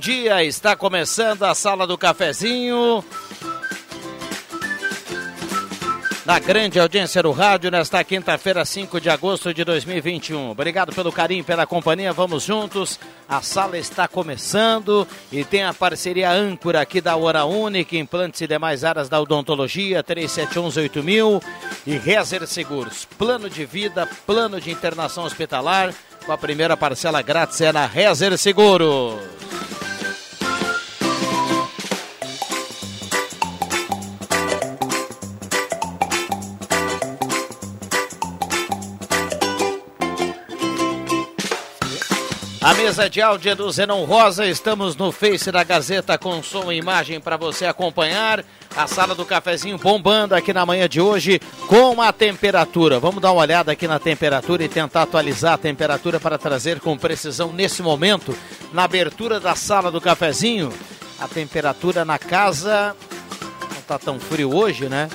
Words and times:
Dia. 0.00 0.42
Está 0.42 0.74
começando 0.74 1.44
a 1.44 1.54
Sala 1.54 1.86
do 1.86 1.98
Cafezinho. 1.98 3.04
Na 6.24 6.38
grande 6.38 6.78
audiência 6.78 7.22
do 7.22 7.32
rádio, 7.32 7.70
nesta 7.70 8.02
quinta-feira, 8.04 8.64
5 8.64 9.00
de 9.00 9.10
agosto 9.10 9.52
de 9.52 9.64
2021. 9.64 10.50
Obrigado 10.50 10.92
pelo 10.92 11.12
carinho, 11.12 11.44
pela 11.44 11.66
companhia. 11.66 12.12
Vamos 12.12 12.44
juntos. 12.44 12.98
A 13.28 13.42
sala 13.42 13.76
está 13.76 14.08
começando 14.08 15.06
e 15.30 15.44
tem 15.44 15.64
a 15.64 15.74
parceria 15.74 16.30
âncora 16.30 16.80
aqui 16.80 17.00
da 17.00 17.16
Hora 17.16 17.44
Única, 17.44 17.96
implantes 17.96 18.40
e 18.40 18.46
demais 18.46 18.84
áreas 18.84 19.08
da 19.08 19.20
odontologia, 19.20 20.02
37118000 20.02 21.42
e 21.86 21.96
Rezer 21.96 22.46
Seguros. 22.46 23.04
Plano 23.04 23.50
de 23.50 23.64
vida, 23.66 24.08
plano 24.26 24.60
de 24.60 24.70
internação 24.70 25.24
hospitalar 25.24 25.92
com 26.24 26.32
a 26.32 26.38
primeira 26.38 26.76
parcela 26.76 27.22
grátis 27.22 27.60
é 27.60 27.72
na 27.72 27.86
Rezer 27.86 28.36
Seguros. 28.38 29.18
A 42.70 42.74
mesa 42.74 43.10
de 43.10 43.20
áudio 43.20 43.50
é 43.50 43.54
do 43.56 43.68
Zenon 43.68 44.04
Rosa, 44.04 44.46
estamos 44.46 44.94
no 44.94 45.10
Face 45.10 45.50
da 45.50 45.64
Gazeta 45.64 46.16
com 46.16 46.40
som 46.40 46.70
e 46.70 46.76
imagem 46.76 47.18
para 47.18 47.36
você 47.36 47.66
acompanhar. 47.66 48.44
A 48.76 48.86
sala 48.86 49.12
do 49.12 49.26
cafezinho 49.26 49.76
bombando 49.76 50.36
aqui 50.36 50.52
na 50.52 50.64
manhã 50.64 50.88
de 50.88 51.00
hoje 51.00 51.40
com 51.66 52.00
a 52.00 52.12
temperatura. 52.12 53.00
Vamos 53.00 53.20
dar 53.20 53.32
uma 53.32 53.42
olhada 53.42 53.72
aqui 53.72 53.88
na 53.88 53.98
temperatura 53.98 54.62
e 54.62 54.68
tentar 54.68 55.02
atualizar 55.02 55.54
a 55.54 55.58
temperatura 55.58 56.20
para 56.20 56.38
trazer 56.38 56.78
com 56.78 56.96
precisão 56.96 57.52
nesse 57.52 57.82
momento, 57.82 58.38
na 58.72 58.84
abertura 58.84 59.40
da 59.40 59.56
sala 59.56 59.90
do 59.90 60.00
cafezinho. 60.00 60.72
A 61.18 61.26
temperatura 61.26 62.04
na 62.04 62.20
casa 62.20 62.94
não 63.62 63.80
está 63.80 63.98
tão 63.98 64.20
frio 64.20 64.54
hoje, 64.54 64.88
né? 64.88 65.10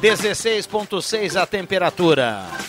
16,6 0.00 1.34
a 1.34 1.44
temperatura. 1.44 2.67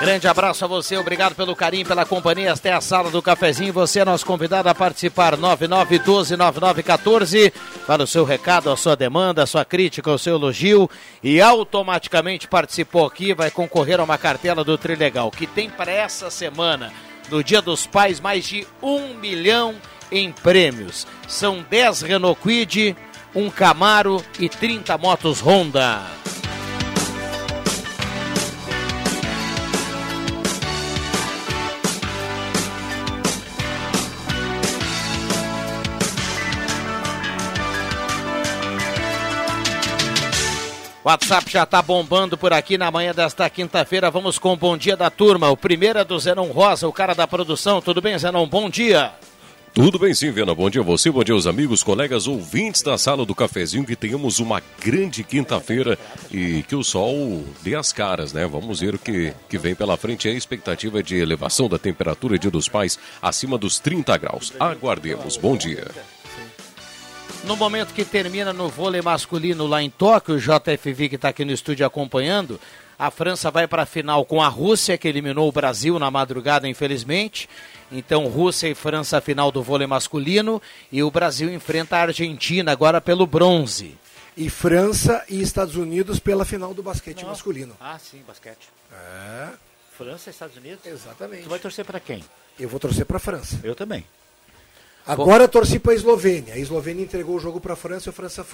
Grande 0.00 0.26
abraço 0.26 0.64
a 0.64 0.68
você, 0.68 0.96
obrigado 0.96 1.34
pelo 1.34 1.54
carinho, 1.54 1.86
pela 1.86 2.04
companhia. 2.04 2.50
Esta 2.50 2.68
é 2.68 2.72
a 2.72 2.80
sala 2.80 3.10
do 3.10 3.22
cafezinho. 3.22 3.72
Você 3.72 4.00
é 4.00 4.04
nosso 4.04 4.26
convidado 4.26 4.68
a 4.68 4.74
participar. 4.74 5.36
9912-9914. 5.36 7.52
Para 7.86 8.02
o 8.02 8.06
seu 8.06 8.24
recado, 8.24 8.70
a 8.70 8.76
sua 8.76 8.96
demanda, 8.96 9.42
a 9.42 9.46
sua 9.46 9.64
crítica, 9.64 10.10
o 10.10 10.18
seu 10.18 10.34
elogio. 10.34 10.90
E 11.22 11.40
automaticamente 11.40 12.48
participou 12.48 13.06
aqui, 13.06 13.32
vai 13.32 13.50
concorrer 13.50 14.00
a 14.00 14.04
uma 14.04 14.18
cartela 14.18 14.64
do 14.64 14.76
Trilegal, 14.76 15.30
que 15.30 15.46
tem 15.46 15.70
para 15.70 15.92
essa 15.92 16.28
semana, 16.28 16.92
no 17.30 17.42
Dia 17.42 17.62
dos 17.62 17.86
Pais, 17.86 18.20
mais 18.20 18.44
de 18.44 18.66
um 18.82 19.14
milhão 19.14 19.76
em 20.10 20.32
prêmios. 20.32 21.06
São 21.26 21.64
10 21.70 22.02
Renault 22.02 22.38
Quid, 22.42 22.94
um 23.34 23.48
Camaro 23.48 24.22
e 24.38 24.48
30 24.48 24.98
motos 24.98 25.40
Honda. 25.40 26.02
WhatsApp 41.04 41.52
já 41.52 41.64
está 41.64 41.82
bombando 41.82 42.38
por 42.38 42.54
aqui 42.54 42.78
na 42.78 42.90
manhã 42.90 43.12
desta 43.12 43.50
quinta-feira. 43.50 44.10
Vamos 44.10 44.38
com 44.38 44.54
o 44.54 44.56
bom 44.56 44.74
dia 44.74 44.96
da 44.96 45.10
turma. 45.10 45.50
O 45.50 45.56
primeiro 45.56 45.98
é 45.98 46.04
do 46.04 46.18
Zenon 46.18 46.50
Rosa, 46.50 46.88
o 46.88 46.92
cara 46.92 47.14
da 47.14 47.26
produção. 47.26 47.82
Tudo 47.82 48.00
bem, 48.00 48.18
Zenon? 48.18 48.46
Bom 48.46 48.70
dia. 48.70 49.12
Tudo 49.74 49.98
bem 49.98 50.14
sim, 50.14 50.30
Viana. 50.30 50.54
Bom 50.54 50.70
dia 50.70 50.80
a 50.80 50.84
você, 50.84 51.10
bom 51.10 51.22
dia 51.22 51.34
aos 51.34 51.46
amigos, 51.46 51.82
colegas, 51.82 52.26
ouvintes 52.26 52.80
da 52.80 52.96
sala 52.96 53.26
do 53.26 53.34
cafezinho, 53.34 53.84
que 53.84 53.96
tenhamos 53.96 54.38
uma 54.38 54.62
grande 54.80 55.22
quinta-feira 55.24 55.98
e 56.30 56.62
que 56.62 56.76
o 56.76 56.82
sol 56.82 57.44
dê 57.60 57.74
as 57.74 57.92
caras, 57.92 58.32
né? 58.32 58.46
Vamos 58.46 58.80
ver 58.80 58.94
o 58.94 58.98
que, 58.98 59.34
que 59.48 59.58
vem 59.58 59.74
pela 59.74 59.98
frente. 59.98 60.28
A 60.28 60.32
expectativa 60.32 61.02
de 61.02 61.16
elevação 61.16 61.68
da 61.68 61.78
temperatura 61.78 62.38
Dia 62.38 62.52
dos 62.52 62.68
Pais 62.68 62.98
acima 63.20 63.58
dos 63.58 63.78
30 63.78 64.16
graus. 64.16 64.54
Aguardemos. 64.58 65.36
Bom 65.36 65.54
dia. 65.54 65.90
No 67.46 67.56
momento 67.56 67.92
que 67.92 68.04
termina 68.04 68.52
no 68.52 68.68
vôlei 68.68 69.02
masculino 69.02 69.66
lá 69.66 69.82
em 69.82 69.90
Tóquio, 69.90 70.36
o 70.36 70.38
JFV 70.40 71.10
que 71.10 71.16
está 71.16 71.28
aqui 71.28 71.44
no 71.44 71.52
estúdio 71.52 71.84
acompanhando, 71.84 72.58
a 72.98 73.10
França 73.10 73.50
vai 73.50 73.68
para 73.68 73.82
a 73.82 73.86
final 73.86 74.24
com 74.24 74.40
a 74.42 74.48
Rússia, 74.48 74.96
que 74.96 75.06
eliminou 75.06 75.46
o 75.48 75.52
Brasil 75.52 75.98
na 75.98 76.10
madrugada, 76.10 76.66
infelizmente. 76.66 77.48
Então, 77.92 78.26
Rússia 78.28 78.68
e 78.68 78.74
França, 78.74 79.20
final 79.20 79.52
do 79.52 79.62
vôlei 79.62 79.86
masculino. 79.86 80.60
E 80.90 81.02
o 81.02 81.10
Brasil 81.10 81.52
enfrenta 81.52 81.98
a 81.98 82.02
Argentina 82.02 82.72
agora 82.72 82.98
pelo 83.00 83.26
bronze. 83.26 83.94
E 84.36 84.48
França 84.48 85.22
e 85.28 85.42
Estados 85.42 85.76
Unidos 85.76 86.18
pela 86.18 86.44
final 86.44 86.72
do 86.72 86.82
basquete 86.82 87.22
Não. 87.22 87.28
masculino. 87.28 87.76
Ah, 87.78 87.98
sim, 87.98 88.22
basquete. 88.26 88.68
É. 88.90 89.48
França 89.96 90.30
e 90.30 90.32
Estados 90.32 90.56
Unidos? 90.56 90.84
Exatamente. 90.86 91.42
Tu 91.42 91.48
vai 91.50 91.58
torcer 91.58 91.84
para 91.84 92.00
quem? 92.00 92.24
Eu 92.58 92.68
vou 92.68 92.80
torcer 92.80 93.04
para 93.04 93.18
a 93.18 93.20
França. 93.20 93.60
Eu 93.62 93.74
também. 93.74 94.04
Agora 95.06 95.46
torci 95.46 95.78
para 95.78 95.92
a 95.92 95.94
Eslovênia. 95.94 96.54
A 96.54 96.58
Eslovênia 96.58 97.02
entregou 97.02 97.36
o 97.36 97.40
jogo 97.40 97.60
para 97.60 97.74
a 97.74 97.76
França 97.76 98.08
e 98.08 98.10
a 98.10 98.12
França 98.12 98.44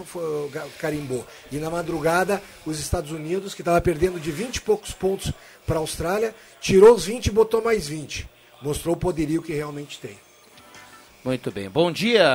carimbou. 0.79 1.25
E 1.53 1.57
na 1.59 1.71
madrugada, 1.71 2.43
os 2.67 2.81
Estados 2.81 3.13
Unidos, 3.13 3.55
que 3.55 3.61
estava 3.61 3.81
perdendo 3.81 4.19
de 4.19 4.33
20 4.33 4.57
e 4.57 4.61
poucos 4.61 4.93
pontos 4.93 5.33
para 5.65 5.77
a 5.77 5.79
Austrália, 5.79 6.35
tirou 6.61 6.95
os 6.95 7.05
20 7.05 7.27
e 7.27 7.31
botou 7.31 7.63
mais 7.63 7.87
20. 7.87 8.29
Mostrou 8.63 8.95
o 8.97 8.99
poderio 8.99 9.41
que 9.43 9.53
realmente 9.53 9.99
tem. 10.01 10.19
Muito 11.25 11.51
bem. 11.53 11.69
Bom 11.69 11.93
dia, 11.93 12.27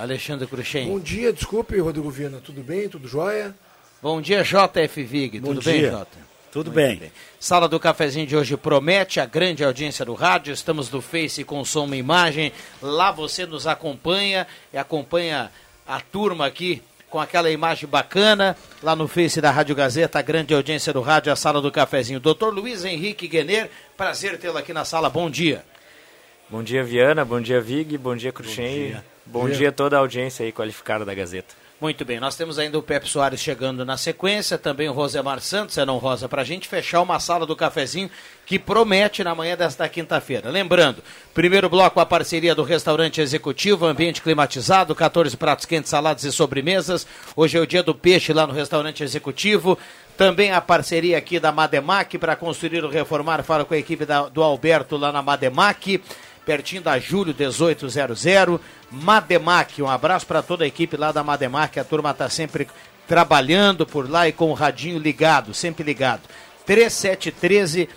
Alexandre 0.00 0.46
Cruxem. 0.46 0.88
Bom 0.88 1.00
dia, 1.00 1.32
desculpe, 1.32 1.78
Rodrigo 1.78 2.10
Viana. 2.10 2.40
Tudo 2.44 2.62
bem? 2.62 2.88
Tudo 2.88 3.08
jóia? 3.08 3.54
Bom 4.00 4.20
dia, 4.20 4.42
JF 4.44 5.02
Vig. 5.02 5.40
Bom 5.40 5.48
Tudo 5.48 5.60
dia. 5.62 5.72
bem, 5.72 5.90
Jota? 5.90 6.33
Tudo 6.54 6.70
bem. 6.70 6.94
bem. 6.94 7.12
Sala 7.40 7.68
do 7.68 7.80
cafezinho 7.80 8.28
de 8.28 8.36
hoje 8.36 8.56
promete 8.56 9.18
a 9.18 9.26
grande 9.26 9.64
audiência 9.64 10.04
do 10.04 10.14
rádio. 10.14 10.54
Estamos 10.54 10.88
no 10.88 11.02
Face 11.02 11.42
com 11.42 11.64
som 11.64 11.92
e 11.92 11.98
imagem. 11.98 12.52
Lá 12.80 13.10
você 13.10 13.44
nos 13.44 13.66
acompanha 13.66 14.46
e 14.72 14.78
acompanha 14.78 15.50
a 15.84 16.00
turma 16.00 16.46
aqui 16.46 16.80
com 17.10 17.18
aquela 17.18 17.50
imagem 17.50 17.88
bacana. 17.88 18.56
Lá 18.84 18.94
no 18.94 19.08
Face 19.08 19.40
da 19.40 19.50
Rádio 19.50 19.74
Gazeta, 19.74 20.20
a 20.20 20.22
grande 20.22 20.54
audiência 20.54 20.92
do 20.92 21.00
rádio, 21.00 21.32
a 21.32 21.36
Sala 21.36 21.60
do 21.60 21.72
Cafezinho. 21.72 22.20
Doutor 22.20 22.54
Luiz 22.54 22.84
Henrique 22.84 23.26
Guener, 23.26 23.68
prazer 23.96 24.38
tê-lo 24.38 24.56
aqui 24.56 24.72
na 24.72 24.84
sala. 24.84 25.10
Bom 25.10 25.28
dia. 25.28 25.64
Bom 26.48 26.62
dia, 26.62 26.84
Viana. 26.84 27.24
Bom 27.24 27.40
dia, 27.40 27.60
Vig. 27.60 27.98
Bom 27.98 28.14
dia, 28.14 28.30
Cruxem. 28.30 28.64
Bom 28.64 28.86
dia. 28.86 29.04
Bom 29.26 29.48
dia 29.48 29.68
a 29.70 29.72
toda 29.72 29.96
a 29.96 29.98
audiência 29.98 30.46
aí 30.46 30.52
qualificada 30.52 31.04
da 31.04 31.14
Gazeta. 31.14 31.63
Muito 31.84 32.02
bem, 32.02 32.18
nós 32.18 32.34
temos 32.34 32.58
ainda 32.58 32.78
o 32.78 32.82
Pepe 32.82 33.06
Soares 33.06 33.40
chegando 33.40 33.84
na 33.84 33.98
sequência, 33.98 34.56
também 34.56 34.88
o 34.88 34.92
Rosemar 34.94 35.38
Santos, 35.38 35.76
é 35.76 35.84
não 35.84 35.98
Rosa, 35.98 36.26
para 36.26 36.40
a 36.40 36.44
gente 36.44 36.66
fechar 36.66 37.02
uma 37.02 37.20
sala 37.20 37.44
do 37.44 37.54
cafezinho 37.54 38.10
que 38.46 38.58
promete 38.58 39.22
na 39.22 39.34
manhã 39.34 39.54
desta 39.54 39.86
quinta-feira. 39.86 40.48
Lembrando, 40.48 41.04
primeiro 41.34 41.68
bloco 41.68 42.00
a 42.00 42.06
parceria 42.06 42.54
do 42.54 42.62
restaurante 42.62 43.20
executivo, 43.20 43.84
ambiente 43.84 44.22
climatizado, 44.22 44.94
14 44.94 45.36
pratos 45.36 45.66
quentes, 45.66 45.90
saladas 45.90 46.24
e 46.24 46.32
sobremesas. 46.32 47.06
Hoje 47.36 47.58
é 47.58 47.60
o 47.60 47.66
dia 47.66 47.82
do 47.82 47.94
peixe 47.94 48.32
lá 48.32 48.46
no 48.46 48.54
restaurante 48.54 49.04
executivo. 49.04 49.78
Também 50.16 50.52
a 50.52 50.62
parceria 50.62 51.18
aqui 51.18 51.38
da 51.38 51.52
Mademac 51.52 52.16
para 52.16 52.34
construir 52.34 52.82
ou 52.82 52.90
reformar, 52.90 53.42
fala 53.42 53.62
com 53.62 53.74
a 53.74 53.78
equipe 53.78 54.06
da, 54.06 54.22
do 54.22 54.42
Alberto 54.42 54.96
lá 54.96 55.12
na 55.12 55.20
Mademac 55.20 56.00
pertinho 56.44 56.82
da 56.82 56.98
Júlio 56.98 57.34
1800. 57.36 58.24
Mademac, 58.90 59.82
um 59.82 59.88
abraço 59.88 60.26
para 60.26 60.42
toda 60.42 60.64
a 60.64 60.66
equipe 60.66 60.96
lá 60.96 61.12
da 61.12 61.24
Mademac. 61.24 61.78
A 61.78 61.84
turma 61.84 62.10
está 62.10 62.28
sempre 62.28 62.68
trabalhando 63.06 63.86
por 63.86 64.10
lá 64.10 64.28
e 64.28 64.32
com 64.32 64.50
o 64.50 64.54
radinho 64.54 64.98
ligado, 64.98 65.52
sempre 65.52 65.84
ligado. 65.84 66.22
3713 66.64 67.88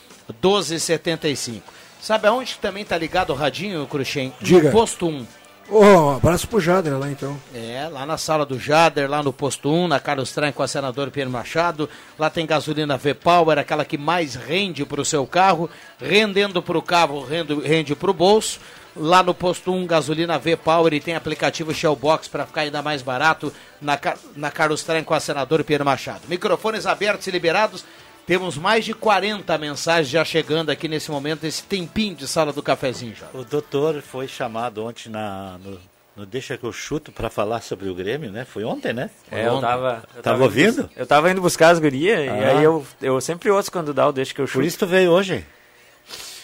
1275. 0.42 1.74
Sabe 2.02 2.28
aonde 2.28 2.58
também 2.60 2.86
tá 2.86 2.98
ligado 2.98 3.32
o 3.32 3.36
radinho, 3.36 3.88
Cruxem? 3.88 4.34
Diga. 4.42 4.64
No 4.64 4.72
posto 4.72 5.08
1. 5.08 5.26
Ô, 5.69 5.84
um 5.84 6.16
abraço 6.16 6.48
pro 6.48 6.62
Jader 6.62 6.98
lá 6.98 7.12
então. 7.12 7.38
É, 7.54 7.90
lá 7.92 8.06
na 8.06 8.18
sala 8.18 8.46
do 8.46 8.58
Jader, 8.58 9.10
lá 9.10 9.22
no 9.22 9.34
posto 9.34 9.69
1, 9.69 9.90
na 9.90 10.00
Carlos 10.00 10.31
Traem 10.31 10.54
com 10.54 10.64
a 10.64 10.68
senador 10.68 11.12
Pedro 11.12 11.30
Machado. 11.30 11.90
Lá 12.18 12.30
tem 12.30 12.46
gasolina 12.46 12.96
V-Power, 12.98 13.60
aquela 13.60 13.84
que 13.84 13.98
mais 13.98 14.36
rende 14.36 14.86
para 14.86 15.02
o 15.02 15.06
seu 15.06 15.28
carro. 15.28 15.69
Rendendo 16.00 16.62
para 16.62 16.78
o 16.78 16.81
carro, 16.81 17.25
rende, 17.25 17.54
rende 17.56 17.96
para 17.96 18.10
o 18.10 18.14
bolso. 18.14 18.62
Lá 18.96 19.22
no 19.22 19.34
posto 19.34 19.74
1, 19.74 19.86
gasolina 19.86 20.40
V-Power 20.40 20.94
e 20.94 21.02
tem 21.02 21.16
aplicativo 21.16 21.74
Shellbox 21.74 22.30
para 22.30 22.46
ficar 22.46 22.62
ainda 22.62 22.81
mais 22.81 23.02
barato 23.02 23.52
na, 23.81 24.00
na 24.38 24.50
Carlos 24.50 24.84
Traem 24.84 25.04
com 25.04 25.13
a 25.13 25.20
senador 25.20 25.63
Pedro 25.66 25.86
Machado. 25.86 26.22
Microfones 26.30 26.86
abertos 26.86 27.28
e 27.28 27.31
liberados. 27.31 27.84
Temos 28.27 28.57
mais 28.57 28.83
de 28.83 28.94
40 28.94 29.57
mensagens 29.57 30.09
já 30.09 30.24
chegando 30.25 30.69
aqui 30.69 30.88
nesse 30.89 31.09
momento, 31.09 31.45
esse 31.45 31.63
tempinho 31.63 32.13
de 32.13 32.27
sala 32.27 32.51
do 32.53 32.62
cafezinho 32.62 33.15
já. 33.15 33.25
O 33.33 33.44
doutor 33.45 34.01
foi 34.01 34.27
chamado 34.27 34.83
ontem 34.85 35.09
na, 35.09 35.57
no, 35.63 35.79
no 36.13 36.25
Deixa 36.25 36.57
que 36.57 36.65
eu 36.65 36.74
chuto 36.74 37.09
para 37.09 37.29
falar 37.29 37.62
sobre 37.62 37.88
o 37.89 37.95
Grêmio, 37.95 38.29
né? 38.29 38.44
Foi 38.44 38.65
ontem, 38.65 38.91
né? 38.91 39.09
É, 39.31 39.47
eu 39.47 39.62
tava. 39.62 40.03
Eu 40.13 40.21
Tava 40.21 40.35
indo 40.39 40.44
ouvindo? 40.44 40.83
bus- 40.83 40.91
Eu 40.97 41.07
tava 41.07 41.31
indo 41.31 41.41
buscar 41.41 41.69
as 41.69 41.79
gurias 41.79 42.19
e 42.19 42.27
Ah. 42.29 42.57
aí 42.57 42.63
eu, 42.65 42.85
eu 43.01 43.21
sempre 43.21 43.50
ouço 43.50 43.71
quando 43.71 43.94
dá 43.94 44.06
o 44.06 44.12
deixa 44.12 44.33
que 44.33 44.41
eu 44.41 44.45
chuto. 44.45 44.59
Por 44.59 44.65
isso 44.65 44.77
tu 44.79 44.85
veio 44.85 45.09
hoje. 45.09 45.45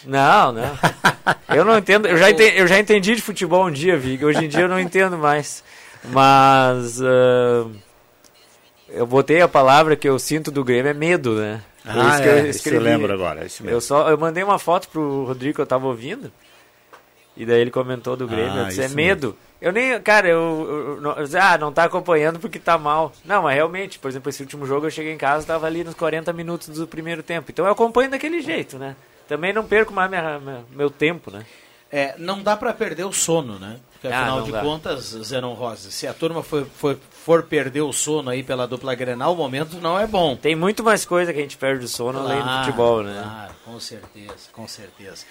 Não, 0.06 0.52
não. 0.52 0.78
Eu 1.54 1.64
não 1.64 1.78
entendo. 1.78 2.06
Eu 2.08 2.16
já, 2.16 2.30
entendi, 2.30 2.58
eu 2.58 2.66
já 2.66 2.78
entendi 2.78 3.14
de 3.14 3.22
futebol 3.22 3.66
um 3.66 3.70
dia, 3.70 3.96
Vig. 3.96 4.22
Hoje 4.24 4.44
em 4.44 4.48
dia 4.48 4.60
eu 4.62 4.68
não 4.68 4.78
entendo 4.80 5.16
mais. 5.16 5.62
Mas. 6.04 7.00
ah, 7.02 7.66
eu 8.88 9.06
botei 9.06 9.40
a 9.40 9.48
palavra 9.48 9.96
que 9.96 10.08
eu 10.08 10.18
sinto 10.18 10.50
do 10.50 10.64
Grêmio 10.64 10.90
é 10.90 10.94
medo, 10.94 11.34
né? 11.36 11.62
Foi 11.84 11.92
Ah, 12.00 12.20
que 12.20 12.28
eu 12.28 12.32
é, 12.32 12.38
isso 12.38 12.46
eu 12.46 12.50
escrevi. 12.50 12.84
lembro 12.84 13.12
agora, 13.12 13.42
é 13.42 13.46
isso 13.46 13.62
mesmo. 13.62 13.76
Eu, 13.76 13.80
só, 13.80 14.08
eu 14.08 14.16
mandei 14.18 14.42
uma 14.42 14.58
foto 14.58 14.88
pro 14.88 15.24
Rodrigo 15.24 15.54
que 15.56 15.60
eu 15.60 15.66
tava 15.66 15.86
ouvindo. 15.86 16.32
E 17.36 17.44
daí 17.44 17.60
ele 17.60 17.70
comentou 17.70 18.16
do 18.16 18.26
Grêmio. 18.26 18.52
Ah, 18.52 18.58
eu 18.62 18.66
disse, 18.68 18.80
é 18.82 18.88
medo. 18.88 19.36
Eu 19.60 19.72
nem. 19.72 20.00
Cara, 20.00 20.28
eu, 20.28 20.38
eu- 20.38 20.94
eu 20.96 21.00
não- 21.00 21.12
eu 21.16 21.24
disse, 21.24 21.36
Ah, 21.36 21.58
não 21.58 21.72
tá 21.72 21.84
acompanhando 21.84 22.38
porque 22.38 22.58
tá 22.58 22.78
mal. 22.78 23.12
Não, 23.24 23.42
mas 23.42 23.54
realmente, 23.54 23.98
por 23.98 24.08
exemplo, 24.08 24.30
esse 24.30 24.40
último 24.42 24.64
jogo 24.66 24.86
eu 24.86 24.90
cheguei 24.90 25.12
em 25.12 25.18
casa 25.18 25.46
tava 25.46 25.66
ali 25.66 25.82
nos 25.84 25.94
40 25.94 26.32
minutos 26.32 26.68
do 26.68 26.86
primeiro 26.86 27.22
tempo. 27.22 27.50
Então 27.50 27.64
eu 27.66 27.72
acompanho 27.72 28.10
daquele 28.10 28.40
jeito, 28.40 28.78
né? 28.78 28.94
Também 29.26 29.52
não 29.52 29.64
perco 29.64 29.92
mais 29.92 30.08
minha- 30.08 30.38
minha- 30.38 30.64
meu 30.70 30.90
tempo, 30.90 31.30
né? 31.30 31.44
É, 31.90 32.14
não 32.18 32.42
dá 32.42 32.56
para 32.56 32.72
perder 32.72 33.04
o 33.04 33.12
sono, 33.12 33.58
né? 33.58 33.78
Porque 33.92 34.06
Ah, 34.08 34.20
afinal 34.20 34.38
não 34.38 34.44
de 34.44 34.52
dá. 34.52 34.60
contas, 34.60 35.04
Zenon 35.24 35.54
Rosa, 35.54 35.90
se 35.90 36.06
a 36.06 36.12
turma 36.14 36.42
for, 36.42 36.66
for, 36.76 36.98
for 37.24 37.42
perder 37.44 37.80
o 37.80 37.92
sono 37.92 38.28
aí 38.28 38.42
pela 38.42 38.66
dupla 38.66 38.94
Grenal, 38.94 39.32
o 39.32 39.36
momento 39.36 39.78
não 39.80 39.98
é 39.98 40.06
bom. 40.06 40.36
Tem 40.36 40.54
muito 40.54 40.84
mais 40.84 41.06
coisa 41.06 41.32
que 41.32 41.38
a 41.38 41.42
gente 41.42 41.56
perde 41.56 41.86
o 41.86 41.88
sono 41.88 42.18
além 42.18 42.36
do 42.36 42.44
Claro, 42.44 42.64
futebol, 42.66 43.02
né? 43.02 43.22
Claro, 43.22 43.54
com 43.64 43.80
certeza, 43.80 44.34
com 44.52 44.68
certeza. 44.68 45.24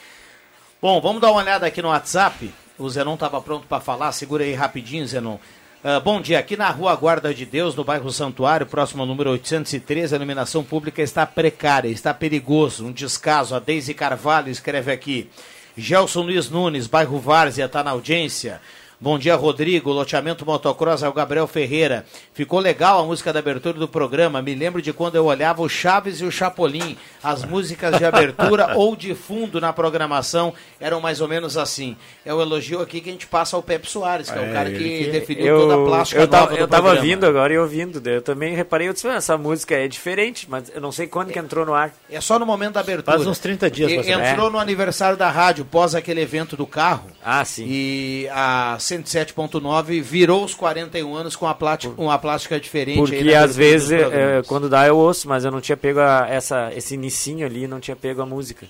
Bom, 0.82 1.00
vamos 1.00 1.22
dar 1.22 1.30
uma 1.30 1.42
olhada 1.42 1.68
aqui 1.68 1.84
no 1.84 1.90
WhatsApp. 1.90 2.52
O 2.80 2.90
Zenon 2.90 3.14
estava 3.14 3.40
pronto 3.40 3.68
para 3.68 3.80
falar, 3.80 4.12
segura 4.12 4.44
aí 4.44 4.56
rapidinho, 4.56 5.06
Zenon. 5.06 5.38
Ah, 5.84 6.00
bom 6.00 6.20
dia, 6.20 6.40
aqui 6.40 6.58
na 6.58 6.70
rua 6.72 6.96
Guarda 6.96 7.32
de 7.32 7.46
Deus, 7.46 7.76
no 7.76 7.84
bairro 7.84 8.12
Santuário, 8.12 8.66
próximo 8.66 9.04
ao 9.04 9.08
número 9.08 9.30
813, 9.30 10.16
a 10.16 10.18
iluminação 10.18 10.64
pública 10.64 11.04
está 11.04 11.28
precária, 11.28 11.90
está 11.90 12.12
perigoso, 12.12 12.88
um 12.88 12.92
descaso. 12.92 13.54
A 13.54 13.60
Deise 13.60 13.94
Carvalho 13.94 14.50
escreve 14.50 14.92
aqui. 14.92 15.30
Gelson 15.78 16.22
Luiz 16.22 16.50
Nunes, 16.50 16.88
bairro 16.88 17.20
Várzea, 17.20 17.66
está 17.66 17.84
na 17.84 17.92
audiência. 17.92 18.60
Bom 19.04 19.20
dia, 19.20 19.36
Rodrigo. 19.36 19.92
Loteamento 19.92 20.46
Motocross 20.46 21.04
é 21.04 21.10
o 21.10 21.12
Gabriel 21.12 21.46
Ferreira. 21.46 22.06
Ficou 22.34 22.58
legal 22.62 23.02
a 23.02 23.04
música 23.04 23.34
da 23.34 23.40
abertura 23.40 23.78
do 23.78 23.86
programa. 23.86 24.42
Me 24.42 24.56
lembro 24.56 24.82
de 24.82 24.94
quando 24.94 25.16
eu 25.18 25.26
olhava 25.26 25.62
o 25.62 25.68
Chaves 25.68 26.22
e 26.22 26.24
o 26.24 26.32
Chapolin. 26.32 26.96
As 27.22 27.44
músicas 27.44 27.98
de 27.98 28.06
abertura 28.06 28.76
ou 28.80 28.96
de 28.96 29.14
fundo 29.14 29.60
na 29.60 29.74
programação 29.74 30.54
eram 30.80 31.02
mais 31.02 31.20
ou 31.20 31.28
menos 31.28 31.58
assim. 31.58 31.98
É 32.26 32.34
o 32.34 32.42
elogio 32.42 32.80
aqui 32.82 33.02
que 33.02 33.10
a 33.10 33.12
gente 33.12 33.28
passa 33.28 33.58
ao 33.58 33.62
Pepe 33.62 33.90
Soares, 33.90 34.30
que 34.32 34.38
é, 34.38 34.42
o 34.42 34.46
É, 34.46 34.54
cara 34.54 34.70
ele 34.70 34.78
que 34.80 35.04
que- 35.04 35.12
definiu 35.12 35.60
toda 35.60 35.76
a 35.76 35.86
plástica 35.86 36.22
eu 36.22 36.28
tava, 36.30 36.46
nova 36.52 36.56
eu 36.62 36.68
tava 36.70 36.84
programa. 36.84 37.06
vindo 37.06 37.26
agora 37.26 37.52
e 37.54 37.58
ouvindo. 37.58 38.10
Eu 38.10 38.22
também 38.22 38.56
reparei, 38.56 38.88
eu 38.88 38.94
disse, 38.94 39.06
"Ah, 39.10 39.16
essa 39.16 39.38
música 39.38 39.76
é 39.76 39.86
diferente, 39.86 40.48
mas 40.50 40.72
eu 40.74 40.80
não 40.80 40.94
sei 40.94 41.08
quando 41.08 41.30
que 41.34 41.40
entrou 41.40 41.66
no 41.66 41.74
ar. 41.74 41.92
É 42.10 42.22
só 42.22 42.40
no 42.40 42.46
momento 42.46 42.76
da 42.76 42.80
abertura. 42.80 43.18
Faz 43.18 43.28
uns 43.28 43.38
30 43.38 43.70
dias, 43.70 43.92
E- 43.92 44.12
Entrou 44.14 44.50
no 44.50 44.58
aniversário 44.60 45.18
da 45.18 45.30
rádio, 45.30 45.66
pós 45.66 45.94
aquele 45.94 46.22
evento 46.22 46.56
do 46.56 46.66
carro. 46.66 47.10
Ah, 47.22 47.44
sim. 47.44 47.66
E 47.68 48.30
a 48.32 48.78
107.9 49.02 50.02
virou 50.02 50.44
os 50.44 50.54
41 50.54 51.16
anos 51.16 51.36
com 51.36 51.48
a 51.48 51.54
plástica, 51.54 51.94
uma 52.02 52.18
plástica 52.18 52.60
diferente. 52.60 53.00
aí 53.00 53.20
Porque 53.20 53.34
às 53.34 53.48
dos 53.48 53.56
vezes, 53.58 53.92
é, 53.92 54.00
programas. 54.00 54.48
quando 54.48 54.70
dá, 54.70 54.86
eu 54.88 54.98
ouço, 54.98 55.28
mas 55.28 55.44
eu 55.46 55.52
não 55.52 55.62
tinha 55.62 55.78
pego 55.78 56.00
a- 56.00 56.28
essa, 56.30 56.72
esse 56.76 56.94
inicinho 56.96 57.46
ali, 57.46 57.68
não 57.68 57.80
tinha 57.80 57.96
pego 57.96 58.22
a 58.22 58.26
música. 58.26 58.66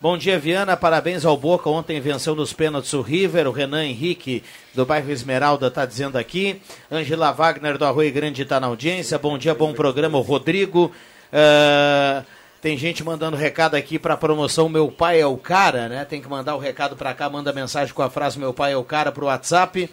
Bom 0.00 0.16
dia, 0.16 0.38
Viana. 0.38 0.78
Parabéns 0.78 1.26
ao 1.26 1.36
Boca. 1.36 1.68
Ontem 1.68 2.00
venceu 2.00 2.34
nos 2.34 2.54
pênaltis 2.54 2.90
o 2.94 3.02
River. 3.02 3.46
O 3.46 3.50
Renan 3.52 3.84
Henrique, 3.84 4.42
do 4.74 4.86
bairro 4.86 5.10
Esmeralda, 5.10 5.66
está 5.66 5.84
dizendo 5.84 6.16
aqui. 6.16 6.58
Angela 6.90 7.30
Wagner, 7.32 7.76
do 7.76 7.84
Arroio 7.84 8.10
Grande, 8.10 8.40
está 8.40 8.58
na 8.58 8.66
audiência. 8.66 9.18
Bom 9.18 9.36
dia, 9.36 9.54
bom 9.54 9.74
programa. 9.74 10.16
O 10.16 10.22
Rodrigo. 10.22 10.90
Ah, 11.30 12.22
tem 12.60 12.76
gente 12.76 13.02
mandando 13.02 13.36
recado 13.36 13.74
aqui 13.74 13.98
para 13.98 14.14
a 14.14 14.18
promoção 14.18 14.68
Meu 14.68 14.90
Pai 14.90 15.20
é 15.20 15.26
o 15.26 15.36
Cara, 15.36 15.88
né? 15.88 16.04
Tem 16.04 16.20
que 16.20 16.28
mandar 16.28 16.54
o 16.54 16.58
recado 16.58 16.94
para 16.96 17.14
cá. 17.14 17.28
Manda 17.30 17.52
mensagem 17.52 17.94
com 17.94 18.02
a 18.02 18.10
frase 18.10 18.38
Meu 18.38 18.52
Pai 18.52 18.72
é 18.72 18.76
o 18.76 18.84
Cara 18.84 19.10
para 19.10 19.24
o 19.24 19.26
WhatsApp. 19.26 19.90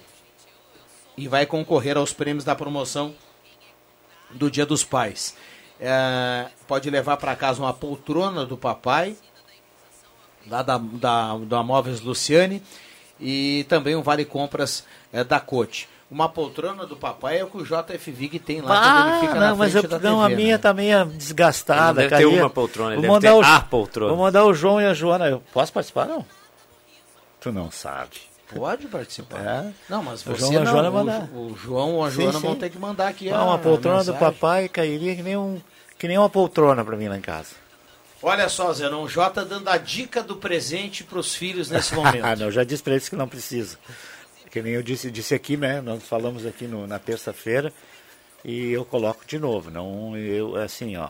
E 1.16 1.28
vai 1.28 1.46
concorrer 1.46 1.98
aos 1.98 2.14
prêmios 2.14 2.44
da 2.44 2.56
promoção 2.56 3.16
do 4.31 4.52
Dia 4.52 4.66
dos 4.66 4.84
Pais. 4.84 5.36
É, 5.80 6.48
pode 6.68 6.90
levar 6.90 7.18
para 7.18 7.36
casa 7.36 7.62
uma 7.62 7.74
poltrona 7.74 8.46
do 8.46 8.58
papai 8.58 9.16
lá 10.50 10.62
da, 10.64 10.78
da, 10.78 11.38
da 11.38 11.64
Móveis 11.64 12.02
Luciane 12.02 12.64
e 13.19 13.66
também 13.69 13.96
um 13.96 14.02
vale 14.02 14.25
compras 14.25 14.86
é, 15.14 15.24
da 15.24 15.40
Cote. 15.40 15.88
Uma 16.09 16.30
poltrona 16.30 16.86
do 16.86 16.95
papai 16.95 17.39
é 17.39 17.44
o 17.44 17.48
que 17.48 17.57
o 17.57 17.65
JF 17.65 18.12
Vig 18.12 18.39
tem 18.39 18.62
lá 18.62 18.68
quando 18.68 19.07
ele 19.07 19.15
Ah, 19.15 19.19
fica 19.19 19.36
na 19.36 19.50
não, 19.50 19.57
mas 19.57 19.71
frente 19.74 19.83
eu, 19.83 19.89
da 19.89 20.00
não, 20.00 20.24
a 20.24 20.30
TV, 20.30 20.36
minha 20.42 20.51
né? 20.54 20.57
tá 20.57 20.74
meio 20.74 21.06
desgastada. 21.06 22.01
Ele 22.01 22.09
deve 22.09 22.30
ter 22.30 22.39
uma 22.42 22.50
poltrona, 22.50 22.94
ele 22.95 23.06
Vou 23.07 23.19
deve 23.19 23.33
mandar 23.36 23.45
ter 23.45 23.51
o, 23.51 23.56
a 23.56 23.59
poltrona. 23.62 24.13
Vou 24.13 24.24
mandar 24.24 24.45
o 24.45 24.54
João 24.54 24.80
e 24.80 24.86
a 24.86 24.94
Joana. 24.94 25.27
Eu 25.27 25.44
posso 25.54 25.74
participar, 25.74 26.06
não? 26.06 26.25
Tu 27.42 27.51
não 27.51 27.69
sabe. 27.69 28.12
Pode 28.56 28.88
participar. 28.88 29.39
É. 29.42 29.71
Não, 29.89 30.01
mas 30.01 30.21
O 30.25 30.31
você 30.31 30.39
João 30.39 30.54
e 30.54 30.57
a 30.57 30.59
não. 30.62 30.71
Joana 30.71 30.89
o, 30.89 30.94
mandar. 30.94 31.21
o 31.33 31.57
João 31.62 31.95
ou 31.95 32.06
a 32.06 32.09
Sim, 32.09 32.21
Joana 32.21 32.39
sim. 32.39 32.48
vão 32.48 32.56
ter 32.56 32.69
que 32.69 32.80
mandar 32.80 33.07
aqui 33.09 33.30
Ah, 33.30 33.39
a 33.39 33.44
uma 33.45 33.57
poltrona 33.59 34.04
do 34.04 34.13
mensagem. 34.13 34.19
papai 34.39 34.69
cairia 34.69 35.13
que 35.13 35.21
nem, 35.21 35.36
um, 35.36 35.59
que 36.00 36.07
nem 36.07 36.18
uma 36.18 36.30
poltrona 36.30 36.86
pra 36.86 36.95
mim 36.95 37.09
lá 37.09 37.18
em 37.18 37.21
casa. 37.21 37.50
Olha 38.24 38.48
só, 38.48 38.71
Zenon, 38.73 39.04
o 39.04 39.09
J 39.09 39.44
dando 39.44 39.68
a 39.69 39.78
dica 39.78 40.23
do 40.23 40.37
presente 40.37 41.04
para 41.04 41.19
os 41.19 41.35
filhos 41.35 41.69
nesse 41.69 41.94
momento. 41.94 42.23
Ah, 42.26 42.35
não, 42.37 42.49
já 42.49 42.64
disse 42.64 42.81
pra 42.81 42.94
eles 42.94 43.09
que 43.09 43.16
não 43.18 43.28
precisa. 43.28 43.78
Que 44.57 44.64
nem 44.64 44.73
eu 44.73 44.81
disse, 44.81 45.11
disse 45.11 45.35
aqui, 45.35 45.56
né? 45.56 45.81
Nós 45.81 46.02
falamos 46.02 46.44
aqui 46.44 46.66
no- 46.66 46.87
na 46.87 46.97
terça-feira 46.97 47.71
e 48.44 48.71
eu 48.71 48.83
coloco 48.83 49.23
de 49.23 49.37
novo. 49.37 49.69
Não, 49.69 50.18
eu 50.18 50.56
assim, 50.56 50.97
ó. 50.97 51.09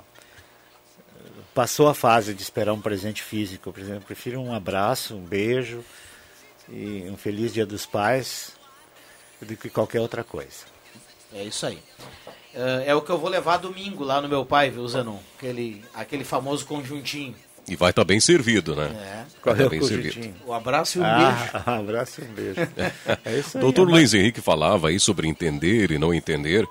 Passou 1.54 1.88
a 1.88 1.94
fase 1.96 2.34
de 2.34 2.42
esperar 2.42 2.74
um 2.74 2.82
presente 2.82 3.24
físico. 3.24 3.72
Por 3.72 3.80
exemplo, 3.82 4.02
prefiro 4.02 4.42
um 4.42 4.54
abraço, 4.54 5.16
um 5.16 5.22
beijo 5.24 5.82
e 6.68 7.08
um 7.10 7.16
feliz 7.16 7.54
Dia 7.54 7.66
dos 7.66 7.86
Pais 7.86 8.52
do 9.42 9.56
que 9.56 9.70
qualquer 9.70 10.02
outra 10.02 10.26
coisa. 10.26 10.66
É 11.34 11.44
isso 11.46 11.66
aí. 11.66 11.82
É, 12.54 12.88
é 12.88 12.96
o 12.96 13.02
que 13.02 13.10
eu 13.10 13.18
vou 13.18 13.30
levar 13.30 13.58
domingo 13.58 14.04
lá 14.04 14.20
no 14.22 14.28
meu 14.28 14.46
pai, 14.46 14.70
viu, 14.70 14.86
Zenon? 14.90 15.20
Aquele, 15.38 15.86
aquele 15.94 16.26
famoso 16.26 16.66
conjuntinho. 16.66 17.34
E 17.70 17.76
vai 17.76 17.90
estar 17.90 18.04
bem 18.06 18.20
servido, 18.20 18.76
né? 18.76 18.92
É. 18.94 19.26
Vai 19.44 19.54
é 19.54 19.58
tá 19.58 19.66
o 19.66 19.70
bem 19.70 19.82
servido. 19.82 20.34
O 20.46 20.54
abraço 20.54 21.00
e 21.00 21.02
beijo. 21.02 21.14
Ah, 21.54 21.64
um 21.74 21.80
abraço 21.80 22.22
e 22.22 22.24
um 22.24 22.34
beijo. 22.34 22.60
É 23.26 23.40
isso 23.40 23.58
aí. 23.58 23.62
Doutor 23.62 23.88
é 23.88 23.92
Luiz 23.92 24.14
Henrique 24.14 24.42
falava 24.42 24.90
aí 24.90 25.00
sobre 25.00 25.28
entender 25.28 25.92
e 25.92 25.98
não 25.98 26.14
entender. 26.14 26.68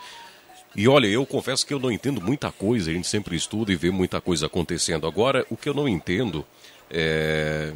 E 0.74 0.86
olha, 0.88 1.06
eu 1.06 1.24
confesso 1.24 1.66
que 1.66 1.72
eu 1.72 1.78
não 1.78 1.90
entendo 1.90 2.20
muita 2.20 2.52
coisa, 2.52 2.90
a 2.90 2.94
gente 2.94 3.06
sempre 3.08 3.34
estuda 3.34 3.72
e 3.72 3.76
vê 3.76 3.90
muita 3.90 4.20
coisa 4.20 4.46
acontecendo. 4.46 5.06
Agora, 5.06 5.44
o 5.50 5.56
que 5.56 5.68
eu 5.68 5.74
não 5.74 5.88
entendo 5.88 6.44
é. 6.90 7.72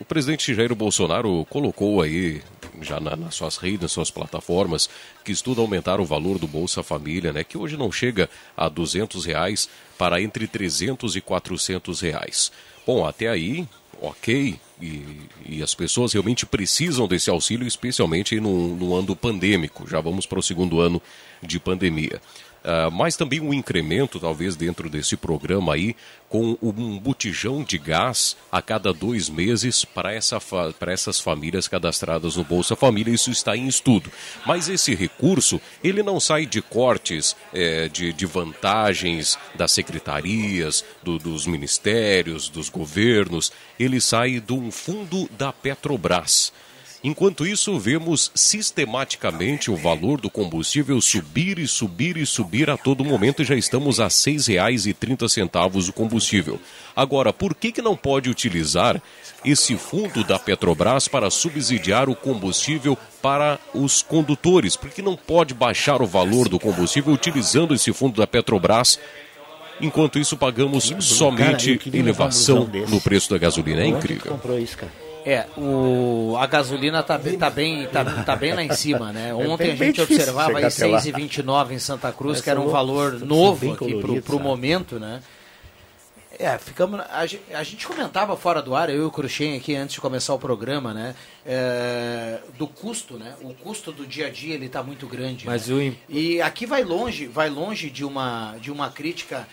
O 0.00 0.04
presidente 0.04 0.52
Jair 0.52 0.74
Bolsonaro 0.74 1.44
colocou 1.48 2.02
aí, 2.02 2.42
já 2.80 2.98
na- 2.98 3.14
nas 3.14 3.36
suas 3.36 3.56
redes, 3.56 3.82
nas 3.82 3.92
suas 3.92 4.10
plataformas, 4.10 4.90
que 5.24 5.30
estuda 5.30 5.60
aumentar 5.60 6.00
o 6.00 6.04
valor 6.04 6.40
do 6.40 6.48
Bolsa 6.48 6.82
Família, 6.82 7.32
né? 7.32 7.44
Que 7.44 7.56
hoje 7.56 7.76
não 7.76 7.92
chega 7.92 8.28
a 8.56 8.68
200 8.68 9.24
reais 9.24 9.68
para 10.02 10.20
entre 10.20 10.48
300 10.48 11.14
e 11.14 11.20
400 11.20 12.00
reais. 12.00 12.50
Bom, 12.84 13.06
até 13.06 13.28
aí, 13.28 13.68
ok, 14.00 14.58
e, 14.80 15.04
e 15.46 15.62
as 15.62 15.76
pessoas 15.76 16.12
realmente 16.12 16.44
precisam 16.44 17.06
desse 17.06 17.30
auxílio, 17.30 17.68
especialmente 17.68 18.40
no, 18.40 18.74
no 18.74 18.96
ano 18.96 19.14
pandêmico. 19.14 19.88
Já 19.88 20.00
vamos 20.00 20.26
para 20.26 20.40
o 20.40 20.42
segundo 20.42 20.80
ano 20.80 21.00
de 21.40 21.60
pandemia. 21.60 22.20
Uh, 22.64 22.90
mas 22.90 23.16
também 23.16 23.40
um 23.40 23.52
incremento, 23.52 24.18
talvez, 24.18 24.56
dentro 24.56 24.88
desse 24.88 25.16
programa 25.16 25.74
aí, 25.74 25.96
com 26.28 26.56
um 26.62 26.98
botijão 26.98 27.62
de 27.62 27.76
gás 27.76 28.36
a 28.50 28.62
cada 28.62 28.92
dois 28.92 29.28
meses 29.28 29.84
para, 29.84 30.14
essa 30.14 30.40
para 30.78 30.90
essas 30.90 31.20
famílias 31.20 31.68
cadastradas 31.68 32.36
no 32.36 32.44
Bolsa 32.44 32.74
Família. 32.74 33.12
Isso 33.12 33.30
está 33.30 33.54
em 33.54 33.68
estudo. 33.68 34.10
Mas 34.46 34.68
esse 34.68 34.94
recurso, 34.94 35.60
ele 35.84 36.02
não 36.02 36.18
sai 36.18 36.46
de 36.46 36.62
cortes 36.62 37.36
é, 37.52 37.86
de, 37.88 38.14
de 38.14 38.24
vantagens 38.24 39.38
das 39.54 39.72
secretarias, 39.72 40.82
do, 41.02 41.18
dos 41.18 41.46
ministérios, 41.46 42.48
dos 42.48 42.70
governos. 42.70 43.52
Ele 43.78 44.00
sai 44.00 44.40
de 44.40 44.52
um 44.54 44.70
fundo 44.70 45.28
da 45.36 45.52
Petrobras. 45.52 46.50
Enquanto 47.04 47.44
isso, 47.44 47.76
vemos 47.80 48.30
sistematicamente 48.32 49.72
o 49.72 49.76
valor 49.76 50.20
do 50.20 50.30
combustível 50.30 51.00
subir 51.00 51.58
e 51.58 51.66
subir 51.66 52.16
e 52.16 52.24
subir 52.24 52.70
a 52.70 52.76
todo 52.76 53.04
momento 53.04 53.42
e 53.42 53.44
já 53.44 53.56
estamos 53.56 53.98
a 53.98 54.04
R$ 54.04 54.10
6,30 54.10 55.88
o 55.88 55.92
combustível. 55.92 56.60
Agora, 56.94 57.32
por 57.32 57.56
que, 57.56 57.72
que 57.72 57.82
não 57.82 57.96
pode 57.96 58.30
utilizar 58.30 59.02
esse 59.44 59.76
fundo 59.76 60.22
da 60.22 60.38
Petrobras 60.38 61.08
para 61.08 61.28
subsidiar 61.28 62.08
o 62.08 62.14
combustível 62.14 62.96
para 63.20 63.58
os 63.74 64.00
condutores? 64.00 64.76
Por 64.76 64.90
que 64.90 65.02
não 65.02 65.16
pode 65.16 65.54
baixar 65.54 66.00
o 66.00 66.06
valor 66.06 66.48
do 66.48 66.60
combustível 66.60 67.12
utilizando 67.12 67.74
esse 67.74 67.92
fundo 67.92 68.20
da 68.20 68.26
Petrobras 68.28 68.98
Enquanto 69.80 70.18
isso, 70.18 70.36
pagamos 70.36 70.92
somente 71.00 71.76
cara, 71.76 71.96
elevação 71.96 72.70
no 72.88 73.00
preço 73.00 73.30
da 73.30 73.38
gasolina. 73.38 73.82
É 73.82 73.86
incrível. 73.86 74.30
comprou 74.30 74.56
isso, 74.56 74.76
cara? 74.76 75.01
É, 75.24 75.46
o, 75.56 76.36
a 76.38 76.46
gasolina 76.46 77.00
está 77.00 77.16
bem, 77.16 77.38
tá 77.38 77.50
bem, 77.50 77.86
tá, 77.86 78.04
tá 78.04 78.36
bem 78.36 78.54
lá 78.54 78.62
em 78.62 78.72
cima, 78.72 79.12
né? 79.12 79.32
Ontem 79.32 79.70
é 79.70 79.74
bem, 79.74 79.82
a 79.82 79.92
gente 79.92 80.00
observava 80.02 80.58
aí 80.58 80.64
6,29 80.64 81.72
em 81.72 81.78
Santa 81.78 82.12
Cruz, 82.12 82.40
que 82.40 82.50
era 82.50 82.60
um 82.60 82.68
valor 82.68 83.20
novo 83.20 83.72
aqui 83.72 84.20
para 84.20 84.36
o 84.36 84.40
momento, 84.40 84.98
né? 84.98 85.22
É, 86.38 86.58
ficamos. 86.58 86.98
A, 86.98 87.20
a, 87.20 87.62
gente 87.62 87.86
comentava 87.86 88.36
fora 88.36 88.62
do 88.62 88.74
ar, 88.74 88.88
eu 88.88 88.96
e 88.96 89.04
o 89.04 89.10
Cruxem 89.10 89.56
aqui 89.56 89.76
antes 89.76 89.94
de 89.94 90.00
começar 90.00 90.34
o 90.34 90.38
programa, 90.38 90.94
né? 90.94 91.14
É, 91.44 92.38
do 92.58 92.66
custo, 92.66 93.18
né? 93.18 93.34
O 93.42 93.54
custo 93.54 93.92
do 93.92 94.06
dia 94.06 94.26
a 94.26 94.30
dia 94.30 94.54
ele 94.54 94.66
está 94.66 94.82
muito 94.82 95.06
grande. 95.06 95.46
Mas 95.46 95.68
né? 95.68 95.74
o... 96.08 96.12
E 96.12 96.40
aqui 96.40 96.64
vai 96.64 96.82
longe, 96.82 97.26
vai 97.26 97.50
longe 97.50 97.90
de 97.90 98.04
uma, 98.04 98.56
de 98.60 98.72
uma 98.72 98.90
crítica 98.90 99.46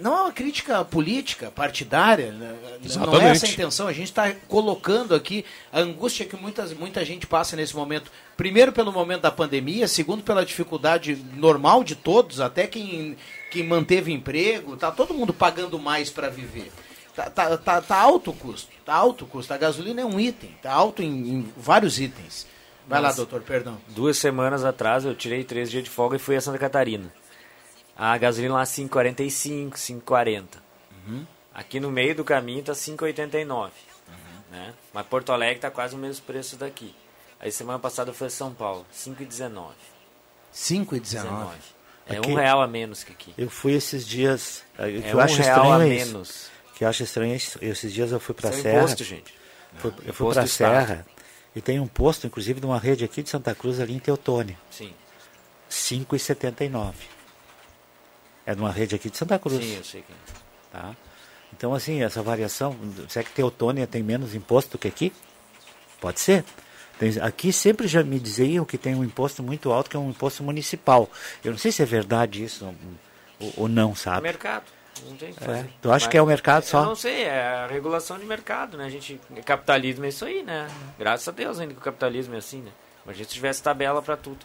não 0.00 0.16
é 0.16 0.20
uma 0.22 0.32
crítica 0.32 0.84
política, 0.84 1.50
partidária, 1.50 2.32
né? 2.32 2.56
não 2.96 3.20
é 3.20 3.30
essa 3.30 3.46
a 3.46 3.48
intenção. 3.48 3.86
A 3.86 3.92
gente 3.92 4.08
está 4.08 4.32
colocando 4.48 5.14
aqui 5.14 5.44
a 5.72 5.80
angústia 5.80 6.26
que 6.26 6.36
muitas, 6.36 6.72
muita 6.72 7.04
gente 7.04 7.26
passa 7.26 7.56
nesse 7.56 7.74
momento. 7.74 8.10
Primeiro, 8.36 8.72
pelo 8.72 8.92
momento 8.92 9.22
da 9.22 9.30
pandemia, 9.30 9.88
segundo, 9.88 10.22
pela 10.22 10.44
dificuldade 10.44 11.16
normal 11.34 11.84
de 11.84 11.94
todos, 11.94 12.40
até 12.40 12.66
quem, 12.66 13.16
quem 13.50 13.64
manteve 13.64 14.12
emprego, 14.12 14.76
tá 14.76 14.90
todo 14.90 15.14
mundo 15.14 15.32
pagando 15.32 15.78
mais 15.78 16.10
para 16.10 16.28
viver. 16.28 16.70
Tá, 17.14 17.30
tá, 17.30 17.56
tá, 17.56 17.80
tá, 17.80 17.96
alto 17.96 18.32
o 18.32 18.34
custo, 18.34 18.70
tá 18.84 18.92
alto 18.92 19.24
o 19.24 19.28
custo. 19.28 19.54
A 19.54 19.56
gasolina 19.56 20.00
é 20.00 20.04
um 20.04 20.18
item, 20.18 20.50
tá 20.60 20.72
alto 20.72 21.02
em, 21.02 21.08
em 21.08 21.52
vários 21.56 22.00
itens. 22.00 22.46
Vai 22.86 23.00
Mas, 23.00 23.12
lá, 23.12 23.16
doutor, 23.16 23.40
perdão. 23.42 23.78
Duas 23.88 24.18
semanas 24.18 24.64
atrás 24.64 25.04
eu 25.04 25.14
tirei 25.14 25.44
três 25.44 25.70
dias 25.70 25.84
de 25.84 25.90
folga 25.90 26.16
e 26.16 26.18
fui 26.18 26.36
a 26.36 26.40
Santa 26.40 26.58
Catarina. 26.58 27.12
A 27.96 28.16
gasolina 28.18 28.54
lá 28.54 28.64
5,45, 28.64 29.72
5,40. 29.74 30.44
Uhum. 31.06 31.26
Aqui 31.54 31.78
no 31.78 31.90
meio 31.90 32.14
do 32.14 32.24
caminho 32.24 32.62
tá 32.62 32.72
5,89. 32.72 33.46
Uhum. 33.48 33.70
Né? 34.50 34.74
Mas 34.92 35.06
Porto 35.06 35.32
Alegre 35.32 35.60
tá 35.60 35.70
quase 35.70 35.94
o 35.94 35.98
mesmo 35.98 36.24
preço 36.24 36.56
daqui. 36.56 36.94
Aí 37.38 37.52
semana 37.52 37.78
passada 37.78 38.12
foi 38.12 38.30
São 38.30 38.52
Paulo, 38.52 38.86
5,19. 38.92 39.72
5,19. 40.54 41.50
É 42.06 42.16
aqui, 42.16 42.30
um 42.30 42.34
real 42.34 42.60
a 42.60 42.66
menos 42.66 43.02
que 43.02 43.12
aqui. 43.12 43.34
Eu 43.36 43.48
fui 43.48 43.72
esses 43.72 44.06
dias. 44.06 44.62
Que 44.76 44.82
é 44.82 45.12
eu 45.12 45.16
um 45.16 45.20
acho 45.20 45.40
real 45.40 45.56
estranho 45.56 45.74
a 45.74 45.84
é 45.84 45.88
menos. 45.88 46.28
Isso. 46.28 46.50
O 46.70 46.74
que 46.74 46.84
eu 46.84 46.88
acho 46.88 47.02
estranho 47.02 47.32
é. 47.32 47.66
Esses 47.66 47.92
dias 47.92 48.12
eu 48.12 48.20
fui 48.20 48.34
para 48.34 48.50
a 48.50 48.52
é 48.52 48.56
Serra. 48.56 48.78
Imposto, 48.78 49.04
gente. 49.04 49.34
Fui, 49.76 49.92
eu 50.04 50.12
fui 50.12 50.32
para 50.32 50.42
a 50.42 50.46
Serra 50.46 51.06
e 51.56 51.60
tem 51.60 51.80
um 51.80 51.86
posto, 51.86 52.26
inclusive, 52.26 52.60
de 52.60 52.66
uma 52.66 52.78
rede 52.78 53.04
aqui 53.04 53.22
de 53.22 53.30
Santa 53.30 53.54
Cruz, 53.54 53.80
ali 53.80 53.94
em 53.94 53.98
Teotônio. 53.98 54.56
Sim. 54.70 54.92
5,79. 55.70 56.94
É 58.46 58.54
de 58.54 58.60
uma 58.60 58.70
rede 58.70 58.94
aqui 58.94 59.10
de 59.10 59.16
Santa 59.16 59.38
Cruz. 59.38 59.64
Sim, 59.64 59.76
eu 59.76 59.84
sei 59.84 60.02
que 60.02 60.12
é. 60.12 60.16
Tá? 60.72 60.96
Então, 61.56 61.72
assim, 61.72 62.02
essa 62.02 62.22
variação, 62.22 62.76
será 63.08 63.24
que 63.24 63.32
Teotônia 63.32 63.86
tem 63.86 64.02
menos 64.02 64.34
imposto 64.34 64.72
do 64.72 64.78
que 64.78 64.88
aqui? 64.88 65.12
Pode 66.00 66.20
ser. 66.20 66.44
Tem, 66.98 67.10
aqui 67.20 67.52
sempre 67.52 67.86
já 67.88 68.02
me 68.02 68.18
diziam 68.20 68.64
que 68.64 68.76
tem 68.76 68.94
um 68.94 69.04
imposto 69.04 69.42
muito 69.42 69.72
alto, 69.72 69.88
que 69.90 69.96
é 69.96 69.98
um 69.98 70.10
imposto 70.10 70.42
municipal. 70.42 71.08
Eu 71.44 71.52
não 71.52 71.58
sei 71.58 71.72
se 71.72 71.82
é 71.82 71.86
verdade 71.86 72.42
isso 72.42 72.72
ou, 73.40 73.52
ou 73.56 73.68
não, 73.68 73.94
sabe? 73.94 74.18
É 74.18 74.20
mercado. 74.20 74.64
Não 75.08 75.16
tem. 75.16 75.30
É. 75.30 75.64
Tu 75.82 75.90
acha 75.90 76.04
Mas, 76.04 76.06
que 76.06 76.16
é 76.16 76.22
o 76.22 76.26
mercado 76.26 76.64
só? 76.64 76.80
Eu 76.80 76.86
não 76.86 76.96
sei, 76.96 77.24
é 77.24 77.64
a 77.64 77.66
regulação 77.66 78.18
de 78.18 78.24
mercado, 78.24 78.76
né? 78.76 78.84
A 78.84 78.88
gente, 78.88 79.20
capitalismo 79.44 80.04
é 80.04 80.08
isso 80.08 80.24
aí, 80.24 80.42
né? 80.42 80.68
Graças 80.98 81.26
a 81.26 81.32
Deus 81.32 81.58
ainda 81.58 81.74
que 81.74 81.80
o 81.80 81.82
capitalismo 81.82 82.34
é 82.34 82.38
assim, 82.38 82.60
né? 82.60 82.70
Imagina 83.04 83.28
se 83.28 83.34
tivesse 83.34 83.62
tabela 83.62 84.00
para 84.00 84.16
tudo. 84.16 84.38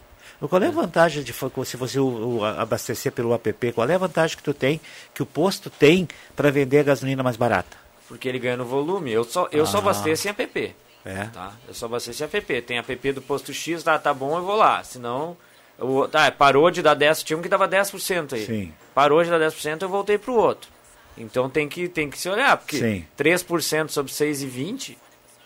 Qual 0.47 0.61
é 0.61 0.67
a 0.67 0.71
vantagem 0.71 1.21
de 1.21 1.33
se 1.33 1.77
você 1.77 1.99
o, 1.99 2.37
o, 2.37 2.45
abastecer 2.45 3.11
pelo 3.11 3.33
app? 3.33 3.73
Qual 3.73 3.89
é 3.89 3.95
a 3.95 3.97
vantagem 3.97 4.37
que 4.37 4.43
tu 4.43 4.53
tem, 4.53 4.79
que 5.13 5.21
o 5.21 5.25
posto 5.25 5.69
tem 5.69 6.07
para 6.35 6.49
vender 6.49 6.79
a 6.79 6.83
gasolina 6.83 7.21
mais 7.21 7.35
barata? 7.35 7.77
Porque 8.07 8.27
ele 8.27 8.39
ganha 8.39 8.55
no 8.55 8.65
volume. 8.65 9.11
Eu 9.11 9.25
só, 9.25 9.49
eu 9.51 9.63
ah. 9.63 9.67
só 9.67 9.79
abasteço 9.79 10.27
em 10.27 10.31
app. 10.31 10.75
É. 11.03 11.25
Tá? 11.25 11.53
Eu 11.67 11.73
só 11.73 11.87
abasteço 11.87 12.23
em 12.23 12.25
app. 12.25 12.61
Tem 12.61 12.77
app 12.77 13.11
do 13.11 13.21
posto 13.21 13.53
X, 13.53 13.83
tá, 13.83 13.99
tá 13.99 14.13
bom, 14.13 14.37
eu 14.37 14.45
vou 14.45 14.55
lá. 14.55 14.81
Senão, 14.83 15.35
eu, 15.77 16.07
tá, 16.09 16.31
parou 16.31 16.71
de 16.71 16.81
dar 16.81 16.93
10, 16.93 17.23
tinha 17.23 17.37
um 17.37 17.41
que 17.41 17.49
dava 17.49 17.67
10% 17.67 18.33
aí. 18.33 18.45
Sim. 18.45 18.73
Parou 18.95 19.21
de 19.21 19.29
dar 19.29 19.39
10%, 19.39 19.81
eu 19.81 19.89
voltei 19.89 20.17
para 20.17 20.31
o 20.31 20.35
outro. 20.35 20.69
Então 21.17 21.49
tem 21.49 21.67
que, 21.67 21.89
tem 21.89 22.09
que 22.09 22.17
se 22.17 22.29
olhar, 22.29 22.55
porque 22.57 22.77
Sim. 22.77 23.05
3% 23.17 23.89
sobre 23.89 24.11
6,20 24.11 24.95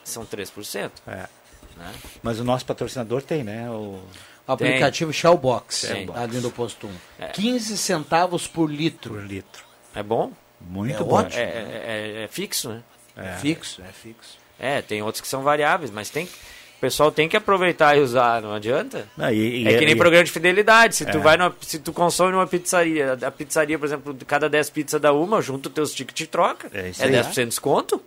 são 0.04 0.24
3%. 0.24 0.92
É. 1.08 1.28
Né? 1.78 1.94
Mas 2.22 2.40
o 2.40 2.44
nosso 2.44 2.66
patrocinador 2.66 3.22
tem, 3.22 3.44
né? 3.44 3.70
O... 3.70 4.00
Aplicativo 4.46 5.12
Tem. 5.12 5.20
Shellbox, 5.22 5.82
Tem. 5.82 6.10
ali 6.14 6.40
no 6.40 6.52
posto 6.52 6.88
1. 6.88 6.92
É. 7.20 7.28
15 7.28 7.78
centavos 7.78 8.46
por 8.46 8.70
litro. 8.70 9.14
Por 9.14 9.24
litro. 9.24 9.64
É 9.96 10.04
bom? 10.04 10.34
Muito 10.60 11.02
é 11.02 11.06
bom. 11.06 11.22
É, 11.22 11.26
é, 11.34 11.84
é, 12.18 12.24
é, 12.24 12.28
fixo, 12.28 12.70
né? 12.70 12.84
É. 13.16 13.38
fixo, 13.38 13.82
é 13.82 13.92
fixo. 13.92 14.38
É, 14.60 14.82
tem 14.82 15.02
outros 15.02 15.22
que 15.22 15.28
são 15.28 15.44
variáveis, 15.44 15.92
mas 15.92 16.10
tem 16.10 16.26
o 16.26 16.82
pessoal 16.84 17.12
tem 17.12 17.30
que 17.30 17.38
aproveitar 17.38 17.98
e 17.98 18.02
usar, 18.02 18.42
não 18.42 18.54
adianta. 18.54 19.08
Não, 19.16 19.32
e, 19.32 19.64
e, 19.64 19.68
é 19.68 19.78
que 19.78 19.86
nem 19.86 19.96
programa 19.96 20.26
de 20.26 20.32
fidelidade. 20.32 20.98
Se 20.98 21.06
tu 21.06 21.22
vai 21.22 21.38
numa, 21.38 21.56
se 21.62 21.80
tu 21.80 21.94
consome 21.94 22.34
numa 22.34 22.46
pizzaria, 22.46 23.18
a 23.22 23.32
pizzaria, 23.32 23.80
por 23.80 23.86
exemplo, 23.86 24.18
cada 24.28 24.50
10 24.50 24.70
pizzas 24.70 25.00
dá 25.00 25.14
uma, 25.14 25.42
junto 25.42 25.70
teus 25.70 25.94
tickets 25.94 26.26
e 26.26 26.28
troca. 26.28 26.70
É, 26.74 26.90
isso 26.90 27.02
é 27.02 27.06
aí. 27.06 27.14
10% 27.14 27.34
de 27.34 27.46
desconto. 27.46 28.04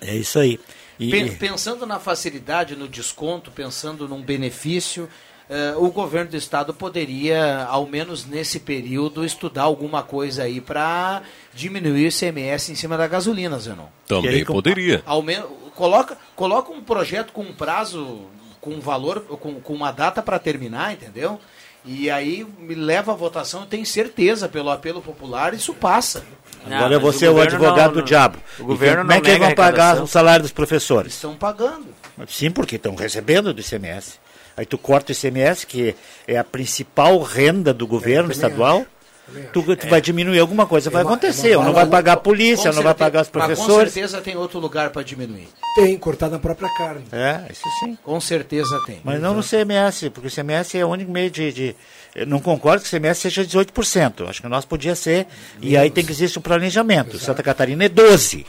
É 0.00 0.14
isso 0.14 0.38
aí. 0.38 0.58
E... 0.98 1.30
Pensando 1.32 1.86
na 1.86 1.98
facilidade, 1.98 2.76
no 2.76 2.88
desconto, 2.88 3.50
pensando 3.50 4.08
num 4.08 4.22
benefício, 4.22 5.08
Uh, 5.44 5.84
o 5.84 5.90
governo 5.90 6.30
do 6.30 6.38
estado 6.38 6.72
poderia, 6.72 7.66
ao 7.66 7.86
menos 7.86 8.24
nesse 8.24 8.58
período, 8.58 9.26
estudar 9.26 9.64
alguma 9.64 10.02
coisa 10.02 10.44
aí 10.44 10.58
para 10.58 11.22
diminuir 11.52 12.06
o 12.06 12.08
ICMS 12.08 12.72
em 12.72 12.74
cima 12.74 12.96
da 12.96 13.06
gasolina, 13.06 13.58
Zenon. 13.58 13.88
Também 14.06 14.36
aí, 14.36 14.44
poderia. 14.46 15.02
Ao 15.04 15.20
menos, 15.20 15.50
coloca, 15.74 16.16
coloca 16.34 16.72
um 16.72 16.82
projeto 16.82 17.30
com 17.30 17.42
um 17.42 17.52
prazo, 17.52 18.22
com 18.58 18.70
um 18.70 18.80
valor, 18.80 19.20
com, 19.20 19.60
com 19.60 19.74
uma 19.74 19.92
data 19.92 20.22
para 20.22 20.38
terminar, 20.38 20.94
entendeu? 20.94 21.38
E 21.84 22.10
aí 22.10 22.46
me 22.58 22.74
leva 22.74 23.12
à 23.12 23.14
votação, 23.14 23.60
eu 23.60 23.66
tenho 23.66 23.84
certeza, 23.84 24.48
pelo 24.48 24.70
apelo 24.70 25.02
popular, 25.02 25.52
isso 25.52 25.74
passa. 25.74 26.24
Não, 26.66 26.78
Agora 26.78 26.98
você 26.98 27.26
é 27.26 27.30
o 27.30 27.40
advogado 27.40 27.94
não, 27.94 28.00
do 28.00 28.02
diabo. 28.02 28.38
O 28.58 28.64
governo 28.64 29.02
como 29.02 29.12
é 29.12 29.20
que 29.20 29.28
eles 29.28 29.38
vão 29.38 29.54
pagar 29.54 30.02
o 30.02 30.06
salário 30.06 30.42
dos 30.42 30.52
professores? 30.52 31.14
Estão 31.14 31.36
pagando. 31.36 31.86
Sim, 32.26 32.50
porque 32.50 32.76
estão 32.76 32.94
recebendo 32.94 33.52
do 33.52 33.60
ICMS. 33.60 34.18
Aí 34.56 34.64
tu 34.64 34.78
corta 34.78 35.12
o 35.12 35.14
ICMS, 35.14 35.66
que 35.66 35.94
é 36.26 36.38
a 36.38 36.44
principal 36.44 37.20
renda 37.20 37.74
do 37.74 37.86
governo 37.86 38.32
estadual. 38.32 38.86
Tu, 39.52 39.76
tu 39.76 39.86
é. 39.86 39.88
vai 39.88 40.00
diminuir 40.00 40.38
alguma 40.38 40.66
coisa, 40.66 40.90
vai 40.90 41.02
é 41.02 41.04
acontecer. 41.04 41.52
É 41.52 41.56
uma, 41.56 41.66
não 41.66 41.72
vai 41.72 41.86
pagar 41.86 42.12
a 42.12 42.16
polícia, 42.16 42.70
não 42.72 42.82
vai 42.82 42.94
pagar 42.94 43.22
os 43.22 43.28
professores. 43.28 43.88
Com 43.88 43.94
certeza 43.94 44.20
tem 44.20 44.36
outro 44.36 44.58
lugar 44.58 44.90
para 44.90 45.02
diminuir. 45.02 45.48
Tem, 45.74 45.96
cortar 45.96 46.28
na 46.28 46.38
própria 46.38 46.68
carne. 46.76 47.04
É, 47.10 47.40
isso 47.50 47.62
sim. 47.80 47.96
Com 48.02 48.20
certeza 48.20 48.78
tem. 48.86 49.00
Mas 49.02 49.20
não 49.20 49.34
no 49.34 49.42
CMS, 49.42 50.10
porque 50.10 50.28
o 50.28 50.30
CMS 50.30 50.74
é 50.74 50.84
o 50.84 50.88
único 50.88 51.10
meio 51.10 51.30
de. 51.30 51.52
de 51.52 51.76
eu 52.14 52.26
não 52.26 52.38
concordo 52.38 52.82
que 52.82 52.88
o 52.88 52.90
CMS 52.90 53.18
seja 53.18 53.42
18%. 53.44 54.28
Acho 54.28 54.42
que 54.42 54.48
nós 54.48 54.64
podia 54.64 54.94
ser. 54.94 55.26
E 55.60 55.76
aí 55.76 55.90
tem 55.90 56.04
que 56.04 56.12
existir 56.12 56.38
um 56.38 56.42
planejamento. 56.42 57.10
Exato. 57.16 57.24
Santa 57.24 57.42
Catarina 57.42 57.84
é 57.84 57.88
12%. 57.88 58.44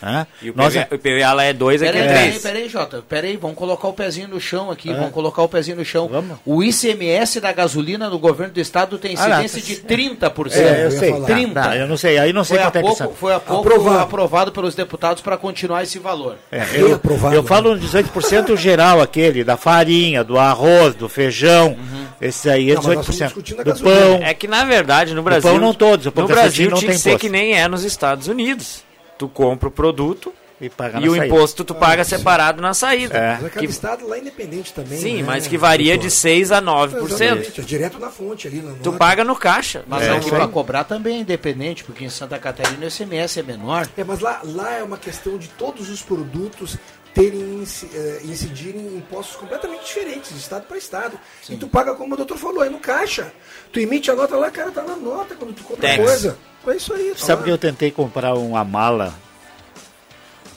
Ah, 0.00 0.26
e 0.42 0.50
o, 0.50 0.56
Nós 0.56 0.74
PVA, 0.74 0.88
é... 0.90 0.94
o 0.94 0.98
PVA 0.98 1.32
lá 1.32 1.44
é 1.44 1.52
2, 1.52 1.82
aqui 1.82 1.88
é 1.88 1.92
3. 1.92 2.12
Peraí, 2.12 2.40
peraí, 2.40 2.68
Jota. 2.68 3.04
Peraí, 3.08 3.36
vamos 3.36 3.56
colocar 3.56 3.88
o 3.88 3.92
pezinho 3.92 4.28
no 4.28 4.40
chão 4.40 4.70
aqui. 4.70 4.92
Vamos 4.92 5.10
colocar 5.10 5.42
o 5.42 5.48
pezinho 5.48 5.76
no 5.76 5.84
chão. 5.84 6.08
Vamos. 6.08 6.38
O 6.44 6.62
ICMS 6.62 7.40
da 7.40 7.52
gasolina 7.52 8.10
no 8.10 8.18
governo 8.18 8.52
do 8.52 8.60
estado 8.60 8.98
tem 8.98 9.14
incidência 9.14 9.62
ah, 9.62 9.66
de 9.66 9.76
30%. 9.76 10.56
É, 10.56 10.84
eu 10.86 10.90
sei. 10.90 11.12
30%. 11.12 11.54
Não, 11.54 11.74
eu 11.74 11.88
não 11.88 11.96
sei, 11.96 12.18
aí 12.18 12.32
não 12.32 12.44
sei 12.44 12.58
foi 12.58 12.64
quanto 12.66 12.76
é 12.76 12.80
pouco, 12.80 13.14
Foi 13.14 13.32
há 13.34 13.40
pouco 13.40 13.68
aprovado, 13.68 13.98
aprovado 13.98 14.52
pelos 14.52 14.74
deputados 14.74 15.22
para 15.22 15.36
continuar 15.36 15.82
esse 15.82 15.98
valor. 15.98 16.36
É, 16.52 16.64
eu, 16.74 16.94
aprovado, 16.94 17.34
eu 17.34 17.42
falo 17.42 17.76
18% 17.76 18.56
geral 18.56 19.00
aquele, 19.00 19.44
da 19.44 19.56
farinha, 19.56 20.22
do 20.22 20.38
arroz, 20.38 20.94
do 20.94 21.08
feijão, 21.08 21.68
uhum. 21.68 22.06
Esses 22.20 22.46
aí 22.46 22.70
é 22.70 22.74
Não, 22.74 22.82
mas 22.82 22.96
nós 22.96 23.08
estamos 23.08 23.20
18%. 23.20 23.24
discutindo 23.26 23.60
a 23.60 23.64
Do 23.64 23.80
pão, 23.80 24.22
É 24.22 24.34
que 24.34 24.48
na 24.48 24.64
verdade 24.64 25.14
no 25.14 25.22
Brasil. 25.22 25.50
pão 25.50 25.60
não 25.60 25.74
todos, 25.74 26.06
o 26.06 26.12
pão 26.12 26.22
no 26.22 26.28
cafezinho 26.28 26.70
Brasil 26.70 26.70
não 26.70 26.78
tinha 26.78 26.90
tem 26.90 26.96
que 26.96 27.02
ser 27.02 27.18
que 27.18 27.28
nem 27.28 27.54
é 27.54 27.68
nos 27.68 27.84
Estados 27.84 28.26
Unidos. 28.26 28.85
Tu 29.18 29.28
compra 29.28 29.68
o 29.68 29.72
produto 29.72 30.32
e 30.60 30.68
paga 30.70 30.98
e 31.00 31.08
o 31.08 31.12
saída. 31.12 31.26
imposto 31.26 31.64
tu 31.64 31.74
paga 31.74 32.02
separado 32.04 32.62
na 32.62 32.72
saída. 32.74 33.16
É. 33.16 33.38
Mas 33.42 33.56
é 33.56 33.58
Que- 33.60 33.64
estado 33.66 34.06
lá 34.08 34.16
é 34.16 34.20
independente 34.20 34.72
também. 34.72 34.98
sim, 34.98 35.16
né, 35.18 35.22
mas 35.26 35.46
que 35.46 35.58
varia 35.58 35.92
de 35.94 36.04
doutor? 36.04 36.10
6 36.16 36.50
a 36.52 36.60
9%. 36.62 37.22
Exatamente, 37.22 37.60
é 37.60 37.64
direto 37.64 37.98
na 37.98 38.10
fonte 38.10 38.46
ali. 38.48 38.60
Na 38.62 38.72
Tu 38.82 38.92
paga 38.94 39.22
no 39.24 39.36
caixa. 39.36 39.84
Mas 39.86 40.02
É, 40.04 40.10
aqui 40.12 40.26
aí. 40.26 40.30
para 40.30 40.48
cobrar 40.48 40.84
também 40.84 41.18
é 41.18 41.20
independente, 41.20 41.84
porque 41.84 42.04
em 42.04 42.08
Santa 42.10 42.38
Catarina 42.38 42.84
o 42.84 42.88
ICMS 42.88 43.40
é 43.40 43.42
menor. 43.42 43.86
É, 43.96 44.04
mas 44.04 44.20
lá, 44.20 44.40
lá 44.44 44.72
é 44.72 44.82
uma 44.82 44.96
questão 44.96 45.36
de 45.36 45.48
todos 45.48 45.90
os 45.90 46.00
produtos 46.02 46.76
terem 47.12 47.62
eh, 47.94 48.20
incidirem 48.24 48.80
em 48.82 48.96
impostos 48.98 49.36
completamente 49.36 49.86
diferentes, 49.86 50.32
de 50.32 50.38
estado 50.38 50.66
para 50.66 50.76
estado. 50.76 51.18
E 51.48 51.56
tu 51.56 51.66
paga 51.66 51.94
como 51.94 52.12
o 52.12 52.16
doutor 52.16 52.36
falou, 52.36 52.62
é 52.62 52.68
no 52.68 52.78
caixa. 52.78 53.32
Tu 53.72 53.80
emite 53.80 54.10
a 54.10 54.14
nota 54.14 54.36
lá, 54.36 54.50
cara, 54.50 54.70
tá 54.70 54.82
na 54.82 54.96
nota 54.96 55.34
quando 55.34 55.54
tu 55.54 55.64
compra 55.64 55.96
coisa. 55.96 56.36
É 56.66 56.76
isso 56.76 56.92
aí. 56.92 57.10
tá 57.12 57.18
Sabe 57.18 57.40
lá. 57.40 57.44
que 57.46 57.50
eu 57.52 57.58
tentei 57.58 57.90
comprar 57.90 58.34
uma 58.34 58.64
mala 58.64 59.14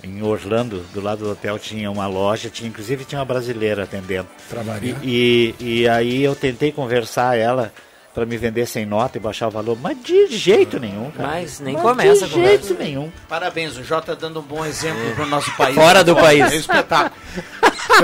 em 0.04 0.24
Orlando, 0.24 0.86
do 0.94 1.02
lado 1.02 1.26
do 1.26 1.32
hotel 1.32 1.60
tinha 1.60 1.92
uma 1.92 2.08
loja, 2.08 2.50
tinha 2.50 2.70
inclusive 2.70 3.04
tinha 3.06 3.20
uma 3.20 3.26
brasileira 3.26 3.84
atendendo. 3.84 4.28
Variar. 4.50 4.80
E, 5.04 5.54
e, 5.60 5.82
e 5.82 5.90
aí 5.90 6.24
eu 6.24 6.36
tentei 6.36 6.72
conversar 6.72 7.38
ela 7.38 7.72
para 8.14 8.26
me 8.26 8.38
vender 8.38 8.66
sem 8.66 8.86
nota 8.86 9.18
e 9.18 9.22
baixar 9.22 9.48
o 9.48 9.52
valor, 9.52 9.78
mas 9.80 10.02
de 10.02 10.28
jeito 10.28 10.80
nenhum, 10.80 11.12
cara. 11.12 11.30
Mas 11.30 11.60
nem 11.60 11.74
Mas 11.76 11.84
começa 11.84 12.26
a 12.26 12.28
de 12.28 12.34
conversa. 12.34 12.68
jeito 12.68 12.82
nenhum. 12.84 13.12
Parabéns, 13.28 13.78
o 13.78 13.84
Jota 13.84 14.16
dando 14.16 14.40
um 14.40 14.44
bom 14.44 14.66
exemplo 14.66 15.14
para 15.16 15.26
o 15.26 15.28
nosso 15.28 15.56
país. 15.56 15.76
Fora 15.76 16.04
do 16.04 16.16
país. 16.18 16.52
É 16.52 16.56
espetáculo. 16.56 17.22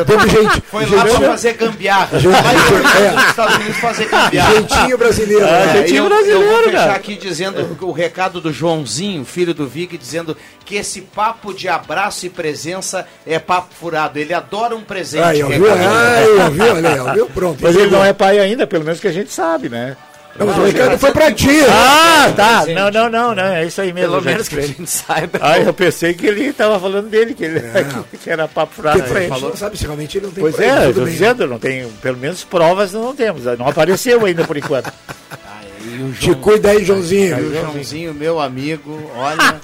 Teve 0.04 0.30
gente. 0.30 0.62
Foi 0.62 0.86
lá 0.86 1.06
para 1.06 1.20
fazer 1.28 1.54
gambiarra. 1.54 2.20
Gente, 2.20 2.32
Vai 2.32 2.56
é. 2.56 3.30
Estados 3.30 3.56
Unidos 3.56 3.78
fazer 3.78 4.06
gambiarra. 4.06 4.54
Jeitinho 4.54 4.98
brasileiro. 4.98 5.46
Ah, 5.46 5.66
né? 5.66 5.74
jeitinho 5.74 5.98
eu, 5.98 6.04
eu 6.04 6.10
brasileiro, 6.10 6.46
vou 6.46 6.64
fechar 6.64 6.78
cara. 6.78 6.96
aqui 6.96 7.16
dizendo 7.16 7.78
o 7.82 7.92
recado 7.92 8.42
do 8.42 8.52
Joãozinho, 8.52 9.24
filho 9.24 9.54
do 9.54 9.68
Vig, 9.68 9.98
dizendo 9.98 10.36
que 10.66 10.76
esse 10.76 11.02
papo 11.02 11.54
de 11.54 11.70
abraço 11.70 12.26
e 12.26 12.30
presença 12.30 13.08
é 13.26 13.40
papo 13.40 13.74
furado. 13.80 14.18
Ele 14.18 14.34
adora 14.34 14.76
um 14.76 14.82
presente. 14.82 15.24
Aí, 15.24 15.44
ó, 15.44 15.48
viu? 15.48 15.64
Recado. 15.64 15.96
Aí, 15.96 16.40
ó, 16.40 16.50
viu? 16.50 16.76
Olha 16.76 16.90
aí, 16.90 17.00
ó, 17.00 17.14
viu? 17.14 17.26
Pronto. 17.28 17.60
Mas 17.62 17.76
ele 17.76 17.92
não 17.92 18.04
é 18.04 18.12
pai 18.12 18.40
ainda, 18.40 18.66
pelo 18.66 18.84
menos 18.84 19.00
que 19.00 19.08
a 19.08 19.12
gente 19.12 19.32
sabe, 19.32 19.70
né? 19.70 19.96
Não, 20.38 20.46
mas 20.48 20.58
o 20.58 20.64
recado 20.66 20.98
foi 20.98 21.12
pra 21.12 21.32
ti. 21.32 21.48
Ah, 21.70 22.34
tá. 22.36 22.66
Não, 22.68 22.92
não, 22.92 23.10
não, 23.10 23.36
não. 23.36 23.44
É 23.44 23.66
isso 23.66 23.80
aí 23.80 23.94
mesmo. 23.94 24.12
Pelo 24.12 24.22
menos 24.24 24.48
que 24.50 24.56
a 24.60 24.62
gente 24.68 24.86
saiba. 24.88 25.40
Ah, 25.42 25.58
eu 25.60 25.74
pensei 25.74 26.14
que 26.14 26.28
ele 26.28 26.46
estava 26.48 26.78
falando 26.80 27.08
dele, 27.10 27.34
que, 27.34 27.46
ele, 27.46 27.62
que 28.22 28.30
era 28.30 28.48
papo 28.48 28.86
a 28.88 28.98
gente 28.98 29.30
Falou- 29.30 29.50
não 29.52 29.56
sabe 29.58 29.78
se 29.78 29.84
realmente 29.86 30.18
ele 30.18 30.26
não 30.28 30.34
tem 30.34 30.42
Pois 30.42 30.60
é, 30.60 30.88
eu 30.88 30.94
bem. 30.94 31.06
dizendo, 31.06 31.48
não 31.48 31.58
tem, 31.58 31.88
pelo 32.02 32.18
menos 32.18 32.44
provas 32.44 32.92
não 32.92 33.16
temos. 33.16 33.46
Não 33.58 33.68
apareceu 33.68 34.26
ainda 34.26 34.44
por 34.44 34.58
enquanto. 34.58 34.92
E 35.82 36.02
o 36.04 36.12
Te 36.14 36.26
João- 36.26 36.42
cuida 36.42 36.72
aí, 36.72 36.84
Joãozinho. 36.84 37.40
E 37.40 37.44
o 37.44 37.54
Joãozinho, 37.54 38.14
meu 38.14 38.40
amigo, 38.42 39.10
olha, 39.16 39.62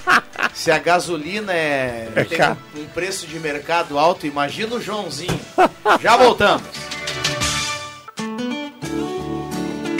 se 0.54 0.72
a 0.72 0.78
gasolina 0.80 1.52
é, 1.52 2.08
É 2.16 2.24
tem 2.24 2.40
um, 2.42 2.82
um 2.84 2.86
preço 2.94 3.28
de 3.28 3.38
mercado 3.40 4.00
alto, 4.00 4.26
imagina 4.26 4.76
o 4.76 4.82
Joãozinho. 4.82 5.38
Já 6.02 6.16
voltamos. 6.16 6.62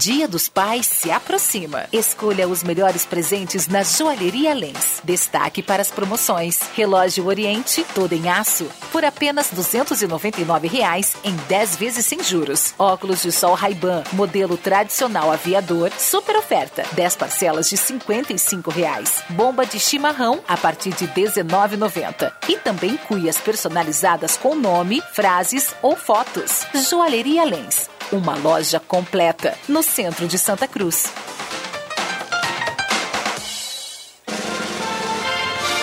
Dia 0.00 0.26
dos 0.26 0.48
Pais 0.48 0.86
se 0.86 1.10
aproxima. 1.10 1.84
Escolha 1.92 2.48
os 2.48 2.62
melhores 2.62 3.04
presentes 3.04 3.68
na 3.68 3.82
Joalheria 3.82 4.54
Lens. 4.54 4.98
Destaque 5.04 5.62
para 5.62 5.82
as 5.82 5.90
promoções. 5.90 6.58
Relógio 6.74 7.26
Oriente, 7.26 7.84
todo 7.94 8.14
em 8.14 8.26
aço, 8.26 8.66
por 8.90 9.04
apenas 9.04 9.50
299 9.50 10.68
reais 10.68 11.14
em 11.22 11.36
10 11.36 11.76
vezes 11.76 12.06
sem 12.06 12.22
juros. 12.22 12.72
Óculos 12.78 13.20
de 13.20 13.30
sol 13.30 13.52
Ray-Ban, 13.52 14.02
modelo 14.14 14.56
tradicional 14.56 15.30
aviador, 15.30 15.92
super 15.98 16.34
oferta. 16.34 16.82
10 16.92 17.16
parcelas 17.16 17.68
de 17.68 17.76
55 17.76 18.70
reais. 18.70 19.22
Bomba 19.28 19.66
de 19.66 19.78
chimarrão 19.78 20.40
a 20.48 20.56
partir 20.56 20.94
de 20.94 21.04
R$ 21.04 21.12
19,90. 21.12 22.32
E 22.48 22.56
também 22.56 22.96
cuias 22.96 23.36
personalizadas 23.36 24.38
com 24.38 24.54
nome, 24.54 25.02
frases 25.12 25.74
ou 25.82 25.94
fotos. 25.94 26.64
Joalheria 26.88 27.44
Lens. 27.44 27.99
Uma 28.12 28.34
loja 28.36 28.80
completa 28.80 29.56
no 29.68 29.84
centro 29.84 30.26
de 30.26 30.36
Santa 30.36 30.66
Cruz. 30.66 31.04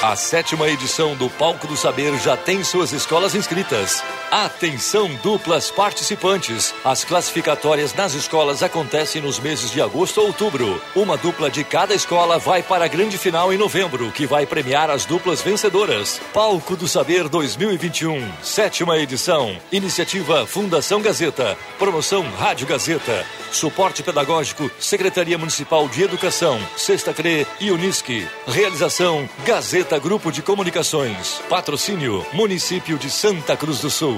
A 0.01 0.15
sétima 0.15 0.69
edição 0.69 1.15
do 1.15 1.27
Palco 1.27 1.65
do 1.65 1.75
Saber 1.75 2.15
já 2.19 2.37
tem 2.37 2.63
suas 2.63 2.91
escolas 2.93 3.33
inscritas. 3.33 4.03
Atenção, 4.29 5.09
duplas 5.23 5.71
participantes. 5.71 6.71
As 6.85 7.03
classificatórias 7.03 7.95
nas 7.95 8.13
escolas 8.13 8.61
acontecem 8.61 9.23
nos 9.23 9.39
meses 9.39 9.71
de 9.71 9.81
agosto 9.81 10.19
ou 10.19 10.27
outubro. 10.27 10.79
Uma 10.95 11.17
dupla 11.17 11.49
de 11.49 11.63
cada 11.63 11.95
escola 11.95 12.37
vai 12.37 12.61
para 12.61 12.85
a 12.85 12.87
grande 12.87 13.17
final 13.17 13.51
em 13.51 13.57
novembro, 13.57 14.11
que 14.11 14.27
vai 14.27 14.45
premiar 14.45 14.91
as 14.91 15.03
duplas 15.03 15.41
vencedoras. 15.41 16.21
Palco 16.31 16.77
do 16.77 16.87
Saber 16.87 17.27
2021, 17.27 18.23
sétima 18.43 18.99
edição. 18.99 19.57
Iniciativa 19.71 20.45
Fundação 20.45 21.01
Gazeta. 21.01 21.57
Promoção 21.79 22.23
Rádio 22.37 22.67
Gazeta. 22.67 23.25
Suporte 23.51 24.03
pedagógico 24.03 24.69
Secretaria 24.77 25.37
Municipal 25.37 25.87
de 25.87 26.03
Educação, 26.03 26.59
Sexta 26.75 27.13
CRE 27.13 27.47
e 27.61 27.71
Unisque. 27.71 28.27
Realização 28.45 29.27
Gazeta 29.45 29.86
Grupo 29.95 30.29
de 30.31 30.41
Comunicações. 30.41 31.41
Patrocínio 31.47 32.25
Município 32.33 32.97
de 32.97 33.09
Santa 33.09 33.55
Cruz 33.55 33.79
do 33.79 33.89
Sul. 33.89 34.17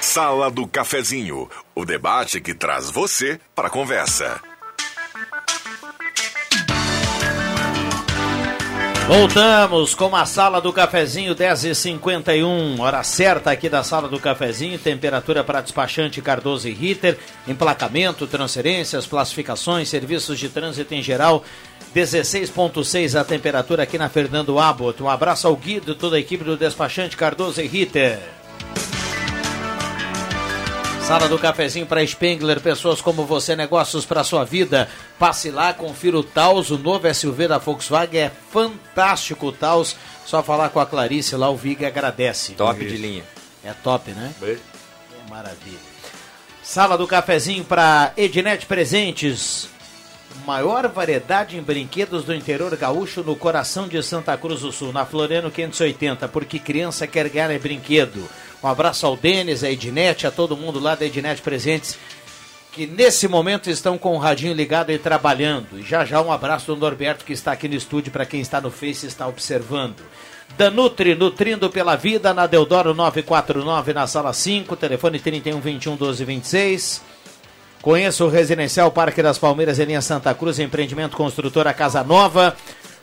Sala 0.00 0.50
do 0.50 0.66
Cafezinho, 0.66 1.50
o 1.74 1.84
debate 1.84 2.40
que 2.40 2.54
traz 2.54 2.90
você 2.90 3.38
para 3.54 3.68
a 3.68 3.70
conversa. 3.70 4.40
Voltamos 9.06 9.94
com 9.94 10.16
a 10.16 10.26
sala 10.26 10.60
do 10.60 10.72
cafezinho 10.72 11.32
10h51, 11.32 12.80
hora 12.80 13.04
certa 13.04 13.52
aqui 13.52 13.68
da 13.68 13.84
sala 13.84 14.08
do 14.08 14.18
cafezinho, 14.18 14.76
temperatura 14.80 15.44
para 15.44 15.60
despachante 15.60 16.20
Cardoso 16.20 16.68
e 16.68 16.72
Ritter, 16.72 17.16
emplacamento, 17.46 18.26
transferências, 18.26 19.06
classificações, 19.06 19.88
serviços 19.88 20.40
de 20.40 20.48
trânsito 20.48 20.92
em 20.92 21.04
geral, 21.04 21.44
16.6 21.96 23.18
a 23.18 23.24
temperatura 23.24 23.84
aqui 23.84 23.96
na 23.96 24.10
Fernando 24.10 24.58
Abbott. 24.58 25.02
Um 25.02 25.08
abraço 25.08 25.46
ao 25.46 25.56
Guido, 25.56 25.94
toda 25.94 26.16
a 26.16 26.20
equipe 26.20 26.44
do 26.44 26.54
despachante 26.54 27.16
Cardoso 27.16 27.62
e 27.62 27.66
Ritter. 27.66 28.18
Sala 31.00 31.26
do 31.26 31.38
cafezinho 31.38 31.86
para 31.86 32.06
Spengler, 32.06 32.60
pessoas 32.60 33.00
como 33.00 33.24
você, 33.24 33.56
negócios 33.56 34.04
para 34.04 34.22
sua 34.24 34.44
vida. 34.44 34.90
Passe 35.18 35.50
lá, 35.50 35.72
confira 35.72 36.18
o 36.18 36.22
Taos, 36.22 36.70
o 36.70 36.76
novo 36.76 37.12
SUV 37.14 37.48
da 37.48 37.56
Volkswagen 37.56 38.20
é 38.20 38.32
fantástico 38.50 39.46
o 39.46 39.52
Taos. 39.52 39.96
Só 40.26 40.42
falar 40.42 40.68
com 40.68 40.80
a 40.80 40.84
Clarice 40.84 41.34
lá, 41.34 41.48
o 41.48 41.56
Vig 41.56 41.82
agradece. 41.86 42.52
Top 42.52 42.78
de 42.78 42.96
linha. 42.98 43.24
É 43.64 43.72
top, 43.72 44.10
né? 44.10 44.34
É 44.42 45.30
maravilha. 45.30 45.78
Sala 46.62 46.98
do 46.98 47.06
cafezinho 47.06 47.64
para 47.64 48.12
Ednet 48.18 48.66
Presentes. 48.66 49.74
Maior 50.44 50.86
variedade 50.88 51.56
em 51.56 51.62
brinquedos 51.62 52.24
do 52.24 52.34
interior 52.34 52.74
gaúcho 52.76 53.22
no 53.22 53.34
coração 53.34 53.88
de 53.88 54.00
Santa 54.02 54.36
Cruz 54.36 54.60
do 54.60 54.70
Sul, 54.70 54.92
na 54.92 55.04
Floriano 55.04 55.50
580, 55.50 56.28
porque 56.28 56.58
criança 56.58 57.06
quer 57.06 57.28
ganhar 57.28 57.50
é 57.50 57.58
brinquedo. 57.58 58.28
Um 58.62 58.68
abraço 58.68 59.06
ao 59.06 59.16
Denis, 59.16 59.64
a 59.64 59.70
Ednet, 59.70 60.26
a 60.26 60.30
todo 60.30 60.56
mundo 60.56 60.78
lá 60.78 60.94
da 60.94 61.04
Ednet 61.04 61.42
Presentes, 61.42 61.98
que 62.72 62.86
nesse 62.86 63.26
momento 63.26 63.70
estão 63.70 63.96
com 63.96 64.14
o 64.14 64.18
radinho 64.18 64.54
ligado 64.54 64.90
e 64.92 64.98
trabalhando. 64.98 65.78
E 65.78 65.82
já 65.82 66.04
já 66.04 66.20
um 66.20 66.30
abraço 66.30 66.66
do 66.66 66.80
Norberto, 66.80 67.24
que 67.24 67.32
está 67.32 67.52
aqui 67.52 67.68
no 67.68 67.74
estúdio, 67.74 68.12
para 68.12 68.26
quem 68.26 68.40
está 68.40 68.60
no 68.60 68.70
Face 68.70 69.06
e 69.06 69.08
está 69.08 69.26
observando. 69.26 70.02
Danutri, 70.56 71.14
nutrindo 71.14 71.68
pela 71.70 71.96
vida, 71.96 72.32
na 72.32 72.46
Deodoro 72.46 72.94
949, 72.94 73.92
na 73.92 74.06
sala 74.06 74.32
5, 74.32 74.76
telefone 74.76 75.18
31 75.18 75.60
21 75.60 75.96
12 75.96 76.24
26. 76.24 77.15
Conheça 77.86 78.24
o 78.24 78.28
Residencial 78.28 78.90
Parque 78.90 79.22
das 79.22 79.38
Palmeiras 79.38 79.78
em 79.78 79.84
linha 79.84 80.00
Santa 80.00 80.34
Cruz, 80.34 80.58
empreendimento 80.58 81.16
construtora 81.16 81.72
Casa 81.72 82.02
Nova. 82.02 82.56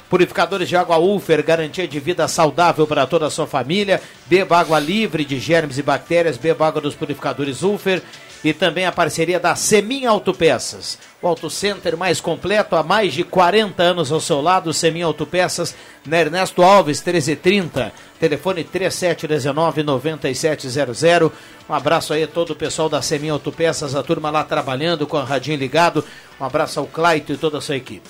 Purificadores 0.09 0.67
de 0.67 0.75
água 0.75 0.97
Ufer, 0.97 1.41
garantia 1.41 1.87
de 1.87 2.01
vida 2.01 2.27
saudável 2.27 2.85
para 2.85 3.07
toda 3.07 3.25
a 3.25 3.29
sua 3.29 3.47
família. 3.47 4.01
Beba 4.25 4.59
água 4.59 4.77
livre 4.81 5.23
de 5.23 5.39
germes 5.39 5.77
e 5.77 5.81
bactérias, 5.81 6.35
beba 6.35 6.67
água 6.67 6.81
dos 6.81 6.95
purificadores 6.95 7.63
Ufer. 7.63 8.01
E 8.43 8.53
também 8.53 8.85
a 8.85 8.91
parceria 8.91 9.39
da 9.39 9.55
Semin 9.55 10.05
Autopeças. 10.05 10.99
O 11.21 11.27
Auto 11.27 11.49
Center 11.49 11.95
mais 11.95 12.19
completo, 12.19 12.75
há 12.75 12.83
mais 12.83 13.13
de 13.13 13.23
40 13.23 13.81
anos 13.81 14.11
ao 14.11 14.19
seu 14.19 14.41
lado. 14.41 14.73
Semin 14.73 15.03
Autopeças, 15.03 15.73
na 16.05 16.19
Ernesto 16.19 16.61
Alves, 16.61 17.01
1330. 17.01 17.93
Telefone 18.19 18.65
3719-9700. 18.65 21.31
Um 21.69 21.73
abraço 21.73 22.11
aí 22.11 22.23
a 22.23 22.27
todo 22.27 22.49
o 22.51 22.55
pessoal 22.55 22.89
da 22.89 23.01
Semin 23.01 23.29
Autopeças, 23.29 23.95
a 23.95 24.03
turma 24.03 24.29
lá 24.29 24.43
trabalhando 24.43 25.07
com 25.07 25.15
o 25.15 25.23
radinho 25.23 25.57
ligado. 25.57 26.03
Um 26.39 26.43
abraço 26.43 26.81
ao 26.81 26.85
Claito 26.85 27.31
e 27.31 27.37
toda 27.37 27.59
a 27.59 27.61
sua 27.61 27.77
equipe. 27.77 28.09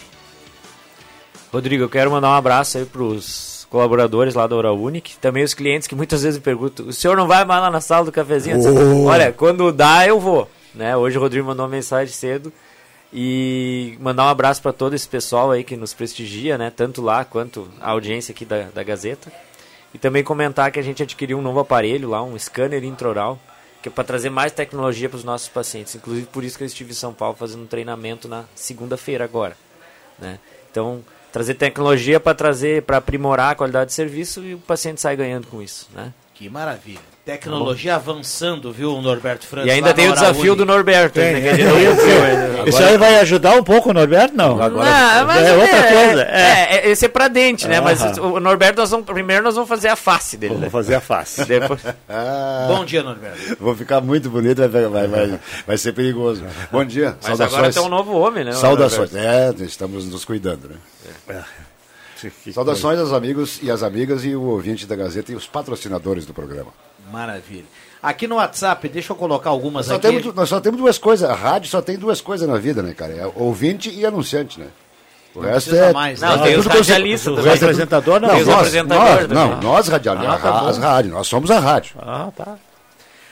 Rodrigo, 1.51 1.83
eu 1.83 1.89
quero 1.89 2.09
mandar 2.09 2.29
um 2.29 2.33
abraço 2.33 2.79
aí 2.79 2.85
pros 2.85 3.52
colaboradores 3.73 4.35
lá 4.35 4.45
da 4.45 4.55
Oral 4.55 4.77
Unique, 4.77 5.17
também 5.17 5.43
os 5.43 5.55
clientes 5.55 5.87
que 5.87 5.95
muitas 5.95 6.21
vezes 6.21 6.37
me 6.37 6.43
perguntam, 6.43 6.85
o 6.85 6.93
senhor 6.93 7.17
não 7.17 7.25
vai 7.25 7.43
mais 7.43 7.59
lá 7.59 7.71
na 7.71 7.81
sala 7.81 8.05
do 8.05 8.11
cafezinho? 8.11 8.59
Oh. 8.59 9.05
Olha, 9.05 9.33
quando 9.33 9.71
dá 9.71 10.05
eu 10.05 10.19
vou, 10.19 10.47
né? 10.75 10.95
Hoje 10.95 11.17
o 11.17 11.19
Rodrigo 11.19 11.47
mandou 11.47 11.65
uma 11.65 11.71
mensagem 11.71 12.13
cedo 12.13 12.53
e 13.11 13.97
mandar 13.99 14.25
um 14.25 14.29
abraço 14.29 14.61
para 14.61 14.71
todo 14.71 14.93
esse 14.93 15.07
pessoal 15.07 15.49
aí 15.49 15.63
que 15.63 15.75
nos 15.75 15.91
prestigia, 15.91 16.55
né? 16.55 16.69
Tanto 16.69 17.01
lá 17.01 17.25
quanto 17.25 17.67
a 17.81 17.89
audiência 17.89 18.31
aqui 18.31 18.45
da, 18.45 18.67
da 18.71 18.83
Gazeta. 18.83 19.33
E 19.91 19.97
também 19.97 20.23
comentar 20.23 20.71
que 20.71 20.79
a 20.79 20.83
gente 20.83 21.01
adquiriu 21.01 21.39
um 21.39 21.41
novo 21.41 21.59
aparelho 21.59 22.09
lá, 22.11 22.21
um 22.21 22.37
scanner 22.37 22.83
intraoral, 22.83 23.39
que 23.81 23.89
é 23.89 23.91
para 23.91 24.03
trazer 24.03 24.29
mais 24.29 24.51
tecnologia 24.51 25.09
para 25.09 25.17
os 25.17 25.23
nossos 25.23 25.49
pacientes. 25.49 25.95
Inclusive 25.95 26.27
por 26.27 26.43
isso 26.43 26.59
que 26.59 26.63
eu 26.63 26.67
estive 26.67 26.91
em 26.91 26.95
São 26.95 27.11
Paulo 27.11 27.35
fazendo 27.35 27.63
um 27.63 27.67
treinamento 27.67 28.27
na 28.27 28.45
segunda-feira 28.53 29.23
agora, 29.23 29.57
né? 30.19 30.37
Então, 30.69 31.03
trazer 31.33 31.55
tecnologia 31.55 32.19
para 32.19 32.35
trazer, 32.35 32.83
para 32.83 32.97
aprimorar 32.97 33.53
a 33.53 33.55
qualidade 33.55 33.87
de 33.87 33.95
serviço 33.95 34.43
e 34.43 34.53
o 34.53 34.59
paciente 34.59 35.01
sai 35.01 35.15
ganhando 35.15 35.47
com 35.47 35.63
isso, 35.63 35.89
né? 35.91 36.13
Que 36.35 36.47
maravilha. 36.47 37.12
Tecnologia 37.25 37.95
avançando, 37.95 38.69
viu, 38.73 39.01
Norberto 39.01 39.47
França? 39.47 39.65
E 39.65 39.71
ainda 39.71 39.93
tem 39.93 40.09
o 40.09 40.13
desafio 40.13 40.57
do 40.57 40.65
Norberto, 40.65 41.21
Tem, 41.21 41.33
né, 41.33 41.47
é. 41.47 41.51
ainda. 41.51 42.69
Isso 42.69 42.83
aí 42.83 42.97
vai 42.97 43.17
ajudar 43.19 43.55
um 43.55 43.63
pouco 43.63 43.91
o 43.91 43.93
Norberto? 43.93 44.35
Não. 44.35 44.61
Agora 44.61 44.89
Não, 44.89 45.27
mas 45.27 45.45
é 45.45 45.53
outra 45.55 45.83
coisa. 45.83 46.21
É, 46.23 46.75
é, 46.75 46.89
esse 46.89 47.05
é 47.05 47.07
pra 47.07 47.29
dente, 47.29 47.65
né? 47.65 47.79
Mas 47.79 48.01
Aham. 48.01 48.21
o 48.23 48.39
Norberto, 48.41 48.81
nós 48.81 48.91
vamos, 48.91 49.05
primeiro 49.05 49.41
nós 49.41 49.55
vamos 49.55 49.69
fazer 49.69 49.87
a 49.87 49.95
face 49.95 50.35
dele. 50.35 50.55
Vamos 50.55 50.65
né? 50.65 50.69
fazer 50.69 50.95
a 50.95 50.99
face. 50.99 51.45
Depois... 51.47 51.79
Ah, 52.09 52.65
Bom 52.67 52.83
dia, 52.83 53.01
Norberto. 53.01 53.55
Vou 53.57 53.73
ficar 53.73 54.01
muito 54.01 54.29
bonito, 54.29 54.57
vai, 54.67 54.85
vai, 54.87 55.07
vai, 55.07 55.39
vai 55.65 55.77
ser 55.77 55.93
perigoso. 55.93 56.43
Bom 56.69 56.83
dia, 56.83 57.15
Mas 57.21 57.37
saudações. 57.37 57.53
agora 57.53 57.73
tem 57.73 57.83
um 57.83 57.89
novo 57.89 58.19
homem, 58.19 58.43
né? 58.43 58.51
Saudações. 58.51 59.13
Norberto? 59.13 59.63
É, 59.63 59.65
estamos 59.65 60.05
nos 60.07 60.25
cuidando, 60.25 60.67
né? 60.67 61.41
Que 62.43 62.53
Saudações 62.53 62.99
aos 62.99 63.11
amigos 63.11 63.59
e 63.61 63.69
às 63.69 63.83
amigas 63.83 64.23
e 64.23 64.35
o 64.35 64.43
ouvinte 64.43 64.85
da 64.85 64.95
Gazeta 64.95 65.31
e 65.31 65.35
os 65.35 65.47
patrocinadores 65.47 66.25
do 66.25 66.33
programa. 66.33 66.71
Maravilha. 67.13 67.65
Aqui 68.01 68.27
no 68.27 68.35
WhatsApp, 68.35 68.89
deixa 68.89 69.13
eu 69.13 69.15
colocar 69.15 69.51
algumas 69.51 69.85
Só 69.85 69.93
aqui. 69.95 70.01
temos, 70.07 70.33
nós 70.35 70.49
só 70.49 70.59
temos 70.59 70.79
duas 70.79 70.97
coisas. 70.97 71.29
A 71.29 71.35
rádio 71.35 71.69
só 71.69 71.79
tem 71.81 71.95
duas 71.95 72.19
coisas 72.19 72.49
na 72.49 72.57
vida, 72.57 72.81
né, 72.81 72.93
cara? 72.93 73.13
É 73.13 73.31
ouvinte 73.35 73.89
e 73.89 74.03
anunciante, 74.05 74.59
né? 74.59 74.67
O 75.35 75.41
Não 75.41 75.49
resto 75.49 75.73
é. 75.75 75.93
mais, 75.93 76.19
Não, 76.19 76.37
né? 76.37 76.43
tem 76.43 76.53
é 76.53 76.57
os 76.57 76.63
tudo 76.63 76.75
conce- 76.77 76.91
radialistas 76.91 77.31
o 77.33 77.35
também. 77.35 77.49
resto 77.51 77.63
é 77.63 77.67
tudo- 77.67 77.69
apresentador, 77.83 78.19
não. 78.19 78.27
Não, 78.27 78.33
Tem 78.35 78.41
os 78.41 78.47
nós, 78.47 78.57
apresentadores 78.57 79.27
nós, 79.29 79.49
não, 79.49 79.61
nós 79.61 79.87
radialistas. 79.87 80.33
Ah, 80.35 80.39
tá 80.39 80.67
as 80.69 80.77
rádios, 80.79 81.13
nós 81.13 81.27
somos 81.27 81.49
a 81.51 81.59
rádio. 81.59 81.95
Ah, 81.99 82.29
tá. 82.35 82.55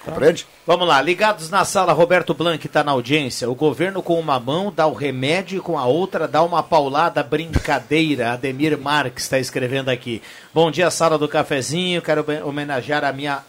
Compreende? 0.06 0.48
Vamos 0.66 0.88
lá, 0.88 1.00
ligados 1.00 1.50
na 1.52 1.64
sala, 1.64 1.94
Roberto 1.94 2.34
Blanc 2.34 2.66
está 2.66 2.84
na 2.84 2.92
audiência. 2.92 3.48
O 3.48 3.54
governo 3.54 4.02
com 4.02 4.20
uma 4.20 4.40
mão 4.40 4.74
dá 4.76 4.88
o 4.88 4.94
remédio 4.94 5.58
e 5.58 5.62
com 5.62 5.78
a 5.78 5.86
outra 5.86 6.28
dá 6.28 6.42
uma 6.42 6.64
paulada 6.64 7.22
brincadeira. 7.22 8.32
Ademir 8.32 8.76
Marques 8.80 9.26
está 9.26 9.38
escrevendo 9.38 9.90
aqui. 9.90 10.20
Bom 10.52 10.72
dia, 10.72 10.90
sala 10.90 11.20
do 11.20 11.28
cafezinho. 11.28 12.02
Quero 12.02 12.26
homenagear 12.44 13.04
a 13.04 13.14
minha 13.14 13.44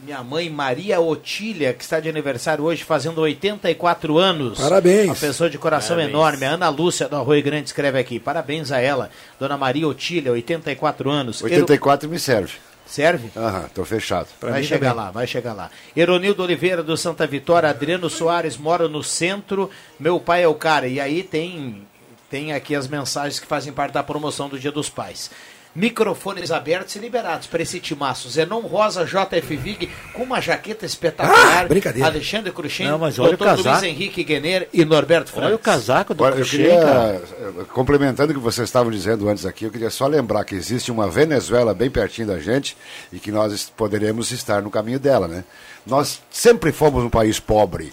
minha 0.00 0.22
mãe 0.22 0.48
Maria 0.48 1.00
Otília, 1.00 1.74
que 1.74 1.82
está 1.82 1.98
de 1.98 2.08
aniversário 2.08 2.64
hoje, 2.64 2.84
fazendo 2.84 3.20
84 3.20 4.16
anos. 4.18 4.58
Parabéns. 4.58 5.06
Uma 5.06 5.14
pessoa 5.16 5.50
de 5.50 5.58
coração 5.58 5.96
Parabéns. 5.96 6.14
enorme. 6.14 6.44
A 6.46 6.50
Ana 6.50 6.68
Lúcia 6.68 7.08
do 7.08 7.16
Arroio 7.16 7.42
Grande 7.42 7.66
escreve 7.66 7.98
aqui. 7.98 8.20
Parabéns 8.20 8.70
a 8.70 8.78
ela, 8.80 9.10
Dona 9.38 9.56
Maria 9.56 9.88
Otília, 9.88 10.32
84 10.32 11.10
anos. 11.10 11.42
84 11.42 12.08
me 12.08 12.18
serve. 12.18 12.54
Serve? 12.86 13.30
Aham, 13.36 13.68
tô 13.74 13.84
fechado. 13.84 14.28
vai 14.40 14.62
chegar 14.62 14.94
lá, 14.94 15.10
vai 15.10 15.26
chegar 15.26 15.52
lá. 15.52 15.70
Eronildo 15.94 16.42
Oliveira 16.42 16.82
do 16.82 16.96
Santa 16.96 17.26
Vitória, 17.26 17.68
Adriano 17.68 18.08
Soares 18.08 18.56
mora 18.56 18.88
no 18.88 19.02
centro, 19.02 19.68
meu 20.00 20.18
pai 20.18 20.44
é 20.44 20.48
o 20.48 20.54
cara. 20.54 20.86
E 20.86 20.98
aí 20.98 21.22
tem, 21.22 21.86
tem 22.30 22.54
aqui 22.54 22.74
as 22.74 22.88
mensagens 22.88 23.38
que 23.38 23.46
fazem 23.46 23.74
parte 23.74 23.92
da 23.92 24.02
promoção 24.02 24.48
do 24.48 24.58
Dia 24.58 24.72
dos 24.72 24.88
Pais. 24.88 25.30
Microfones 25.78 26.50
abertos 26.50 26.96
e 26.96 26.98
liberados 26.98 27.46
para 27.46 27.62
esse 27.62 27.78
timaço. 27.78 28.28
Zenon 28.28 28.62
Rosa, 28.62 29.04
JF 29.04 29.56
Vig, 29.56 29.88
com 30.12 30.24
uma 30.24 30.40
jaqueta 30.40 30.84
espetacular. 30.84 31.62
Ah, 31.62 31.68
brincadeira. 31.68 32.08
Alexandre 32.08 32.50
Cruxem, 32.50 32.88
Não, 32.88 32.98
mas 32.98 33.16
olha 33.16 33.36
o 33.36 33.38
casaco. 33.38 33.68
Luiz 33.68 33.82
Henrique 33.84 34.24
Guener 34.24 34.68
e 34.72 34.84
Norberto 34.84 35.30
França. 35.30 35.46
Olha 35.46 35.54
o 35.54 35.58
casaco 35.58 36.14
do 36.14 36.24
eu 36.24 36.32
Cruxem, 36.32 36.62
queria, 36.62 36.80
cara. 36.80 37.22
eh, 37.40 37.64
complementando 37.72 38.32
o 38.32 38.34
que 38.34 38.40
vocês 38.42 38.68
estavam 38.68 38.90
dizendo 38.90 39.28
antes 39.28 39.46
aqui, 39.46 39.66
eu 39.66 39.70
queria 39.70 39.90
só 39.90 40.08
lembrar 40.08 40.44
que 40.44 40.56
existe 40.56 40.90
uma 40.90 41.08
Venezuela 41.08 41.72
bem 41.72 41.88
pertinho 41.88 42.26
da 42.26 42.40
gente 42.40 42.76
e 43.12 43.20
que 43.20 43.30
nós 43.30 43.70
poderemos 43.76 44.32
estar 44.32 44.60
no 44.60 44.70
caminho 44.72 44.98
dela, 44.98 45.28
né? 45.28 45.44
Nós 45.86 46.20
sempre 46.28 46.72
fomos 46.72 47.04
um 47.04 47.10
país 47.10 47.38
pobre. 47.38 47.92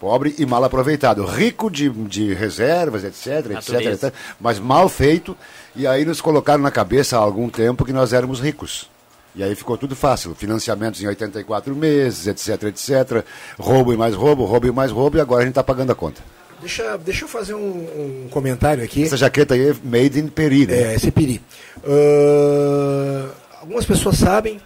Pobre 0.00 0.34
e 0.36 0.44
mal 0.44 0.64
aproveitado. 0.64 1.24
Rico 1.24 1.70
de, 1.70 1.88
de 1.88 2.34
reservas, 2.34 3.04
etc, 3.04 3.52
etc, 3.52 3.80
etc, 3.86 4.14
mas 4.40 4.58
mal 4.58 4.88
feito. 4.88 5.36
E 5.74 5.86
aí 5.86 6.04
nos 6.04 6.20
colocaram 6.20 6.62
na 6.62 6.70
cabeça 6.70 7.16
há 7.16 7.20
algum 7.20 7.48
tempo 7.48 7.84
que 7.84 7.92
nós 7.92 8.12
éramos 8.12 8.40
ricos. 8.40 8.90
E 9.34 9.42
aí 9.42 9.54
ficou 9.54 9.78
tudo 9.78 9.96
fácil. 9.96 10.34
Financiamentos 10.34 11.02
em 11.02 11.06
84 11.06 11.74
meses, 11.74 12.26
etc, 12.26 12.64
etc. 12.64 13.24
Roubo 13.58 13.92
e 13.92 13.96
mais 13.96 14.14
roubo, 14.14 14.44
roubo 14.44 14.66
e 14.66 14.72
mais 14.72 14.90
roubo, 14.90 15.16
e 15.16 15.20
agora 15.20 15.42
a 15.42 15.44
gente 15.44 15.52
está 15.52 15.62
pagando 15.62 15.92
a 15.92 15.94
conta. 15.94 16.20
Deixa, 16.60 16.96
deixa 16.98 17.24
eu 17.24 17.28
fazer 17.28 17.54
um, 17.54 18.24
um 18.24 18.28
comentário 18.30 18.84
aqui. 18.84 19.02
Essa 19.02 19.16
jaqueta 19.16 19.54
aí 19.54 19.70
é 19.70 19.74
made 19.82 20.20
in 20.20 20.28
Peri, 20.28 20.66
né? 20.66 20.92
É, 20.92 20.94
esse 20.94 21.08
é 21.08 21.10
Peri. 21.10 21.42
Uh, 21.78 23.32
algumas 23.60 23.84
pessoas 23.84 24.16
sabem, 24.16 24.60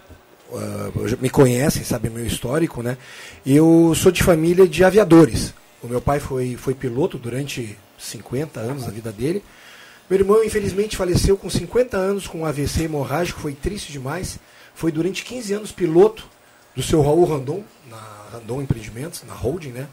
uh, 0.51 1.17
me 1.19 1.29
conhecem, 1.29 1.83
sabem 1.83 2.11
meu 2.11 2.25
histórico, 2.25 2.83
né? 2.83 2.97
Eu 3.45 3.93
sou 3.95 4.11
de 4.11 4.21
família 4.21 4.67
de 4.67 4.83
aviadores. 4.83 5.53
O 5.81 5.87
meu 5.87 6.01
pai 6.01 6.19
foi, 6.19 6.55
foi 6.55 6.75
piloto 6.75 7.17
durante 7.17 7.77
50 7.97 8.59
anos 8.59 8.85
da 8.85 8.91
vida 8.91 9.11
dele. 9.11 9.41
Meu 10.09 10.19
irmão, 10.19 10.41
infelizmente, 10.41 10.95
faleceu 10.95 11.35
com 11.35 11.49
50 11.49 11.97
anos 11.97 12.27
com 12.27 12.39
um 12.39 12.45
AVC 12.45 12.83
hemorrágico, 12.83 13.41
foi 13.41 13.53
triste 13.53 13.91
demais. 13.91 14.39
Foi 14.73 14.89
durante 14.89 15.25
15 15.25 15.53
anos 15.53 15.71
piloto 15.71 16.25
do 16.73 16.81
seu 16.81 17.01
Raul 17.01 17.25
Randon, 17.25 17.63
na 17.89 17.97
Randon 18.31 18.61
Empreendimentos, 18.61 19.23
na 19.27 19.33
holding, 19.33 19.71
né? 19.71 19.87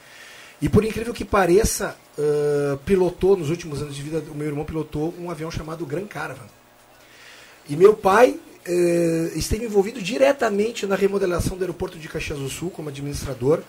E 0.62 0.68
por 0.68 0.84
incrível 0.84 1.12
que 1.12 1.24
pareça, 1.24 1.96
uh, 2.16 2.76
pilotou 2.78 3.36
nos 3.36 3.50
últimos 3.50 3.82
anos 3.82 3.96
de 3.96 4.02
vida, 4.02 4.22
o 4.30 4.36
meu 4.36 4.46
irmão 4.46 4.64
pilotou 4.64 5.12
um 5.18 5.30
avião 5.30 5.50
chamado 5.50 5.84
Gran 5.84 6.06
Caravan. 6.06 6.46
E 7.68 7.74
meu 7.74 7.94
pai 7.94 8.30
uh, 8.30 9.38
esteve 9.38 9.64
envolvido 9.64 10.00
diretamente 10.00 10.86
na 10.86 10.94
remodelação 10.94 11.56
do 11.56 11.64
aeroporto 11.64 11.98
de 11.98 12.08
Caxias 12.08 12.38
do 12.38 12.48
Sul 12.48 12.70
como 12.70 12.88
administrador, 12.88 13.62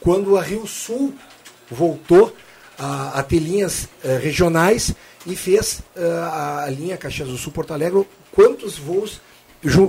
quando 0.00 0.38
a 0.38 0.42
Rio 0.42 0.66
Sul 0.66 1.14
voltou 1.70 2.34
a, 2.80 3.20
a 3.20 3.22
ter 3.22 3.38
linhas 3.38 3.84
uh, 3.84 4.18
regionais 4.20 4.94
e 5.26 5.36
fez 5.36 5.82
a, 5.94 6.64
a 6.64 6.70
linha 6.70 6.96
Caxias 6.96 7.28
do 7.28 7.36
Sul 7.36 7.52
Porto 7.52 7.74
Alegre. 7.74 8.06
Quantos 8.32 8.78
voos 8.78 9.20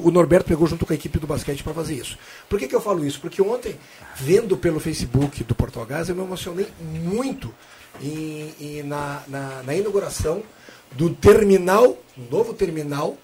o 0.03 0.11
Norberto 0.11 0.49
pegou 0.49 0.67
junto 0.67 0.85
com 0.85 0.91
a 0.91 0.95
equipe 0.95 1.17
do 1.17 1.25
basquete 1.25 1.63
para 1.63 1.73
fazer 1.73 1.95
isso. 1.95 2.17
Por 2.49 2.59
que, 2.59 2.67
que 2.67 2.75
eu 2.75 2.81
falo 2.81 3.05
isso? 3.05 3.21
Porque 3.21 3.41
ontem, 3.41 3.77
vendo 4.15 4.57
pelo 4.57 4.81
Facebook 4.81 5.43
do 5.45 5.55
Porto 5.55 5.83
Gás, 5.85 6.09
eu 6.09 6.15
me 6.15 6.21
emocionei 6.21 6.67
muito 6.81 7.53
em, 8.01 8.53
em, 8.59 8.83
na, 8.83 9.23
na, 9.27 9.63
na, 9.63 9.73
inauguração 9.73 10.43
do 10.91 11.09
terminal, 11.09 11.97
um 12.17 12.29
novo 12.29 12.53
terminal, 12.53 13.17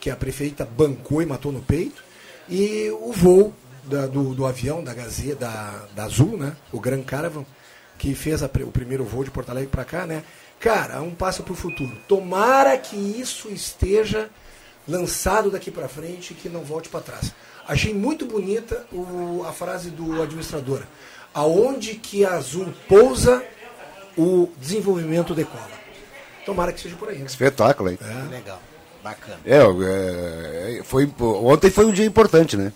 que 0.00 0.10
a 0.10 0.16
prefeita 0.16 0.64
bancou 0.64 1.22
e 1.22 1.26
matou 1.26 1.52
no 1.52 1.62
peito, 1.62 2.02
e 2.48 2.90
o 3.00 3.12
voo 3.12 3.54
da, 3.84 4.06
do, 4.08 4.34
do, 4.34 4.44
avião 4.44 4.82
da 4.82 4.92
Gazeta, 4.92 5.36
da, 5.36 5.86
da 5.94 6.04
Azul, 6.04 6.36
né? 6.36 6.56
o 6.72 6.80
Gran 6.80 7.02
Caravan, 7.02 7.44
que 8.02 8.16
fez 8.16 8.42
a, 8.42 8.46
o 8.46 8.72
primeiro 8.72 9.04
voo 9.04 9.22
de 9.22 9.30
Porto 9.30 9.50
Alegre 9.50 9.70
para 9.70 9.84
cá, 9.84 10.04
né? 10.04 10.24
Cara, 10.58 11.00
um 11.00 11.14
passo 11.14 11.44
para 11.44 11.52
o 11.52 11.56
futuro. 11.56 11.96
Tomara 12.08 12.76
que 12.76 12.96
isso 12.96 13.48
esteja 13.48 14.28
lançado 14.88 15.52
daqui 15.52 15.70
para 15.70 15.86
frente 15.86 16.34
que 16.34 16.48
não 16.48 16.62
volte 16.62 16.88
para 16.88 17.00
trás. 17.00 17.32
Achei 17.66 17.94
muito 17.94 18.26
bonita 18.26 18.84
o, 18.92 19.44
a 19.46 19.52
frase 19.52 19.90
do 19.90 20.20
administrador. 20.20 20.82
Aonde 21.32 21.94
que 21.94 22.24
a 22.24 22.34
Azul 22.34 22.74
pousa, 22.88 23.40
o 24.18 24.50
desenvolvimento 24.58 25.32
decola. 25.32 25.70
Tomara 26.44 26.72
que 26.72 26.80
seja 26.80 26.96
por 26.96 27.08
aí. 27.08 27.18
Né? 27.18 27.26
Espetáculo, 27.26 27.88
hein? 27.88 27.98
É. 28.02 28.34
Legal. 28.34 28.60
Bacana. 29.00 29.38
É, 29.46 29.58
é, 30.78 30.82
foi, 30.82 31.08
ontem 31.20 31.70
foi 31.70 31.86
um 31.86 31.92
dia 31.92 32.04
importante, 32.04 32.56
né? 32.56 32.72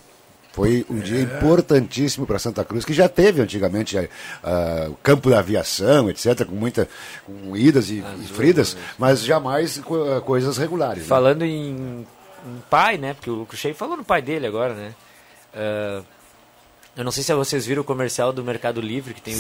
Foi 0.57 0.87
um 0.89 1.01
é. 1.01 1.03
dia 1.03 1.21
importantíssimo 1.21 2.27
para 2.27 2.39
Santa 2.39 2.65
Cruz, 2.65 2.83
que 2.83 2.95
já 2.95 3.11
teve 3.11 3.43
antigamente 3.43 3.95
uh, 3.99 4.09
o 4.89 4.95
campo 5.03 5.29
da 5.29 5.41
aviação, 5.41 6.09
etc., 6.09 6.47
com 6.47 6.55
muita 6.55 6.89
com 7.27 7.55
idas 7.55 7.91
e, 7.91 8.03
e 8.23 8.27
fridas, 8.27 8.75
mas 8.99 9.23
jamais 9.23 9.77
co 9.85 10.19
coisas 10.23 10.57
regulares. 10.57 11.03
Né? 11.03 11.09
Falando 11.09 11.41
né? 11.41 11.49
em, 11.49 12.07
em, 12.47 12.63
pai, 12.71 12.97
né? 12.97 13.13
Porque 13.13 13.29
o 13.29 13.45
Cruxei 13.45 13.75
falou 13.75 13.99
no 13.99 14.05
pai 14.05 14.23
dele 14.23 14.47
agora, 14.47 14.73
né? 14.73 14.95
Uh, 15.53 16.03
eu 16.97 17.05
não 17.05 17.13
sei 17.13 17.23
se 17.23 17.35
vocês 17.35 17.67
viram 17.67 17.83
o 17.83 17.85
comercial 17.85 18.33
do 18.33 18.43
Mercado 18.43 18.81
Livre 18.81 19.13
que 19.13 19.21
tem 19.21 19.35
o 19.35 19.39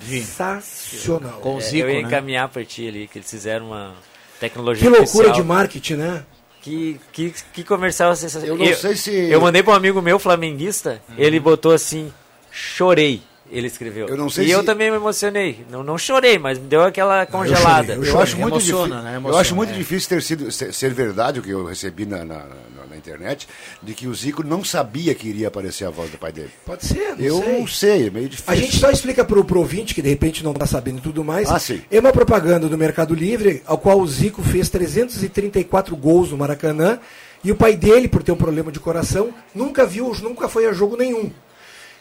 Sensacional. 0.00 1.38
Com 1.38 1.54
o 1.54 1.60
Zico, 1.60 1.76
é, 1.76 1.82
eu 1.82 1.90
ia 1.90 2.02
né? 2.02 2.08
encaminhar 2.08 2.48
para 2.48 2.64
ti 2.64 2.88
ali, 2.88 3.06
que 3.06 3.18
eles 3.18 3.30
fizeram 3.30 3.68
uma 3.68 3.94
tecnologia 4.40 4.82
Que 4.82 4.88
loucura 4.88 5.28
especial. 5.28 5.34
de 5.36 5.42
marketing, 5.44 5.94
né? 5.94 6.24
Que, 6.60 7.00
que, 7.12 7.34
que 7.52 7.64
comercial 7.64 8.14
sensacional. 8.16 8.56
Eu 8.56 8.58
não 8.58 8.66
eu, 8.66 8.76
sei 8.76 8.96
se. 8.96 9.10
Eu 9.10 9.40
mandei 9.40 9.62
para 9.62 9.72
um 9.72 9.76
amigo 9.76 10.02
meu, 10.02 10.18
flamenguista, 10.18 11.00
uhum. 11.08 11.14
ele 11.18 11.38
botou 11.38 11.72
assim: 11.72 12.12
chorei. 12.50 13.22
Ele 13.50 13.66
escreveu. 13.66 14.08
Eu 14.08 14.16
não 14.16 14.28
sei 14.28 14.44
e 14.44 14.48
se... 14.48 14.52
eu 14.52 14.64
também 14.64 14.90
me 14.90 14.96
emocionei. 14.96 15.64
Não, 15.70 15.82
não 15.82 15.96
chorei, 15.96 16.38
mas 16.38 16.58
deu 16.58 16.82
aquela 16.82 17.24
congelada. 17.26 17.94
Eu, 17.94 18.04
eu, 18.04 18.12
eu 18.12 18.20
acho 18.20 18.36
muito 18.36 18.54
emociona, 18.54 19.02
né? 19.02 19.16
Emociona, 19.16 19.36
eu 19.36 19.40
acho 19.40 19.56
muito 19.56 19.70
é. 19.70 19.74
difícil 19.74 20.08
ter 20.08 20.22
sido 20.22 20.52
ser, 20.52 20.72
ser, 20.72 20.92
verdade 20.92 21.40
o 21.40 21.42
que 21.42 21.50
eu 21.50 21.64
recebi 21.64 22.04
na, 22.04 22.18
na, 22.18 22.44
na, 22.44 22.86
na, 22.90 22.96
internet 22.96 23.48
de 23.82 23.94
que 23.94 24.06
o 24.06 24.14
Zico 24.14 24.42
não 24.42 24.62
sabia 24.62 25.14
que 25.14 25.28
iria 25.28 25.48
aparecer 25.48 25.86
a 25.86 25.90
voz 25.90 26.10
do 26.10 26.18
pai 26.18 26.32
dele. 26.32 26.50
Pode 26.66 26.84
ser, 26.84 27.16
não 27.16 27.24
eu 27.24 27.42
sei. 27.42 27.58
não 27.58 27.66
sei, 27.66 28.06
é 28.06 28.10
meio 28.10 28.28
difícil. 28.28 28.52
A 28.52 28.56
gente 28.56 28.78
só 28.78 28.90
explica 28.90 29.24
para 29.24 29.38
o 29.38 29.58
ouvinte 29.58 29.94
que 29.94 30.02
de 30.02 30.08
repente 30.08 30.44
não 30.44 30.52
está 30.52 30.66
sabendo 30.66 31.00
tudo 31.00 31.24
mais. 31.24 31.50
Ah, 31.50 31.58
sim. 31.58 31.82
É 31.90 31.98
uma 31.98 32.12
propaganda 32.12 32.68
do 32.68 32.76
Mercado 32.76 33.14
Livre, 33.14 33.62
ao 33.66 33.78
qual 33.78 33.98
o 33.98 34.06
Zico 34.06 34.42
fez 34.42 34.68
334 34.68 35.96
gols 35.96 36.30
no 36.30 36.36
Maracanã 36.36 36.98
e 37.42 37.52
o 37.52 37.56
pai 37.56 37.76
dele, 37.76 38.08
por 38.08 38.22
ter 38.22 38.32
um 38.32 38.36
problema 38.36 38.72
de 38.72 38.80
coração, 38.80 39.32
nunca 39.54 39.86
viu, 39.86 40.12
nunca 40.22 40.48
foi 40.48 40.66
a 40.66 40.72
jogo 40.72 40.96
nenhum. 40.96 41.30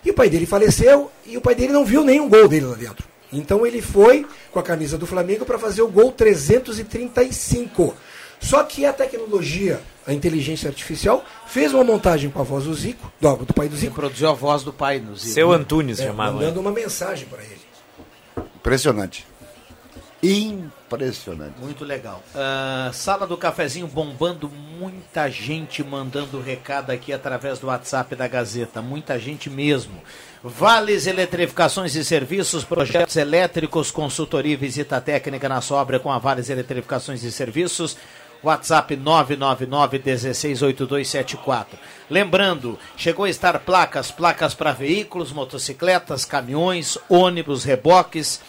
E 0.08 0.10
o 0.10 0.14
pai 0.14 0.30
dele 0.30 0.46
faleceu 0.46 1.12
e 1.26 1.36
o 1.36 1.42
pai 1.42 1.54
dele 1.54 1.74
não 1.74 1.84
viu 1.84 2.02
nenhum 2.02 2.30
gol 2.30 2.48
dele 2.48 2.66
lá 2.66 2.76
dentro. 2.76 3.06
Então 3.32 3.68
ele 3.68 3.82
foi 3.82 4.26
com 4.54 4.58
a 4.58 4.64
camisa 4.64 4.98
do 4.98 5.06
Flamengo 5.06 5.44
para 5.44 5.60
fazer 5.60 5.82
o 5.82 5.88
gol 5.90 6.14
335. 6.14 7.94
Só 8.40 8.64
que 8.64 8.86
a 8.86 8.94
tecnologia, 8.94 9.82
a 10.06 10.14
inteligência 10.14 10.70
artificial, 10.70 11.26
fez 11.46 11.74
uma 11.74 11.84
montagem 11.84 12.30
com 12.30 12.40
a 12.40 12.44
voz 12.44 12.64
do 12.64 12.74
Zico, 12.74 13.12
do, 13.20 13.36
do 13.36 13.54
pai 13.54 13.68
do 13.68 13.76
Zico. 13.76 13.96
produziu 13.96 14.30
a 14.30 14.34
voz 14.34 14.64
do 14.64 14.72
pai 14.72 14.98
do 15.02 15.14
Zico. 15.14 15.34
Seu 15.34 15.52
Antunes 15.52 16.00
é, 16.00 16.06
chamava. 16.06 16.38
Mandando 16.38 16.62
uma 16.62 16.72
mensagem 16.72 17.28
para 17.28 17.44
ele. 17.44 17.60
Impressionante. 18.56 19.28
Impressionante. 20.24 20.72
Muito 21.60 21.84
legal. 21.84 22.24
Uh, 22.34 22.94
sala 22.94 23.28
do 23.28 23.38
cafezinho 23.38 23.88
bombando, 23.88 24.50
muita 24.50 25.30
gente 25.30 25.84
mandando 25.84 26.40
recado 26.40 26.92
aqui 26.92 27.12
através 27.12 27.60
do 27.60 27.68
WhatsApp 27.68 28.16
da 28.16 28.28
Gazeta, 28.28 28.82
muita 28.82 29.20
gente 29.20 29.50
mesmo. 29.50 30.02
Vales 30.44 31.08
Eletrificações 31.08 31.96
e 31.96 32.06
Serviços, 32.06 32.64
projetos 32.64 33.16
elétricos, 33.16 33.90
consultoria 33.92 34.54
e 34.54 34.58
visita 34.58 35.02
técnica 35.02 35.50
na 35.50 35.62
sobra 35.62 36.00
com 36.00 36.12
a 36.12 36.20
Vales 36.20 36.50
Eletrificações 36.50 37.24
e 37.24 37.32
Serviços. 37.32 37.98
WhatsApp 38.44 38.96
999-168274. 38.96 41.66
Lembrando, 42.08 42.78
chegou 42.96 43.26
a 43.26 43.30
estar 43.30 43.58
placas, 43.60 44.12
placas 44.12 44.54
para 44.54 44.74
veículos, 44.74 45.32
motocicletas, 45.32 46.24
caminhões, 46.24 47.00
ônibus, 47.10 47.64
reboques 47.64 48.40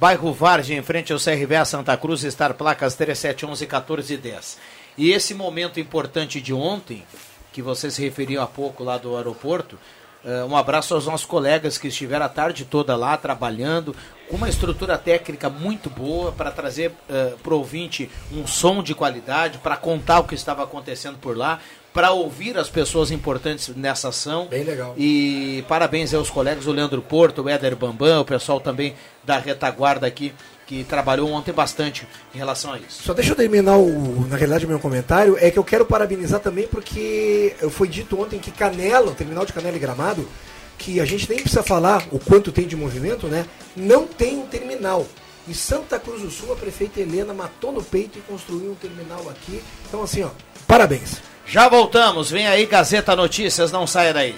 Bairro 0.00 0.32
Vargem, 0.32 0.78
em 0.78 0.82
frente 0.82 1.12
ao 1.12 1.18
CRVA 1.18 1.64
Santa 1.64 1.96
Cruz, 1.96 2.22
estar 2.22 2.54
placas 2.54 2.94
3711 2.94 3.66
1410. 3.66 4.58
E 4.96 5.10
esse 5.10 5.34
momento 5.34 5.80
importante 5.80 6.40
de 6.40 6.54
ontem, 6.54 7.04
que 7.52 7.60
você 7.60 7.90
se 7.90 8.00
referiu 8.00 8.40
há 8.40 8.46
pouco 8.46 8.84
lá 8.84 8.96
do 8.96 9.16
aeroporto, 9.16 9.76
uh, 10.24 10.46
um 10.46 10.56
abraço 10.56 10.94
aos 10.94 11.06
nossos 11.06 11.26
colegas 11.26 11.78
que 11.78 11.88
estiveram 11.88 12.26
a 12.26 12.28
tarde 12.28 12.64
toda 12.64 12.94
lá 12.94 13.16
trabalhando, 13.16 13.92
com 14.28 14.36
uma 14.36 14.48
estrutura 14.48 14.96
técnica 14.96 15.50
muito 15.50 15.90
boa 15.90 16.30
para 16.30 16.52
trazer 16.52 16.92
uh, 16.92 17.36
para 17.38 17.54
o 17.54 17.58
ouvinte 17.58 18.08
um 18.30 18.46
som 18.46 18.84
de 18.84 18.94
qualidade, 18.94 19.58
para 19.58 19.76
contar 19.76 20.20
o 20.20 20.24
que 20.24 20.34
estava 20.36 20.62
acontecendo 20.62 21.18
por 21.18 21.36
lá, 21.36 21.58
para 21.92 22.12
ouvir 22.12 22.56
as 22.56 22.68
pessoas 22.68 23.10
importantes 23.10 23.68
nessa 23.74 24.08
ação. 24.08 24.46
Bem 24.46 24.64
legal. 24.64 24.94
E 24.96 25.64
parabéns 25.68 26.14
aos 26.14 26.30
colegas, 26.30 26.66
o 26.66 26.72
Leandro 26.72 27.02
Porto, 27.02 27.42
o 27.42 27.48
Éder 27.48 27.74
Bambam, 27.76 28.20
o 28.20 28.24
pessoal 28.24 28.60
também 28.60 28.94
da 29.24 29.38
retaguarda 29.38 30.06
aqui, 30.06 30.32
que 30.66 30.84
trabalhou 30.84 31.30
ontem 31.30 31.52
bastante 31.52 32.06
em 32.34 32.38
relação 32.38 32.72
a 32.72 32.78
isso. 32.78 33.02
Só 33.02 33.14
deixa 33.14 33.32
eu 33.32 33.36
terminar, 33.36 33.78
o, 33.78 34.26
na 34.28 34.36
realidade, 34.36 34.66
o 34.66 34.68
meu 34.68 34.78
comentário, 34.78 35.36
é 35.40 35.50
que 35.50 35.58
eu 35.58 35.64
quero 35.64 35.86
parabenizar 35.86 36.40
também 36.40 36.68
porque 36.68 37.56
foi 37.70 37.88
dito 37.88 38.20
ontem 38.20 38.38
que 38.38 38.50
Canela, 38.50 39.10
o 39.10 39.14
terminal 39.14 39.46
de 39.46 39.52
Canela 39.52 39.76
e 39.76 39.80
Gramado, 39.80 40.28
que 40.76 41.00
a 41.00 41.04
gente 41.04 41.28
nem 41.28 41.40
precisa 41.40 41.62
falar 41.62 42.06
o 42.12 42.18
quanto 42.18 42.52
tem 42.52 42.66
de 42.66 42.76
movimento, 42.76 43.26
né? 43.26 43.46
Não 43.74 44.06
tem 44.06 44.38
um 44.38 44.46
terminal. 44.46 45.06
Em 45.48 45.54
Santa 45.54 45.98
Cruz 45.98 46.20
do 46.20 46.30
Sul, 46.30 46.52
a 46.52 46.56
prefeita 46.56 47.00
Helena 47.00 47.32
matou 47.32 47.72
no 47.72 47.82
peito 47.82 48.18
e 48.18 48.22
construiu 48.22 48.70
um 48.70 48.74
terminal 48.74 49.28
aqui. 49.30 49.62
Então, 49.88 50.02
assim, 50.02 50.22
ó, 50.22 50.28
parabéns. 50.66 51.22
Já 51.50 51.66
voltamos, 51.66 52.30
vem 52.30 52.46
aí 52.46 52.66
Gazeta 52.66 53.16
Notícias, 53.16 53.72
não 53.72 53.86
saia 53.86 54.12
daí. 54.12 54.34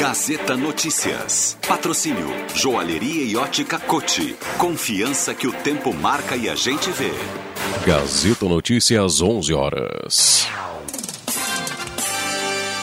Gazeta 0.00 0.56
Notícias. 0.56 1.58
Patrocínio 1.68 2.28
Joalheria 2.54 3.24
e 3.24 3.36
Ótica 3.36 3.78
Cote. 3.78 4.36
Confiança 4.56 5.34
que 5.34 5.46
o 5.46 5.52
tempo 5.52 5.92
marca 5.92 6.34
e 6.34 6.48
a 6.48 6.54
gente 6.54 6.90
vê. 6.92 7.10
Gazeta 7.84 8.46
Notícias, 8.46 9.20
11 9.20 9.52
horas. 9.52 10.46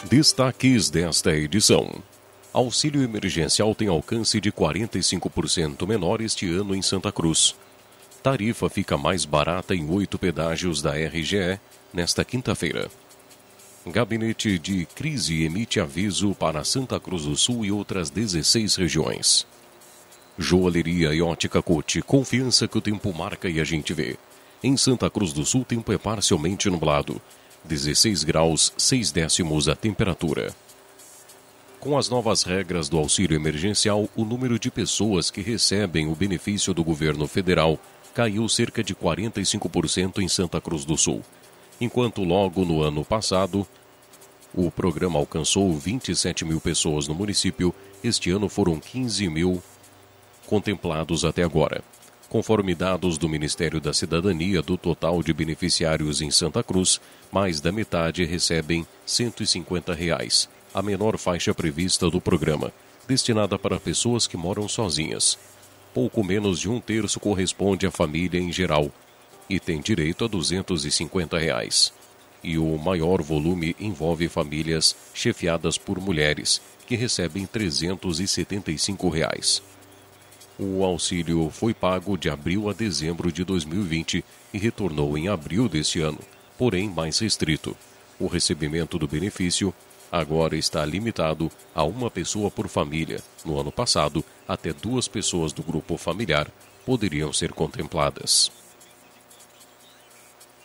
Destaques 0.08 0.88
desta 0.88 1.34
edição. 1.34 1.90
Auxílio 2.52 3.02
emergencial 3.02 3.74
tem 3.74 3.88
alcance 3.88 4.40
de 4.40 4.52
45% 4.52 5.84
menor 5.84 6.20
este 6.20 6.48
ano 6.48 6.76
em 6.76 6.80
Santa 6.80 7.10
Cruz. 7.10 7.56
Tarifa 8.26 8.68
fica 8.68 8.98
mais 8.98 9.24
barata 9.24 9.72
em 9.72 9.88
oito 9.88 10.18
pedágios 10.18 10.82
da 10.82 10.96
RGE 10.96 11.60
nesta 11.94 12.24
quinta-feira. 12.24 12.90
Gabinete 13.86 14.58
de 14.58 14.84
crise 14.84 15.44
emite 15.44 15.78
aviso 15.78 16.34
para 16.34 16.64
Santa 16.64 16.98
Cruz 16.98 17.22
do 17.22 17.36
Sul 17.36 17.64
e 17.64 17.70
outras 17.70 18.10
16 18.10 18.74
regiões. 18.74 19.46
Joalheria 20.36 21.14
e 21.14 21.22
ótica 21.22 21.62
Cote, 21.62 22.02
confiança 22.02 22.66
que 22.66 22.76
o 22.76 22.80
tempo 22.80 23.14
marca 23.14 23.48
e 23.48 23.60
a 23.60 23.64
gente 23.64 23.94
vê. 23.94 24.16
Em 24.60 24.76
Santa 24.76 25.08
Cruz 25.08 25.32
do 25.32 25.44
Sul, 25.44 25.64
tempo 25.64 25.92
é 25.92 25.96
parcialmente 25.96 26.68
nublado. 26.68 27.22
16 27.62 28.24
graus, 28.24 28.72
6 28.76 29.12
décimos 29.12 29.68
a 29.68 29.76
temperatura. 29.76 30.52
Com 31.78 31.96
as 31.96 32.08
novas 32.08 32.42
regras 32.42 32.88
do 32.88 32.98
auxílio 32.98 33.36
emergencial, 33.36 34.08
o 34.16 34.24
número 34.24 34.58
de 34.58 34.68
pessoas 34.68 35.30
que 35.30 35.40
recebem 35.40 36.08
o 36.08 36.14
benefício 36.16 36.74
do 36.74 36.82
governo 36.82 37.28
federal 37.28 37.78
caiu 38.16 38.48
cerca 38.48 38.82
de 38.82 38.94
45% 38.94 40.22
em 40.22 40.26
Santa 40.26 40.58
Cruz 40.58 40.86
do 40.86 40.96
Sul. 40.96 41.22
Enquanto 41.78 42.24
logo 42.24 42.64
no 42.64 42.80
ano 42.80 43.04
passado, 43.04 43.68
o 44.54 44.70
programa 44.70 45.18
alcançou 45.18 45.70
27 45.74 46.42
mil 46.42 46.58
pessoas 46.58 47.06
no 47.06 47.14
município, 47.14 47.74
este 48.02 48.30
ano 48.30 48.48
foram 48.48 48.80
15 48.80 49.28
mil 49.28 49.62
contemplados 50.46 51.26
até 51.26 51.42
agora. 51.42 51.84
Conforme 52.26 52.74
dados 52.74 53.18
do 53.18 53.28
Ministério 53.28 53.82
da 53.82 53.92
Cidadania, 53.92 54.62
do 54.62 54.78
total 54.78 55.22
de 55.22 55.34
beneficiários 55.34 56.22
em 56.22 56.30
Santa 56.30 56.62
Cruz, 56.62 56.98
mais 57.30 57.60
da 57.60 57.70
metade 57.70 58.24
recebem 58.24 58.86
150 59.04 59.92
reais, 59.92 60.48
a 60.72 60.80
menor 60.80 61.18
faixa 61.18 61.52
prevista 61.52 62.08
do 62.08 62.18
programa, 62.18 62.72
destinada 63.06 63.58
para 63.58 63.78
pessoas 63.78 64.26
que 64.26 64.38
moram 64.38 64.66
sozinhas. 64.66 65.38
Pouco 65.96 66.22
menos 66.22 66.60
de 66.60 66.68
um 66.68 66.78
terço 66.78 67.18
corresponde 67.18 67.86
à 67.86 67.90
família 67.90 68.38
em 68.38 68.52
geral 68.52 68.92
e 69.48 69.58
tem 69.58 69.80
direito 69.80 70.26
a 70.26 70.28
250 70.28 71.38
reais. 71.38 71.90
E 72.44 72.58
o 72.58 72.76
maior 72.76 73.22
volume 73.22 73.74
envolve 73.80 74.28
famílias 74.28 74.94
chefiadas 75.14 75.78
por 75.78 75.98
mulheres, 75.98 76.60
que 76.86 76.96
recebem 76.96 77.46
375 77.46 79.08
reais. 79.08 79.62
O 80.58 80.84
auxílio 80.84 81.48
foi 81.48 81.72
pago 81.72 82.18
de 82.18 82.28
abril 82.28 82.68
a 82.68 82.74
dezembro 82.74 83.32
de 83.32 83.42
2020 83.42 84.22
e 84.52 84.58
retornou 84.58 85.16
em 85.16 85.28
abril 85.28 85.66
deste 85.66 86.02
ano, 86.02 86.20
porém 86.58 86.90
mais 86.90 87.18
restrito. 87.20 87.74
O 88.20 88.26
recebimento 88.26 88.98
do 88.98 89.08
benefício 89.08 89.72
agora 90.10 90.56
está 90.56 90.84
limitado 90.84 91.50
a 91.74 91.84
uma 91.84 92.10
pessoa 92.10 92.50
por 92.50 92.68
família. 92.68 93.22
No 93.44 93.58
ano 93.58 93.72
passado, 93.72 94.24
até 94.46 94.72
duas 94.72 95.08
pessoas 95.08 95.52
do 95.52 95.62
grupo 95.62 95.96
familiar 95.96 96.50
poderiam 96.84 97.32
ser 97.32 97.52
contempladas. 97.52 98.50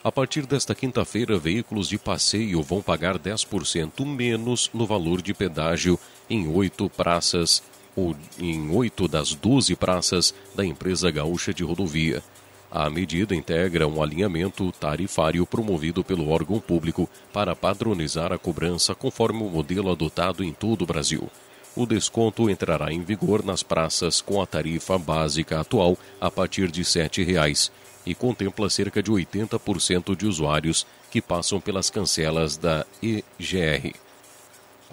A 0.03 0.11
partir 0.11 0.47
desta 0.47 0.73
quinta-feira, 0.73 1.37
veículos 1.37 1.87
de 1.87 1.97
passeio 1.97 2.63
vão 2.63 2.81
pagar 2.81 3.19
10% 3.19 4.03
menos 4.03 4.69
no 4.73 4.85
valor 4.85 5.21
de 5.21 5.31
pedágio 5.31 5.99
em 6.27 6.47
oito 6.47 6.89
praças 6.89 7.61
ou 7.95 8.15
em 8.39 8.69
oito 8.71 9.07
das 9.07 9.35
doze 9.35 9.75
praças 9.75 10.33
da 10.55 10.65
empresa 10.65 11.11
gaúcha 11.11 11.53
de 11.53 11.63
rodovia. 11.63 12.23
A 12.71 12.89
medida 12.89 13.35
integra 13.35 13.85
um 13.85 14.01
alinhamento 14.01 14.71
tarifário 14.71 15.45
promovido 15.45 16.05
pelo 16.05 16.29
órgão 16.29 16.57
público 16.57 17.09
para 17.33 17.53
padronizar 17.53 18.31
a 18.31 18.37
cobrança 18.37 18.95
conforme 18.95 19.43
o 19.43 19.49
modelo 19.49 19.91
adotado 19.91 20.41
em 20.41 20.53
todo 20.53 20.83
o 20.83 20.85
Brasil. 20.85 21.29
O 21.75 21.85
desconto 21.85 22.49
entrará 22.49 22.93
em 22.93 23.01
vigor 23.01 23.43
nas 23.43 23.61
praças 23.61 24.21
com 24.21 24.41
a 24.41 24.47
tarifa 24.47 24.97
básica 24.97 25.59
atual 25.59 25.97
a 26.19 26.31
partir 26.31 26.71
de 26.71 26.81
R$ 26.81 26.87
7,00 26.87 27.71
e 28.05 28.15
contempla 28.15 28.69
cerca 28.69 29.03
de 29.03 29.11
80% 29.11 30.15
de 30.15 30.25
usuários 30.25 30.87
que 31.11 31.21
passam 31.21 31.59
pelas 31.59 31.89
cancelas 31.89 32.55
da 32.55 32.85
EGR. 33.03 33.93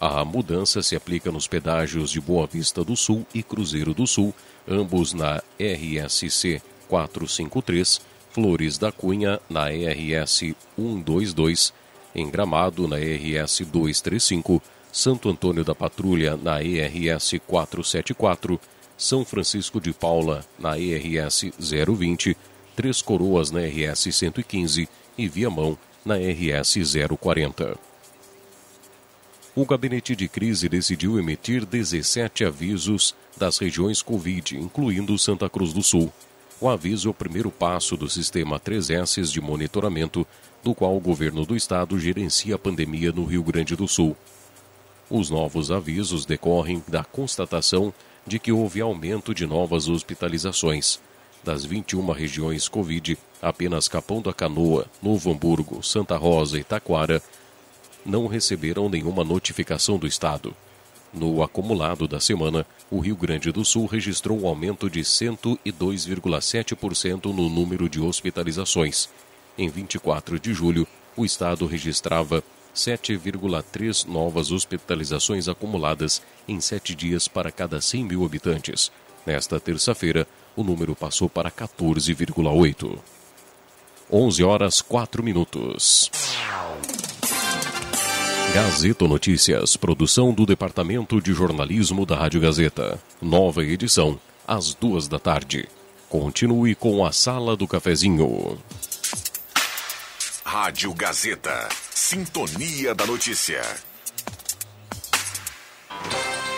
A 0.01 0.25
mudança 0.25 0.83
se 0.83 0.97
aplica 0.97 1.31
nos 1.31 1.47
pedágios 1.47 2.11
de 2.11 2.21
Boa 2.21 2.47
Vista 2.47 2.83
do 2.83 2.97
Sul 2.97 3.25
e 3.33 3.43
Cruzeiro 3.43 3.95
do 3.95 4.07
Sul, 4.07 4.35
ambos 4.69 5.13
na 5.13 5.43
RSC 5.59 6.61
453, 6.89 8.01
Flores 8.31 8.79
da 8.79 8.91
Cunha 8.91 9.41
na 9.49 9.69
RS 9.69 10.55
122, 10.77 11.73
em 12.15 12.31
Gramado 12.31 12.89
na 12.89 12.97
RS 12.97 13.61
235, 13.61 14.63
Santo 14.93 15.29
Antônio 15.29 15.65
da 15.65 15.75
Patrulha 15.75 16.37
na 16.37 16.63
ERS 16.63 17.35
474, 17.47 18.61
São 18.97 19.25
Francisco 19.25 19.81
de 19.81 19.93
Paula 19.93 20.45
na 20.59 20.79
ERS 20.79 21.47
020, 21.59 22.37
Três 22.75 23.03
Coroas 23.03 23.51
na 23.51 23.61
RS 23.61 24.15
115 24.15 24.89
e 25.17 25.29
Viamão 25.29 25.77
na 26.05 26.17
RS 26.17 26.79
040 27.21 27.79
o 29.61 29.67
gabinete 29.67 30.15
de 30.15 30.29
crise 30.29 30.69
decidiu 30.69 31.19
emitir 31.19 31.67
17 31.67 32.45
avisos 32.45 33.13
das 33.37 33.59
regiões 33.59 34.01
Covid, 34.01 34.57
incluindo 34.57 35.19
Santa 35.19 35.51
Cruz 35.51 35.73
do 35.73 35.83
Sul. 35.83 36.13
O 36.61 36.69
aviso 36.69 37.09
é 37.09 37.11
o 37.11 37.15
primeiro 37.15 37.53
passo 37.53 37.97
do 37.97 38.11
sistema 38.11 38.59
3S 38.59 39.31
de 39.31 39.41
monitoramento, 39.41 40.27
do 40.63 40.75
qual 40.75 40.97
o 40.97 41.01
governo 41.01 41.47
do 41.47 41.55
estado 41.55 41.99
gerencia 42.01 42.57
a 42.57 42.59
pandemia 42.59 43.13
no 43.13 43.25
Rio 43.25 43.45
Grande 43.45 43.77
do 43.77 43.87
Sul. 43.87 44.17
Os 45.09 45.31
novos 45.31 45.71
avisos 45.71 46.27
decorrem 46.27 46.83
da 46.89 47.05
constatação 47.05 47.95
de 48.27 48.41
que 48.41 48.51
houve 48.51 48.81
aumento 48.81 49.33
de 49.33 49.47
novas 49.47 49.89
hospitalizações. 49.89 51.01
Das 51.45 51.65
21 51.65 52.11
regiões 52.11 52.69
Covid, 52.69 53.17
apenas 53.41 53.87
Capão 53.87 54.21
da 54.21 54.33
Canoa, 54.33 54.87
Novo 55.01 55.31
Hamburgo, 55.31 55.81
Santa 55.83 56.17
Rosa 56.17 56.59
e 56.59 56.65
Taquara 56.65 57.23
não 58.05 58.27
receberam 58.27 58.89
nenhuma 58.89 59.23
notificação 59.23 59.97
do 59.97 60.09
Estado. 60.09 60.55
No 61.13 61.43
acumulado 61.43 62.07
da 62.07 62.21
semana, 62.21 62.65
o 62.91 63.01
Rio 63.01 63.17
Grande 63.17 63.51
do 63.51 63.65
Sul 63.65 63.87
registrou 63.87 64.43
um 64.43 64.47
aumento 64.47 64.91
de 64.91 65.01
102,7% 65.01 67.25
no 67.27 67.49
número 67.49 67.89
de 67.89 67.99
hospitalizações. 68.01 69.09
Em 69.57 69.69
24 69.69 70.39
de 70.39 70.53
julho, 70.53 70.87
o 71.17 71.25
Estado 71.25 71.67
registrava 71.67 72.45
7,3 72.75 74.07
novas 74.07 74.53
hospitalizações 74.53 75.49
acumuladas 75.49 76.21
em 76.47 76.61
sete 76.61 76.95
dias 76.95 77.27
para 77.27 77.51
cada 77.51 77.81
100 77.81 78.05
mil 78.05 78.23
habitantes. 78.25 78.93
Nesta 79.27 79.59
terça-feira, 79.59 80.29
o 80.55 80.63
número 80.63 80.95
passou 80.95 81.29
para 81.29 81.51
14,8. 81.51 82.99
11 84.11 84.45
horas 84.45 84.81
4 84.81 85.23
minutos. 85.23 86.11
Gazeta 88.55 89.07
Notícias, 89.07 89.77
produção 89.77 90.33
do 90.33 90.47
Departamento 90.47 91.21
de 91.21 91.33
Jornalismo 91.33 92.07
da 92.07 92.17
Rádio 92.17 92.41
Gazeta. 92.41 92.99
Nova 93.21 93.63
edição, 93.63 94.19
às 94.47 94.73
duas 94.73 95.07
da 95.07 95.19
tarde. 95.19 95.69
Continue 96.09 96.75
com 96.75 97.05
a 97.05 97.13
Sala 97.13 97.57
do 97.57 97.69
Cafezinho. 97.69 98.59
Rádio 100.45 100.95
Gazeta. 100.95 101.69
Sintonia 101.91 102.95
da 102.95 103.07
Notícia. 103.07 103.63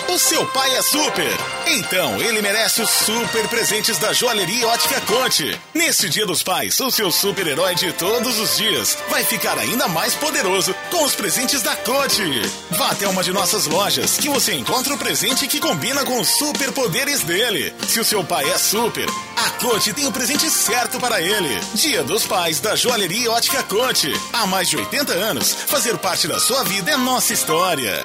O 0.09 0.19
seu 0.19 0.47
pai 0.47 0.77
é 0.77 0.83
super. 0.83 1.60
Então, 1.73 2.21
ele 2.21 2.43
merece 2.43 2.83
os 2.83 2.91
super 2.91 3.47
presentes 3.47 3.97
da 3.97 4.13
Joalheria 4.13 4.67
Ótica 4.67 5.01
Conte. 5.03 5.57
Neste 5.73 6.09
Dia 6.09 6.27
dos 6.27 6.43
Pais, 6.43 6.81
o 6.81 6.91
seu 6.91 7.13
super-herói 7.13 7.77
de 7.77 7.93
todos 7.93 8.41
os 8.41 8.57
dias 8.57 8.99
vai 9.09 9.23
ficar 9.23 9.57
ainda 9.57 9.87
mais 9.87 10.17
poderoso 10.17 10.75
com 10.91 11.05
os 11.05 11.15
presentes 11.15 11.63
da 11.63 11.77
Conte. 11.77 12.25
Vá 12.73 12.91
até 12.91 13.07
uma 13.07 13.23
de 13.23 13.33
nossas 13.33 13.67
lojas 13.67 14.19
que 14.19 14.29
você 14.29 14.53
encontra 14.55 14.93
o 14.93 14.99
presente 14.99 15.47
que 15.47 15.61
combina 15.61 16.05
com 16.05 16.19
os 16.19 16.27
superpoderes 16.39 17.23
dele. 17.23 17.73
Se 17.87 18.01
o 18.01 18.05
seu 18.05 18.25
pai 18.25 18.51
é 18.51 18.59
super, 18.59 19.09
a 19.37 19.51
Conte 19.63 19.93
tem 19.93 20.09
o 20.09 20.13
presente 20.13 20.51
certo 20.51 20.99
para 20.99 21.23
ele. 21.23 21.57
Dia 21.75 22.03
dos 22.03 22.27
Pais 22.27 22.59
da 22.59 22.75
Joalheria 22.75 23.31
Ótica 23.31 23.63
Conte. 23.63 24.13
Há 24.33 24.45
mais 24.45 24.69
de 24.69 24.77
80 24.77 25.13
anos, 25.13 25.55
fazer 25.55 25.97
parte 25.99 26.27
da 26.27 26.41
sua 26.41 26.65
vida 26.65 26.91
é 26.91 26.97
nossa 26.97 27.33
história. 27.33 28.05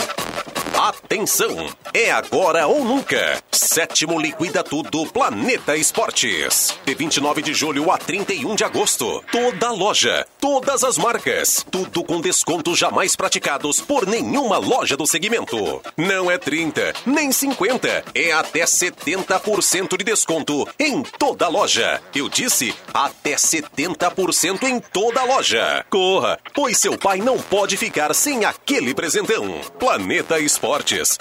Atenção! 0.81 1.67
É 1.93 2.09
agora 2.09 2.65
ou 2.65 2.83
nunca. 2.83 3.39
Sétimo 3.51 4.19
Liquida 4.19 4.63
Tudo 4.63 5.05
Planeta 5.05 5.77
Esportes. 5.77 6.75
De 6.83 6.95
29 6.95 7.43
de 7.43 7.53
julho 7.53 7.91
a 7.91 7.99
31 7.99 8.55
de 8.55 8.63
agosto. 8.63 9.23
Toda 9.31 9.69
loja, 9.71 10.25
todas 10.39 10.83
as 10.83 10.97
marcas, 10.97 11.63
tudo 11.69 12.03
com 12.03 12.19
descontos 12.19 12.79
jamais 12.79 13.15
praticados 13.15 13.79
por 13.79 14.07
nenhuma 14.07 14.57
loja 14.57 14.97
do 14.97 15.05
segmento. 15.05 15.81
Não 15.95 16.31
é 16.31 16.39
30, 16.39 16.93
nem 17.05 17.31
50, 17.31 18.05
é 18.15 18.31
até 18.31 18.63
70% 18.63 19.97
de 19.97 20.03
desconto 20.03 20.67
em 20.79 21.03
toda 21.03 21.47
loja. 21.47 22.01
Eu 22.15 22.27
disse 22.27 22.73
até 22.91 23.35
70% 23.35 24.63
em 24.63 24.79
toda 24.79 25.23
loja. 25.25 25.85
Corra, 25.91 26.39
pois 26.55 26.79
seu 26.79 26.97
pai 26.97 27.19
não 27.19 27.37
pode 27.37 27.77
ficar 27.77 28.15
sem 28.15 28.45
aquele 28.45 28.95
presentão. 28.95 29.61
Planeta 29.77 30.39
Esportes, 30.39 30.70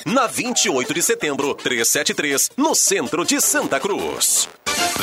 na 0.06 0.28
28 0.28 0.94
de 0.94 1.02
setembro, 1.02 1.54
373, 1.56 2.50
no 2.56 2.72
centro 2.72 3.24
de 3.24 3.40
Santa 3.40 3.80
Cruz. 3.80 4.48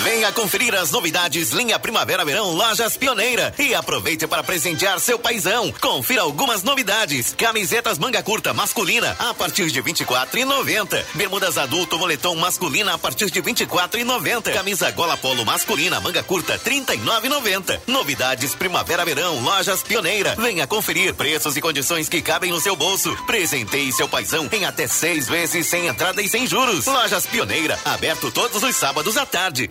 Venha 0.03 0.31
conferir 0.31 0.73
as 0.75 0.91
novidades 0.91 1.51
Linha 1.51 1.77
Primavera 1.79 2.23
Verão 2.23 2.51
Lojas 2.53 2.95
Pioneira 2.95 3.53
e 3.57 3.73
aproveite 3.73 4.27
para 4.27 4.43
presentear 4.43 4.99
seu 4.99 5.17
paizão. 5.17 5.73
Confira 5.81 6.21
algumas 6.21 6.63
novidades: 6.63 7.33
camisetas 7.37 7.97
manga 7.97 8.23
curta 8.23 8.53
masculina 8.53 9.15
a 9.19 9.33
partir 9.33 9.69
de 9.69 9.81
24,90. 9.81 11.03
Bermudas 11.15 11.57
adulto 11.57 11.97
moletom 11.97 12.35
masculina 12.35 12.93
a 12.93 12.97
partir 12.97 13.29
de 13.29 13.41
24,90. 13.41 14.53
Camisa 14.53 14.91
gola 14.91 15.17
polo 15.17 15.43
masculina 15.43 15.99
manga 15.99 16.23
curta 16.23 16.59
39,90. 16.59 17.81
Novidades 17.87 18.55
Primavera 18.55 19.03
Verão 19.03 19.41
Lojas 19.41 19.81
Pioneira. 19.83 20.35
Venha 20.35 20.67
conferir 20.67 21.15
preços 21.15 21.57
e 21.57 21.61
condições 21.61 22.07
que 22.07 22.21
cabem 22.21 22.51
no 22.51 22.61
seu 22.61 22.75
bolso. 22.75 23.15
Presenteie 23.25 23.91
seu 23.91 24.07
paizão 24.07 24.26
em 24.33 24.65
até 24.65 24.87
seis 24.87 25.27
vezes 25.27 25.67
sem 25.67 25.87
entrada 25.87 26.21
e 26.21 26.27
sem 26.27 26.45
juros. 26.47 26.85
Lojas 26.85 27.25
Pioneira, 27.25 27.79
aberto 27.85 28.31
todos 28.31 28.61
os 28.61 28.75
sábados 28.75 29.17
à 29.17 29.25
tarde. 29.25 29.69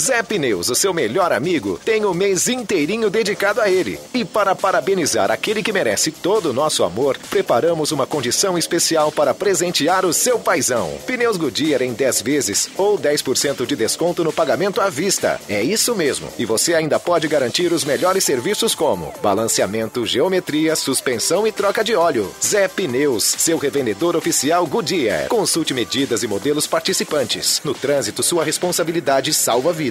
Zé 0.00 0.22
Pneus, 0.22 0.70
o 0.70 0.74
seu 0.74 0.94
melhor 0.94 1.30
amigo, 1.30 1.78
tem 1.84 2.06
o 2.06 2.14
mês 2.14 2.48
inteirinho 2.48 3.10
dedicado 3.10 3.60
a 3.60 3.68
ele. 3.68 4.00
E 4.14 4.24
para 4.24 4.54
parabenizar 4.54 5.30
aquele 5.30 5.62
que 5.62 5.74
merece 5.74 6.10
todo 6.10 6.46
o 6.46 6.52
nosso 6.54 6.82
amor, 6.84 7.18
preparamos 7.28 7.92
uma 7.92 8.06
condição 8.06 8.56
especial 8.56 9.12
para 9.12 9.34
presentear 9.34 10.06
o 10.06 10.12
seu 10.14 10.38
paizão. 10.38 10.90
Pneus 11.06 11.36
Goodyear 11.36 11.82
em 11.82 11.92
10 11.92 12.22
vezes 12.22 12.70
ou 12.78 12.98
10% 12.98 13.66
de 13.66 13.76
desconto 13.76 14.24
no 14.24 14.32
pagamento 14.32 14.80
à 14.80 14.88
vista. 14.88 15.38
É 15.46 15.62
isso 15.62 15.94
mesmo. 15.94 16.28
E 16.38 16.46
você 16.46 16.72
ainda 16.74 16.98
pode 16.98 17.28
garantir 17.28 17.70
os 17.70 17.84
melhores 17.84 18.24
serviços 18.24 18.74
como 18.74 19.12
balanceamento, 19.22 20.06
geometria, 20.06 20.74
suspensão 20.76 21.46
e 21.46 21.52
troca 21.52 21.84
de 21.84 21.94
óleo. 21.94 22.34
Zé 22.42 22.68
Pneus, 22.68 23.24
seu 23.36 23.58
revendedor 23.58 24.16
oficial 24.16 24.66
Goodyear. 24.66 25.28
Consulte 25.28 25.74
medidas 25.74 26.22
e 26.22 26.26
modelos 26.26 26.66
participantes. 26.66 27.60
No 27.62 27.74
trânsito, 27.74 28.22
sua 28.22 28.44
responsabilidade 28.44 29.34
salva 29.34 29.74
vidas. 29.74 29.89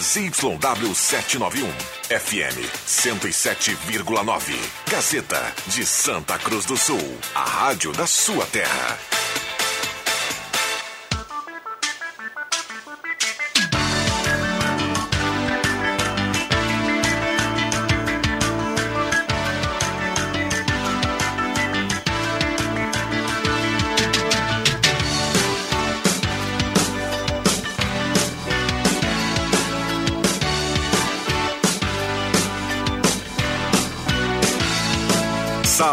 ZYW 0.00 0.94
791, 0.94 1.68
FM 2.10 2.58
107,9. 2.86 4.54
Gazeta 4.90 5.54
de 5.66 5.84
Santa 5.86 6.38
Cruz 6.38 6.64
do 6.66 6.76
Sul. 6.76 6.98
A 7.34 7.44
rádio 7.44 7.92
da 7.92 8.06
sua 8.06 8.44
terra. 8.46 8.98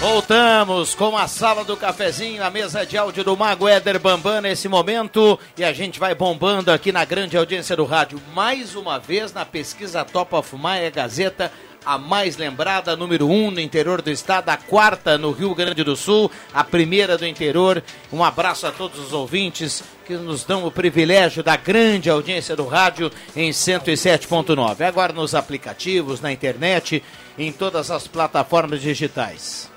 Voltamos 0.00 0.94
com 0.94 1.14
a 1.14 1.28
sala 1.28 1.62
do 1.62 1.76
cafezinho, 1.76 2.42
a 2.42 2.48
mesa 2.48 2.86
de 2.86 2.96
áudio 2.96 3.22
do 3.22 3.36
Mago 3.36 3.68
Éder 3.68 4.00
Bambam 4.00 4.40
nesse 4.40 4.66
momento. 4.66 5.38
E 5.58 5.62
a 5.62 5.74
gente 5.74 6.00
vai 6.00 6.14
bombando 6.14 6.72
aqui 6.72 6.90
na 6.90 7.04
grande 7.04 7.36
audiência 7.36 7.76
do 7.76 7.84
rádio. 7.84 8.18
Mais 8.34 8.74
uma 8.74 8.98
vez 8.98 9.30
na 9.34 9.44
pesquisa 9.44 10.02
Top 10.02 10.34
of 10.34 10.56
Maia 10.56 10.88
Gazeta, 10.88 11.52
a 11.84 11.98
mais 11.98 12.38
lembrada, 12.38 12.96
número 12.96 13.28
um 13.28 13.50
no 13.50 13.60
interior 13.60 14.00
do 14.00 14.10
estado, 14.10 14.48
a 14.48 14.56
quarta 14.56 15.18
no 15.18 15.32
Rio 15.32 15.54
Grande 15.54 15.84
do 15.84 15.94
Sul, 15.94 16.30
a 16.54 16.64
primeira 16.64 17.18
do 17.18 17.26
interior. 17.26 17.84
Um 18.10 18.24
abraço 18.24 18.66
a 18.66 18.72
todos 18.72 18.98
os 18.98 19.12
ouvintes 19.12 19.84
que 20.06 20.14
nos 20.14 20.44
dão 20.44 20.64
o 20.64 20.70
privilégio 20.70 21.42
da 21.42 21.56
grande 21.56 22.08
audiência 22.08 22.56
do 22.56 22.66
rádio 22.66 23.12
em 23.36 23.50
107.9. 23.50 24.80
Agora 24.80 25.12
nos 25.12 25.34
aplicativos, 25.34 26.22
na 26.22 26.32
internet, 26.32 27.04
em 27.36 27.52
todas 27.52 27.90
as 27.90 28.08
plataformas 28.08 28.80
digitais. 28.80 29.68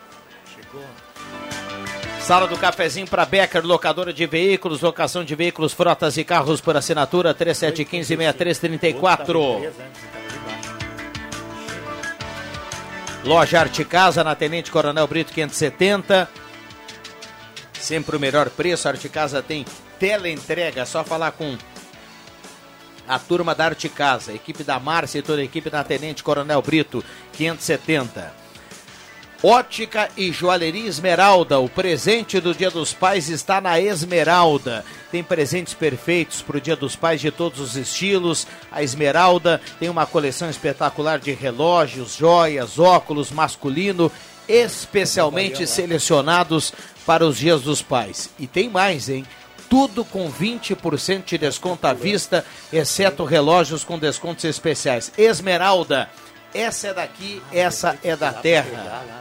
Sala 2.23 2.47
do 2.47 2.57
cafezinho 2.57 3.05
para 3.05 3.23
Becker, 3.25 3.65
locadora 3.65 4.13
de 4.13 4.25
veículos, 4.25 4.79
locação 4.79 5.25
de 5.25 5.35
veículos, 5.35 5.73
frotas 5.73 6.15
e 6.15 6.23
carros 6.23 6.61
por 6.61 6.77
assinatura 6.77 7.35
3715-6334. 7.35 9.69
Loja 13.25 13.59
Arte 13.59 13.83
Casa 13.83 14.23
na 14.23 14.33
Tenente 14.35 14.71
Coronel 14.71 15.05
Brito 15.05 15.33
570. 15.33 16.29
Sempre 17.73 18.15
o 18.15 18.19
melhor 18.21 18.49
preço. 18.49 18.87
Arte 18.87 19.09
Casa 19.09 19.41
tem 19.41 19.65
teleentrega. 19.99 20.83
É 20.83 20.85
só 20.85 21.03
falar 21.03 21.33
com 21.33 21.57
a 23.05 23.19
turma 23.19 23.53
da 23.53 23.65
Arte 23.65 23.89
Casa, 23.89 24.31
equipe 24.31 24.63
da 24.63 24.79
Márcia 24.79 25.19
e 25.19 25.21
toda 25.21 25.41
a 25.41 25.45
equipe 25.45 25.69
da 25.69 25.83
Tenente 25.83 26.23
Coronel 26.23 26.61
Brito 26.61 27.03
570. 27.33 28.42
Ótica 29.45 30.09
e 30.15 30.31
Joalheria 30.31 30.87
Esmeralda. 30.87 31.59
O 31.59 31.67
presente 31.67 32.39
do 32.39 32.55
Dia 32.55 32.71
dos 32.71 32.93
Pais 32.93 33.27
está 33.27 33.59
na 33.59 33.77
Esmeralda. 33.77 34.85
Tem 35.11 35.21
presentes 35.21 35.73
perfeitos 35.73 36.41
para 36.41 36.55
o 36.55 36.61
Dia 36.61 36.77
dos 36.77 36.95
Pais 36.95 37.19
de 37.19 37.29
todos 37.29 37.59
os 37.59 37.75
estilos. 37.75 38.47
A 38.71 38.81
Esmeralda 38.81 39.59
tem 39.77 39.89
uma 39.89 40.05
coleção 40.05 40.49
espetacular 40.49 41.19
de 41.19 41.33
relógios, 41.33 42.15
joias, 42.15 42.79
óculos 42.79 43.31
masculino, 43.31 44.09
especialmente 44.47 45.67
selecionados 45.67 46.71
para 47.05 47.25
os 47.25 47.37
Dias 47.37 47.63
dos 47.63 47.81
Pais. 47.81 48.29
E 48.39 48.47
tem 48.47 48.69
mais, 48.69 49.09
hein? 49.09 49.25
Tudo 49.69 50.05
com 50.05 50.31
20% 50.31 51.25
de 51.25 51.37
desconto 51.37 51.85
à 51.85 51.91
vista, 51.91 52.45
exceto 52.71 53.25
relógios 53.25 53.83
com 53.83 53.99
descontos 53.99 54.45
especiais. 54.45 55.11
Esmeralda 55.17 56.09
essa 56.53 56.87
é 56.87 56.93
daqui, 56.93 57.41
essa 57.51 57.97
é 58.03 58.15
da 58.15 58.31
terra. 58.31 59.13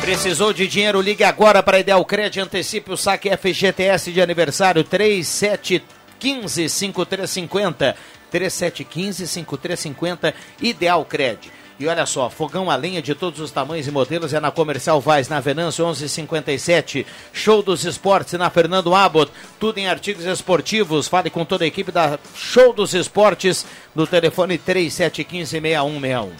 Precisou 0.00 0.52
de 0.52 0.66
dinheiro? 0.66 1.00
Ligue 1.00 1.24
agora 1.24 1.62
para 1.62 1.80
Ideal 1.80 2.04
Cred. 2.04 2.40
Antecipe 2.40 2.92
o 2.92 2.96
saque 2.96 3.28
FGTS 3.36 4.10
de 4.10 4.22
aniversário 4.22 4.82
3715 4.82 6.68
5350. 6.68 7.96
3715 8.30 9.26
5350 9.26 10.34
Ideal 10.62 11.04
Cred. 11.04 11.52
E 11.80 11.86
olha 11.86 12.04
só, 12.06 12.28
fogão 12.28 12.68
a 12.68 12.74
lenha 12.74 13.00
de 13.00 13.14
todos 13.14 13.38
os 13.38 13.52
tamanhos 13.52 13.86
e 13.86 13.92
modelos 13.92 14.34
é 14.34 14.40
na 14.40 14.50
Comercial 14.50 15.00
Vaz, 15.00 15.28
na 15.28 15.38
Venâncio 15.38 15.84
1157. 15.84 17.06
Show 17.32 17.62
dos 17.62 17.84
Esportes 17.84 18.32
na 18.32 18.50
Fernando 18.50 18.92
Abbott. 18.96 19.30
Tudo 19.60 19.78
em 19.78 19.86
artigos 19.86 20.24
esportivos. 20.24 21.06
Fale 21.06 21.30
com 21.30 21.44
toda 21.44 21.62
a 21.62 21.68
equipe 21.68 21.92
da 21.92 22.18
Show 22.34 22.72
dos 22.72 22.94
Esportes 22.94 23.64
no 23.94 24.08
telefone 24.08 24.58
3715-6161. 24.58 26.30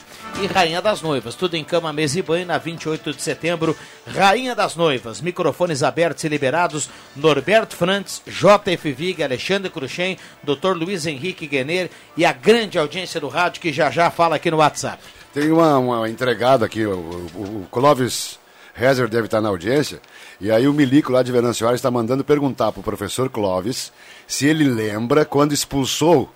E 0.43 0.47
Rainha 0.47 0.83
das 0.83 1.03
Noivas, 1.03 1.35
tudo 1.37 1.55
em 1.55 1.65
cama, 1.65 1.93
mesa 1.93 2.19
e 2.19 2.23
banho 2.23 2.45
na 2.45 2.59
28 2.59 3.13
de 3.13 3.23
setembro. 3.23 3.77
Rainha 4.07 4.57
das 4.57 4.75
Noivas, 4.75 5.21
microfones 5.21 5.85
abertos 5.85 6.25
e 6.25 6.29
liberados. 6.29 6.91
Norberto 7.15 7.77
Frantz, 7.77 8.23
JF 8.27 8.93
Vig, 8.93 9.23
Alexandre 9.23 9.71
Cruxem, 9.71 10.19
Dr. 10.43 10.73
Luiz 10.77 11.07
Henrique 11.07 11.47
Guener 11.47 11.91
e 12.17 12.25
a 12.25 12.33
grande 12.33 12.77
audiência 12.77 13.21
do 13.21 13.29
rádio 13.29 13.63
que 13.63 13.73
já 13.73 13.89
já 13.89 14.11
fala 14.11 14.35
aqui 14.35 14.51
no 14.51 14.59
WhatsApp. 14.59 15.18
Tem 15.33 15.51
uma, 15.53 15.79
uma 15.79 16.09
entregada 16.09 16.65
aqui, 16.65 16.85
o, 16.85 16.93
o, 16.95 17.63
o 17.63 17.69
Clóvis 17.71 18.39
Rezer 18.75 19.09
deve 19.09 19.27
estar 19.27 19.41
na 19.41 19.49
audiência, 19.49 20.01
e 20.41 20.51
aí 20.51 20.69
o 20.69 20.73
Milico 20.73 21.13
lá 21.13 21.23
de 21.23 21.33
Venancio 21.33 21.69
está 21.75 21.91
mandando 21.91 22.25
perguntar 22.25 22.71
para 22.73 22.81
o 22.81 22.85
professor 22.85 23.29
Clóvis 23.29 23.93
se 24.27 24.47
ele 24.47 24.65
lembra 24.65 25.25
quando 25.25 25.53
expulsou, 25.53 26.31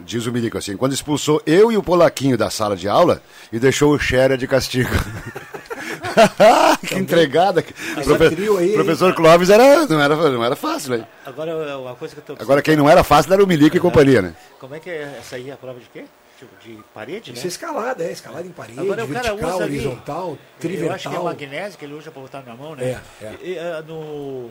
diz 0.00 0.26
o 0.26 0.32
Milico 0.32 0.58
assim, 0.58 0.76
quando 0.76 0.92
expulsou 0.92 1.42
eu 1.46 1.72
e 1.72 1.76
o 1.76 1.82
Polaquinho 1.82 2.36
da 2.36 2.50
sala 2.50 2.76
de 2.76 2.88
aula 2.88 3.22
e 3.52 3.58
deixou 3.58 3.94
o 3.94 3.98
Xera 3.98 4.36
de 4.36 4.46
castigo. 4.46 4.90
que 6.86 6.94
entregada. 6.94 7.62
Profe 7.62 8.24
aí, 8.58 8.72
professor 8.72 9.14
Clóvis 9.14 9.50
era, 9.50 9.86
não, 9.86 10.00
era, 10.00 10.16
não 10.30 10.44
era 10.44 10.56
fácil, 10.56 10.98
né? 10.98 11.06
Agora, 11.24 11.78
uma 11.78 11.94
coisa 11.94 12.14
que 12.14 12.20
eu 12.20 12.36
tô 12.36 12.42
Agora, 12.42 12.62
quem 12.62 12.76
não 12.76 12.88
era 12.88 13.02
fácil 13.02 13.32
era 13.32 13.42
o 13.42 13.46
Milico 13.46 13.76
e 13.76 13.80
companhia, 13.80 14.22
né? 14.22 14.34
Como 14.58 14.74
é 14.74 14.80
que 14.80 14.90
é 14.90 15.16
essa 15.18 15.36
aí, 15.36 15.50
a 15.50 15.56
prova 15.56 15.78
de 15.80 15.86
quê? 15.86 16.04
Tipo, 16.38 16.54
de 16.62 16.78
parede, 16.92 17.32
Isso 17.32 17.40
né? 17.40 17.46
é 17.46 17.48
escalada, 17.48 18.04
é 18.04 18.12
escalada 18.12 18.46
em 18.46 18.50
parede, 18.50 18.78
Agora, 18.78 19.04
o 19.04 19.08
cara 19.08 19.22
vertical, 19.28 19.54
usa 19.54 19.64
ali- 19.64 19.74
horizontal, 19.78 20.26
Eu 20.26 20.32
acho 20.32 20.38
que 20.60 20.66
é 20.66 20.70
trivertal. 20.70 21.24
magnésio 21.24 21.78
que 21.78 21.84
ele 21.86 21.94
usa 21.94 22.10
para 22.10 22.20
botar 22.22 22.42
na 22.42 22.54
mão, 22.54 22.74
né? 22.76 23.00
É, 23.22 23.24
é. 23.24 23.34
E, 23.42 23.58
ah, 23.58 23.82
no, 23.86 24.50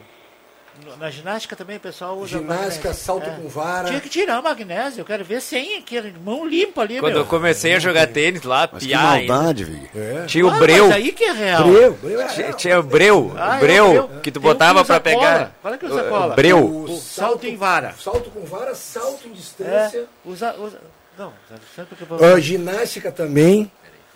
no- 0.83 0.97
na 0.99 1.11
ginástica 1.11 1.55
também 1.55 1.77
o 1.77 1.79
pessoal 1.79 2.17
usa 2.17 2.39
Ginástica, 2.39 2.87
magnésio. 2.89 2.93
salto 3.05 3.27
É. 3.29 3.35
com 3.35 3.47
vara. 3.47 3.87
Tinha 3.87 4.01
que 4.01 4.09
tirar 4.09 4.39
o 4.39 4.43
magnésio, 4.43 5.01
eu 5.01 5.05
quero 5.05 5.23
ver 5.23 5.41
sem 5.41 5.77
aquele 5.77 6.11
mão 6.23 6.43
limpa 6.47 6.81
ali, 6.81 6.99
Quando 6.99 7.13
meu. 7.13 7.21
eu 7.21 7.25
comecei 7.27 7.75
a 7.75 7.79
jogar 7.79 8.07
tênis 8.07 8.41
lá, 8.41 8.67
Mas 8.71 8.81
que 8.81 8.89
piar 8.89 9.03
maldade, 9.27 9.63
Vig. 9.63 9.89
Tinha 10.25 10.45
o 10.45 10.49
Ah, 10.49 10.57
breu. 10.57 10.87
mas 10.87 10.95
aí 10.95 11.11
que 11.11 11.23
é 11.23 11.31
real. 11.31 11.63
Breu, 11.67 11.93
breu 11.93 12.19
é 12.21 12.27
Tinha, 12.29 12.53
tinha 12.53 12.79
o 12.79 12.83
breu, 12.83 13.31
Ah, 13.37 13.57
o 13.57 13.59
breu, 13.59 13.85
eu- 13.93 13.93
eu- 14.11 14.21
que 14.21 14.31
tu 14.31 14.39
botava 14.39 14.79
uso 14.79 14.87
pra 14.87 14.95
a 14.95 14.99
pegar. 14.99 15.55
é 15.63 15.77
que 15.77 15.85
usa 15.85 16.03
cola? 16.05 16.33
o 16.33 16.35
breu. 16.35 16.65
O 16.65 16.97
salto 16.99 17.45
em 17.45 17.55
vara. 17.55 17.93
Salto 17.93 18.31
com 18.31 18.43
vara, 18.43 18.73
salto 18.73 19.27
em 19.27 19.31
É, 19.31 19.33
distância. 19.35 20.05
usa, 20.25 20.55
usa, 20.57 20.81
não, 21.17 21.33
por 21.87 21.97
que 21.97 22.23
eu- 22.23 22.35
Ah, 22.35 22.39
ginástica 22.39 23.11
também. 23.11 23.71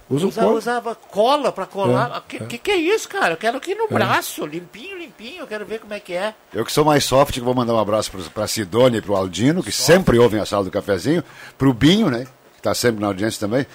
Usa 0.09 0.25
um 0.25 0.29
Usa- 0.29 0.41
pouco. 0.41 0.57
usava 0.57 0.95
cola 0.95 1.51
pra 1.51 1.67
colar. 1.67 2.11
É, 2.15 2.17
O 2.17 2.21
que, 2.23 2.39
que, 2.45 2.57
que 2.57 2.71
é 2.71 2.77
isso, 2.77 3.07
cara? 3.07 3.33
Eu 3.33 3.37
quero 3.37 3.57
aqui 3.57 3.75
no 3.75 3.87
braço, 3.87 4.43
limpinho, 4.43 4.97
limpinho. 4.97 5.41
Eu 5.41 5.47
quero 5.47 5.63
ver 5.67 5.79
como 5.79 5.93
é 5.93 5.99
que 5.99 6.13
é. 6.13 6.33
Eu 6.51 6.65
que 6.65 6.71
sou 6.71 6.83
mais 6.83 7.03
soft, 7.05 7.35
que 7.35 7.39
vou 7.41 7.53
mandar 7.53 7.75
um 7.75 7.79
abraço 7.79 8.11
para 8.33 8.43
a 8.43 8.47
Sidônia 8.47 8.97
e 8.97 9.01
para 9.03 9.11
o 9.11 9.15
Aldino, 9.15 9.61
que 9.61 9.71
sempre 9.71 10.17
ouvem 10.17 10.39
a 10.41 10.45
sala 10.47 10.63
do 10.63 10.71
cafezinho, 10.71 11.23
para 11.59 11.69
o 11.69 11.73
Binho, 11.75 12.09
né? 12.09 12.25
Que 12.53 12.59
está 12.59 12.73
sempre 12.73 12.99
na 13.01 13.07
audiência 13.07 13.39
também, 13.39 13.67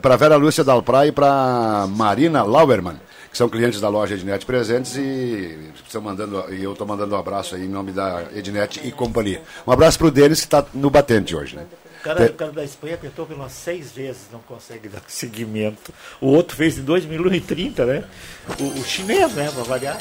para 0.00 0.14
Vera 0.16 0.36
Lúcia 0.36 0.62
Dalpra 0.62 1.06
e 1.08 1.12
para 1.12 1.86
Marina 1.88 2.44
Lauerman, 2.44 2.98
que 3.30 3.36
são 3.36 3.48
clientes 3.48 3.80
da 3.80 3.88
loja 3.88 4.14
Ednet 4.14 4.46
Presentes 4.46 4.94
e 4.96 5.72
estão 5.84 6.00
mandando, 6.00 6.44
e 6.54 6.62
eu 6.62 6.72
estou 6.72 6.86
mandando 6.86 7.16
um 7.16 7.18
abraço 7.18 7.56
aí 7.56 7.64
em 7.64 7.68
nome 7.68 7.90
da 7.90 8.22
Ednet 8.32 8.80
e 8.82 8.92
companhia. 8.92 9.42
Um 9.66 9.72
abraço 9.72 9.98
para 9.98 10.06
o 10.06 10.10
Denis, 10.12 10.38
que 10.38 10.46
está 10.46 10.64
no 10.72 10.88
batente 10.88 11.34
hoje, 11.34 11.56
né? 11.56 11.66
O 12.00 12.02
cara, 12.02 12.24
o 12.26 12.32
cara 12.32 12.52
da 12.52 12.64
Espanha 12.64 12.96
tentou 12.96 13.26
pelas 13.26 13.52
seis 13.52 13.92
vezes, 13.92 14.22
não 14.32 14.40
consegue 14.40 14.88
dar 14.88 15.02
seguimento. 15.08 15.92
O 16.20 16.28
outro 16.28 16.56
fez 16.56 16.78
em 16.78 16.82
2 16.82 17.04
minutos 17.04 17.36
e 17.36 17.40
30, 17.40 17.84
né? 17.84 18.04
O, 18.58 18.80
o 18.80 18.84
chinês, 18.84 19.32
né? 19.34 19.50
Pra 19.52 19.62
variar. 19.62 19.98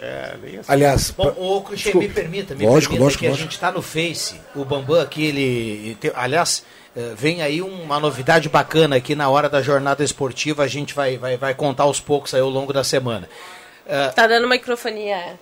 É, 0.00 0.36
bem 0.36 0.58
assim. 0.58 0.70
Aliás, 0.70 1.10
Bom, 1.12 1.32
o 1.38 1.74
Desculpa. 1.74 1.98
me 2.00 2.08
permita, 2.08 2.54
me 2.54 2.66
Lógico, 2.66 2.92
permita 2.92 3.04
lógico, 3.04 3.20
que 3.20 3.26
a 3.26 3.30
lógico. 3.30 3.44
gente 3.46 3.54
está 3.54 3.72
no 3.72 3.80
Face. 3.80 4.38
O 4.54 4.64
Bambam 4.64 5.00
aqui, 5.00 5.24
ele. 5.24 5.96
tem- 5.98 6.12
aliás, 6.14 6.64
eh, 6.94 7.14
vem 7.16 7.40
aí 7.40 7.62
uma 7.62 7.98
novidade 7.98 8.48
bacana 8.48 8.96
aqui 8.96 9.14
na 9.14 9.28
hora 9.30 9.48
da 9.48 9.62
jornada 9.62 10.04
esportiva. 10.04 10.64
A 10.64 10.68
gente 10.68 10.92
vai, 10.92 11.16
vai, 11.16 11.36
vai 11.38 11.54
contar 11.54 11.84
aos 11.84 11.98
poucos 11.98 12.34
aí 12.34 12.40
ao 12.42 12.50
longo 12.50 12.72
da 12.74 12.84
semana. 12.84 13.26
Eh, 13.86 14.08
Tá 14.08 14.26
dando 14.26 14.46
microfonia. 14.48 15.38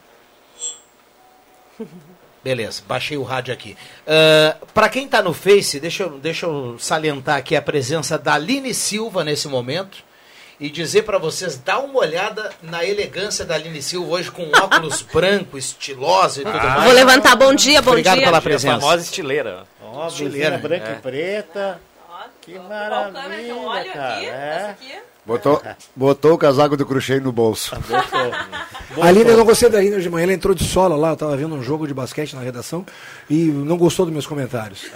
Beleza, 2.45 2.83
baixei 2.87 3.17
o 3.17 3.23
rádio 3.23 3.55
aqui. 3.55 3.75
Uh, 4.07 4.67
para 4.75 4.89
quem 4.91 5.07
está 5.07 5.23
no 5.23 5.33
Face, 5.33 5.81
deixa 5.81 6.03
eu, 6.03 6.11
deixa 6.19 6.45
eu 6.45 6.77
salientar 6.79 7.39
aqui 7.39 7.57
a 7.57 7.63
presença 7.63 8.19
da 8.19 8.35
Aline 8.35 8.75
Silva 8.75 9.25
nesse 9.25 9.49
momento 9.49 9.99
e 10.61 10.69
dizer 10.71 11.03
para 11.03 11.17
vocês, 11.19 11.57
dá 11.59 11.79
uma 11.79 11.99
olhada 12.01 12.53
na 12.63 12.85
elegância 12.85 13.45
da 13.47 13.55
Aline 13.55 13.81
Silva 13.83 14.13
hoje 14.13 14.31
com 14.31 14.49
óculos 14.51 15.01
branco, 15.11 15.57
estilosa 15.57 16.43
e 16.43 16.45
tudo 16.45 16.57
Ah. 16.59 16.63
mais. 16.63 16.85
Vou 16.85 16.93
levantar. 16.93 17.35
Bom 17.35 17.55
dia, 17.55 17.81
bom 17.81 17.91
Obrigado 17.93 18.17
dia. 18.19 18.27
pela 18.27 18.39
A 18.39 18.43
presença. 18.43 18.79
famosa 18.79 19.03
estileira. 19.03 19.65
Ó, 19.83 20.07
Estileira, 20.09 20.59
branca 20.59 20.89
é. 20.91 20.93
e 20.93 20.97
preta. 21.01 21.81
Que 22.43 22.59
maravilha, 22.59 23.93
cara. 23.93 24.23
É. 24.23 24.77
Botou, 25.27 25.63
botou 25.97 26.35
o 26.35 26.39
casaco 26.39 26.77
do 26.77 26.85
Cruxem 26.85 27.19
no 27.19 27.33
bolso. 27.33 27.75
A 29.01 29.07
Aline, 29.07 29.31
eu 29.31 29.37
não 29.39 29.45
gostei 29.45 29.71
da 29.71 29.79
Aline 29.79 29.95
hoje 29.97 30.03
de 30.05 30.11
manhã, 30.11 30.25
ela 30.25 30.33
entrou 30.35 30.55
de 30.55 30.65
sola 30.65 30.95
lá, 30.97 31.11
eu 31.11 31.17
tava 31.17 31.35
vendo 31.37 31.55
um 31.55 31.63
jogo 31.63 31.87
de 31.87 31.95
basquete 31.95 32.35
na 32.37 32.43
redação 32.43 32.85
e 33.29 33.45
não 33.45 33.77
gostou 33.79 34.05
dos 34.05 34.13
meus 34.13 34.27
comentários. 34.27 34.87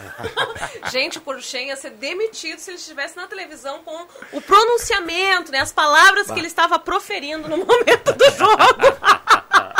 Gente, 0.92 1.16
o 1.18 1.20
Cruxem 1.22 1.68
ia 1.68 1.76
ser 1.76 1.90
demitido 1.90 2.58
se 2.58 2.70
ele 2.70 2.78
estivesse 2.78 3.16
na 3.16 3.26
televisão 3.26 3.80
com 3.84 4.06
o 4.32 4.40
pronunciamento, 4.40 5.50
né? 5.50 5.60
As 5.60 5.72
palavras 5.72 6.30
que 6.30 6.38
ele 6.38 6.46
estava 6.46 6.78
proferindo 6.78 7.48
no 7.48 7.56
momento 7.58 8.12
do 8.12 8.30
jogo. 8.32 8.58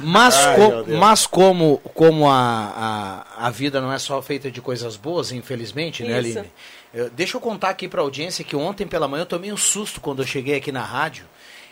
Mas, 0.00 0.34
Ai, 0.36 0.56
co- 0.56 0.84
mas 0.98 1.26
como, 1.26 1.78
como 1.94 2.30
a, 2.30 3.24
a, 3.36 3.46
a 3.46 3.50
vida 3.50 3.80
não 3.80 3.92
é 3.92 3.98
só 3.98 4.20
feita 4.22 4.50
de 4.50 4.60
coisas 4.60 4.96
boas, 4.96 5.32
infelizmente, 5.32 6.02
né, 6.04 6.20
Isso. 6.20 6.38
Aline? 6.38 6.52
Eu- 6.94 7.10
deixa 7.10 7.36
eu 7.36 7.40
contar 7.40 7.70
aqui 7.70 7.88
para 7.88 8.00
a 8.00 8.04
audiência 8.04 8.44
que 8.44 8.54
ontem 8.54 8.86
pela 8.86 9.08
manhã 9.08 9.22
eu 9.22 9.26
tomei 9.26 9.52
um 9.52 9.56
susto 9.56 10.00
quando 10.00 10.22
eu 10.22 10.26
cheguei 10.26 10.56
aqui 10.56 10.70
na 10.70 10.82
rádio. 10.84 11.26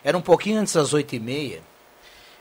Era 0.05 0.19
um 0.19 0.23
pouquinho 0.23 0.61
antes 0.61 0.75
das 0.75 0.93
oito 0.93 1.15
e 1.15 1.21
meia. 1.21 1.63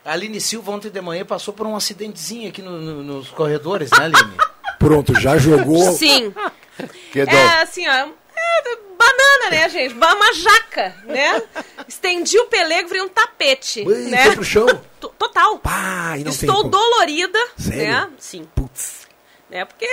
A 0.03 0.13
Aline 0.13 0.41
Silva 0.41 0.71
ontem 0.71 0.89
de 0.89 0.99
manhã 0.99 1.23
passou 1.23 1.53
por 1.53 1.67
um 1.67 1.75
acidentezinho 1.75 2.49
aqui 2.49 2.61
no- 2.61 2.81
no- 2.81 3.03
nos 3.03 3.29
corredores, 3.29 3.91
né, 3.91 4.05
Aline? 4.05 4.33
Pronto, 4.79 5.13
já 5.19 5.37
jogou. 5.37 5.91
Sim. 5.93 6.33
Que 7.11 7.23
dó. 7.25 7.31
É 7.31 7.61
assim, 7.61 7.87
ó. 7.87 7.91
nada, 7.91 9.51
né, 9.51 9.69
gente? 9.69 9.93
Uma 9.93 10.33
jaca, 10.33 10.95
né? 11.05 11.43
Estendi 11.87 12.39
o 12.39 12.45
pelego, 12.47 12.87
virei 12.87 13.03
um 13.03 13.09
tapete, 13.09 13.83
Ui, 13.85 14.09
né? 14.09 14.23
foi 14.25 14.35
pro 14.35 14.43
chão. 14.43 14.65
T- 14.65 15.09
Total. 15.19 15.59
Pá, 15.59 16.15
e 16.17 16.27
Estou 16.27 16.63
dolorida, 16.63 17.39
Sério? 17.57 17.83
né? 17.91 18.09
Sim. 18.17 18.47
É 19.51 19.65
porque 19.65 19.85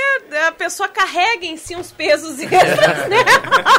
a 0.46 0.52
pessoa 0.52 0.88
carrega 0.88 1.44
em 1.44 1.56
si 1.56 1.74
uns 1.74 1.90
pesos 1.90 2.38
extras, 2.40 3.08
né? 3.08 3.24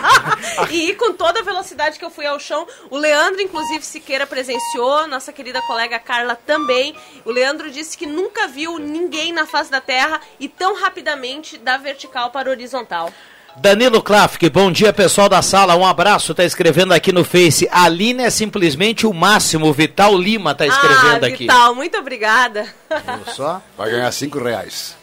e 0.69 0.93
com 0.95 1.13
toda 1.13 1.39
a 1.39 1.43
velocidade 1.43 1.97
que 1.97 2.03
eu 2.03 2.09
fui 2.09 2.25
ao 2.25 2.37
chão, 2.37 2.67
o 2.89 2.97
Leandro, 2.97 3.41
inclusive, 3.41 3.85
Siqueira 3.85 4.27
presenciou, 4.27 5.07
nossa 5.07 5.31
querida 5.31 5.61
colega 5.61 5.97
Carla 5.97 6.35
também. 6.35 6.93
O 7.23 7.31
Leandro 7.31 7.71
disse 7.71 7.97
que 7.97 8.05
nunca 8.05 8.45
viu 8.47 8.77
ninguém 8.77 9.31
na 9.31 9.45
face 9.45 9.71
da 9.71 9.79
Terra 9.79 10.19
e 10.37 10.49
tão 10.49 10.75
rapidamente 10.81 11.57
da 11.57 11.77
vertical 11.77 12.29
para 12.29 12.49
a 12.49 12.51
horizontal. 12.51 13.09
Danilo 13.55 14.01
Klafke, 14.01 14.49
bom 14.49 14.71
dia 14.71 14.93
pessoal 14.93 15.27
da 15.27 15.41
sala, 15.41 15.75
um 15.75 15.85
abraço, 15.85 16.35
tá 16.35 16.43
escrevendo 16.43 16.93
aqui 16.93 17.11
no 17.11 17.23
Face. 17.23 17.67
A 17.71 17.85
Aline 17.85 18.23
é 18.23 18.29
simplesmente 18.29 19.07
o 19.07 19.13
máximo, 19.13 19.73
Vital 19.73 20.17
Lima 20.17 20.53
tá 20.53 20.67
escrevendo 20.67 21.23
ah, 21.23 21.27
aqui. 21.27 21.43
Vital, 21.45 21.73
muito 21.73 21.97
obrigada. 21.97 22.67
Viu 22.89 23.33
só? 23.33 23.61
Vai 23.77 23.91
ganhar 23.91 24.11
cinco 24.11 24.41
reais. 24.41 24.98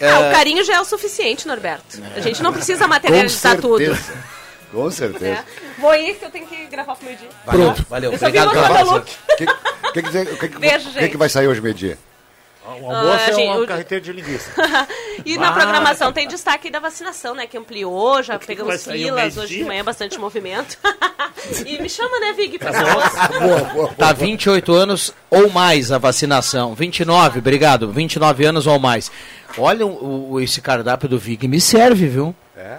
Ah, 0.00 0.20
o 0.20 0.32
carinho 0.32 0.64
já 0.64 0.76
é 0.76 0.80
o 0.80 0.84
suficiente, 0.84 1.46
Norberto. 1.46 2.00
A 2.16 2.20
gente 2.20 2.42
não 2.42 2.52
precisa 2.52 2.86
materializar 2.88 3.60
tudo. 3.60 3.78
certeza. 3.78 4.12
Com 4.72 4.90
certeza. 4.90 5.26
É. 5.26 5.44
Vou 5.78 5.94
ir, 5.94 6.14
que 6.16 6.24
eu 6.24 6.30
tenho 6.30 6.46
que 6.46 6.66
gravar 6.66 6.96
pro 6.96 7.06
meio-dia. 7.06 7.28
Pronto, 7.44 7.86
valeu. 7.88 8.12
Eu 8.12 8.18
só 8.18 8.28
vi 8.28 8.38
Obrigado 8.38 8.48
o 8.48 8.50
pela 8.52 8.68
meu 8.68 8.86
paciência. 8.86 8.94
look. 8.94 9.08
O 9.88 9.92
que, 9.92 10.02
que, 10.02 10.10
que, 10.10 10.36
que, 10.36 10.48
que, 10.48 10.58
Beijo, 10.58 10.88
que, 10.88 10.94
que 10.94 11.00
gente. 11.00 11.16
vai 11.16 11.28
sair 11.28 11.46
hoje 11.46 11.60
meio-dia? 11.60 11.96
O 12.66 12.70
almoço 12.70 13.24
Ah, 13.26 13.30
é 13.30 13.36
um 13.58 13.62
o- 13.62 13.66
carreteiro 13.66 14.02
de 14.04 14.12
linguiça. 14.12 14.50
e 15.24 15.36
na 15.36 15.50
Ah, 15.50 15.52
programação 15.52 16.12
tem 16.12 16.26
destaque 16.26 16.70
da 16.70 16.78
vacinação, 16.80 17.34
né? 17.34 17.46
Que 17.46 17.58
ampliou, 17.58 18.22
já 18.22 18.38
vai 18.38 18.46
pegamos 18.46 18.84
filas, 18.84 19.36
hoje 19.36 19.58
de 19.58 19.64
manhã 19.64 19.84
bastante 19.84 20.18
movimento. 20.18 20.78
e 21.66 21.80
me 21.80 21.88
chama, 21.90 22.18
né, 22.20 22.32
Vig, 22.32 22.58
pra 22.58 22.72
Tá 23.98 24.12
28 24.12 24.72
anos 24.72 25.12
ou 25.30 25.50
mais 25.50 25.92
a 25.92 25.98
vacinação. 25.98 26.74
29, 26.74 27.40
obrigado. 27.40 27.92
29 27.92 28.44
anos 28.46 28.66
ou 28.66 28.78
mais. 28.78 29.10
Olha 29.58 29.86
o, 29.86 30.32
o- 30.32 30.40
esse 30.40 30.60
cardápio 30.60 31.08
do 31.08 31.18
Vig, 31.18 31.46
me 31.46 31.60
serve, 31.60 32.06
viu? 32.08 32.34
É. 32.56 32.78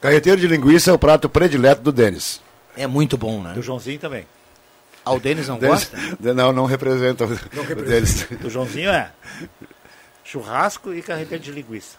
Carreteiro 0.00 0.40
de 0.40 0.46
linguiça 0.48 0.90
é 0.90 0.94
o 0.94 0.98
prato 0.98 1.28
predileto 1.28 1.82
do 1.82 1.92
Denis. 1.92 2.40
É 2.76 2.86
muito 2.86 3.18
bom, 3.18 3.42
né? 3.42 3.52
Do 3.52 3.60
Joãozinho 3.62 3.98
também. 3.98 4.26
Ah, 5.04 5.12
o 5.12 5.20
Denis 5.20 5.48
não 5.48 5.58
gosta? 5.58 5.96
Não, 6.20 6.52
não 6.52 6.64
representa 6.66 7.24
o, 7.24 7.32
o 7.32 7.82
Denis. 7.82 8.26
Do 8.40 8.48
Joãozinho 8.50 8.90
é 8.90 9.10
churrasco 10.24 10.92
e 10.94 11.02
carreteiro 11.02 11.42
de 11.42 11.50
linguiça. 11.52 11.98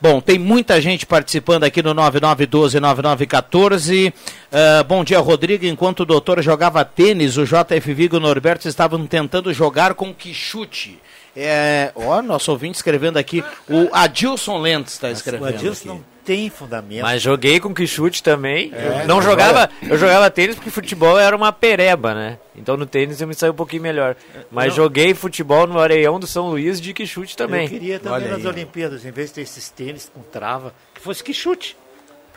Bom, 0.00 0.20
tem 0.20 0.38
muita 0.38 0.80
gente 0.80 1.06
participando 1.06 1.64
aqui 1.64 1.82
no 1.82 1.94
9912-9914. 1.94 4.12
Ah, 4.52 4.82
bom 4.84 5.02
dia, 5.04 5.18
Rodrigo. 5.18 5.66
Enquanto 5.66 6.00
o 6.00 6.06
doutor 6.06 6.42
jogava 6.42 6.84
tênis, 6.84 7.36
o 7.36 7.44
JF 7.44 7.92
Vigo 7.94 8.16
e 8.16 8.18
o 8.18 8.20
Norberto 8.20 8.68
estavam 8.68 9.06
tentando 9.06 9.52
jogar 9.52 9.94
com 9.94 10.14
quixute. 10.14 10.98
É, 11.34 11.92
ó, 11.94 12.22
nosso 12.22 12.50
ouvinte 12.50 12.76
escrevendo 12.76 13.18
aqui, 13.18 13.44
o 13.68 13.88
Adilson 13.92 14.58
Lentz 14.58 14.92
está 14.94 15.08
O 15.08 15.10
escrevendo. 15.10 15.48
Adilson 15.48 15.88
aqui. 15.90 15.98
não 15.98 16.15
tem 16.26 16.50
fundamento. 16.50 17.02
Mas 17.02 17.22
joguei 17.22 17.60
com 17.60 17.72
que 17.72 17.86
chute 17.86 18.22
também. 18.22 18.72
É, 18.74 19.02
Eu 19.02 19.06
não 19.06 19.22
jogava, 19.22 19.70
eu 19.82 19.96
jogava 19.96 20.28
tênis 20.30 20.56
porque 20.56 20.70
futebol 20.70 21.16
era 21.18 21.34
uma 21.36 21.52
pereba, 21.52 22.12
né? 22.14 22.38
Então 22.56 22.76
no 22.76 22.84
tênis 22.84 23.20
eu 23.20 23.28
me 23.28 23.34
saí 23.34 23.50
um 23.50 23.54
pouquinho 23.54 23.82
melhor. 23.82 24.16
Mas 24.50 24.68
Não. 24.70 24.76
joguei 24.76 25.14
futebol 25.14 25.66
no 25.66 25.78
Areião 25.78 26.18
do 26.18 26.26
São 26.26 26.48
Luís 26.48 26.80
de 26.80 26.92
que 26.92 27.06
chute 27.06 27.36
também. 27.36 27.64
Eu 27.64 27.70
queria 27.70 28.00
também 28.00 28.28
nas 28.28 28.44
Olimpíadas, 28.44 29.04
em 29.04 29.10
vez 29.12 29.28
de 29.28 29.34
ter 29.36 29.40
esses 29.42 29.68
tênis 29.70 30.10
com 30.12 30.20
trava, 30.20 30.74
que 30.94 31.00
fosse 31.00 31.22
que 31.22 31.32
chute. 31.32 31.76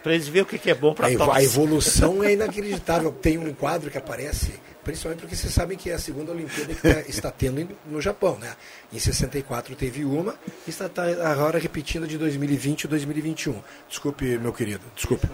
Pra 0.04 0.14
eles 0.14 0.28
verem 0.28 0.44
o 0.44 0.46
que, 0.46 0.58
que 0.58 0.70
é 0.72 0.74
bom 0.76 0.94
pra 0.94 1.08
A, 1.08 1.18
tosse. 1.18 1.38
a 1.40 1.44
evolução 1.44 2.24
é 2.24 2.32
inacreditável. 2.34 3.12
Tem 3.12 3.38
um 3.38 3.54
quadro 3.54 3.90
que 3.92 3.98
aparece, 3.98 4.54
principalmente 4.92 5.20
porque 5.22 5.36
vocês 5.36 5.54
sabem 5.54 5.78
que 5.78 5.90
é 5.90 5.94
a 5.94 6.00
segunda 6.00 6.32
Olimpíada 6.32 6.74
que 6.74 6.82
tá- 6.82 7.02
está 7.10 7.32
tendo 7.32 7.68
no 7.86 8.02
Japão, 8.02 8.38
né? 8.40 8.54
Em 8.92 9.00
64 9.00 9.76
teve 9.76 10.04
uma, 10.06 10.36
e 10.68 10.70
está 10.70 10.90
tá 10.90 11.04
agora 11.04 11.58
repetindo 11.60 12.08
de 12.08 12.18
2020 12.18 12.84
e 12.84 12.88
2021. 12.88 13.62
Desculpe, 13.88 14.26
meu 14.38 14.52
querido, 14.54 14.82
desculpe. 14.96 15.28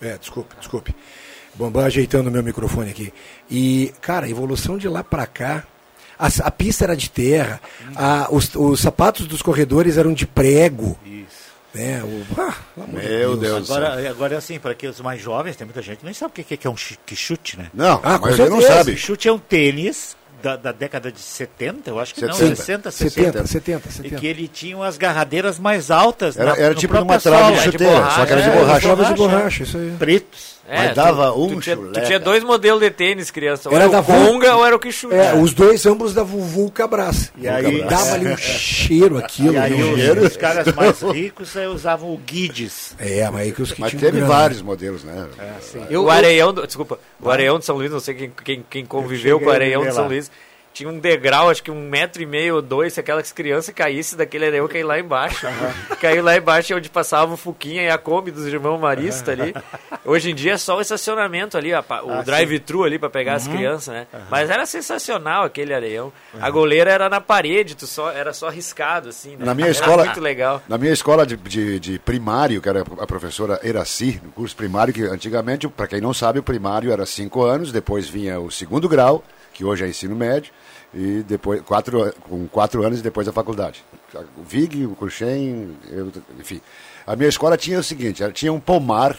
É, 0.00 0.16
desculpe, 0.18 0.54
desculpe. 0.58 0.94
Bambam 1.54 1.84
ajeitando 1.84 2.30
meu 2.30 2.42
microfone 2.42 2.90
aqui. 2.90 3.12
E, 3.50 3.92
cara, 4.00 4.26
a 4.26 4.30
evolução 4.30 4.76
de 4.76 4.88
lá 4.88 5.04
pra 5.04 5.26
cá. 5.26 5.64
A, 6.16 6.28
a 6.44 6.50
pista 6.50 6.84
era 6.84 6.96
de 6.96 7.10
terra, 7.10 7.60
a- 7.96 8.28
os, 8.30 8.54
os 8.54 8.80
sapatos 8.80 9.26
dos 9.26 9.42
corredores 9.42 9.96
eram 9.96 10.12
de 10.12 10.24
prego. 10.26 10.96
Isso. 11.04 11.13
Né? 11.74 12.02
O, 12.04 12.24
ah, 12.40 12.54
Meu 12.88 13.36
Deus 13.36 13.66
céu. 13.66 13.76
Agora, 13.76 14.10
agora 14.10 14.34
é 14.34 14.38
assim, 14.38 14.58
para 14.58 14.74
que 14.74 14.86
os 14.86 15.00
mais 15.00 15.20
jovens, 15.20 15.56
tem 15.56 15.64
muita 15.66 15.82
gente 15.82 15.98
que 15.98 16.04
nem 16.04 16.14
sabe 16.14 16.30
o 16.40 16.44
que, 16.44 16.56
que 16.56 16.66
é 16.66 16.70
um 16.70 16.76
chi- 16.76 16.98
que 17.04 17.16
chute, 17.16 17.58
né? 17.58 17.66
Não, 17.74 18.00
Ah, 18.02 18.14
a 18.14 18.18
com 18.18 18.26
maioria 18.26 18.48
não 18.48 18.60
sabe. 18.60 18.96
Chute 18.96 19.28
é 19.28 19.32
um 19.32 19.38
tênis 19.38 20.16
da, 20.42 20.56
da 20.56 20.72
década 20.72 21.10
de 21.10 21.18
70, 21.20 21.88
eu 21.90 21.98
acho 21.98 22.14
que 22.14 22.20
não, 22.20 22.32
70. 22.34 22.56
60, 22.56 22.90
70, 22.90 23.46
60. 23.46 23.46
70, 23.46 23.88
E 23.88 23.92
70. 23.92 24.16
que 24.20 24.26
ele 24.26 24.46
tinha 24.46 24.76
umas 24.76 24.96
garradeiras 24.98 25.58
mais 25.58 25.90
altas. 25.90 26.36
Era- 26.36 26.52
na- 26.52 26.58
era 26.58 26.68
no 26.74 26.80
tipo 26.80 26.92
próprio 26.94 27.20
trave 27.20 27.52
de 27.54 27.58
solo. 27.60 27.72
chuteira, 27.72 28.10
só 28.10 28.26
que 28.26 28.32
era 28.32 28.42
de 28.42 28.48
É, 28.48 28.52
borracha. 28.52 28.80
Trava 28.80 29.04
de 29.06 29.14
borracha, 29.14 29.62
isso 29.62 29.76
aí. 29.78 29.94
Pretos. 29.98 30.53
É, 30.66 30.86
Mas 30.86 30.94
dava 30.94 31.30
tu, 31.30 31.44
um 31.44 31.48
tu 31.56 31.60
tinha, 31.60 31.76
tu 31.76 31.82
chulé, 31.82 31.92
tinha 31.92 32.18
cara. 32.18 32.18
dois 32.20 32.42
modelos 32.42 32.80
de 32.80 32.90
tênis, 32.90 33.30
criança. 33.30 33.68
Ou 33.68 33.74
Era 33.74 33.84
era, 33.84 33.92
da 33.92 34.00
o 34.00 34.02
Vul- 34.02 34.26
Conga 34.32 34.56
ou 34.56 34.64
era 34.66 34.74
o 34.74 34.78
que 34.78 34.90
chute. 34.90 35.14
É, 35.14 35.34
os 35.34 35.52
dois 35.52 35.84
ambos 35.84 36.14
da 36.14 36.22
Vulca 36.22 36.86
Brás. 36.86 37.30
E 37.36 37.46
aí- 37.46 37.82
dava 37.82 38.12
ali 38.14 38.28
um 38.28 38.36
cheiro 38.36 39.18
aquilo. 39.18 39.52
E 39.52 39.58
aí 39.58 39.76
né? 39.76 39.84
os, 39.92 40.00
cheiro. 40.00 40.26
os 40.26 40.36
caras 40.38 40.74
mais 40.74 41.02
ricos 41.02 41.54
usavam 41.72 42.12
o 42.12 42.16
Guides. 42.16 42.94
É, 42.98 43.28
mas 43.30 43.42
aí 43.42 43.52
que 43.52 43.60
os 43.62 43.72
que 43.72 43.80
Mas 43.80 43.90
tinham 43.90 44.00
teve 44.00 44.18
grana. 44.18 44.32
vários 44.32 44.62
modelos, 44.62 45.04
né? 45.04 45.26
o 45.98 46.08
Areião, 46.10 46.52
do, 46.52 46.66
desculpa, 46.66 46.98
o 47.20 47.30
Areião 47.30 47.58
de 47.58 47.64
São 47.66 47.76
Luís, 47.76 47.90
não 47.90 48.00
sei 48.00 48.14
quem, 48.14 48.32
quem, 48.42 48.64
quem 48.70 48.86
conviveu 48.86 49.38
com 49.38 49.46
o 49.46 49.50
Areião 49.50 49.82
de 49.84 49.92
São 49.92 50.04
lá. 50.04 50.08
Tinha 50.74 50.88
um 50.88 50.98
degrau, 50.98 51.48
acho 51.48 51.62
que 51.62 51.70
um 51.70 51.88
metro 51.88 52.20
e 52.20 52.26
meio 52.26 52.56
ou 52.56 52.60
dois, 52.62 52.92
se 52.94 52.98
aquelas 53.00 53.30
crianças 53.30 53.72
caíssem 53.72 54.18
daquele 54.18 54.46
areião, 54.46 54.66
cair 54.66 54.82
lá 54.82 54.98
embaixo. 54.98 55.46
Caiu 56.00 56.22
lá 56.22 56.36
embaixo, 56.36 56.74
onde 56.74 56.90
passava 56.90 57.32
o 57.32 57.36
Fuquinha 57.36 57.82
e 57.84 57.88
a 57.88 57.96
Kombi 57.96 58.32
dos 58.32 58.44
irmãos 58.46 58.78
Marista 58.78 59.30
ali. 59.30 59.54
Hoje 60.04 60.32
em 60.32 60.34
dia 60.34 60.54
é 60.54 60.56
só 60.58 60.76
o 60.76 60.80
estacionamento 60.80 61.56
ali, 61.56 61.72
o 61.72 61.76
Ah, 61.78 62.22
drive-thru 62.24 62.82
ali 62.82 62.98
para 62.98 63.08
pegar 63.08 63.34
as 63.34 63.46
crianças, 63.46 63.94
né? 63.94 64.06
Mas 64.28 64.50
era 64.50 64.66
sensacional 64.66 65.44
aquele 65.44 65.72
areião. 65.72 66.12
A 66.40 66.50
goleira 66.50 66.90
era 66.90 67.08
na 67.08 67.20
parede, 67.20 67.76
tu 67.76 67.86
só, 67.86 68.10
era 68.10 68.32
só 68.32 68.48
riscado, 68.48 69.10
assim, 69.10 69.36
né? 69.36 69.44
Na 69.44 69.54
minha 69.54 69.68
Era 69.68 69.72
escola, 69.72 70.04
muito 70.04 70.20
legal. 70.20 70.60
Na 70.68 70.76
minha 70.76 70.92
escola 70.92 71.24
de, 71.24 71.36
de, 71.36 71.78
de 71.78 71.98
primário, 72.00 72.60
que 72.60 72.68
era 72.68 72.80
a 72.98 73.06
professora 73.06 73.60
Eraci, 73.62 74.20
no 74.24 74.32
curso 74.32 74.56
primário, 74.56 74.92
que 74.92 75.02
antigamente, 75.04 75.68
para 75.68 75.86
quem 75.86 76.00
não 76.00 76.12
sabe, 76.12 76.40
o 76.40 76.42
primário 76.42 76.90
era 76.90 77.06
cinco 77.06 77.44
anos, 77.44 77.70
depois 77.70 78.08
vinha 78.08 78.40
o 78.40 78.50
segundo 78.50 78.88
grau, 78.88 79.22
que 79.52 79.64
hoje 79.64 79.84
é 79.84 79.88
ensino 79.88 80.16
médio, 80.16 80.52
e 80.94 81.22
depois 81.22 81.60
quatro, 81.62 82.14
com 82.28 82.46
quatro 82.48 82.84
anos 82.84 83.02
depois 83.02 83.26
a 83.26 83.32
faculdade. 83.32 83.84
O 84.38 84.42
Vig, 84.44 84.86
o 84.86 84.94
Cruxem, 84.94 85.76
enfim. 86.38 86.60
A 87.06 87.16
minha 87.16 87.28
escola 87.28 87.56
tinha 87.56 87.78
o 87.78 87.82
seguinte, 87.82 88.22
ela 88.22 88.32
tinha 88.32 88.52
um 88.52 88.60
pomar, 88.60 89.16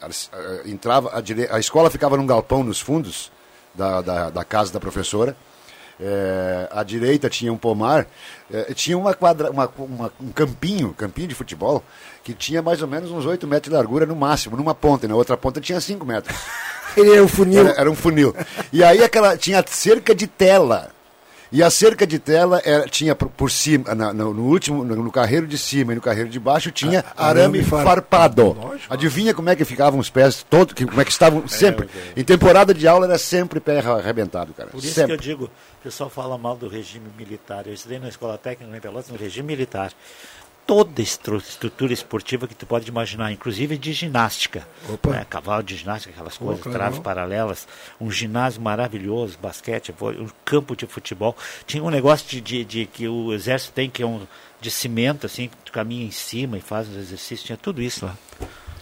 eh, 0.00 0.62
entrava, 0.66 1.10
a, 1.16 1.20
dire- 1.20 1.48
a 1.50 1.58
escola 1.58 1.90
ficava 1.90 2.16
num 2.16 2.26
galpão 2.26 2.62
nos 2.62 2.80
fundos 2.80 3.30
da, 3.74 4.00
da, 4.00 4.30
da 4.30 4.44
casa 4.44 4.72
da 4.72 4.78
professora, 4.80 5.36
é, 6.02 6.68
à 6.72 6.82
direita 6.82 7.30
tinha 7.30 7.52
um 7.52 7.56
pomar, 7.56 8.06
é, 8.52 8.74
tinha 8.74 8.98
uma 8.98 9.14
quadra, 9.14 9.50
uma, 9.50 9.70
uma- 9.78 10.12
um 10.20 10.32
campinho, 10.32 10.92
campinho 10.92 11.28
de 11.28 11.34
futebol, 11.34 11.82
que 12.24 12.34
tinha 12.34 12.60
mais 12.60 12.82
ou 12.82 12.88
menos 12.88 13.10
uns 13.10 13.24
8 13.24 13.46
metros 13.46 13.70
de 13.70 13.76
largura 13.76 14.04
no 14.04 14.16
máximo, 14.16 14.56
numa 14.56 14.74
ponta, 14.74 15.06
e 15.06 15.08
na 15.08 15.14
outra 15.14 15.36
ponta 15.36 15.60
tinha 15.60 15.80
5 15.80 16.04
metros. 16.04 16.36
Ele 16.96 17.16
é 17.16 17.22
um 17.22 17.28
funil. 17.28 17.60
Era, 17.68 17.80
era 17.80 17.90
um 17.90 17.94
funil. 17.94 18.34
E 18.72 18.82
aí 18.84 19.02
aquela, 19.02 19.36
tinha 19.36 19.64
cerca 19.66 20.14
de 20.14 20.26
tela. 20.26 20.90
E 21.52 21.62
a 21.62 21.68
cerca 21.68 22.06
de 22.06 22.18
tela 22.18 22.62
era, 22.64 22.88
tinha 22.88 23.14
por, 23.14 23.28
por 23.28 23.50
cima, 23.50 23.94
na- 23.94 24.10
no, 24.12 24.32
no 24.32 24.42
último, 24.44 24.82
no, 24.84 24.96
no 24.96 25.12
carreiro 25.12 25.46
de 25.46 25.58
cima 25.58 25.92
e 25.92 25.94
no 25.96 26.00
carreiro 26.00 26.30
de 26.30 26.40
baixo, 26.40 26.70
tinha 26.70 27.04
Ah, 27.14 27.28
arame, 27.28 27.58
arame 27.58 27.62
far- 27.62 27.84
farpado. 27.84 28.56
Adivinha 28.88 29.34
como 29.34 29.50
é 29.50 29.54
que 29.54 29.64
ficavam 29.64 30.00
os 30.00 30.08
pés 30.08 30.44
todos, 30.48 30.72
que- 30.72 30.86
como 30.86 30.98
é 31.00 31.04
que 31.04 31.10
estavam 31.10 31.46
sempre. 31.46 31.90
Em 32.16 32.24
temporada 32.24 32.72
de 32.72 32.88
aula 32.88 33.04
era 33.06 33.18
sempre 33.18 33.60
pé 33.60 33.80
arrebentado, 33.80 34.54
cara. 34.54 34.70
Por 34.70 34.78
isso 34.78 34.94
sempre. 34.94 35.08
que 35.18 35.18
eu 35.18 35.22
digo, 35.22 35.44
o 35.44 35.82
pessoal 35.82 36.08
fala 36.08 36.38
mal 36.38 36.56
do 36.56 36.68
regime 36.68 37.06
militar. 37.18 37.66
Eu 37.66 37.74
estudei 37.74 37.98
na 37.98 38.08
escola 38.08 38.38
técnica 38.38 38.74
em 38.74 38.80
Pelotas, 38.80 39.10
no 39.10 39.18
regime 39.18 39.46
militar. 39.48 39.92
Toda 40.66 41.02
estru- 41.02 41.36
estrutura 41.38 41.92
esportiva 41.92 42.46
que 42.46 42.54
tu 42.54 42.64
pode 42.64 42.88
imaginar, 42.88 43.32
inclusive 43.32 43.76
de 43.76 43.92
ginástica. 43.92 44.66
né? 45.12 45.26
Cavalo 45.28 45.62
de 45.62 45.76
ginástica, 45.76 46.14
aquelas 46.14 46.38
coisas, 46.38 46.62
claro. 46.62 46.78
traves 46.78 46.98
paralelas, 47.00 47.66
um 48.00 48.10
ginásio 48.10 48.62
maravilhoso, 48.62 49.36
basquete, 49.42 49.92
um 50.00 50.28
campo 50.44 50.76
de 50.76 50.86
futebol. 50.86 51.36
Tinha 51.66 51.82
um 51.82 51.90
negócio 51.90 52.26
de, 52.28 52.40
de- 52.40 52.64
de 52.64 52.86
que 52.86 53.08
o 53.08 53.32
exército 53.34 53.72
tem, 53.74 53.90
que 53.90 54.02
é 54.02 54.06
um 54.06 54.26
de 54.60 54.70
cimento, 54.70 55.26
assim, 55.26 55.48
que 55.48 55.56
tu 55.64 55.72
caminha 55.72 56.06
em 56.06 56.12
cima 56.12 56.56
e 56.56 56.60
faz 56.60 56.88
os 56.88 56.96
exercícios. 56.96 57.42
Tinha 57.42 57.56
tudo 57.58 57.82
isso 57.82 58.06
lá. 58.06 58.16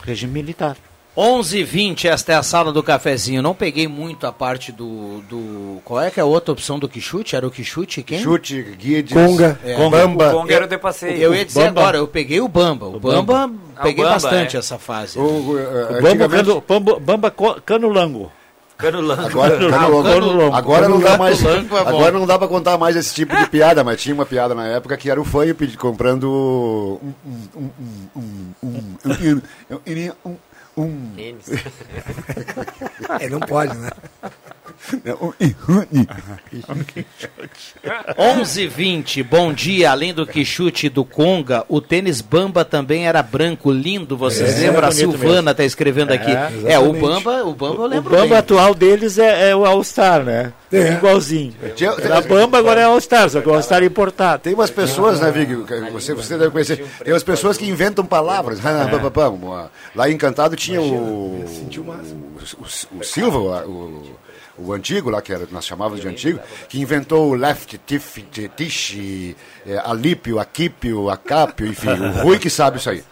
Regime 0.05 0.33
militar. 0.33 0.77
11h20, 1.17 2.05
esta 2.05 2.33
é 2.33 2.37
a 2.37 2.43
sala 2.43 2.73
do 2.73 2.83
cafezinho. 2.83 3.43
Não 3.43 3.55
peguei 3.55 3.89
muito 3.89 4.27
a 4.27 4.33
parte 4.33 4.71
do. 4.71 5.21
do 5.29 5.81
qual 5.85 6.01
é 6.01 6.11
que 6.11 6.21
é 6.21 6.23
a 6.23 6.27
outra 6.27 6.53
opção 6.53 6.79
do 6.79 6.89
Quixute? 6.89 7.35
Era 7.35 7.47
o 7.47 7.51
Quixute 7.51 8.03
quem? 8.03 8.19
Quixute, 8.19 8.63
Guides, 8.79 9.13
Conga, 9.13 9.59
É. 9.65 9.77
Bamba. 9.91 10.29
O 10.31 10.33
Conga 10.41 10.55
era 10.55 10.65
o 10.65 10.69
de 10.69 10.79
passeio. 10.79 11.17
Eu 11.17 11.35
ia 11.35 11.45
dizer 11.45 11.65
Bamba. 11.67 11.81
agora, 11.81 11.99
eu 11.99 12.07
peguei 12.09 12.41
o 12.41 12.47
Bamba. 12.49 12.87
O, 12.87 13.01
Bamba, 13.01 13.51
Ah, 13.77 13.81
o 13.81 13.83
peguei 13.83 14.05
Bamba, 14.05 14.15
bastante 14.15 14.57
é. 14.57 14.61
essa 14.61 14.79
fase. 14.79 15.19
O, 15.19 15.23
o, 15.23 15.59
eh, 15.59 16.01
Bamba, 16.01 16.09
antigamente- 16.27 16.63
Bamba, 16.67 17.01
Bamba 17.01 17.35
Canulango. 17.67 18.31
Canulango. 18.79 19.23
Agora, 19.43 19.59
agora 20.57 20.89
não 20.89 21.01
dá 21.01 21.19
mais. 21.19 21.45
É. 21.45 21.59
Agora 21.87 22.13
não 22.13 22.27
dá 22.27 22.39
pra 22.39 22.49
contar 22.49 22.79
mais 22.79 22.97
esse 22.97 23.13
tipo 23.15 23.37
de 23.37 23.47
piada, 23.49 23.85
mas 23.85 24.01
tinha 24.01 24.15
uma 24.15 24.25
piada 24.25 24.55
na 24.55 24.67
época 24.69 24.97
que 24.97 25.11
era 25.11 25.21
o 25.21 25.25
Fanho 25.25 25.55
comprando 25.77 26.25
um. 26.31 27.13
um, 27.27 27.61
um, 27.61 27.71
um, 27.77 28.09
um, 28.17 28.55
um, 28.63 28.71
um, 28.71 28.97
um, 29.05 30.13
um, 30.25 30.37
Tênis. 31.17 31.47
É, 33.21 33.29
não 33.29 33.41
pode, 33.41 33.77
né? 33.77 33.91
Um, 35.21 35.33
11h20, 38.43 39.23
bom 39.25 39.53
dia. 39.53 39.91
Além 39.91 40.13
do 40.15 40.27
Quixute 40.27 40.87
e 40.87 40.91
do 40.91 41.05
Conga, 41.05 41.65
o 41.69 41.81
tênis 41.81 42.21
Bamba 42.21 42.65
também 42.65 43.07
era 43.07 43.23
branco, 43.23 43.71
lindo. 43.71 44.17
Vocês 44.17 44.57
É, 44.59 44.67
lembram? 44.67 44.89
A 44.89 44.91
bonito 44.91 44.97
Silvana 44.97 45.51
está 45.53 45.65
escrevendo 45.65 46.13
aqui. 46.13 46.31
É, 46.31 46.73
É, 46.75 46.79
o. 46.79 46.93
Bamba, 46.93 47.45
o 47.45 47.55
Bamba 47.55 47.75
eu 47.77 47.81
O 47.83 47.87
lembro 47.87 48.11
Bamba 48.11 48.27
bem. 48.29 48.37
atual 48.39 48.75
deles 48.75 49.19
é, 49.19 49.51
é 49.51 49.57
o 49.57 49.65
All-Star, 49.65 50.23
né? 50.25 50.53
É. 50.73 50.93
Igualzinho. 50.93 51.53
Tinha- 51.75 51.93
A 51.93 52.21
Bamba 52.21 52.59
agora 52.59 52.81
é 52.81 52.85
All-Star, 52.85 53.29
só 53.31 53.41
que 53.41 53.49
o 53.49 53.55
All-Star 53.55 53.83
é 53.83 53.87
importado. 53.87 54.43
Tem 54.43 54.55
umas 54.55 54.71
pessoas, 54.71 55.21
né, 55.21 55.31
Vig? 55.31 55.55
Você, 55.93 56.15
você 56.15 56.37
deve 56.39 56.51
conhecer. 56.51 56.85
Tem 57.05 57.13
umas 57.13 57.23
pessoas 57.25 57.57
que 57.57 57.67
inventam 57.69 58.05
palavras. 58.05 58.59
Lá 59.95 60.09
em 60.11 60.15
Encantado 60.15 60.57
tinha 60.57 60.81
o. 60.81 60.85
O, 60.85 61.45
o, 62.59 62.99
o 63.01 63.05
Silva, 63.05 63.39
o, 63.67 64.03
o 64.65 64.73
antigo 64.73 65.11
lá, 65.11 65.21
que 65.23 65.33
era, 65.33 65.47
nós 65.51 65.65
chamávamos 65.67 66.01
de 66.01 66.09
antigo, 66.09 66.39
que 66.69 66.81
inventou 66.81 67.31
o 67.31 67.35
left, 67.35 67.79
tif, 67.87 68.23
tish, 68.57 69.35
é, 69.67 69.79
alípio, 69.85 70.39
aquípio, 70.39 71.09
acápio, 71.11 71.67
enfim, 71.67 71.89
o 71.91 72.23
Rui 72.23 72.39
que 72.39 72.51
sabe 72.51 72.79
isso 72.79 72.91
aí. 72.91 73.03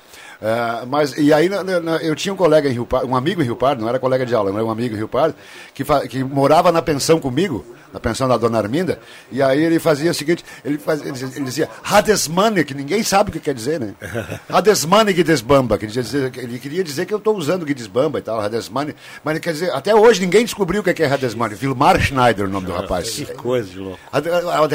É, 0.41 0.87
mas, 0.87 1.17
e 1.19 1.33
aí 1.33 1.49
na- 1.49 1.65
na- 1.65 1.97
eu 1.97 2.15
tinha 2.15 2.33
um 2.33 2.37
colega 2.37 2.69
em 2.69 2.73
Rio 2.73 2.87
Pardo, 2.87 3.09
um 3.09 3.17
amigo 3.17 3.43
em 3.43 3.45
Rio 3.45 3.57
Pardo, 3.57 3.83
não 3.83 3.89
era 3.89 3.99
colega 3.99 4.25
de 4.25 4.35
aula, 4.35 4.51
era 4.53 4.65
um 4.65 4.71
amigo 4.71 4.95
em 4.95 4.99
Rio 4.99 5.09
Pardo, 5.09 5.35
que, 5.75 5.85
que 6.09 6.23
morava 6.23 6.71
na 6.71 6.81
pensão 6.81 7.19
comigo, 7.19 7.65
na 7.93 7.99
pensão 8.01 8.29
da 8.29 8.37
dona 8.37 8.59
Arminda, 8.59 8.99
e 9.33 9.43
aí 9.43 9.63
ele 9.63 9.79
fazia 9.79 10.11
o 10.11 10.15
seguinte, 10.15 10.45
ele, 10.65 10.79
fazia, 10.79 11.09
ele 11.09 11.45
dizia- 11.45 11.69
Hadesmane, 11.83 12.65
que 12.65 12.75
ninguém 12.75 13.03
sabe 13.03 13.31
o 13.31 13.33
que 13.33 13.41
quer 13.41 13.55
dizer, 13.55 13.81
né? 13.81 13.95
Hadesmane 14.49 15.13
Guidesbamba, 15.13 15.79
que 15.79 15.87
ele 15.87 16.59
queria 16.59 16.85
dizer 16.85 17.07
que 17.07 17.15
eu 17.15 17.19
estou 17.19 17.37
usando 17.37 17.65
Guidesbamba 17.65 18.19
e 18.19 18.23
tal, 18.23 18.41
Hadesmane, 18.41 18.95
mas 19.25 19.33
ele 19.33 19.41
quer 19.41 19.53
dizer, 19.53 19.71
até 19.73 19.95
hoje 19.95 20.21
ninguém 20.21 20.45
descobriu 20.45 20.81
o 20.81 20.85
que 20.85 21.03
é 21.03 21.07
Hadesmane, 21.07 21.55
Vilmar 21.55 22.01
Schneider 22.01 22.47
o 22.47 22.49
nome 22.51 22.67
do 22.67 22.73
rapaz. 22.73 23.11
Que 23.11 23.25
coisa 23.27 23.69
de 23.69 23.79
louco. 23.79 23.99
Hade- 24.13 24.29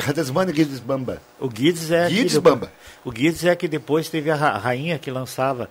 Hadesmane 0.09 0.51
Guidesbamba. 0.51 1.21
O 1.39 1.49
Guides 1.49 1.91
é 1.91 2.07
Guides 2.09 2.33
que, 2.33 2.39
Bamba. 2.39 2.71
O 3.03 3.11
Guides 3.11 3.43
é 3.43 3.55
que 3.55 3.67
depois 3.67 4.07
teve 4.09 4.31
a 4.31 4.35
ra- 4.35 4.57
rainha 4.57 4.97
que 4.97 5.11
lançava 5.11 5.69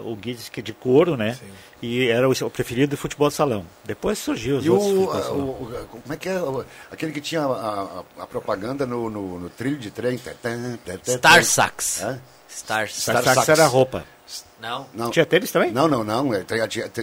o 0.00 0.14
Guides 0.16 0.48
que 0.48 0.60
é 0.60 0.62
de 0.62 0.72
couro, 0.72 1.16
né? 1.16 1.38
E 1.82 2.08
era 2.08 2.28
o, 2.28 2.50
preferido 2.50 2.90
do 2.92 2.96
futebol 2.96 3.28
de 3.28 3.34
salão. 3.34 3.66
Depois 3.84 4.18
surgiu 4.18 4.56
os 4.58 4.64
E 4.64 4.70
outros 4.70 4.90
o- 4.92 5.12
salão. 5.22 5.40
o- 5.50 5.86
como 5.90 6.12
é 6.12 6.16
que 6.16 6.28
é? 6.28 6.40
Aquele 6.90 7.12
que 7.12 7.20
tinha 7.20 7.42
a, 7.42 8.02
a- 8.18 8.22
a 8.22 8.26
propaganda 8.26 8.86
no, 8.86 9.10
no- 9.10 9.38
no 9.40 9.50
trilho 9.50 9.76
de 9.78 9.90
trem. 9.90 10.18
Star. 11.06 11.44
Sax. 11.44 12.00
Hã? 12.02 12.18
Star 12.50 12.88
Star 12.88 13.22
Sax. 13.22 13.34
Sax 13.34 13.48
era 13.48 13.66
roupa. 13.66 14.04
Não. 14.60 14.86
Não. 14.94 15.10
Tinha 15.10 15.26
tênis 15.26 15.50
também? 15.50 15.70
Não, 15.70 15.86
não, 15.86 16.02
não. 16.02 16.32
é, 16.34 16.42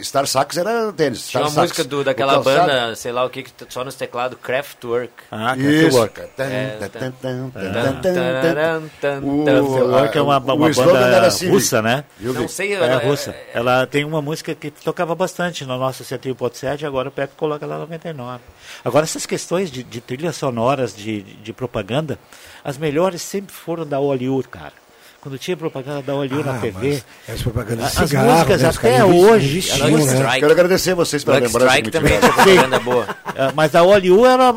Star 0.04 0.26
Sax 0.26 0.58
era 0.58 0.92
tênis. 0.94 1.28
Tinha 1.30 1.42
Star 1.42 1.42
uma 1.44 1.50
Sax. 1.52 1.62
música 1.70 1.84
do, 1.84 2.04
daquela 2.04 2.40
banda, 2.42 2.96
sei 2.96 3.12
lá 3.12 3.24
o 3.24 3.30
que, 3.30 3.46
só 3.70 3.84
nos 3.84 3.94
teclados, 3.96 4.38
Kraftwerk. 4.42 5.14
Ah. 5.32 5.56
Kraftwerk. 5.56 6.22
É, 6.22 6.78
Tan, 6.80 6.90
tan, 6.90 6.90
tan, 6.90 7.12
tan, 7.22 7.50
Tan, 7.52 7.52
tan, 7.52 8.02
tan, 8.02 8.42
tararam, 8.42 8.90
tan, 9.00 9.20
O- 9.22 9.46
tan. 9.46 9.54
Kraftwerk 9.64 10.18
é 10.18 10.22
uma, 10.22 10.38
uma 10.40 10.56
banda 10.74 11.28
assim, 11.28 11.50
russa, 11.50 11.82
né? 11.82 12.04
Não 12.20 12.48
sei, 12.48 12.74
É, 12.74 12.96
eu- 12.96 13.10
russa. 13.10 13.36
Ela 13.54 13.86
tem 13.86 14.04
uma 14.04 14.22
música 14.22 14.56
que 14.56 14.72
tocava 14.72 15.14
bastante 15.14 15.66
na 15.66 15.78
nossa 15.78 16.04
101.7 16.04 16.82
e 16.82 16.86
agora 16.86 17.10
o 17.10 17.12
Pepe 17.12 17.34
coloca 17.38 17.66
lá 17.66 17.78
99. 17.78 18.40
Agora, 18.84 19.04
essas 19.04 19.26
questões 19.28 19.70
de, 19.70 19.84
de 19.84 20.02
trilhas 20.02 20.36
sonoras, 20.36 20.96
de, 20.96 21.22
de 21.22 21.54
propaganda, 21.54 22.18
as 22.64 22.78
melhores 22.78 23.22
sempre 23.22 23.54
foram 23.54 23.86
da 23.86 23.98
Hollywood, 23.98 24.48
cara. 24.48 24.74
Quando 25.22 25.38
tinha 25.38 25.56
propaganda 25.56 26.02
da 26.02 26.14
Hollywood 26.14 26.50
Ah, 26.50 26.54
na 26.54 26.60
TV, 26.60 27.04
As 27.30 27.42
propagandas 27.44 27.92
de 27.92 28.02
as 28.02 28.10
cigarro, 28.10 28.32
músicas 28.32 28.62
né, 28.64 28.70
até 28.70 29.06
hoje, 29.06 29.46
existiam, 29.60 29.86
as 29.86 29.92
músicas- 29.92 30.14
Strike. 30.20 30.40
Quero 30.40 30.52
agradecer 30.52 30.94
vocês 30.96 31.24
pela 31.24 31.38
lembrança. 31.38 31.68
Strike 31.68 31.92
também 31.92 32.20
tinha 32.20 32.32
propaganda 32.34 32.80
boa. 32.80 33.08
É, 33.36 33.52
mas 33.54 33.76
a 33.76 33.82
Hollywood 33.82 34.26
era. 34.28 34.52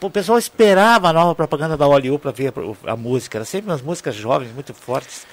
O 0.00 0.10
pessoal 0.10 0.36
esperava 0.36 1.08
a 1.08 1.12
nova 1.12 1.34
propaganda 1.36 1.76
da 1.76 1.84
Hollywood 1.86 2.20
para 2.20 2.32
ver 2.32 2.52
a, 2.84 2.92
a 2.92 2.96
música. 2.96 3.38
Era 3.38 3.44
sempre 3.44 3.70
umas 3.70 3.80
músicas 3.80 4.16
jovens, 4.16 4.50
muito 4.52 4.74
fortes. 4.74 5.24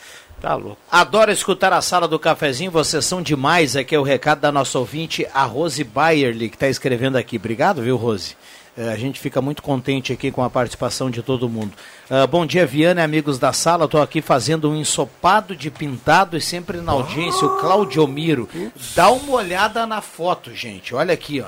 Tá 0.41 0.55
louco. 0.55 0.77
Adoro 0.91 1.31
escutar 1.31 1.73
a 1.73 1.81
sala 1.81 2.07
do 2.07 2.19
cafezinho, 2.19 2.69
vocês 2.69 3.03
são 3.05 3.21
demais. 3.21 3.75
Aqui 3.75 3.95
é 3.95 3.99
o 3.99 4.03
recado 4.03 4.41
da 4.41 4.51
nossa 4.51 4.77
ouvinte, 4.77 5.25
a 5.33 5.43
Rose 5.43 5.83
Bayerly, 5.83 6.49
que 6.49 6.55
está 6.55 6.67
escrevendo 6.67 7.17
aqui. 7.17 7.37
Obrigado, 7.37 7.81
viu, 7.81 7.95
Rose? 7.95 8.35
Eh, 8.77 8.89
a 8.91 8.97
gente 8.97 9.19
fica 9.19 9.41
muito 9.41 9.63
contente 9.63 10.11
aqui 10.11 10.29
com 10.31 10.43
a 10.43 10.49
participação 10.49 11.09
de 11.09 11.23
todo 11.23 11.47
mundo. 11.49 11.71
Ah, 12.09 12.27
bom 12.27 12.45
dia, 12.45 12.65
Viana 12.65 13.01
e 13.01 13.03
amigos 13.03 13.39
da 13.39 13.53
sala. 13.53 13.85
Estou 13.85 14.01
aqui 14.01 14.21
fazendo 14.21 14.69
um 14.69 14.75
ensopado 14.75 15.55
de 15.55 15.71
pintado 15.71 16.35
e 16.37 16.41
sempre 16.41 16.79
na 16.79 16.91
audiência, 16.91 17.47
o 17.47 17.57
Claudiomiro. 17.57 18.47
Dá 18.93 19.09
uma 19.09 19.31
olhada 19.33 19.87
na 19.87 20.01
foto, 20.01 20.53
gente. 20.53 20.93
Olha 20.93 21.13
aqui, 21.13 21.41
ó. 21.41 21.47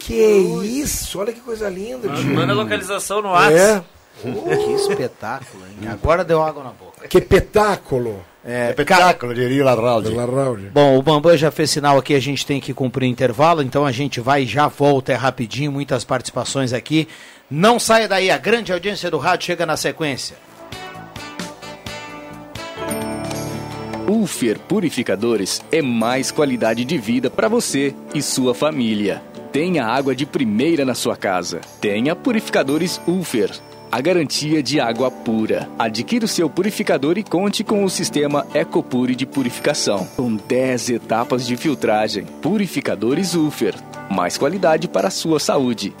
Que 0.00 0.14
isso? 0.64 1.18
Olha 1.18 1.32
que 1.32 1.40
coisa 1.40 1.68
linda, 1.70 2.08
tio. 2.08 2.34
Manda 2.34 2.52
a 2.52 2.56
localização 2.56 3.22
no 3.22 3.28
É. 3.28 3.32
WhatsApp. 3.32 3.86
que 4.64 4.72
espetáculo, 4.72 5.62
hein? 5.66 5.88
Agora 5.88 6.24
deu 6.24 6.42
água 6.42 6.62
na 6.64 6.70
boca. 6.70 6.85
Que 7.08 7.20
petáculo. 7.20 8.24
É, 8.44 8.70
Espetáculo, 8.70 9.34
diria. 9.34 9.64
Pela 9.64 9.74
Raul. 9.74 10.58
Bom, 10.72 10.96
o 10.96 11.02
Bambam 11.02 11.36
já 11.36 11.50
fez 11.50 11.70
sinal 11.70 11.98
aqui, 11.98 12.14
a 12.14 12.20
gente 12.20 12.46
tem 12.46 12.60
que 12.60 12.72
cumprir 12.72 13.08
intervalo, 13.08 13.60
então 13.60 13.84
a 13.84 13.90
gente 13.90 14.20
vai 14.20 14.44
e 14.44 14.46
já 14.46 14.68
volta, 14.68 15.12
é 15.12 15.16
rapidinho, 15.16 15.72
muitas 15.72 16.04
participações 16.04 16.72
aqui. 16.72 17.08
Não 17.50 17.80
saia 17.80 18.06
daí, 18.06 18.30
a 18.30 18.38
grande 18.38 18.72
audiência 18.72 19.10
do 19.10 19.18
rádio 19.18 19.46
chega 19.46 19.66
na 19.66 19.76
sequência. 19.76 20.36
Ufer 24.08 24.60
Purificadores 24.60 25.60
é 25.72 25.82
mais 25.82 26.30
qualidade 26.30 26.84
de 26.84 26.96
vida 26.96 27.28
para 27.28 27.48
você 27.48 27.92
e 28.14 28.22
sua 28.22 28.54
família. 28.54 29.20
Tenha 29.50 29.84
água 29.84 30.14
de 30.14 30.24
primeira 30.24 30.84
na 30.84 30.94
sua 30.94 31.16
casa. 31.16 31.60
Tenha 31.80 32.14
purificadores 32.14 33.00
Ufer. 33.08 33.50
A 33.96 34.00
garantia 34.02 34.62
de 34.62 34.78
água 34.78 35.10
pura. 35.10 35.70
Adquira 35.78 36.26
o 36.26 36.28
seu 36.28 36.50
purificador 36.50 37.16
e 37.16 37.22
conte 37.22 37.64
com 37.64 37.82
o 37.82 37.88
sistema 37.88 38.46
EcoPure 38.52 39.14
de 39.14 39.24
purificação, 39.24 40.06
com 40.14 40.36
10 40.36 40.90
etapas 40.90 41.46
de 41.46 41.56
filtragem. 41.56 42.26
Purificadores 42.42 43.32
Ufer. 43.34 43.74
Mais 44.10 44.36
qualidade 44.36 44.86
para 44.86 45.08
a 45.08 45.10
sua 45.10 45.40
saúde. 45.40 45.94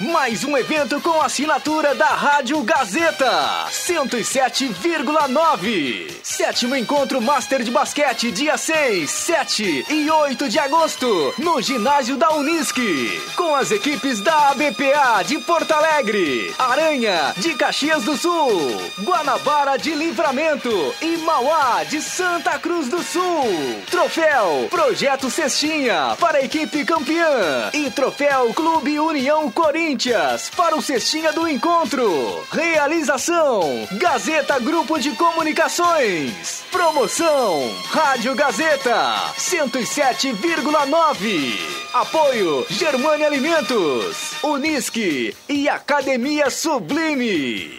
Mais 0.00 0.44
um 0.44 0.56
evento 0.56 1.00
com 1.00 1.20
assinatura 1.20 1.92
da 1.92 2.06
Rádio 2.06 2.62
Gazeta, 2.62 3.66
107,9. 3.68 6.12
Sétimo 6.22 6.76
encontro 6.76 7.20
Master 7.20 7.64
de 7.64 7.72
Basquete, 7.72 8.30
dia 8.30 8.56
6, 8.56 9.10
7 9.10 9.86
e 9.90 10.08
8 10.08 10.48
de 10.48 10.60
agosto, 10.60 11.34
no 11.38 11.60
ginásio 11.60 12.16
da 12.16 12.32
Unisque, 12.34 13.20
com 13.34 13.56
as 13.56 13.72
equipes 13.72 14.20
da 14.20 14.50
ABPA 14.50 15.24
de 15.26 15.38
Porto 15.38 15.72
Alegre, 15.72 16.54
Aranha 16.58 17.34
de 17.36 17.54
Caxias 17.54 18.04
do 18.04 18.16
Sul, 18.16 18.80
Guanabara 19.00 19.76
de 19.76 19.96
Livramento 19.96 20.94
e 21.02 21.16
Mauá 21.18 21.82
de 21.82 22.00
Santa 22.00 22.56
Cruz 22.60 22.86
do 22.88 23.02
Sul. 23.02 23.82
Troféu 23.90 24.68
Projeto 24.70 25.28
Cestinha 25.28 26.16
para 26.20 26.38
a 26.38 26.44
equipe 26.44 26.84
campeã 26.84 27.70
e 27.72 27.90
troféu 27.90 28.54
Clube 28.54 29.00
União 29.00 29.50
Corinthians 29.56 30.50
para 30.54 30.76
o 30.76 30.82
Cestinha 30.82 31.32
do 31.32 31.48
Encontro. 31.48 32.44
Realização 32.52 33.88
Gazeta 33.92 34.58
Grupo 34.58 34.98
de 34.98 35.12
Comunicações. 35.12 36.62
Promoção 36.70 37.74
Rádio 37.88 38.34
Gazeta 38.34 38.92
107,9. 39.38 41.54
Apoio 41.94 42.66
Germânia 42.68 43.26
Alimentos, 43.26 44.34
Unisque 44.42 45.34
e 45.48 45.70
Academia 45.70 46.50
Sublime. 46.50 47.78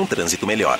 um 0.01 0.05
trânsito 0.05 0.45
melhor. 0.47 0.79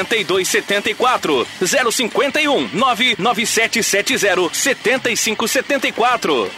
8274 0.00 1.46
051 1.92 2.68
99770 2.72 4.50
7574. 4.52 6.50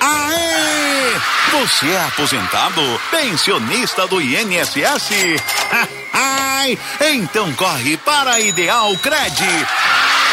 Aê! 0.00 1.12
Você 1.52 1.86
é 1.88 2.04
aposentado? 2.04 3.00
Pensionista 3.10 4.06
do 4.06 4.20
INSS? 4.20 5.10
Ai, 6.12 6.78
então 7.00 7.52
corre 7.54 7.96
para 7.98 8.32
a 8.32 8.40
Ideal 8.40 8.96
Cred. 8.98 9.44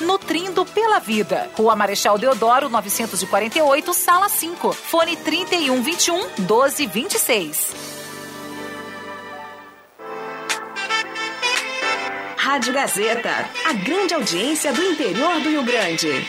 nutrindo 0.00 0.64
pela 0.64 0.98
vida. 0.98 1.50
Rua 1.56 1.74
Marechal 1.76 2.18
Deodoro, 2.18 2.68
948, 2.68 3.94
sala 3.94 4.28
5. 4.28 4.72
Fone 4.72 5.16
3121 5.16 6.28
1226. 6.38 7.96
Rádio 12.36 12.72
Gazeta, 12.72 13.30
a 13.66 13.72
grande 13.72 14.14
audiência 14.14 14.72
do 14.72 14.82
interior 14.82 15.40
do 15.40 15.48
Rio 15.48 15.64
Grande. 15.64 16.24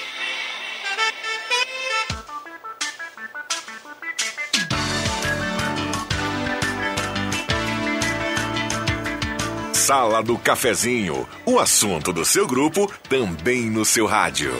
Sala 9.88 10.22
do 10.22 10.38
Cafezinho, 10.38 11.26
o 11.46 11.58
assunto 11.60 12.12
do 12.12 12.26
seu 12.26 12.46
grupo 12.46 12.92
também 13.08 13.70
no 13.70 13.86
seu 13.86 14.06
rádio. 14.06 14.54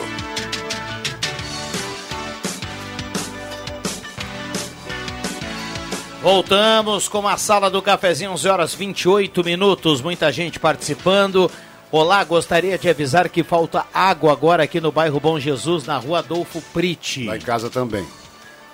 Voltamos 6.22 7.08
com 7.08 7.28
a 7.28 7.36
sala 7.36 7.68
do 7.68 7.82
cafezinho, 7.82 8.30
11 8.30 8.48
horas 8.48 8.74
28 8.74 9.44
minutos. 9.44 10.00
Muita 10.00 10.32
gente 10.32 10.58
participando. 10.58 11.50
Olá, 11.92 12.24
gostaria 12.24 12.78
de 12.78 12.88
avisar 12.88 13.28
que 13.28 13.44
falta 13.44 13.84
água 13.92 14.32
agora 14.32 14.62
aqui 14.62 14.80
no 14.80 14.90
bairro 14.90 15.20
Bom 15.20 15.38
Jesus, 15.38 15.84
na 15.84 15.98
rua 15.98 16.20
Adolfo 16.20 16.62
Priti. 16.72 17.26
Lá 17.26 17.36
em 17.36 17.40
casa 17.40 17.68
também. 17.68 18.06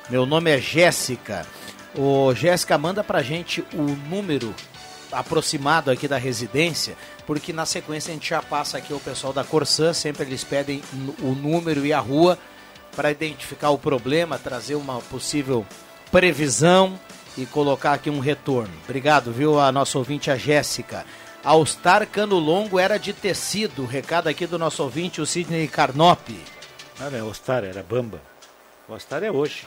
Meu 0.08 0.24
nome 0.24 0.52
é 0.52 0.60
Jéssica. 0.60 1.44
Ô, 1.98 2.32
Jéssica, 2.32 2.78
manda 2.78 3.02
pra 3.02 3.24
gente 3.24 3.64
o 3.74 3.82
número 4.08 4.54
aproximado 5.14 5.90
aqui 5.90 6.06
da 6.06 6.18
residência, 6.18 6.96
porque 7.26 7.52
na 7.52 7.66
sequência 7.66 8.10
a 8.10 8.14
gente 8.14 8.28
já 8.28 8.42
passa 8.42 8.78
aqui 8.78 8.92
o 8.92 9.00
pessoal 9.00 9.32
da 9.32 9.44
Corsã, 9.44 9.92
sempre 9.92 10.24
eles 10.24 10.44
pedem 10.44 10.82
o 11.20 11.34
número 11.34 11.84
e 11.86 11.92
a 11.92 12.00
rua 12.00 12.38
para 12.94 13.10
identificar 13.10 13.70
o 13.70 13.78
problema, 13.78 14.38
trazer 14.38 14.74
uma 14.74 15.00
possível 15.00 15.66
previsão 16.10 16.98
e 17.36 17.44
colocar 17.46 17.92
aqui 17.92 18.10
um 18.10 18.20
retorno. 18.20 18.72
Obrigado, 18.84 19.32
viu, 19.32 19.58
a 19.58 19.72
nossa 19.72 19.98
ouvinte, 19.98 20.30
a 20.30 20.36
Jéssica. 20.36 21.04
Alstar 21.42 22.06
Cano 22.06 22.38
Longo 22.38 22.78
era 22.78 22.96
de 22.96 23.12
tecido. 23.12 23.84
Recado 23.84 24.28
aqui 24.28 24.46
do 24.46 24.58
nosso 24.58 24.82
ouvinte, 24.82 25.20
o 25.20 25.26
Sidney 25.26 25.68
Carnop. 25.68 26.30
Não, 26.98 27.10
não 27.10 27.18
é 27.18 27.22
Ostar, 27.22 27.64
era 27.64 27.82
Bamba. 27.82 28.20
O 28.88 28.94
Ostar 28.94 29.22
é 29.22 29.30
hoje. 29.30 29.66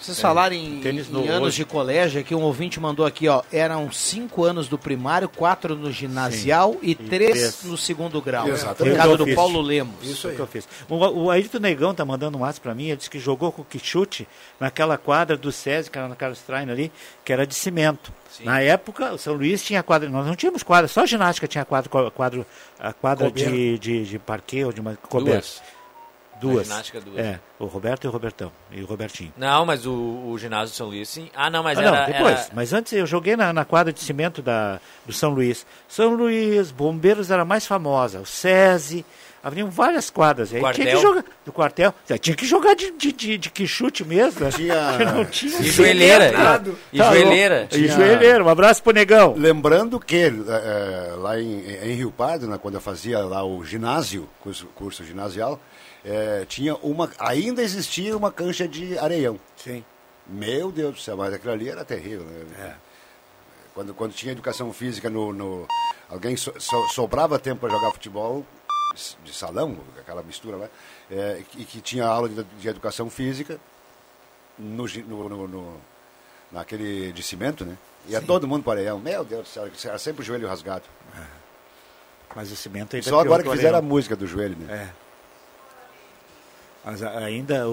Vocês 0.00 0.18
É, 0.18 0.22
falaram 0.22 0.54
em, 0.56 0.80
tênis 0.80 1.08
em 1.10 1.28
anos 1.28 1.48
hoje. 1.48 1.56
de 1.58 1.64
colégio, 1.66 2.20
aqui 2.20 2.34
um 2.34 2.40
ouvinte 2.42 2.80
mandou 2.80 3.04
aqui, 3.04 3.28
ó, 3.28 3.42
eram 3.52 3.92
cinco 3.92 4.44
anos 4.44 4.66
do 4.66 4.78
primário, 4.78 5.28
quatro 5.28 5.76
no 5.76 5.92
ginasial 5.92 6.76
e, 6.80 6.94
três 6.94 7.30
três. 7.32 7.64
no 7.64 7.76
segundo 7.76 8.20
grau. 8.22 8.48
Exatamente. 8.48 8.92
No 8.94 8.98
caso 8.98 9.12
Eu 9.12 9.16
do 9.18 9.24
fiz. 9.26 9.34
Paulo 9.34 9.60
Lemos. 9.60 9.94
Isso 10.02 10.28
que 10.30 10.38
eu 10.38 10.46
fiz. 10.46 10.66
O, 10.88 10.96
o 10.96 11.30
Ayrton 11.30 11.58
Negão 11.58 11.94
tá 11.94 12.04
mandando 12.04 12.38
um 12.38 12.40
WhatsApp 12.40 12.60
para 12.62 12.74
mim, 12.74 12.86
ele 12.86 12.96
disse 12.96 13.10
que 13.10 13.18
jogou 13.18 13.52
com 13.52 13.62
o 13.62 13.64
Quichute 13.64 14.26
naquela 14.58 14.96
quadra 14.96 15.36
do 15.36 15.52
SESI, 15.52 15.90
que 15.90 15.98
era 15.98 16.08
na 16.08 16.16
Carlos 16.16 16.42
ali, 16.48 16.90
que 17.24 17.32
era 17.32 17.46
de 17.46 17.54
cimento. 17.54 18.12
Na 18.40 18.60
época, 18.60 19.12
o 19.12 19.18
São 19.18 19.34
Luís 19.34 19.62
tinha 19.62 19.82
quadra, 19.82 20.08
nós 20.08 20.26
não 20.26 20.34
tínhamos 20.36 20.62
quadra, 20.62 20.88
só 20.88 21.02
a 21.02 21.06
ginástica 21.06 21.46
tinha 21.46 21.64
quadro, 21.64 21.90
quadro, 22.10 22.46
a 22.78 22.92
quadra 22.92 23.30
de, 23.30 23.78
de, 23.78 24.04
de 24.06 24.18
parquet 24.18 24.64
ou 24.64 24.72
de 24.72 24.80
uma 24.80 24.96
coberta. 24.96 25.46
Duas. 26.40 26.60
A 26.60 26.72
ginástica, 26.72 27.00
duas. 27.00 27.18
É, 27.18 27.38
o 27.58 27.66
Roberto 27.66 28.04
e 28.04 28.08
o 28.08 28.10
Robertão, 28.10 28.50
e 28.72 28.82
o 28.82 28.86
Robertinho. 28.86 29.32
Não, 29.36 29.64
mas 29.66 29.84
o, 29.86 29.92
o 29.92 30.36
ginásio 30.38 30.74
São 30.74 30.86
Luís, 30.88 31.08
sim. 31.08 31.28
Ah, 31.34 31.50
não, 31.50 31.62
mas 31.62 31.78
Ah, 31.78 31.82
era... 31.82 31.90
não, 32.00 32.06
depois. 32.06 32.40
era- 32.40 32.48
Mas 32.54 32.72
antes 32.72 32.92
eu 32.92 33.06
joguei 33.06 33.36
na, 33.36 33.52
na 33.52 33.64
quadra 33.64 33.92
de 33.92 34.00
cimento 34.00 34.40
da, 34.42 34.80
do 35.06 35.12
São 35.12 35.30
Luís. 35.30 35.66
São 35.88 36.14
Luís, 36.14 36.70
Bombeiros 36.70 37.30
era 37.30 37.42
a 37.42 37.44
mais 37.44 37.66
famosa. 37.66 38.20
O 38.20 38.26
SESI, 38.26 39.04
haviam 39.42 39.68
várias 39.70 40.10
quadras. 40.10 40.52
Aí 40.52 40.60
tinha 40.72 40.86
que 40.94 40.96
jogar. 41.00 41.24
Do 41.44 41.52
quartel. 41.52 41.94
Tinha 42.20 42.36
que 42.36 42.46
jogar 42.46 42.74
de, 42.74 42.90
de, 42.92 43.12
de, 43.12 43.38
de 43.38 43.50
quichute 43.50 44.04
mesmo. 44.04 44.40
né? 44.44 44.50
Tinha- 44.50 44.98
não 45.12 45.24
tinha 45.24 45.58
E 45.60 45.64
joelheira, 45.70 46.28
e- 46.92 46.98
Tá 46.98 47.04
joelheira. 47.12 47.68
E 47.72 47.88
joelheira. 47.88 48.44
Um 48.44 48.48
abraço 48.48 48.82
pro 48.82 48.92
Negão. 48.92 49.34
Lembrando 49.36 49.98
que 49.98 50.16
eh, 50.26 51.14
lá 51.18 51.40
em, 51.40 51.60
em 51.70 51.94
Rio 51.94 52.10
Pardo, 52.10 52.46
né, 52.46 52.58
quando 52.60 52.74
eu 52.74 52.80
fazia 52.80 53.18
lá 53.20 53.42
o 53.44 53.64
ginásio, 53.64 54.28
curso, 54.40 54.66
curso 54.74 55.04
ginasial, 55.04 55.58
eh, 56.04 56.44
tinha 56.48 56.74
uma, 56.76 57.10
ainda 57.18 57.62
existia 57.62 58.16
uma 58.16 58.30
cancha 58.32 58.66
de 58.68 58.98
areião. 58.98 59.38
Sim. 59.56 59.84
Meu 60.26 60.70
Deus 60.70 60.94
do 60.96 61.00
céu, 61.00 61.16
mas 61.16 61.32
aquilo 61.34 61.52
ali 61.52 61.68
era 61.68 61.84
terrível. 61.84 62.24
Né? 62.24 62.76
Quando, 63.74 63.94
quando 63.94 64.12
tinha 64.12 64.32
educação 64.32 64.72
física, 64.72 65.08
no, 65.10 65.32
no- 65.32 65.66
alguém 66.08 66.36
so- 66.36 66.54
so- 66.58 66.88
sobrava 66.88 67.38
tempo 67.38 67.60
para 67.60 67.70
jogar 67.70 67.90
futebol 67.92 68.44
de 69.24 69.32
salão, 69.32 69.78
aquela 69.98 70.22
mistura 70.22 70.56
lá, 70.56 70.68
eh, 71.10 71.42
e 71.56 71.64
que 71.64 71.80
tinha 71.80 72.04
aula 72.06 72.28
de, 72.28 72.42
de 72.44 72.68
educação 72.68 73.08
física 73.08 73.58
no, 74.58 74.84
no- 74.86 75.48
no- 75.48 75.80
naquele 76.50 77.12
de 77.12 77.22
cimento, 77.22 77.64
né? 77.64 77.76
Ia 78.08 78.20
todo 78.20 78.48
mundo 78.48 78.62
para 78.64 78.80
areião. 78.80 78.98
Meu 78.98 79.24
Deus 79.24 79.42
do 79.42 79.48
céu, 79.48 79.70
era 79.84 79.98
sempre 79.98 80.22
o 80.22 80.24
joelho 80.24 80.48
rasgado. 80.48 80.84
Mas 82.34 82.50
o 82.50 82.56
cimento 82.56 82.96
ainda 82.96 83.08
Só 83.08 83.18
é 83.18 83.22
agora 83.24 83.42
que 83.42 83.50
fizeram 83.50 83.78
a 83.78 83.82
música 83.82 84.14
do 84.16 84.26
joelho, 84.26 84.56
né? 84.56 84.88
É. 84.88 85.09
Mas 86.82 87.02
ainda 87.02 87.68
o, 87.68 87.72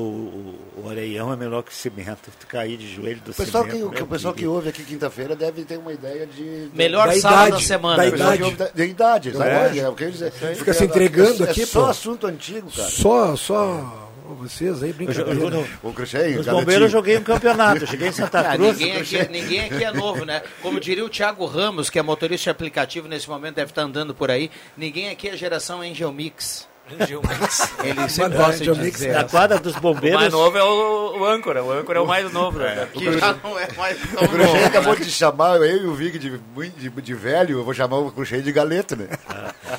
o, 0.78 0.82
o 0.84 0.90
areião 0.90 1.32
é 1.32 1.36
melhor 1.38 1.64
que 1.64 1.72
o 1.72 1.74
cimento. 1.74 2.30
Tu 2.40 2.46
cair 2.46 2.76
de 2.76 2.94
joelho 2.94 3.22
do 3.22 3.32
O 3.32 3.34
pessoal, 3.34 3.64
cimento. 3.64 3.90
que, 3.90 3.96
que- 3.96 4.04
o 4.04 4.08
pessoal 4.08 4.34
que 4.34 4.46
ouve 4.46 4.68
aqui 4.68 4.84
quinta-feira 4.84 5.34
deve 5.34 5.64
ter 5.64 5.78
uma 5.78 5.94
ideia 5.94 6.28
de. 6.28 6.70
Melhor 6.74 7.08
da 7.08 7.14
sábado 7.16 7.48
idade, 7.48 7.52
da 7.64 7.68
semana. 7.68 7.98
Da 7.98 8.06
idade. 8.08 8.38
que 8.38 8.44
ouve 8.44 8.56
Da, 8.58 8.68
da 8.68 8.86
idade, 8.86 9.30
É. 9.30 9.32
exatamente. 9.32 9.80
É. 9.80 10.10
dizer. 10.12 10.32
Fica 10.32 10.74
se 10.74 10.84
é- 10.84 10.86
entregando 10.88 11.46
é, 11.46 11.50
aqui, 11.50 11.62
É 11.62 11.66
só 11.66 11.84
pô. 11.86 11.90
assunto 11.90 12.28
antigo, 12.28 12.70
cara. 12.70 12.90
Só, 12.90 13.36
só 13.38 14.10
vocês 14.40 14.84
aí, 14.84 14.92
brincadeira. 14.92 15.30
eu 15.32 15.66
O 15.82 15.94
Nos 16.36 16.46
bombeiros 16.46 16.84
eu 16.84 16.90
joguei 16.90 17.18
um 17.18 17.24
campeonato. 17.24 17.84
Eu 17.84 17.88
cheguei 17.88 18.10
em 18.10 18.12
Santa 18.12 18.42
Ah, 18.52 18.56
Cruz. 18.58 18.78
ninguém, 18.78 18.98
aqui, 18.98 19.28
ninguém 19.32 19.60
aqui 19.62 19.84
é 19.86 19.92
novo, 19.94 20.26
né? 20.26 20.44
Como 20.62 20.82
diria 20.82 21.06
o 21.06 21.10
Thiago 21.10 21.46
Ramos, 21.46 21.90
que 21.90 21.98
é 21.98 22.02
motorista 22.02 22.44
de 22.44 22.50
aplicativo 22.50 23.08
nesse 23.08 23.30
momento, 23.30 23.56
deve 23.56 23.72
estar 23.72 23.84
andando 23.84 24.14
por 24.14 24.30
aí. 24.30 24.52
Ninguém 24.76 25.10
aqui 25.10 25.30
é 25.30 25.38
geração 25.38 25.80
Angel 25.82 26.12
Mix. 26.12 26.68
Ele 26.90 28.10
sempre 28.10 28.38
Mas, 28.38 28.48
gosta 28.60 28.64
de 28.76 28.92
dizer. 28.92 29.12
na 29.14 29.20
essa. 29.20 29.30
quadra 29.30 29.60
dos 29.60 29.76
O 29.76 29.82
bombeiros. 29.82 30.20
mais 30.20 30.32
novo 30.34 30.58
é 30.58 30.64
o, 30.64 31.20
o 31.20 31.26
âncora. 31.26 31.64
O 31.64 31.72
âncora 31.72 32.00
é 32.00 32.02
o 32.02 32.08
mais 32.08 32.32
novo. 32.32 32.60
né? 32.60 32.88
Que 32.94 33.20
já 33.20 33.34
não 33.44 33.58
é 33.60 33.68
mais 33.74 33.98
tão 34.00 34.24
O 34.24 34.30
Cruxem 34.30 34.54
novo. 34.54 34.66
acabou 34.66 34.96
de 34.96 35.12
chamar 35.12 35.56
eu 35.58 35.84
e 35.84 35.86
o 35.86 35.94
Vig 35.94 36.18
de, 36.18 36.38
de, 36.38 36.90
de 36.90 37.14
velho, 37.14 37.60
eu 37.60 37.64
vou 37.64 37.74
chamar 37.74 37.98
o 37.98 38.12
Cruxem 38.12 38.42
de 38.42 38.52
galeto, 38.52 38.96
né? 38.96 39.08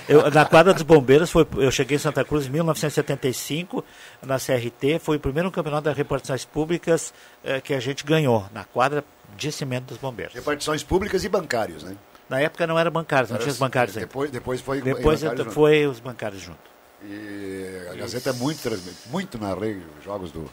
Eu, 0.08 0.30
na 0.30 0.44
quadra 0.44 0.72
dos 0.74 0.82
bombeiros, 0.82 1.30
foi, 1.30 1.46
eu 1.56 1.70
cheguei 1.70 1.96
em 1.96 2.00
Santa 2.00 2.24
Cruz 2.24 2.46
em 2.46 2.50
1975, 2.50 3.84
na 4.24 4.36
CRT, 4.38 4.98
foi 5.00 5.16
o 5.16 5.20
primeiro 5.20 5.50
campeonato 5.50 5.84
das 5.84 5.96
repartições 5.96 6.44
públicas 6.44 7.12
eh, 7.44 7.60
que 7.60 7.74
a 7.74 7.80
gente 7.80 8.04
ganhou, 8.04 8.46
na 8.52 8.64
quadra 8.64 9.04
de 9.36 9.50
cimento 9.52 9.86
dos 9.86 9.98
bombeiros. 9.98 10.34
Repartições 10.34 10.82
públicas 10.82 11.24
e 11.24 11.28
bancários, 11.28 11.82
né? 11.82 11.94
Na 12.28 12.40
época 12.40 12.66
não 12.66 12.78
era 12.78 12.90
bancários, 12.90 13.30
não 13.30 13.36
Era- 13.36 13.44
tinha 13.44 13.52
os 13.52 13.58
bancários 13.58 13.96
ainda. 13.96 14.06
Depois, 14.06 14.30
depois 14.30 14.60
foi 14.60 14.80
Depois 14.82 15.20
bancários 15.22 15.44
junto. 15.44 15.54
foi 15.54 15.86
os 15.86 15.98
bancários 16.00 16.42
junto. 16.42 16.58
E 17.04 17.88
a 17.90 17.94
Gazeta 17.94 18.30
é 18.30 18.32
muito, 18.32 18.60
transmi- 18.60 18.92
muito 19.10 19.38
narrei 19.38 19.80
os 19.98 20.04
jogos 20.04 20.32
do. 20.32 20.50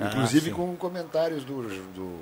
Ah, 0.00 0.08
inclusive 0.08 0.46
sim. 0.50 0.54
com 0.54 0.74
comentários 0.76 1.44
do. 1.44 1.62
do 1.94 2.18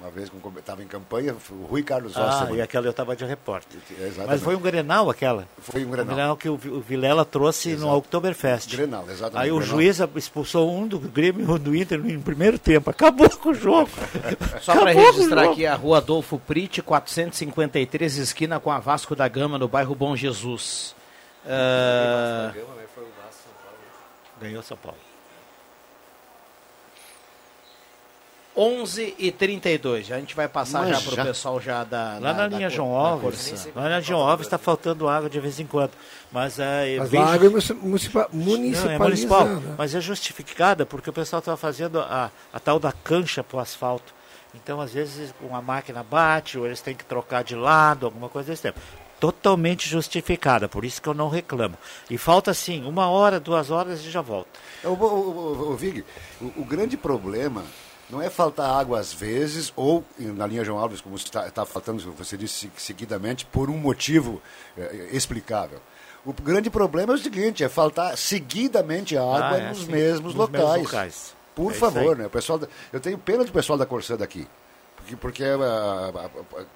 uma 0.00 0.10
vez 0.12 0.30
estava 0.58 0.80
em 0.80 0.86
campanha, 0.86 1.34
o 1.50 1.64
Rui 1.64 1.82
Carlos 1.82 2.16
Ah, 2.16 2.28
Osserman. 2.28 2.58
e 2.58 2.62
aquela 2.62 2.86
eu 2.86 2.92
estava 2.92 3.16
de 3.16 3.24
repórter. 3.24 3.80
Exatamente. 3.90 4.28
Mas 4.28 4.40
foi 4.42 4.54
um 4.54 4.60
Grenal 4.60 5.10
aquela. 5.10 5.44
Foi 5.60 5.84
um 5.84 5.90
Grenal. 5.90 6.34
Um 6.34 6.36
que 6.36 6.48
o, 6.48 6.56
Vi- 6.56 6.68
o 6.70 6.80
Vilela 6.80 7.24
trouxe 7.24 7.74
no 7.74 7.92
Oktoberfest. 7.96 8.76
Grenal, 8.76 9.04
exatamente. 9.10 9.38
Aí 9.44 9.50
o 9.50 9.58
Grenal. 9.58 9.74
juiz 9.76 9.98
expulsou 10.14 10.72
um 10.72 10.86
do 10.86 11.00
Grêmio 11.00 11.44
e 11.44 11.50
um 11.50 11.58
do 11.58 11.74
Inter 11.74 11.98
no 12.00 12.22
primeiro 12.22 12.60
tempo. 12.60 12.88
Acabou 12.88 13.28
com 13.28 13.48
o 13.48 13.54
jogo. 13.54 13.90
Só 14.62 14.76
para 14.78 14.92
registrar 14.92 15.50
aqui 15.50 15.66
a 15.66 15.74
rua 15.74 15.98
Adolfo 15.98 16.38
Prite, 16.38 16.80
453, 16.80 18.18
esquina 18.18 18.60
com 18.60 18.70
a 18.70 18.78
Vasco 18.78 19.16
da 19.16 19.26
Gama, 19.26 19.58
no 19.58 19.66
bairro 19.66 19.96
Bom 19.96 20.14
Jesus. 20.14 20.94
Ah, 21.44 22.52
Ganhou 24.40 24.62
São 24.62 24.76
Paulo. 24.76 24.98
11 28.56 29.14
e 29.18 29.30
32 29.30 30.10
A 30.10 30.18
gente 30.18 30.34
vai 30.34 30.48
passar 30.48 30.80
Mas 30.80 30.88
já 30.96 31.00
para 31.00 31.12
o 31.12 31.16
já. 31.16 31.24
pessoa 31.24 31.60
já 31.60 31.84
da. 31.84 32.14
Lá 32.14 32.32
da- 32.32 32.32
na 32.32 32.48
da 32.48 32.56
linha 32.56 32.68
cor- 32.68 32.76
João 32.76 32.92
da 32.92 33.08
Alves, 33.10 33.68
lá 33.74 33.88
na 33.88 34.00
João 34.00 34.20
Alves 34.28 34.46
está 34.48 34.58
faltando 34.58 35.08
água 35.08 35.30
de 35.30 35.38
vez 35.38 35.60
em 35.60 35.66
quando. 35.66 35.92
Mas, 36.32 36.58
é, 36.58 36.96
Mas 36.98 37.08
bem 37.08 37.20
a 37.20 37.26
água 37.26 37.46
é 37.46 37.50
municipal, 37.74 38.28
Não, 38.32 38.90
é 38.90 38.98
municipal, 38.98 39.46
mas 39.78 39.94
é 39.94 40.00
justificada 40.00 40.84
porque 40.84 41.08
o 41.08 41.12
pessoal 41.12 41.38
estava 41.38 41.56
fazendo 41.56 42.00
a, 42.00 42.32
a 42.52 42.58
tal 42.58 42.80
da 42.80 42.90
cancha 42.90 43.44
para 43.44 43.58
o 43.58 43.60
asfalto. 43.60 44.12
Então, 44.54 44.80
às 44.80 44.92
vezes, 44.92 45.32
uma 45.40 45.62
máquina 45.62 46.02
bate 46.02 46.58
ou 46.58 46.66
eles 46.66 46.80
têm 46.80 46.96
que 46.96 47.04
trocar 47.04 47.44
de 47.44 47.54
lado, 47.54 48.06
alguma 48.06 48.28
coisa 48.28 48.50
desse 48.50 48.62
tipo. 48.62 48.80
Totalmente 49.20 49.88
justificada, 49.88 50.68
por 50.68 50.84
isso 50.84 51.02
que 51.02 51.08
eu 51.08 51.14
não 51.14 51.28
reclamo. 51.28 51.76
E 52.08 52.16
falta, 52.16 52.50
assim, 52.52 52.84
uma 52.84 53.08
hora, 53.08 53.40
duas 53.40 53.70
horas 53.70 54.00
e 54.04 54.10
já 54.10 54.20
volta. 54.20 54.50
O, 54.84 54.88
o, 54.88 54.92
o, 54.94 55.72
o 55.72 55.76
Vig, 55.76 56.04
o, 56.40 56.44
o 56.60 56.64
grande 56.64 56.96
problema 56.96 57.64
não 58.08 58.22
é 58.22 58.30
faltar 58.30 58.70
água 58.70 58.98
às 59.00 59.12
vezes, 59.12 59.72
ou 59.76 60.04
na 60.18 60.46
linha 60.46 60.64
João 60.64 60.78
Alves, 60.78 61.00
como 61.00 61.16
está, 61.16 61.46
está 61.48 61.66
faltando, 61.66 62.12
você 62.12 62.36
disse 62.36 62.70
seguidamente, 62.76 63.44
por 63.44 63.68
um 63.68 63.76
motivo 63.76 64.40
eh, 64.76 65.08
explicável. 65.12 65.80
O 66.24 66.32
grande 66.32 66.70
problema 66.70 67.12
é 67.12 67.16
o 67.16 67.18
seguinte, 67.18 67.62
é 67.64 67.68
faltar 67.68 68.16
seguidamente 68.16 69.16
água 69.16 69.50
Ah, 69.52 69.58
é, 69.58 69.68
nos 69.68 69.80
sim. 69.80 69.90
mesmos 69.92 70.34
Nos 70.34 70.48
mesmos 70.48 70.60
locais. 70.60 70.82
locais. 70.84 71.34
Por 71.54 71.72
É 71.72 71.74
favor, 71.74 72.16
né? 72.16 72.26
O 72.26 72.30
pessoal, 72.30 72.58
da- 72.58 72.68
eu 72.92 73.00
tenho 73.00 73.18
pena 73.18 73.44
do 73.44 73.50
pessoal 73.52 73.76
da 73.78 73.84
Corsã 73.86 74.16
daqui. 74.16 74.46
Porque, 75.16 75.42
é, 75.44 75.56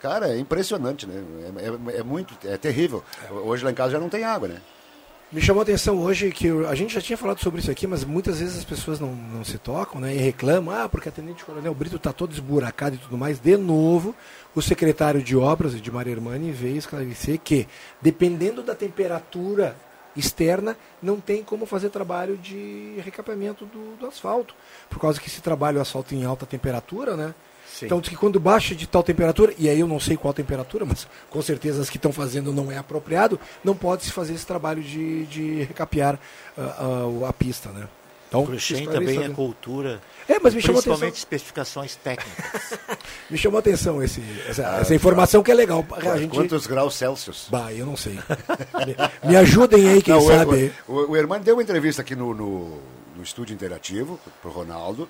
cara, 0.00 0.28
é 0.28 0.38
impressionante, 0.38 1.06
né? 1.06 1.22
É, 1.56 1.96
é- 1.96 2.00
é 2.00 2.02
muito, 2.02 2.34
é 2.46 2.56
terrível. 2.56 3.02
Hoje 3.30 3.64
lá 3.64 3.70
em 3.70 3.74
casa 3.74 3.92
já 3.92 3.98
não 3.98 4.08
tem 4.08 4.24
água, 4.24 4.48
né? 4.48 4.60
Me 5.32 5.40
chamou 5.40 5.60
a 5.60 5.62
atenção 5.62 5.98
hoje 5.98 6.30
que 6.30 6.46
a 6.68 6.74
gente 6.74 6.92
já 6.92 7.00
tinha 7.00 7.16
falado 7.16 7.40
sobre 7.40 7.60
isso 7.60 7.70
aqui, 7.70 7.86
mas 7.86 8.04
muitas 8.04 8.38
vezes 8.38 8.58
as 8.58 8.64
pessoas 8.64 9.00
não, 9.00 9.14
não 9.14 9.42
se 9.42 9.56
tocam 9.56 9.98
né, 9.98 10.14
e 10.14 10.18
reclamam, 10.18 10.74
ah, 10.74 10.86
porque 10.90 11.08
a 11.08 11.12
Tenente 11.12 11.42
Coronel 11.42 11.72
Brito 11.72 11.96
está 11.96 12.12
todo 12.12 12.32
esburacado 12.32 12.96
e 12.96 12.98
tudo 12.98 13.16
mais. 13.16 13.38
De 13.38 13.56
novo, 13.56 14.14
o 14.54 14.60
secretário 14.60 15.22
de 15.22 15.34
Obras, 15.34 15.80
de 15.80 15.90
Maria 15.90 16.12
Hermani, 16.12 16.52
veio 16.52 16.76
esclarecer 16.76 17.38
que, 17.42 17.66
dependendo 18.02 18.62
da 18.62 18.74
temperatura 18.74 19.74
externa, 20.14 20.76
não 21.02 21.18
tem 21.18 21.42
como 21.42 21.64
fazer 21.64 21.88
trabalho 21.88 22.36
de 22.36 23.00
recapeamento 23.02 23.64
do, 23.64 23.96
do 23.96 24.06
asfalto. 24.06 24.54
Por 24.90 24.98
causa 25.00 25.18
que 25.18 25.30
se 25.30 25.40
trabalha 25.40 25.78
o 25.78 25.80
asfalto 25.80 26.14
em 26.14 26.26
alta 26.26 26.44
temperatura, 26.44 27.16
né? 27.16 27.34
Sim. 27.72 27.86
Então, 27.86 28.00
diz 28.00 28.10
que 28.10 28.16
quando 28.16 28.38
baixa 28.38 28.74
de 28.74 28.86
tal 28.86 29.02
temperatura, 29.02 29.54
e 29.58 29.68
aí 29.68 29.80
eu 29.80 29.88
não 29.88 29.98
sei 29.98 30.16
qual 30.16 30.34
temperatura, 30.34 30.84
mas 30.84 31.06
com 31.30 31.40
certeza 31.40 31.80
as 31.80 31.88
que 31.88 31.96
estão 31.96 32.12
fazendo 32.12 32.52
não 32.52 32.70
é 32.70 32.76
apropriado, 32.76 33.40
não 33.64 33.74
pode 33.74 34.04
se 34.04 34.12
fazer 34.12 34.34
esse 34.34 34.46
trabalho 34.46 34.82
de, 34.82 35.24
de 35.26 35.62
recapear 35.62 36.18
ah, 36.56 36.76
ah, 37.24 37.28
a 37.28 37.32
pista, 37.32 37.70
né? 37.70 37.88
Então, 38.28 38.46
Cruxem 38.46 38.86
também 38.86 39.22
é 39.22 39.28
cultura. 39.28 40.00
É, 40.26 40.38
mas 40.38 40.54
me 40.54 40.62
chamou 40.62 40.78
a 40.78 40.82
Principalmente 40.82 41.08
atenção. 41.10 41.18
especificações 41.18 41.96
técnicas. 41.96 42.78
Me 43.28 43.36
chamou 43.36 43.58
a 43.58 43.60
atenção 43.60 44.02
esse, 44.02 44.22
essa, 44.48 44.66
Ah, 44.76 44.80
essa 44.80 44.94
informação 44.94 45.42
que 45.42 45.50
é 45.50 45.54
legal. 45.54 45.84
A 45.90 46.16
gente... 46.16 46.30
Quantos 46.34 46.66
graus 46.66 46.94
Celsius? 46.94 47.48
Bah, 47.50 47.70
eu 47.74 47.84
não 47.84 47.94
sei. 47.94 48.14
me, 48.14 48.96
me 49.30 49.36
ajudem 49.36 49.86
aí, 49.86 50.00
quem 50.00 50.14
Não, 50.14 50.20
o- 50.22 50.26
sabe. 50.26 50.72
O, 50.88 50.92
o, 50.94 51.10
o 51.10 51.16
Hermano 51.16 51.44
deu 51.44 51.56
uma 51.56 51.62
entrevista 51.62 52.00
aqui 52.00 52.16
no, 52.16 52.32
no, 52.32 52.78
no 53.16 53.22
estúdio 53.22 53.52
interativo, 53.52 54.18
pro 54.40 54.50
Ronaldo, 54.50 55.06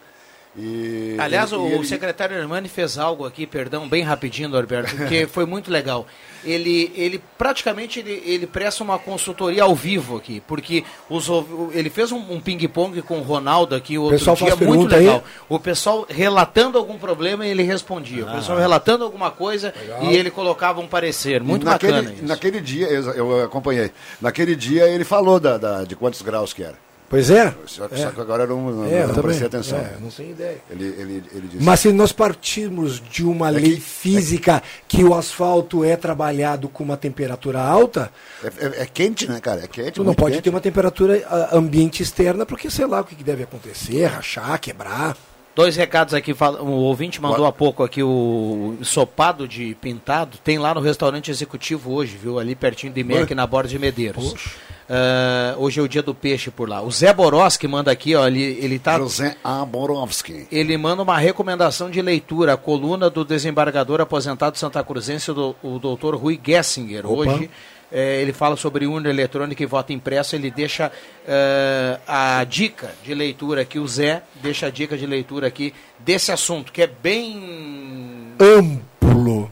E, 0.57 1.17
Aliás, 1.19 1.51
o 1.53 1.67
ele- 1.67 1.85
secretário 1.87 2.37
Hermani 2.37 2.69
fez 2.69 2.99
algo 2.99 3.25
aqui, 3.25 3.47
perdão, 3.47 3.89
bem 3.89 4.03
rapidinho, 4.03 4.51
Norberto, 4.51 4.95
que 5.09 5.25
foi 5.29 5.47
muito 5.47 5.71
legal. 5.71 6.07
Ele, 6.45 6.93
ele 6.97 7.23
praticamente 7.39 8.01
ele, 8.01 8.21
ele 8.27 8.47
presta 8.49 8.83
uma 8.83 8.99
consultoria 8.99 9.63
ao 9.63 9.75
vivo 9.77 10.17
aqui, 10.17 10.43
porque 10.47 10.85
os, 11.09 11.27
ele 11.73 11.89
fez 11.89 12.11
um, 12.13 12.19
um 12.33 12.41
ping-pong 12.41 13.01
com 13.03 13.19
o 13.19 13.23
Ronaldo 13.23 13.75
aqui 13.77 13.97
outro 13.97 14.19
pessoal 14.19 14.37
dia, 14.37 14.47
muito 14.47 14.59
pergunta 14.59 14.97
aí? 14.97 15.05
legal. 15.07 15.25
O 15.49 15.59
pessoal 15.61 16.05
relatando 16.11 16.77
algum 16.77 16.99
problema 16.99 17.47
e 17.47 17.51
ele 17.51 17.63
respondia. 17.63 18.27
O 18.27 18.33
pessoal 18.33 18.59
relatando 18.59 19.05
alguma 19.05 19.31
coisa 19.31 19.73
e 20.03 20.15
ele 20.17 20.31
colocava 20.33 20.81
um 20.81 20.89
parecer. 20.89 21.41
Muito 21.43 21.65
naquele, 21.65 21.93
bacana 21.93 22.13
isso. 22.13 22.25
Naquele 22.27 22.61
dia, 22.61 22.89
eu, 22.89 23.03
eu 23.15 23.45
acompanhei. 23.45 23.93
Naquele 24.21 24.57
dia 24.57 24.87
ele 24.89 25.05
falou 25.05 25.39
da, 25.39 25.57
da- 25.57 25.85
de 25.85 25.95
quantos 25.95 26.21
graus 26.23 26.53
que 26.53 26.63
era. 26.65 26.77
Pois 27.13 27.29
é. 27.29 27.55
Só, 27.67 27.85
É. 27.93 27.97
só 27.99 28.11
que 28.11 28.21
agora 28.23 28.45
eu 28.45 28.49
não, 28.49 28.71
não, 28.71 28.87
É, 28.87 29.07
não 29.07 29.15
prestei 29.17 29.47
atenção. 29.47 29.77
É, 29.79 29.97
não 30.01 30.09
tenho 30.09 30.31
ideia. 30.31 30.57
Ele, 30.71 30.85
ele, 30.87 31.25
ele 31.35 31.49
disse. 31.49 31.63
Mas 31.63 31.81
se 31.81 31.93
nós 31.93 32.11
partirmos 32.11 33.03
de 33.03 33.23
uma 33.23 33.51
lei 33.51 33.79
física 33.79 34.63
que 34.89 35.05
o 35.05 35.15
asfalto 35.15 35.85
é 35.85 35.95
trabalhado 35.95 36.71
com 36.71 36.83
uma 36.83 36.97
temperatura 36.97 37.61
alta, 37.61 38.11
É, 38.43 38.47
é- 38.47 38.83
é 38.85 38.87
quente, 38.87 39.29
né, 39.29 39.41
cara? 39.41 39.63
É 39.63 39.67
quente. 39.67 39.93
tu 39.93 40.05
não 40.05 40.15
pode 40.15 40.37
quente. 40.37 40.45
ter 40.45 40.49
uma 40.49 40.61
temperatura 40.63 41.23
ah, 41.29 41.51
ambiente 41.55 42.03
externa, 42.03 42.47
porque 42.47 42.71
sei 42.71 42.87
lá 42.87 43.03
o 43.03 43.05
que 43.05 43.15
que 43.15 43.23
deve 43.25 43.43
acontecer, 43.43 44.07
rachar, 44.07 44.59
quebrar. 44.59 45.15
Dois 45.55 45.77
recados 45.77 46.15
aqui, 46.15 46.33
o 46.33 46.67
ouvinte 46.67 47.21
mandou 47.21 47.45
há 47.45 47.53
pouco 47.53 47.83
aqui 47.83 48.03
o 48.03 48.77
ensopado 48.81 49.47
de 49.47 49.77
pintado, 49.81 50.39
tem 50.43 50.59
lá 50.59 50.75
no 50.75 50.81
restaurante 50.81 51.31
executivo 51.31 51.93
hoje, 51.93 52.17
viu? 52.17 52.39
Ali 52.39 52.55
pertinho 52.55 52.93
de 52.93 53.05
Mec, 53.05 53.31
na 53.35 53.47
borda 53.47 53.69
de 53.69 53.79
Medeiros. 53.79 54.57
Ah, 54.89 55.55
hoje 55.57 55.81
é 55.81 55.83
o 55.83 55.89
dia 55.89 56.03
do 56.03 56.15
peixe 56.15 56.51
por 56.51 56.69
lá. 56.69 56.83
O 56.83 56.91
Zé 56.91 57.13
Boroski 57.15 57.67
manda 57.67 57.91
aqui, 57.91 58.15
ó, 58.15 58.27
ele, 58.27 58.43
ele 58.43 58.79
tá... 58.79 58.99
José 58.99 59.37
Amorovski. 59.43 60.47
Ele 60.53 60.77
manda 60.77 61.03
uma 61.03 61.17
recomendação 61.17 61.91
de 61.91 62.03
leitura, 62.03 62.55
a 62.55 62.57
coluna 62.57 63.09
do 63.09 63.25
desembargador 63.25 64.01
aposentado 64.01 64.59
Santa 64.59 64.83
Cruzense, 64.85 65.31
o, 65.31 65.55
o 65.63 65.79
doutor 65.79 66.15
Rui 66.15 66.39
Gessinger. 66.45 67.07
Opa. 67.07 67.31
Hoje 67.31 67.51
eh, 67.93 68.21
ele 68.23 68.33
fala 68.33 68.57
sobre 68.57 68.87
urna 68.87 69.09
eletrônica 69.11 69.63
e 69.63 69.67
voto 69.67 69.93
impresso, 69.93 70.35
ele 70.35 70.51
deixa 70.51 70.91
eh, 71.29 71.99
a 72.07 72.43
dica 72.45 72.91
de 73.05 73.15
leitura 73.15 73.63
aqui, 73.63 73.79
o 73.79 73.87
Zé 73.87 74.23
deixa 74.43 74.67
a 74.67 74.71
dica 74.71 74.97
de 74.97 75.07
leitura 75.07 75.47
aqui 75.47 75.73
desse 75.99 76.33
assunto, 76.33 76.73
que 76.73 76.83
é 76.83 76.87
bem... 76.87 78.33
Amplo. 78.41 79.51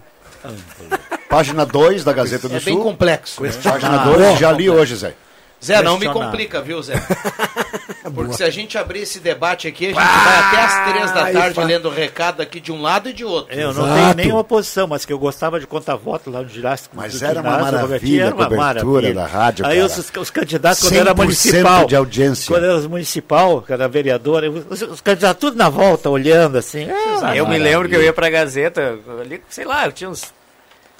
Página 1.29 1.65
2 1.67 2.03
da 2.03 2.13
Gazeta 2.13 2.49
do 2.49 2.57
É 2.57 2.61
Sul. 2.61 2.75
bem 2.75 2.83
complexo. 2.83 3.43
né? 3.43 3.51
Página 3.63 4.01
Ah, 4.03 4.05
2, 4.05 4.39
já 4.39 4.51
li 4.53 4.65
complexo. 4.67 4.73
hoje, 4.81 4.97
Zé. 4.97 5.15
Zé, 5.63 5.83
não 5.83 5.99
me 5.99 6.09
complica, 6.09 6.63
viu, 6.63 6.83
Zé? 6.83 6.95
Porque 8.15 8.33
se 8.35 8.43
a 8.43 8.51
gente 8.51 8.79
abrir 8.79 9.01
esse 9.01 9.21
debate 9.21 9.69
aqui, 9.69 9.87
a 9.87 9.89
gente 9.89 9.97
vai 9.97 10.39
até 10.39 10.63
às 10.63 10.89
três 10.91 11.13
da 11.13 11.33
tarde 11.33 11.55
fa- 11.55 11.65
lendo 11.65 11.91
recado 11.91 12.41
aqui 12.41 12.61
de 12.61 12.73
um 12.73 12.81
lado 12.81 13.11
e 13.11 13.13
de 13.13 13.25
outro. 13.25 13.55
Eu 13.55 13.75
não 13.75 13.85
tenho 13.85 14.15
nenhuma 14.15 14.43
posição, 14.43 14.87
mas 14.87 15.05
que 15.05 15.13
eu 15.13 15.19
gostava 15.19 15.61
de 15.61 15.67
contar 15.67 15.97
voto 15.97 16.31
lá 16.31 16.43
no 16.43 16.49
Jurássico. 16.49 16.97
Mas 16.97 17.23
era 17.23 17.41
uma 17.41 17.43
ginásio, 17.43 17.65
maravilha 17.65 17.83
Robertinho, 17.83 18.21
era 18.23 18.31
a 18.31 18.33
cobertura 18.33 19.15
da 19.15 19.27
rádio, 19.27 19.67
Aí 19.67 19.81
os, 19.83 20.13
os 20.17 20.31
candidatos, 20.31 20.81
quando 20.83 20.97
era 20.97 21.15
100% 21.15 21.17
municipal, 21.17 21.87
de 21.87 21.97
audiência. 21.97 22.47
quando 22.55 22.65
era 22.65 22.89
municipal, 22.89 23.63
que 23.63 23.73
era 23.73 23.87
vereador, 23.87 24.45
os, 24.45 24.83
os 24.83 25.01
candidatos 25.01 25.41
tudo 25.41 25.57
na 25.57 25.69
volta, 25.69 26.09
olhando 26.09 26.57
assim. 26.57 26.89
ah, 27.23 27.37
eu 27.37 27.47
me 27.47 27.59
lembro 27.59 27.89
que 27.89 27.95
eu 27.95 28.03
ia 28.03 28.13
pra 28.13 28.31
Gazeta, 28.31 28.99
ali, 29.21 29.43
sei 29.49 29.67
lá, 29.67 29.85
eu 29.87 29.93
tinha 29.93 30.09
uns 30.09 30.33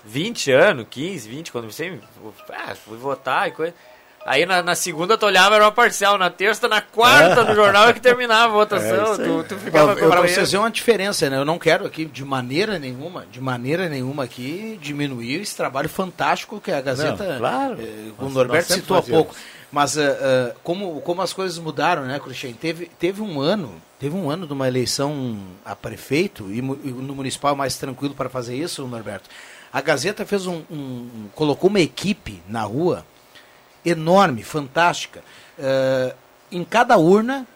20 0.05 0.53
anos, 0.53 0.87
15, 0.91 1.29
20, 1.29 1.53
quando 1.53 1.71
você 1.71 1.99
ah, 2.51 2.75
fui 2.75 2.99
votar 2.99 3.49
e 3.49 3.53
coisa. 3.53 3.75
Aí 4.27 4.45
na, 4.45 4.63
na 4.63 4.75
segunda 4.75 5.17
tu 5.17 5.25
olhava, 5.25 5.55
era 5.55 5.65
uma 5.65 5.73
parcial, 5.73 6.19
na 6.19 6.29
terça, 6.29 6.69
na 6.69 6.81
quarta 6.83 7.43
do 7.43 7.55
jornal 7.55 7.89
é 7.89 7.93
que 7.95 8.01
terminava 8.01 8.45
a 8.53 8.57
votação. 8.57 9.17
tu, 9.17 9.45
tu 9.49 9.57
ficava 9.59 9.95
Para 9.95 10.05
acompanhando. 10.07 10.29
vocês 10.29 10.51
verem 10.53 10.65
uma 10.65 10.71
diferença, 10.71 11.31
né? 11.31 11.39
Eu 11.39 11.45
não 11.45 11.59
quero 11.59 11.87
aqui, 11.87 12.05
de 12.05 12.23
maneira 12.25 12.79
nenhuma, 12.79 13.25
de 13.33 13.41
maneira 13.41 13.89
nenhuma 13.89 14.25
aqui, 14.25 14.79
diminuir 14.81 15.41
esse 15.41 15.57
trabalho 15.57 15.89
fantástico 15.89 16.61
que 16.61 16.71
a 16.71 16.81
Gazeta, 16.83 17.25
Não, 17.33 17.39
claro. 17.39 17.77
eh, 17.81 18.11
o 18.19 18.25
Nós- 18.25 18.35
Norberto 18.35 18.73
citou 18.75 18.99
há 18.99 19.03
pouco. 19.03 19.35
Mas 19.73 19.97
eh, 19.97 20.19
eh, 20.21 20.55
como, 20.63 21.01
como 21.01 21.23
as 21.23 21.33
coisas 21.33 21.57
mudaram, 21.59 22.05
né, 22.05 22.19
Cruxem? 22.21 22.53
Teve, 22.53 22.87
teve 22.99 23.23
um 23.23 23.41
ano, 23.41 23.73
teve 23.99 24.15
um 24.17 24.29
ano 24.29 24.47
de 24.47 24.53
uma 24.53 24.69
eleição 24.69 25.39
a 25.65 25.75
prefeito, 25.75 26.51
e, 26.51 26.59
e 26.59 26.63
no 26.91 27.15
municipal 27.15 27.55
é 27.55 27.57
mais 27.57 27.77
tranquilo 27.77 28.15
para 28.15 28.29
fazer 28.29 28.55
isso, 28.57 28.87
Norberto. 28.87 29.31
A 29.73 29.81
Gazeta 29.81 30.27
fez 30.27 30.47
um, 30.47 30.63
um- 30.71 31.29
colocou 31.35 31.71
uma 31.71 31.81
equipe 31.81 32.43
na 32.49 32.63
rua 32.65 33.07
enorme, 33.85 34.43
fantástica. 34.43 35.21
Eh, 35.59 36.15
em 36.53 36.65
cada 36.65 36.97
urna 36.97 37.47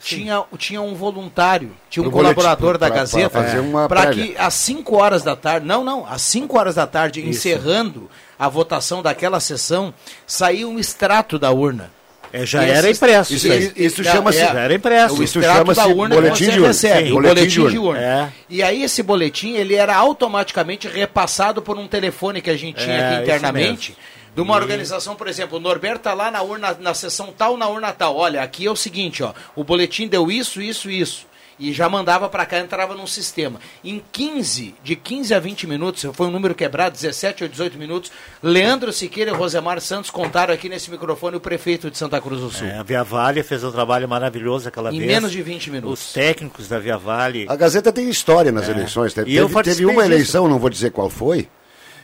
tinha, 0.00 0.44
tinha 0.56 0.80
um 0.80 0.94
voluntário, 0.94 1.72
tinha 1.90 2.06
um 2.06 2.10
boletim, 2.10 2.34
colaborador 2.34 2.78
da 2.78 2.86
pra- 2.86 2.88
pra 2.88 2.96
Gazeta 3.00 3.40
para 3.88 4.06
que 4.12 4.34
às 4.38 4.54
5 4.54 4.96
horas 4.96 5.22
da 5.24 5.34
tarde, 5.34 5.66
não, 5.66 5.82
não, 5.84 6.06
às 6.06 6.22
5 6.22 6.56
horas 6.58 6.76
da 6.76 6.86
tarde, 6.86 7.20
Isso. 7.20 7.30
encerrando 7.30 8.08
a 8.38 8.48
votação 8.48 9.02
daquela 9.02 9.40
sessão, 9.40 9.92
saía 10.26 10.68
um 10.68 10.78
extrato 10.78 11.38
da 11.38 11.50
urna. 11.50 11.90
É, 12.32 12.44
já 12.44 12.62
Esse- 12.62 12.72
era 12.76 12.90
impresso. 12.90 13.34
Isso, 13.34 13.48
Isso- 13.48 13.72
isso 13.74 14.04
chama-se. 14.04 14.38
já 14.38 14.50
era 14.60 14.74
impresso. 14.74 15.14
Isso 15.22 15.38
extrato 15.40 15.58
chama-se 15.60 15.80
da 15.80 15.86
urna 15.88 16.14
boletim 16.14 16.44
de 16.44 16.50
urna. 16.58 16.66
recebe, 16.68 17.06
Sim, 17.06 17.10
o 17.10 17.14
boletim 17.14 17.34
boletim, 17.34 17.64
de 17.64 17.70
de 17.70 17.78
urna. 17.78 18.00
É. 18.02 18.28
E 18.50 18.62
aí 18.62 18.82
esse 18.82 19.02
boletim, 19.02 19.54
ele 19.54 19.74
era 19.74 19.96
automaticamente 19.96 20.86
repassado 20.86 21.62
por 21.62 21.78
um 21.78 21.88
telefone 21.88 22.42
que 22.42 22.50
a 22.50 22.56
gente 22.56 22.76
tinha 22.84 22.94
É, 22.96 23.00
aqui 23.06 23.14
isso 23.14 23.22
internamente. 23.22 23.96
De 24.34 24.40
uma 24.40 24.54
E- 24.54 24.60
organização, 24.60 25.16
por 25.16 25.26
exemplo, 25.28 25.58
o 25.58 25.60
Norberto 25.60 26.04
tá 26.04 26.14
lá 26.14 26.30
na 26.30 26.42
urna, 26.42 26.76
na 26.80 26.94
sessão 26.94 27.32
tal, 27.36 27.56
na 27.56 27.68
urna 27.68 27.92
tal. 27.92 28.16
Olha, 28.16 28.42
aqui 28.42 28.66
é 28.66 28.70
o 28.70 28.76
seguinte, 28.76 29.22
ó, 29.22 29.32
o 29.56 29.64
boletim 29.64 30.06
deu 30.06 30.30
isso, 30.30 30.60
isso, 30.62 30.88
isso. 30.90 31.26
E 31.60 31.72
já 31.72 31.88
mandava 31.88 32.28
para 32.28 32.46
cá, 32.46 32.60
entrava 32.60 32.94
num 32.94 33.04
sistema. 33.04 33.58
Em 33.82 34.00
15, 34.12 34.76
de 34.84 34.94
15 34.94 35.34
a 35.34 35.40
20 35.40 35.66
minutos, 35.66 36.06
foi 36.14 36.28
um 36.28 36.30
número 36.30 36.54
quebrado, 36.54 36.94
17 36.94 37.42
ou 37.42 37.48
18 37.48 37.76
minutos, 37.76 38.12
Leandro 38.40 38.92
Siqueira 38.92 39.32
e 39.32 39.34
Rosemar 39.34 39.80
Santos 39.80 40.08
contaram 40.08 40.54
aqui 40.54 40.68
nesse 40.68 40.88
microfone 40.88 41.36
o 41.36 41.40
prefeito 41.40 41.90
de 41.90 41.98
Santa 41.98 42.20
Cruz 42.20 42.40
do 42.40 42.48
Sul. 42.48 42.68
É, 42.68 42.78
a 42.78 42.84
Via 42.84 43.02
Vale 43.02 43.42
fez 43.42 43.64
um 43.64 43.72
trabalho 43.72 44.08
maravilhoso 44.08 44.68
aquela 44.68 44.92
Em 44.94 44.98
vez. 45.00 45.10
menos 45.10 45.32
de 45.32 45.42
20 45.42 45.68
minutos. 45.72 46.06
Os 46.06 46.12
técnicos 46.12 46.68
da 46.68 46.78
Via 46.78 46.96
Vale. 46.96 47.44
A 47.48 47.56
Gazeta 47.56 47.92
tem 47.92 48.08
história 48.08 48.52
nas 48.52 48.68
É. 48.68 48.70
eleições. 48.70 49.12
Teve, 49.12 49.28
E 49.32 49.34
eu 49.36 49.48
teve 49.62 49.84
uma 49.84 49.94
disso. 50.02 50.04
eleição, 50.14 50.46
não 50.46 50.60
vou 50.60 50.70
dizer 50.70 50.92
qual 50.92 51.10
foi, 51.10 51.48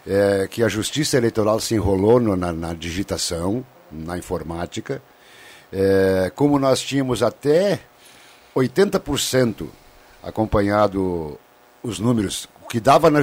é, 0.06 0.46
que 0.50 0.62
a 0.62 0.68
Justiça 0.68 1.16
Eleitoral 1.16 1.58
se 1.60 1.74
enrolou 1.74 2.20
no- 2.20 2.36
na, 2.36 2.52
na 2.52 2.74
digitação, 2.74 3.64
na 3.90 4.18
informática. 4.18 5.02
É, 5.72 6.30
como 6.34 6.58
nós 6.58 6.80
tínhamos 6.80 7.22
até 7.22 7.80
80% 8.54 9.66
acompanhado 10.22 11.38
os 11.82 11.98
números, 11.98 12.48
que 12.68 12.80
dava 12.80 13.10
na 13.10 13.20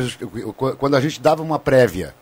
quando 0.77 0.95
a 0.95 1.01
gente 1.01 1.19
dava 1.19 1.41
uma 1.41 1.57
prévia, 1.59 2.13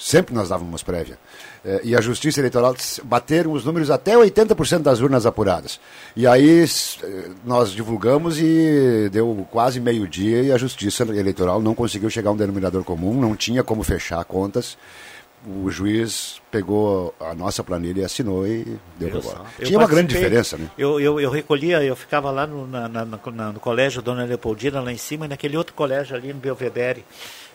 sempre 0.00 0.34
nós 0.34 0.48
dávamos 0.48 0.82
prévia, 0.82 1.18
eh, 1.62 1.82
e 1.84 1.96
a 1.96 2.00
Justiça 2.00 2.40
Eleitoral 2.40 2.74
bateram 3.04 3.52
os 3.52 3.64
números 3.64 3.90
até 3.90 4.16
80% 4.16 4.80
das 4.80 5.00
urnas 5.00 5.26
apuradas. 5.26 5.78
E 6.16 6.26
aí 6.26 6.64
eh, 6.64 7.30
nós 7.44 7.70
divulgamos 7.70 8.38
e 8.40 9.10
deu 9.12 9.46
quase 9.50 9.78
meio-dia 9.78 10.42
e 10.42 10.52
a 10.52 10.56
Justiça 10.56 11.02
Eleitoral 11.02 11.60
não 11.60 11.74
conseguiu 11.74 12.08
chegar 12.08 12.30
a 12.30 12.32
um 12.32 12.36
denominador 12.36 12.82
comum, 12.82 13.20
não 13.20 13.36
tinha 13.36 13.62
como 13.62 13.82
fechar 13.82 14.24
contas. 14.24 14.78
O 15.46 15.70
juiz 15.70 16.40
pegou 16.50 17.14
a 17.18 17.34
nossa 17.34 17.64
planilha 17.64 18.02
e 18.02 18.04
assinou 18.04 18.46
e 18.46 18.78
deu 18.98 19.08
Eu 19.08 19.20
para. 19.22 19.40
Eu 19.58 19.66
Tinha 19.66 19.78
uma 19.78 19.88
grande 19.88 20.12
diferença, 20.14 20.58
né? 20.58 20.68
Eu, 20.76 21.00
eu, 21.00 21.18
eu 21.18 21.30
recolhia, 21.30 21.82
eu 21.82 21.96
ficava 21.96 22.30
lá 22.30 22.46
no, 22.46 22.66
na, 22.66 22.86
na- 22.88 23.04
na- 23.06 23.52
no 23.52 23.58
colégio 23.60 24.02
Dona 24.02 24.24
Leopoldina, 24.24 24.80
lá 24.82 24.92
em 24.92 24.98
cima, 24.98 25.24
e 25.24 25.28
naquele 25.28 25.56
outro 25.56 25.72
colégio 25.74 26.14
ali 26.14 26.30
no 26.32 26.38
Belvedere, 26.40 27.04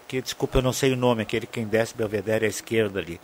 que, 0.08 0.20
desculpa, 0.20 0.58
eu 0.58 0.62
não 0.64 0.74
sei 0.74 0.94
o 0.94 0.96
nome, 0.98 1.22
aquele 1.22 1.46
quem 1.46 1.66
desce 1.68 1.94
Belvedere 1.96 2.46
à 2.46 2.50
esquerda 2.50 3.00
ali. 3.00 3.20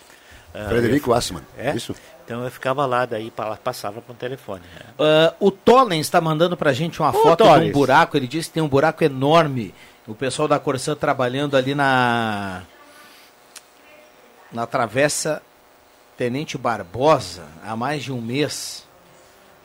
Ah, 0.54 0.68
Frederico 0.70 1.10
eu- 1.10 1.16
Assmann, 1.16 1.42
É? 1.58 1.76
isso? 1.76 1.96
Então 2.24 2.44
eu 2.44 2.52
ficava 2.52 2.86
lá, 2.86 3.06
daí 3.06 3.32
pa- 3.32 3.58
passava 3.58 4.00
para 4.00 4.12
o 4.14 4.16
telefone. 4.16 4.62
né? 4.76 4.82
Ah, 5.00 5.34
o 5.40 5.50
Tollens 5.50 6.06
está 6.06 6.22
mandando 6.22 6.56
pra 6.56 6.72
gente 6.72 7.00
uma 7.00 7.10
Ô, 7.10 7.14
foto 7.14 7.44
de 7.44 7.50
um 7.68 7.72
buraco. 7.72 8.16
Ele 8.16 8.28
disse 8.28 8.50
que 8.50 8.54
tem 8.54 8.64
um 8.64 8.68
buraco 8.70 9.04
enorme. 9.04 9.74
O 10.08 10.14
pessoal 10.14 10.48
da 10.48 10.60
Corsã 10.60 10.96
trabalhando 10.96 11.58
ali 11.58 11.74
na. 11.74 12.62
Na 14.52 14.66
travessa 14.66 15.42
Tenente 16.18 16.58
Barbosa 16.58 17.44
há 17.64 17.76
mais 17.76 18.04
de 18.04 18.12
um 18.12 18.22
mês. 18.22 18.86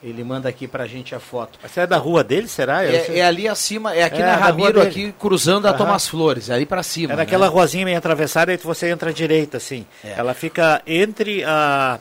Ele 0.01 0.23
manda 0.23 0.47
aqui 0.47 0.67
pra 0.67 0.85
gente 0.85 1.15
a 1.15 1.19
foto. 1.19 1.57
Você 1.61 1.81
é 1.81 1.87
da 1.87 1.97
rua 1.97 2.23
dele, 2.23 2.47
será? 2.47 2.85
Eu. 2.85 2.91
É, 2.91 3.19
é 3.19 3.25
ali 3.25 3.47
acima, 3.47 3.95
é 3.95 4.03
aqui 4.03 4.21
É, 4.21 4.25
na 4.25 4.35
rua 4.35 4.45
Ramiro, 4.45 4.81
aqui 4.81 5.11
cruzando 5.11 5.67
a. 5.67 5.73
Tomás 5.73 6.07
Flores, 6.07 6.49
ali 6.51 6.65
pra 6.65 6.83
cima. 6.83 7.13
É 7.13 7.15
naquela 7.15 7.47
né? 7.47 7.51
ruazinha 7.51 7.83
meio 7.83 7.97
atravessada, 7.97 8.51
aí 8.51 8.57
você 8.57 8.89
entra 8.89 9.09
à 9.09 9.13
direita, 9.13 9.57
assim. 9.57 9.85
É. 10.03 10.13
Ela 10.17 10.33
fica 10.33 10.81
entre 10.85 11.43
a. 11.43 11.99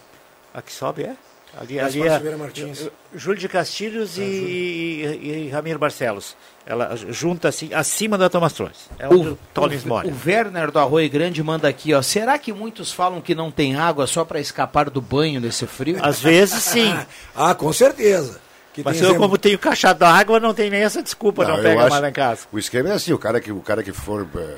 A 0.53 0.63
que 0.63 0.73
sobe 0.73 1.05
é? 1.05 1.17
Ali, 1.59 1.75
Gaspar 1.77 1.87
ali 1.87 2.01
é. 2.03 2.13
Silveira 2.13 2.37
Martins. 2.37 2.91
Júlio 3.17 3.41
de 3.41 3.49
Castilhos 3.49 4.19
e, 4.19 4.23
e, 4.23 5.47
e 5.47 5.51
Ramiro 5.51 5.79
Barcelos. 5.79 6.37
Ela 6.67 6.97
junta 6.97 7.49
assim, 7.49 7.73
acima 7.73 8.19
da 8.19 8.29
Thomas 8.29 8.53
Flores. 8.57 8.91
É 8.99 9.09
onde 9.09 9.29
o, 9.29 9.39
Tollins 9.55 9.85
o, 9.85 9.89
mora. 9.89 10.09
o 10.09 10.15
Werner 10.27 10.71
do 10.71 10.79
Arroio 10.79 11.09
Grande 11.09 11.43
manda 11.43 11.69
aqui, 11.69 11.95
ó. 11.95 12.03
Será 12.03 12.39
que 12.39 12.53
muitos 12.53 12.93
falam 12.93 13.21
que 13.21 13.35
não 13.35 13.51
tem 13.51 13.77
água 13.77 14.07
só 14.07 14.25
pra 14.25 14.41
escapar 14.41 14.91
do 14.91 15.01
banho 15.01 15.41
nesse 15.41 15.67
frio? 15.67 15.99
Às 16.03 16.21
vezes 16.21 16.63
sim. 16.63 16.93
ah, 17.35 17.55
com 17.55 17.73
certeza. 17.73 18.41
Que 18.75 18.83
Mas 18.85 19.01
eu, 19.01 19.17
como 19.17 19.39
tenho 19.39 19.59
caixa 19.59 19.95
d'água, 19.95 20.39
não 20.39 20.53
tem 20.53 20.69
nem 20.69 20.83
essa 20.83 21.03
desculpa, 21.03 21.47
não, 21.47 21.57
eu 21.57 21.63
pega 21.63 21.81
acho- 21.81 21.91
mais 21.91 22.03
lá 22.03 22.09
em 22.11 22.13
casa. 22.13 22.41
O 22.53 22.59
esquema 22.59 22.91
é 22.91 22.93
assim, 22.93 23.13
o 23.13 23.19
cara 23.19 23.41
que, 23.41 23.51
o 23.51 23.61
cara 23.61 23.83
que 23.83 23.93
for 23.93 24.29
é, 24.37 24.55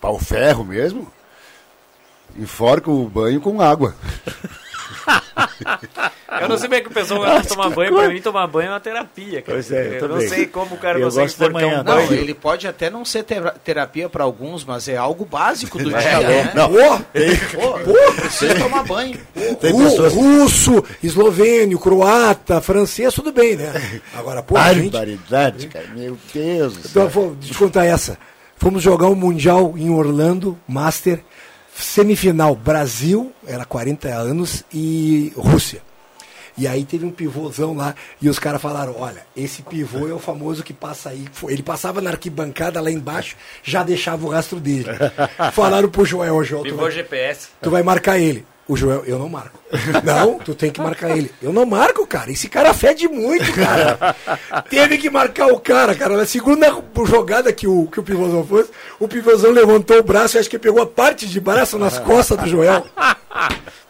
pau 0.00 0.18
ferro 0.18 0.64
mesmo, 0.64 1.12
enforca 2.36 2.90
o 2.90 3.08
banho 3.08 3.40
com 3.40 3.60
água. 3.60 3.94
Eu 6.40 6.48
não 6.48 6.56
sei 6.58 6.68
bem 6.68 6.82
que 6.82 6.88
o 6.88 6.92
pessoal 6.92 7.20
gosta 7.20 7.40
de 7.42 7.48
tomar 7.48 7.70
banho. 7.70 7.94
Pra 7.94 8.08
mim, 8.08 8.20
tomar 8.20 8.46
banho 8.46 8.68
é 8.68 8.70
uma 8.72 8.80
terapia, 8.80 9.42
cara. 9.42 9.56
Pois 9.56 9.72
é, 9.72 9.88
eu 9.88 9.92
eu 10.02 10.08
não 10.08 10.20
sei 10.20 10.46
como 10.46 10.74
o 10.76 10.78
cara 10.78 10.98
Eu 10.98 11.04
consegue 11.06 11.26
gosto 11.26 11.36
enforcar 11.42 11.62
manhã, 11.62 11.80
um 11.80 11.84
Não, 11.84 11.94
banho. 12.06 12.12
ele 12.14 12.34
pode 12.34 12.68
até 12.68 12.90
não 12.90 13.04
ser 13.04 13.24
tera- 13.24 13.54
terapia 13.64 14.08
para 14.08 14.22
alguns, 14.24 14.64
mas 14.64 14.86
é 14.88 14.96
algo 14.96 15.24
básico 15.24 15.78
do 15.78 15.94
É, 15.96 15.98
dia, 16.00 16.20
né? 16.44 16.52
não. 16.54 16.68
Pô, 16.70 16.98
pô, 17.84 18.12
precisa 18.20 18.54
tomar 18.56 18.84
banho. 18.84 19.18
Tem 19.60 19.72
Ru- 19.72 19.84
pessoas- 19.84 20.12
Russo, 20.12 20.84
eslovênio, 21.02 21.78
croata, 21.78 22.60
francês, 22.60 23.12
tudo 23.14 23.32
bem, 23.32 23.56
né? 23.56 24.00
Agora, 24.14 24.42
pô, 24.42 24.56
a 24.56 24.72
gente. 24.74 24.90
Barbaridade, 24.92 25.66
cara. 25.66 25.86
Meu 25.96 26.16
Deus 26.32 26.74
do 26.74 26.88
Então, 26.88 27.02
céu. 27.02 27.08
vou 27.08 27.36
te 27.36 27.54
contar 27.54 27.84
essa. 27.84 28.16
Fomos 28.56 28.82
jogar 28.82 29.06
um 29.06 29.14
Mundial 29.14 29.74
em 29.76 29.88
Orlando, 29.90 30.58
Master, 30.68 31.20
semifinal 31.78 32.54
Brasil, 32.54 33.32
era 33.46 33.64
40 33.64 34.08
anos, 34.08 34.64
e 34.72 35.32
Rússia. 35.36 35.82
E 36.56 36.66
aí 36.66 36.84
teve 36.84 37.06
um 37.06 37.10
pivôzão 37.10 37.72
lá, 37.72 37.94
e 38.20 38.28
os 38.28 38.38
caras 38.38 38.60
falaram, 38.60 38.96
olha, 38.98 39.24
esse 39.36 39.62
pivô 39.62 40.08
é 40.08 40.12
o 40.12 40.18
famoso 40.18 40.64
que 40.64 40.72
passa 40.72 41.10
aí. 41.10 41.24
Ele 41.44 41.62
passava 41.62 42.00
na 42.00 42.10
arquibancada 42.10 42.80
lá 42.80 42.90
embaixo, 42.90 43.36
já 43.62 43.84
deixava 43.84 44.26
o 44.26 44.30
rastro 44.30 44.58
dele. 44.58 44.86
Falaram 45.54 45.88
pro 45.88 46.04
Joel, 46.04 46.42
Joel, 46.42 46.64
tu 46.64 46.70
Pivô 46.70 46.82
vai, 46.82 46.90
GPS. 46.90 47.48
tu 47.62 47.70
vai 47.70 47.82
marcar 47.84 48.18
ele. 48.18 48.44
O 48.68 48.76
Joel, 48.76 49.02
eu 49.06 49.18
não 49.18 49.30
marco. 49.30 49.58
Não, 50.04 50.38
tu 50.38 50.54
tem 50.54 50.70
que 50.70 50.78
marcar 50.80 51.16
ele. 51.16 51.32
Eu 51.42 51.52
não 51.54 51.64
marco, 51.64 52.06
cara. 52.06 52.30
Esse 52.30 52.48
cara 52.48 52.74
fede 52.74 53.08
muito, 53.08 53.50
cara. 53.54 54.14
Teve 54.68 54.98
que 54.98 55.08
marcar 55.08 55.46
o 55.46 55.58
cara, 55.58 55.94
cara. 55.94 56.16
Na 56.18 56.26
segunda 56.26 56.70
jogada 57.06 57.50
que 57.50 57.66
o, 57.66 57.86
que 57.86 57.98
o 57.98 58.02
pivôzão 58.02 58.44
fez, 58.46 58.66
o 59.00 59.08
pivôzão 59.08 59.50
levantou 59.52 59.98
o 59.98 60.02
braço 60.02 60.36
e 60.36 60.38
acho 60.38 60.50
que 60.50 60.58
pegou 60.58 60.82
a 60.82 60.86
parte 60.86 61.26
de 61.26 61.40
braço 61.40 61.78
nas 61.78 61.98
costas 61.98 62.36
do 62.38 62.46
Joel. 62.46 62.84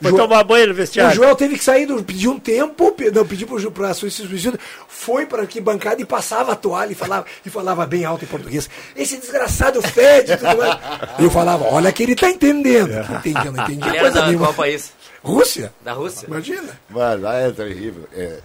Foi 0.00 0.12
Jo- 0.12 0.16
tomar 0.16 0.44
banho 0.44 0.66
no 0.68 0.72
O 0.72 0.76
vestiário. 0.76 1.16
Joel 1.16 1.34
teve 1.34 1.58
que 1.58 1.64
sair, 1.64 1.84
do, 1.86 2.00
pedir 2.04 2.28
um 2.28 2.38
tempo, 2.38 2.94
não, 3.12 3.26
pediu 3.26 3.48
pro, 3.48 3.70
pra 3.72 3.92
substituta, 3.94 4.58
foi 4.86 5.26
pra 5.26 5.40
arquibancada 5.42 6.00
e 6.00 6.04
passava 6.04 6.52
a 6.52 6.56
toalha 6.56 6.92
e 6.92 6.94
falava, 6.94 7.24
e 7.44 7.50
falava 7.50 7.84
bem 7.84 8.04
alto 8.04 8.24
em 8.24 8.28
português. 8.28 8.70
Esse 8.94 9.16
desgraçado 9.16 9.82
fede 9.82 10.36
tudo 10.36 10.56
mais. 10.56 10.78
Eu 11.18 11.30
falava, 11.30 11.64
olha 11.64 11.90
que 11.90 12.04
ele 12.04 12.14
tá 12.14 12.30
entendendo. 12.30 12.90
Entendi 13.16 13.88
Ele 13.88 13.96
era 13.96 14.00
coisa 14.00 14.26
nenhuma. 14.26 14.46
País? 14.70 14.92
Rússia? 15.22 15.72
Da 15.84 15.92
Rússia? 15.92 16.26
Imagina. 16.26 16.78
Mas 16.88 17.20
lá 17.20 17.34
é 17.36 17.50
terrível. 17.50 18.08
É. 18.12 18.38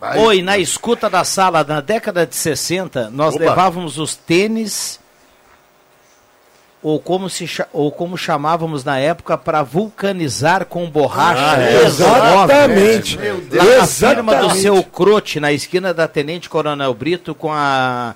Vai- 0.00 0.18
Oi, 0.18 0.42
na 0.42 0.56
escuta 0.58 1.10
da 1.10 1.24
sala, 1.24 1.62
na 1.62 1.80
década 1.80 2.26
de 2.26 2.34
60, 2.34 3.10
nós 3.10 3.34
Opa. 3.34 3.44
levávamos 3.44 3.98
os 3.98 4.16
tênis, 4.16 4.98
ou 6.82 6.98
como, 6.98 7.28
se, 7.28 7.46
ou 7.72 7.92
como 7.92 8.16
chamávamos 8.16 8.82
na 8.82 8.98
época, 8.98 9.36
para 9.36 9.62
vulcanizar 9.62 10.64
com 10.64 10.88
borracha. 10.88 11.52
Ah, 11.56 11.62
é, 11.62 11.84
exatamente. 11.84 13.18
Deus. 13.18 13.52
Lá 13.52 13.64
na 13.80 13.86
firma 13.86 14.34
do 14.34 14.38
Exatamente. 14.46 14.62
seu 14.62 14.82
Crote, 14.84 15.38
na 15.38 15.52
esquina 15.52 15.92
da 15.92 16.08
Tenente 16.08 16.48
Coronel 16.48 16.94
Brito 16.94 17.34
com 17.34 17.52
a 17.52 18.14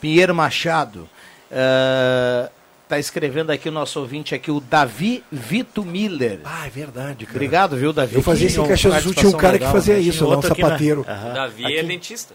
Pinheiro 0.00 0.32
Machado. 0.34 1.08
Está 2.86 3.00
escrevendo 3.00 3.50
aqui 3.50 3.68
o 3.68 3.72
nosso 3.72 3.98
ouvinte 3.98 4.32
aqui, 4.32 4.48
o 4.48 4.60
Davi 4.60 5.24
Vito 5.30 5.84
Miller. 5.84 6.38
Ah, 6.44 6.68
é 6.68 6.70
verdade, 6.70 7.26
cara. 7.26 7.36
Obrigado, 7.36 7.76
viu, 7.76 7.92
Davi? 7.92 8.14
Eu 8.14 8.22
fazia 8.22 8.46
isso 8.46 8.60
em 8.60 8.62
Que 8.62 8.68
Caxias 8.68 8.94
do 8.94 9.02
Sul, 9.02 9.14
tinha 9.14 9.28
um 9.28 9.32
cara 9.32 9.54
que 9.54 9.64
legal, 9.64 9.72
fazia 9.72 9.94
né? 9.94 10.00
isso, 10.00 10.24
lá, 10.24 10.30
um 10.30 10.36
outro 10.36 10.52
aqui, 10.52 10.62
né? 10.62 10.68
sapateiro. 10.68 11.04
Aham. 11.08 11.32
Davi 11.34 11.76
é 11.76 11.82
dentista. 11.82 12.34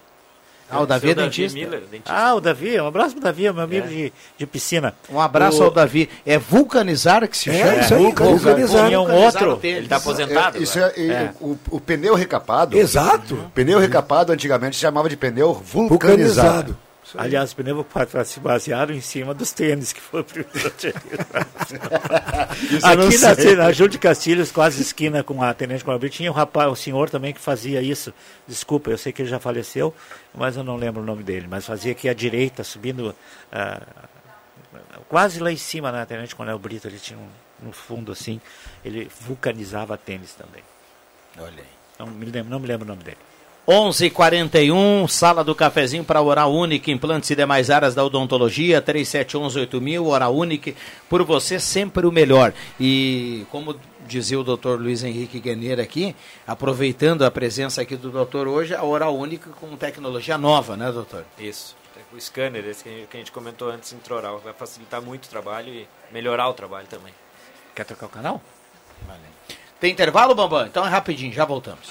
Ah, 0.69 0.81
o 0.81 0.85
Davi 0.85 1.11
é 1.11 1.15
dentista. 1.15 1.57
Miller, 1.57 1.81
dentista. 1.89 2.13
Ah, 2.13 2.33
o 2.35 2.41
Davi, 2.41 2.79
um 2.81 2.87
abraço 2.87 3.11
pro 3.15 3.23
Davi, 3.23 3.45
é 3.47 3.51
meu 3.53 3.63
amigo 3.63 3.85
É. 3.87 3.89
de, 3.89 4.13
de 4.37 4.45
piscina. 4.45 4.93
Um 5.09 5.19
abraço 5.21 5.61
O- 5.61 5.63
ao 5.65 5.71
Davi. 5.71 6.09
É 6.25 6.37
vulcanizar 6.37 7.25
que 7.29 7.37
se 7.37 7.49
É, 7.49 7.53
chama? 7.53 7.81
isso 7.81 7.93
aí, 7.95 8.03
vulcanizar. 8.03 8.87
Tinha 8.87 9.01
um 9.01 9.13
outro, 9.13 9.55
tênis. 9.57 9.77
Ele 9.79 9.87
tá 9.87 9.95
aposentado. 9.97 10.57
É, 10.57 10.61
isso 10.61 10.79
é, 10.79 10.93
É. 10.97 11.31
O, 11.39 11.57
o 11.69 11.79
pneu 11.79 12.13
recapado. 12.13 12.77
Exato. 12.77 13.51
Pneu 13.55 13.79
recapado 13.79 14.33
antigamente 14.33 14.75
se 14.75 14.81
chamava 14.81 15.07
de 15.09 15.15
pneu 15.15 15.53
vulcanizado. 15.53 15.87
Vulcanizado. 15.89 16.77
Aliás, 17.17 17.49
os 17.49 17.53
pneus 17.53 17.85
se 18.25 18.39
basearam 18.39 18.93
em 18.93 19.01
cima 19.01 19.33
dos 19.33 19.51
tênis, 19.51 19.91
que 19.91 19.99
foi 20.01 20.21
o 20.21 20.23
primeiro 20.23 20.51
Aqui 22.83 23.17
na, 23.17 23.35
na 23.65 23.71
Júlio 23.71 23.91
de 23.91 23.99
Castilhos, 23.99 24.51
quase 24.51 24.81
esquina 24.81 25.23
com 25.23 25.41
a 25.43 25.53
Tenente 25.53 25.83
Coronel 25.83 25.99
Brito, 25.99 26.15
tinha 26.15 26.31
um 26.31 26.33
rapaz, 26.33 26.71
um 26.71 26.75
senhor 26.75 27.09
também 27.09 27.33
que 27.33 27.39
fazia 27.39 27.81
isso. 27.81 28.13
Desculpa, 28.47 28.89
eu 28.89 28.97
sei 28.97 29.11
que 29.11 29.21
ele 29.21 29.29
já 29.29 29.39
faleceu, 29.39 29.93
mas 30.33 30.55
eu 30.55 30.63
não 30.63 30.75
lembro 30.75 31.01
o 31.01 31.05
nome 31.05 31.23
dele. 31.23 31.47
Mas 31.49 31.65
fazia 31.65 31.91
aqui 31.91 32.07
à 32.07 32.13
direita, 32.13 32.63
subindo 32.63 33.15
ah, 33.51 33.81
quase 35.09 35.39
lá 35.39 35.51
em 35.51 35.57
cima 35.57 35.91
na 35.91 36.05
Tenente 36.05 36.35
Coronel 36.35 36.59
Brito, 36.59 36.87
ele 36.87 36.99
tinha 36.99 37.19
um, 37.19 37.27
no 37.65 37.71
fundo 37.71 38.11
assim, 38.11 38.39
ele 38.83 39.09
vulcanizava 39.21 39.97
tênis 39.97 40.33
também. 40.33 40.63
Olha 41.37 41.61
aí. 41.61 41.81
Não 41.99 42.07
me 42.07 42.25
lembro, 42.25 42.49
não 42.49 42.59
me 42.59 42.67
lembro 42.67 42.85
o 42.85 42.87
nome 42.87 43.03
dele. 43.03 43.17
11:41 43.67 45.07
sala 45.07 45.43
do 45.43 45.53
cafezinho 45.53 46.03
para 46.03 46.21
Oral 46.21 46.51
Única, 46.51 46.89
implantes 46.91 47.29
e 47.29 47.35
demais 47.35 47.69
áreas 47.69 47.93
da 47.93 48.03
odontologia, 48.03 48.81
3711-8000, 48.81 50.03
Oral 50.05 50.35
Única, 50.35 50.73
por 51.07 51.23
você 51.23 51.59
sempre 51.59 52.05
o 52.05 52.11
melhor. 52.11 52.53
E 52.79 53.45
como 53.51 53.75
dizia 54.07 54.39
o 54.39 54.43
doutor 54.43 54.79
Luiz 54.79 55.03
Henrique 55.03 55.39
Guener 55.39 55.79
aqui, 55.79 56.15
aproveitando 56.45 57.23
a 57.23 57.31
presença 57.31 57.81
aqui 57.81 57.95
do 57.95 58.09
doutor 58.09 58.47
hoje, 58.47 58.73
a 58.75 58.83
Oral 58.83 59.15
Única 59.15 59.49
com 59.51 59.75
tecnologia 59.77 60.37
nova, 60.37 60.75
né, 60.75 60.91
doutor? 60.91 61.23
Isso. 61.39 61.75
O 62.13 62.19
scanner, 62.19 62.65
esse 62.67 62.83
que 62.83 62.89
a 62.89 62.91
gente- 62.91 63.07
que 63.07 63.15
a 63.15 63.19
gente 63.19 63.31
comentou 63.31 63.69
antes, 63.69 63.93
intraoral, 63.93 64.39
vai 64.43 64.51
facilitar 64.53 65.01
muito 65.01 65.25
o 65.25 65.29
trabalho 65.29 65.69
e 65.73 65.87
melhorar 66.11 66.49
o 66.49 66.53
trabalho 66.53 66.87
também. 66.87 67.13
Quer 67.73 67.85
trocar 67.85 68.07
o 68.07 68.09
canal? 68.09 68.41
Tem 69.79 69.91
intervalo, 69.91 70.35
Bambam? 70.35 70.65
Então 70.67 70.85
é 70.85 70.89
rapidinho, 70.89 71.31
já 71.31 71.45
voltamos. 71.45 71.89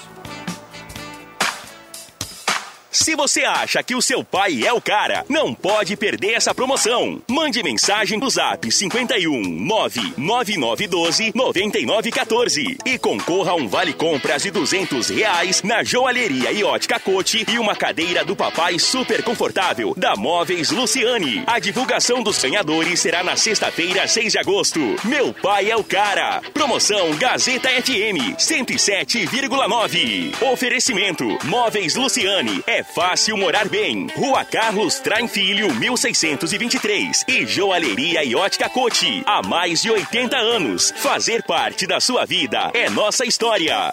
Se 2.93 3.15
você 3.15 3.45
acha 3.45 3.81
que 3.81 3.95
o 3.95 4.01
seu 4.01 4.21
pai 4.21 4.65
é 4.65 4.73
o 4.73 4.81
cara, 4.81 5.23
não 5.29 5.53
pode 5.53 5.95
perder 5.95 6.33
essa 6.33 6.53
promoção. 6.53 7.21
Mande 7.25 7.63
mensagem 7.63 8.19
no 8.19 8.29
zap 8.29 8.69
51 8.69 9.41
99912 9.41 11.31
9914 11.33 12.77
e 12.85 12.99
concorra 12.99 13.51
a 13.51 13.55
um 13.55 13.65
vale 13.65 13.93
compras 13.93 14.43
de 14.43 14.51
200 14.51 15.07
reais 15.07 15.63
na 15.63 15.85
joalheria 15.85 16.51
e 16.51 16.65
ótica 16.65 16.99
Cote 16.99 17.45
e 17.49 17.57
uma 17.57 17.77
cadeira 17.77 18.25
do 18.25 18.35
papai 18.35 18.77
super 18.77 19.23
confortável 19.23 19.93
da 19.95 20.17
Móveis 20.17 20.69
Luciane. 20.69 21.43
A 21.47 21.59
divulgação 21.59 22.21
dos 22.21 22.39
ganhadores 22.39 22.99
será 22.99 23.23
na 23.23 23.37
sexta-feira, 23.37 24.05
6 24.05 24.33
de 24.33 24.37
agosto. 24.37 24.81
Meu 25.05 25.33
pai 25.33 25.71
é 25.71 25.77
o 25.77 25.83
cara. 25.83 26.41
Promoção 26.53 27.15
Gazeta 27.15 27.69
FM 27.69 28.35
107,9. 28.37 30.41
Oferecimento 30.51 31.37
Móveis 31.45 31.95
Luciane. 31.95 32.61
É 32.67 32.80
fácil 32.83 33.37
morar 33.37 33.67
bem. 33.67 34.07
Rua 34.15 34.43
Carlos 34.45 34.99
Traem 34.99 35.27
Filho, 35.27 35.73
1623. 35.75 37.25
E 37.27 37.45
Joalheria 37.45 38.23
e 38.23 38.35
Ótica 38.35 38.69
Cote. 38.69 39.23
Há 39.25 39.41
mais 39.41 39.81
de 39.81 39.89
80 39.89 40.35
anos. 40.37 40.91
Fazer 40.97 41.43
parte 41.43 41.87
da 41.87 41.99
sua 41.99 42.25
vida 42.25 42.71
é 42.73 42.89
nossa 42.89 43.25
história. 43.25 43.91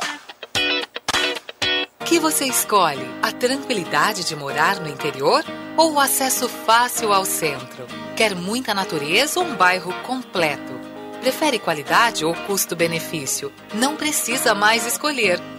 que 2.04 2.18
você 2.18 2.46
escolhe? 2.46 3.04
A 3.22 3.30
tranquilidade 3.30 4.24
de 4.24 4.34
morar 4.34 4.80
no 4.80 4.88
interior 4.88 5.44
ou 5.76 5.92
o 5.92 6.00
acesso 6.00 6.48
fácil 6.48 7.12
ao 7.12 7.26
centro? 7.26 7.86
Quer 8.16 8.34
muita 8.34 8.72
natureza 8.72 9.38
ou 9.40 9.46
um 9.46 9.54
bairro 9.54 9.92
completo? 10.04 10.72
Prefere 11.20 11.58
qualidade 11.58 12.24
ou 12.24 12.34
custo-benefício? 12.34 13.52
Não 13.74 13.94
precisa 13.94 14.54
mais 14.54 14.86
escolher. 14.86 15.38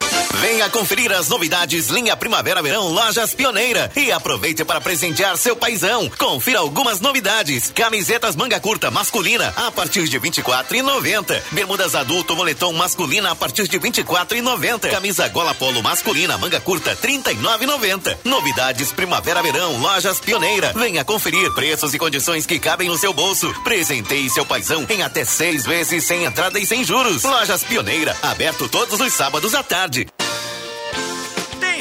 Bye. 0.00 0.11
Venha 0.40 0.68
conferir 0.70 1.12
as 1.12 1.28
novidades 1.28 1.88
linha 1.88 2.16
Primavera-Verão 2.16 2.88
Lojas 2.88 3.34
Pioneira 3.34 3.90
e 3.94 4.10
aproveite 4.10 4.64
para 4.64 4.80
presentear 4.80 5.36
seu 5.36 5.54
paizão. 5.54 6.10
Confira 6.18 6.60
algumas 6.60 7.00
novidades: 7.00 7.70
camisetas 7.74 8.34
manga 8.34 8.58
curta 8.58 8.90
masculina 8.90 9.52
a 9.56 9.70
partir 9.70 10.08
de 10.08 10.18
24,90. 10.18 11.42
Bermudas 11.52 11.94
adulto 11.94 12.34
moletom 12.34 12.72
masculina 12.72 13.30
a 13.30 13.36
partir 13.36 13.68
de 13.68 13.78
24,90. 13.78 14.90
Camisa 14.90 15.28
gola 15.28 15.54
polo 15.54 15.82
masculina 15.82 16.38
manga 16.38 16.60
curta 16.60 16.96
39,90. 16.96 18.18
Novidades 18.24 18.90
Primavera-Verão 18.90 19.80
Lojas 19.80 20.18
Pioneira. 20.18 20.72
Venha 20.72 21.04
conferir 21.04 21.52
preços 21.52 21.92
e 21.92 21.98
condições 21.98 22.46
que 22.46 22.58
cabem 22.58 22.88
no 22.88 22.96
seu 22.96 23.12
bolso. 23.12 23.52
Presenteie 23.62 24.30
seu 24.30 24.46
paizão 24.46 24.86
em 24.88 25.02
até 25.02 25.24
seis 25.24 25.66
vezes 25.66 26.06
sem 26.06 26.24
entrada 26.24 26.58
e 26.58 26.66
sem 26.66 26.82
juros. 26.82 27.22
Lojas 27.22 27.62
Pioneira, 27.62 28.16
aberto 28.22 28.68
todos 28.68 28.98
os 28.98 29.12
sábados 29.12 29.54
à 29.54 29.62
tarde. 29.62 30.06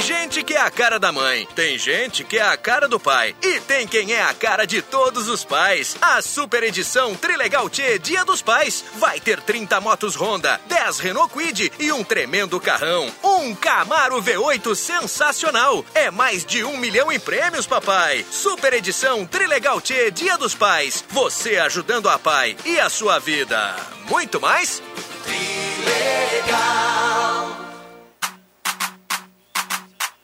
Tem 0.01 0.07
gente 0.07 0.43
que 0.43 0.55
é 0.55 0.59
a 0.59 0.71
cara 0.71 0.97
da 0.97 1.11
mãe, 1.11 1.47
tem 1.53 1.77
gente 1.77 2.23
que 2.23 2.39
é 2.39 2.41
a 2.41 2.57
cara 2.57 2.87
do 2.87 2.99
pai 2.99 3.35
e 3.39 3.59
tem 3.59 3.85
quem 3.85 4.11
é 4.11 4.23
a 4.23 4.33
cara 4.33 4.65
de 4.65 4.81
todos 4.81 5.29
os 5.29 5.45
pais. 5.45 5.95
A 6.01 6.19
super 6.23 6.63
edição 6.63 7.13
Trilegal 7.13 7.69
T 7.69 7.99
Dia 7.99 8.25
dos 8.25 8.41
Pais 8.41 8.83
vai 8.95 9.19
ter 9.19 9.39
30 9.39 9.79
motos 9.79 10.15
Honda, 10.15 10.59
10 10.65 10.97
Renault 10.97 11.31
Quid 11.31 11.71
e 11.77 11.91
um 11.91 12.03
tremendo 12.03 12.59
carrão. 12.59 13.13
Um 13.23 13.53
Camaro 13.53 14.19
V8 14.23 14.73
sensacional. 14.73 15.85
É 15.93 16.09
mais 16.09 16.43
de 16.43 16.63
um 16.63 16.77
milhão 16.77 17.11
em 17.11 17.19
prêmios, 17.19 17.67
papai. 17.67 18.25
Super 18.31 18.73
edição 18.73 19.23
Trilegal 19.23 19.79
T 19.79 20.09
Dia 20.09 20.35
dos 20.35 20.55
Pais. 20.55 21.05
Você 21.09 21.57
ajudando 21.57 22.09
a 22.09 22.17
pai 22.17 22.57
e 22.65 22.79
a 22.79 22.89
sua 22.89 23.19
vida. 23.19 23.75
Muito 24.09 24.41
mais? 24.41 24.81
Trilegal. 25.23 27.10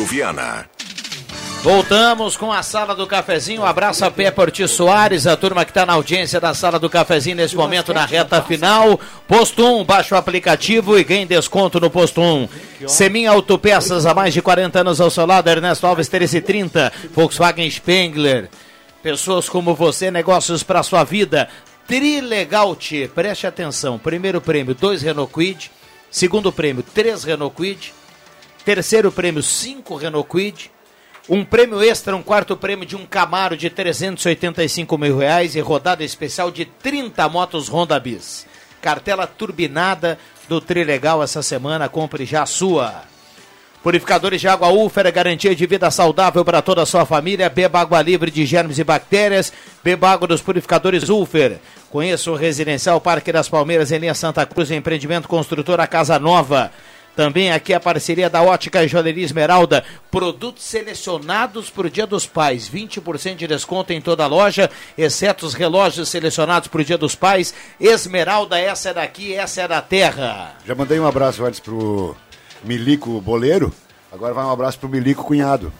Rodrigo 0.00 0.04
Viana. 0.04 0.66
Voltamos 1.62 2.36
com 2.36 2.50
a 2.50 2.62
sala 2.62 2.94
do 2.94 3.06
cafezinho. 3.06 3.62
Um 3.62 3.66
abraço 3.66 4.04
a 4.04 4.10
Pé 4.10 4.32
Ortiz 4.34 4.70
Soares, 4.70 5.26
a 5.26 5.36
turma 5.36 5.64
que 5.64 5.70
está 5.70 5.84
na 5.84 5.92
audiência 5.92 6.40
da 6.40 6.54
sala 6.54 6.78
do 6.78 6.88
cafezinho 6.88 7.36
nesse 7.36 7.54
momento 7.54 7.92
na 7.92 8.06
reta 8.06 8.40
final. 8.40 8.98
Posto 9.28 9.62
1, 9.62 9.84
baixa 9.84 10.14
o 10.14 10.18
aplicativo 10.18 10.98
e 10.98 11.04
ganhe 11.04 11.26
desconto 11.26 11.78
no 11.78 11.90
posto 11.90 12.20
1. 12.22 12.48
Semin 12.86 13.26
Autopeças, 13.26 14.06
há 14.06 14.14
mais 14.14 14.32
de 14.32 14.40
40 14.40 14.80
anos 14.80 15.00
ao 15.00 15.10
seu 15.10 15.26
lado, 15.26 15.50
Ernesto 15.50 15.86
Alves 15.86 16.08
1330, 16.08 16.92
Volkswagen 17.12 17.70
Spengler. 17.70 18.48
Pessoas 19.02 19.48
como 19.48 19.74
você, 19.74 20.10
negócios 20.10 20.62
para 20.62 20.82
sua 20.82 21.04
vida. 21.04 21.48
Trilegal 21.86 22.74
T, 22.74 23.10
preste 23.14 23.46
atenção. 23.46 23.98
Primeiro 23.98 24.40
prêmio, 24.40 24.74
dois 24.74 25.02
Renault 25.02 25.32
Quid. 25.32 25.70
Segundo 26.10 26.50
prêmio, 26.50 26.82
três 26.82 27.22
Renault 27.22 27.54
Quid. 27.54 27.92
Terceiro 28.72 29.10
prêmio, 29.10 29.42
cinco 29.42 29.96
Renault 29.96 30.28
Quid. 30.30 30.70
Um 31.28 31.44
prêmio 31.44 31.82
extra, 31.82 32.14
um 32.14 32.22
quarto 32.22 32.56
prêmio 32.56 32.86
de 32.86 32.94
um 32.94 33.04
Camaro 33.04 33.56
de 33.56 33.68
385 33.68 34.96
mil 34.96 35.18
reais 35.18 35.56
e 35.56 35.60
rodada 35.60 36.04
especial 36.04 36.52
de 36.52 36.64
30 36.64 37.28
motos 37.28 37.68
Honda 37.68 37.98
Bis. 37.98 38.46
Cartela 38.80 39.26
turbinada 39.26 40.16
do 40.48 40.60
Trilegal 40.60 41.20
essa 41.20 41.42
semana, 41.42 41.88
compre 41.88 42.24
já 42.24 42.44
a 42.44 42.46
sua. 42.46 43.02
Purificadores 43.82 44.40
de 44.40 44.46
água 44.46 44.68
Ufer 44.68 45.04
é 45.04 45.10
garantia 45.10 45.52
de 45.52 45.66
vida 45.66 45.90
saudável 45.90 46.44
para 46.44 46.62
toda 46.62 46.82
a 46.82 46.86
sua 46.86 47.04
família. 47.04 47.50
Beba 47.50 47.80
água 47.80 48.00
livre 48.00 48.30
de 48.30 48.46
germes 48.46 48.78
e 48.78 48.84
bactérias. 48.84 49.52
Beba 49.82 50.10
água 50.10 50.28
dos 50.28 50.42
purificadores 50.42 51.08
Ufer. 51.08 51.58
Conheça 51.90 52.30
o 52.30 52.36
Residencial 52.36 53.00
Parque 53.00 53.32
das 53.32 53.48
Palmeiras 53.48 53.90
em 53.90 53.98
linha 53.98 54.14
Santa 54.14 54.46
Cruz, 54.46 54.70
empreendimento 54.70 55.26
construtora 55.26 55.88
Casa 55.88 56.20
Nova. 56.20 56.70
Também 57.16 57.50
aqui 57.52 57.74
a 57.74 57.80
parceria 57.80 58.30
da 58.30 58.40
Ótica 58.40 58.82
e 58.84 58.88
Joalheria 58.88 59.24
Esmeralda. 59.24 59.84
Produtos 60.10 60.62
selecionados 60.64 61.68
para 61.68 61.86
o 61.86 61.90
Dia 61.90 62.06
dos 62.06 62.24
Pais. 62.26 62.68
20% 62.70 63.36
de 63.36 63.46
desconto 63.46 63.92
em 63.92 64.00
toda 64.00 64.24
a 64.24 64.26
loja, 64.26 64.70
exceto 64.96 65.44
os 65.44 65.52
relógios 65.54 66.08
selecionados 66.08 66.68
para 66.68 66.80
o 66.80 66.84
Dia 66.84 66.96
dos 66.96 67.14
Pais. 67.14 67.52
Esmeralda, 67.80 68.58
essa 68.58 68.90
é 68.90 68.94
daqui, 68.94 69.34
essa 69.34 69.62
é 69.62 69.68
da 69.68 69.82
terra. 69.82 70.54
Já 70.64 70.74
mandei 70.74 70.98
um 71.00 71.06
abraço 71.06 71.44
antes 71.44 71.60
pro 71.60 72.16
Milico 72.64 73.20
Boleiro. 73.20 73.72
Agora 74.12 74.32
vai 74.32 74.44
um 74.44 74.50
abraço 74.52 74.78
pro 74.78 74.88
Milico 74.88 75.24
Cunhado. 75.24 75.72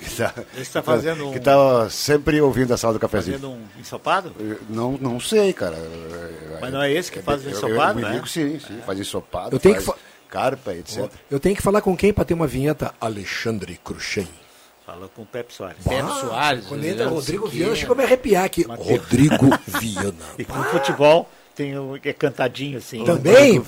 Que 0.00 0.14
tá, 0.16 0.34
tá 0.74 0.82
fazendo 0.82 1.28
um- 1.28 1.32
Que 1.32 1.40
tá 1.40 1.88
sempre 1.88 2.38
ouvindo 2.40 2.72
a 2.74 2.76
sala 2.76 2.92
do 2.92 3.00
cafezinho. 3.00 3.38
Fazendo 3.38 3.52
um 3.54 3.62
ensopado? 3.80 4.32
Não, 4.68 4.98
não 5.00 5.18
sei, 5.18 5.52
cara. 5.54 5.78
Mas 6.60 6.70
não 6.72 6.82
é 6.82 6.92
esse 6.92 7.10
que 7.10 7.20
faz 7.22 7.40
o 7.42 7.48
Eu- 7.48 7.50
eu- 7.52 7.56
ensopado, 7.56 7.98
O 7.98 8.02
né? 8.02 8.08
Milico, 8.10 8.28
sim, 8.28 8.58
sim. 8.60 8.78
Faz 8.84 9.00
ensopado, 9.00 9.56
Eu 9.56 9.58
tenho 9.58 9.74
faz 9.80 9.86
que 9.86 10.13
carpa, 10.34 10.74
etc. 10.74 11.08
Eu 11.30 11.38
tenho 11.38 11.54
que 11.54 11.62
falar 11.62 11.80
com 11.80 11.96
quem 11.96 12.12
para 12.12 12.24
ter 12.24 12.34
uma 12.34 12.46
vinheta? 12.46 12.92
Alexandre 13.00 13.78
Cruxem. 13.84 14.26
Fala 14.84 15.08
com 15.14 15.22
o 15.22 15.26
Pepe 15.26 15.54
Soares. 15.54 15.78
Pepe 15.88 16.12
Soares, 16.20 16.66
Quando 16.66 16.84
entra 16.84 16.96
Leandro 17.04 17.14
Rodrigo. 17.14 17.46
Viana, 17.46 17.74
chega 17.76 17.92
a 17.92 17.94
me 17.96 18.02
arrepiar 18.02 18.44
aqui. 18.44 18.64
Rodrigo 18.68 19.48
Viana. 19.80 20.14
E 20.36 20.44
com 20.44 20.62
futebol 20.64 21.30
tem 21.54 21.78
o 21.78 21.96
que 22.02 22.08
é 22.08 22.12
cantadinho 22.12 22.76
assim. 22.78 23.02
Também? 23.04 23.62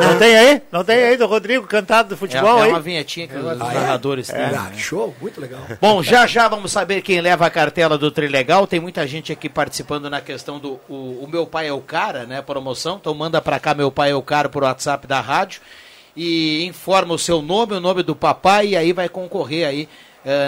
Não 0.00 0.18
tem 0.18 0.36
aí? 0.38 0.62
Não 0.70 0.84
tem 0.84 1.02
aí 1.02 1.16
do 1.16 1.26
Rodrigo 1.26 1.66
cantado 1.66 2.10
do 2.10 2.16
futebol 2.16 2.60
é, 2.60 2.62
aí? 2.62 2.68
é 2.70 2.72
uma 2.72 2.80
vinhetinha 2.80 3.26
que 3.26 3.36
os 3.36 3.44
Ah, 3.44 3.52
é? 3.72 3.74
narradores 3.74 4.30
É, 4.30 4.34
têm. 4.48 4.56
ah, 4.56 4.72
show, 4.76 5.14
muito 5.20 5.40
legal. 5.40 5.60
Bom, 5.80 6.00
já 6.02 6.26
já 6.28 6.46
vamos 6.48 6.70
saber 6.72 7.02
quem 7.02 7.20
leva 7.20 7.44
a 7.44 7.50
cartela 7.50 7.98
do 7.98 8.10
Trilegal. 8.10 8.66
Tem 8.68 8.78
muita 8.80 9.04
gente 9.06 9.32
aqui 9.32 9.48
participando 9.48 10.08
na 10.08 10.20
questão 10.20 10.58
do 10.60 10.80
o, 10.88 11.24
o 11.24 11.28
Meu 11.30 11.44
Pai 11.44 11.66
é 11.66 11.72
o 11.72 11.80
Cara, 11.80 12.24
né? 12.24 12.40
Promoção. 12.40 12.96
Então 13.00 13.12
manda 13.12 13.42
pra 13.42 13.58
cá 13.58 13.74
Meu 13.74 13.90
Pai 13.90 14.12
é 14.12 14.14
o 14.14 14.22
Cara 14.22 14.48
por 14.48 14.62
WhatsApp 14.62 15.06
da 15.08 15.20
rádio 15.20 15.60
e 16.16 16.64
informa 16.64 17.14
o 17.14 17.18
seu 17.18 17.42
nome, 17.42 17.74
o 17.74 17.80
nome 17.80 18.02
do 18.02 18.14
papai 18.14 18.68
e 18.68 18.76
aí 18.76 18.92
vai 18.92 19.08
concorrer 19.08 19.66
aí. 19.66 19.88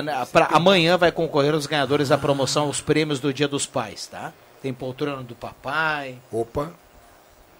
na- 0.04 0.24
pra, 0.24 0.46
amanhã 0.46 0.96
vai 0.96 1.12
concorrer 1.12 1.54
os 1.54 1.66
ganhadores 1.66 2.08
da 2.08 2.16
promoção, 2.16 2.68
os 2.70 2.80
prêmios 2.80 3.20
do 3.20 3.32
Dia 3.32 3.46
dos 3.46 3.66
Pais, 3.66 4.06
tá? 4.06 4.32
Tem 4.62 4.72
poltrona 4.72 5.22
do 5.22 5.34
papai. 5.34 6.16
Opa. 6.32 6.72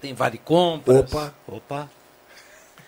Tem 0.01 0.13
vale 0.15 0.37
compras. 0.39 0.99
Opa. 1.13 1.33
Opa. 1.47 1.89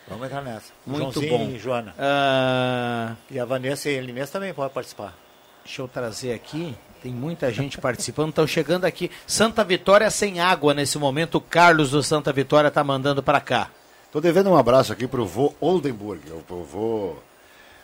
Vamos 0.07 0.25
entrar 0.25 0.41
nessa. 0.41 0.71
Muito 0.85 1.21
Joãozinho 1.21 1.37
bom. 1.37 1.49
e 1.55 1.59
Joana. 1.59 1.93
Ah, 1.99 3.13
E 3.29 3.39
a 3.39 3.45
Vanessa 3.45 3.87
e 3.89 3.95
a 3.95 3.97
Elinês 3.99 4.31
também 4.31 4.51
podem 4.53 4.73
participar. 4.73 5.15
Deixa 5.63 5.81
eu 5.83 5.87
trazer 5.87 6.33
aqui. 6.33 6.75
Tem 7.03 7.11
muita 7.13 7.51
gente 7.53 7.77
participando. 7.77 8.29
Estão 8.29 8.47
chegando 8.47 8.85
aqui. 8.85 9.11
Santa 9.27 9.63
Vitória 9.63 10.09
sem 10.09 10.39
água 10.39 10.73
nesse 10.73 10.97
momento. 10.97 11.35
O 11.35 11.41
Carlos 11.41 11.91
do 11.91 12.01
Santa 12.01 12.33
Vitória 12.33 12.71
tá 12.71 12.83
mandando 12.83 13.21
para 13.21 13.39
cá. 13.39 13.69
Tô 14.11 14.19
devendo 14.19 14.49
um 14.49 14.57
abraço 14.57 14.91
aqui 14.91 15.07
pro 15.07 15.23
vô 15.23 15.53
Oldenburg, 15.61 16.19
o 16.31 16.41
vovô, 16.47 17.15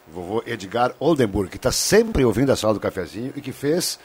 vovô 0.07 0.43
Edgar 0.47 0.95
Oldenburg, 0.99 1.51
que 1.51 1.57
está 1.57 1.71
sempre 1.71 2.25
ouvindo 2.25 2.51
a 2.51 2.55
sala 2.55 2.73
do 2.73 2.79
cafezinho 2.79 3.31
e 3.35 3.41
que 3.41 3.51
fez 3.51 3.99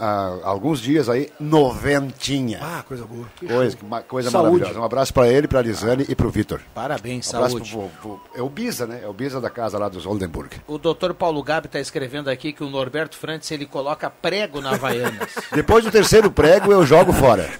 há 0.00 0.38
alguns 0.44 0.80
dias 0.80 1.08
aí 1.08 1.30
noventinha. 1.40 2.58
Ah, 2.62 2.82
coisa 2.86 3.04
boa. 3.04 3.26
Coisa, 3.46 3.76
que 3.76 3.84
coisa 4.08 4.30
Saúde. 4.30 4.50
maravilhosa. 4.52 4.80
Um 4.80 4.84
abraço 4.84 5.12
para 5.12 5.28
ele, 5.28 5.48
para 5.48 5.58
a 5.58 5.62
Lisane 5.62 6.04
e 6.08 6.14
para 6.14 6.26
o 6.26 6.30
Vitor. 6.30 6.60
Parabéns, 6.74 7.26
Um 7.28 7.30
saúde. 7.30 7.70
pro, 7.70 7.90
vô- 8.02 8.20
é 8.34 8.42
o 8.42 8.48
Bisa, 8.48 8.86
né? 8.86 9.00
É 9.02 9.08
o 9.08 9.12
Bisa 9.12 9.40
da 9.40 9.50
casa 9.50 9.78
lá 9.78 9.88
dos 9.88 10.06
Oldenburg. 10.06 10.56
O 10.66 10.78
doutor 10.78 11.14
Paulo 11.14 11.42
Gabi 11.42 11.66
está 11.66 11.80
escrevendo 11.80 12.28
aqui 12.30 12.52
que 12.52 12.62
o 12.62 12.70
Norberto 12.70 13.16
Frantes 13.16 13.50
ele 13.50 13.66
coloca 13.66 14.08
prego 14.10 14.60
na 14.60 14.70
Havaianas. 14.74 15.28
Depois 15.52 15.84
do 15.84 15.90
terceiro 15.90 16.30
prego, 16.30 16.72
eu 16.72 16.84
jogo 16.86 17.12
fora. 17.12 17.48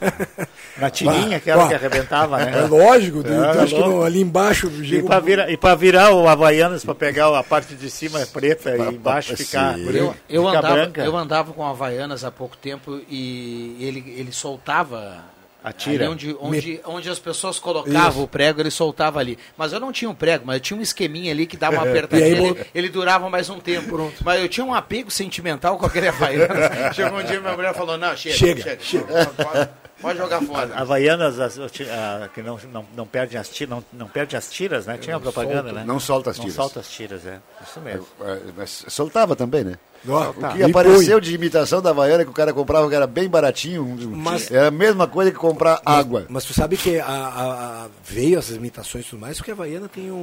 Na 0.78 0.90
tirinha, 0.90 1.38
aquela 1.38 1.64
ó, 1.64 1.68
que 1.68 1.74
arrebentava, 1.74 2.38
né? 2.38 2.52
É 2.60 2.66
lógico, 2.68 3.24
É, 3.26 3.32
é 3.32 3.62
acho 3.62 3.74
que 3.74 3.80
louco. 3.80 3.96
no- 3.96 4.02
ali 4.04 4.20
embaixo. 4.20 4.68
E 4.68 5.02
para 5.02 5.18
um- 5.18 5.22
virar, 5.24 5.50
e 5.50 5.56
pra 5.56 5.74
virar 5.74 6.12
o 6.14 6.28
Havaianas, 6.28 6.84
para 6.84 6.94
pegar 6.94 7.36
a 7.36 7.42
parte 7.42 7.74
de 7.74 7.90
cima 7.90 8.20
é 8.20 8.26
preta 8.26 8.76
e 8.76 8.94
embaixo 8.94 9.36
ficar, 9.36 9.76
Eu, 9.76 10.14
eu 10.28 10.46
ficar 10.46 10.58
andava, 10.58 10.74
branca. 10.74 11.04
eu 11.04 11.16
andava 11.16 11.52
com 11.52 11.64
Havaianas 11.66 11.87
há 12.24 12.30
pouco 12.30 12.56
tempo 12.56 13.00
e 13.08 13.76
ele, 13.80 14.04
ele 14.16 14.32
soltava. 14.32 15.24
A 15.62 15.72
tira. 15.72 16.04
ali 16.04 16.12
onde, 16.12 16.36
onde, 16.40 16.80
onde 16.84 17.10
as 17.10 17.18
pessoas 17.18 17.58
colocavam 17.58 18.10
Isso. 18.10 18.22
o 18.22 18.28
prego, 18.28 18.60
ele 18.60 18.70
soltava 18.70 19.18
ali. 19.18 19.36
Mas 19.56 19.72
eu 19.72 19.80
não 19.80 19.90
tinha 19.90 20.08
um 20.08 20.14
prego, 20.14 20.46
mas 20.46 20.54
eu 20.56 20.60
tinha 20.60 20.78
um 20.78 20.80
esqueminha 20.82 21.32
ali 21.32 21.46
que 21.48 21.56
dava 21.56 21.78
uma 21.78 21.84
É, 21.86 21.90
apertadinha. 21.90 22.26
aí, 22.26 22.32
ele, 22.32 22.54
bom- 22.54 22.64
ele 22.72 22.88
durava 22.88 23.28
mais 23.28 23.50
um 23.50 23.58
tempo. 23.58 24.12
Mas 24.24 24.40
eu 24.40 24.48
tinha 24.48 24.64
um 24.64 24.72
apego 24.72 25.10
sentimental 25.10 25.76
com 25.76 25.84
aquele 25.84 26.06
Havaianas. 26.08 26.94
Chegou 26.94 27.18
um 27.18 27.24
dia 27.24 27.40
minha 27.40 27.56
mulher 27.56 27.74
falou: 27.74 27.98
Não, 27.98 28.16
chega, 28.16 28.36
Chega, 28.36 28.78
chega. 28.80 29.04
Pode, 29.26 29.68
pode 30.00 30.18
jogar 30.18 30.40
fora. 30.42 30.72
Havaianas 30.76 31.40
as, 31.40 31.58
a- 31.58 32.28
que 32.32 32.40
não, 32.40 32.56
não, 32.72 32.86
não 32.96 33.06
perde 33.06 33.36
as 33.36 33.48
tiras, 33.50 33.68
não, 33.70 33.84
não 33.92 34.06
perde 34.06 34.36
as 34.36 34.48
tiras, 34.48 34.86
né? 34.86 34.96
Tinha 34.96 35.16
uma 35.16 35.20
propaganda, 35.20 35.62
solta- 35.64 35.72
né? 35.80 35.84
não 35.84 35.98
solta 35.98 36.30
as 36.30 36.36
tiras. 36.36 36.54
Não 36.56 36.62
solta 36.64 36.80
as 36.80 36.88
tiras, 36.88 37.26
é. 37.26 37.40
Isso 37.68 37.80
mesmo. 37.80 38.06
É, 38.22 38.38
mas 38.56 38.84
soltava 38.88 39.34
também, 39.34 39.64
né? 39.64 39.74
O 40.06 40.32
tá. 40.34 40.52
que 40.54 40.62
apareceu 40.62 41.20
de 41.20 41.34
imitação 41.34 41.82
da 41.82 41.90
Havaiana 41.90 42.24
que 42.24 42.30
o 42.30 42.34
cara 42.34 42.52
comprava, 42.52 42.88
que 42.88 42.94
era 42.94 43.06
bem 43.06 43.28
baratinho, 43.28 43.84
Mas- 44.16 44.50
era 44.50 44.68
a 44.68 44.70
mesma 44.70 45.06
coisa 45.06 45.30
que 45.30 45.36
comprar 45.36 45.80
água. 45.84 46.24
Mas 46.28 46.44
tu 46.44 46.54
sabe 46.54 46.76
que 46.76 46.98
a, 47.00 47.04
a- 47.06 47.84
a- 47.84 47.86
veio 48.04 48.38
essas 48.38 48.56
imitações 48.56 49.04
e 49.06 49.10
tudo 49.10 49.20
mais, 49.20 49.36
porque 49.38 49.50
a 49.50 49.54
Havaiana 49.54 49.88
tem 49.88 50.10
um, 50.10 50.14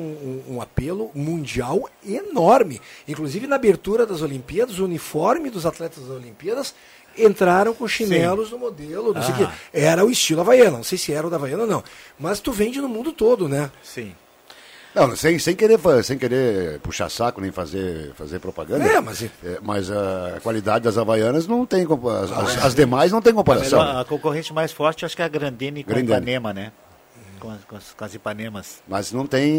um- 0.49 0.56
um 0.56 0.61
apelo 0.61 1.11
mundial 1.14 1.89
enorme. 2.07 2.81
Inclusive 3.07 3.47
na 3.47 3.56
abertura 3.57 4.06
das 4.06 4.22
Olimpíadas, 4.22 4.80
o 4.80 4.85
uniforme 4.85 5.49
dos 5.49 5.65
atletas 5.65 6.03
das 6.03 6.15
Olimpíadas 6.15 6.73
entraram 7.18 7.73
com 7.73 7.88
chinelos 7.88 8.52
no 8.52 8.57
modelo, 8.60 9.14
não 9.14 9.22
sei 9.23 9.31
o 9.31 9.35
Ah. 9.35 9.38
quê. 9.38 9.53
Era 9.73 10.06
o 10.06 10.10
estilo 10.11 10.41
Havaiana, 10.41 10.77
não 10.77 10.84
sei 10.84 10.97
se 10.97 11.14
era 11.14 11.26
o 11.26 11.30
da 11.30 11.38
Havaiana 11.38 11.64
ou 11.64 11.69
não. 11.69 11.84
Mas 12.19 12.39
tu 12.39 12.52
vende 12.52 12.81
no 12.81 12.89
mundo 12.89 13.11
todo, 13.14 13.47
né? 13.47 13.72
Sim. 13.84 14.14
Não, 14.95 15.15
sem, 15.15 15.38
sem, 15.38 15.55
querer, 15.55 15.77
sem 16.03 16.17
querer 16.17 16.80
puxar 16.80 17.09
saco 17.09 17.41
nem 17.41 17.51
fazer, 17.51 18.13
fazer 18.15 18.39
propaganda. 18.39 18.84
É, 18.85 19.01
mas- 19.01 19.22
É, 19.23 19.30
mas 19.61 19.91
a 19.91 20.39
qualidade 20.41 20.85
das 20.85 20.97
Havaianas 20.97 21.45
não 21.47 21.65
tem. 21.65 21.85
As, 21.85 22.31
as- 22.31 22.65
as 22.65 22.76
demais 22.76 23.11
não 23.11 23.22
tem 23.22 23.34
A, 23.34 23.35
comparação. 23.35 23.80
melhor- 23.80 23.97
a 24.01 24.05
concorrente 24.05 24.53
mais 24.53 24.72
forte 24.72 25.05
acho 25.05 25.15
que 25.15 25.22
é 25.22 25.26
a 25.26 25.27
Grandene 25.27 25.84
com 25.84 25.89
Grandene. 25.91 26.13
Ipanema, 26.17 26.53
né? 26.53 26.72
Com 27.39 27.49
as, 27.51 27.63
com 27.67 27.75
as- 27.75 27.93
com 27.97 28.05
as 28.05 28.13
Ipanemas. 28.13 28.81
Mas 28.87 29.11
não 29.11 29.25
tem, 29.27 29.49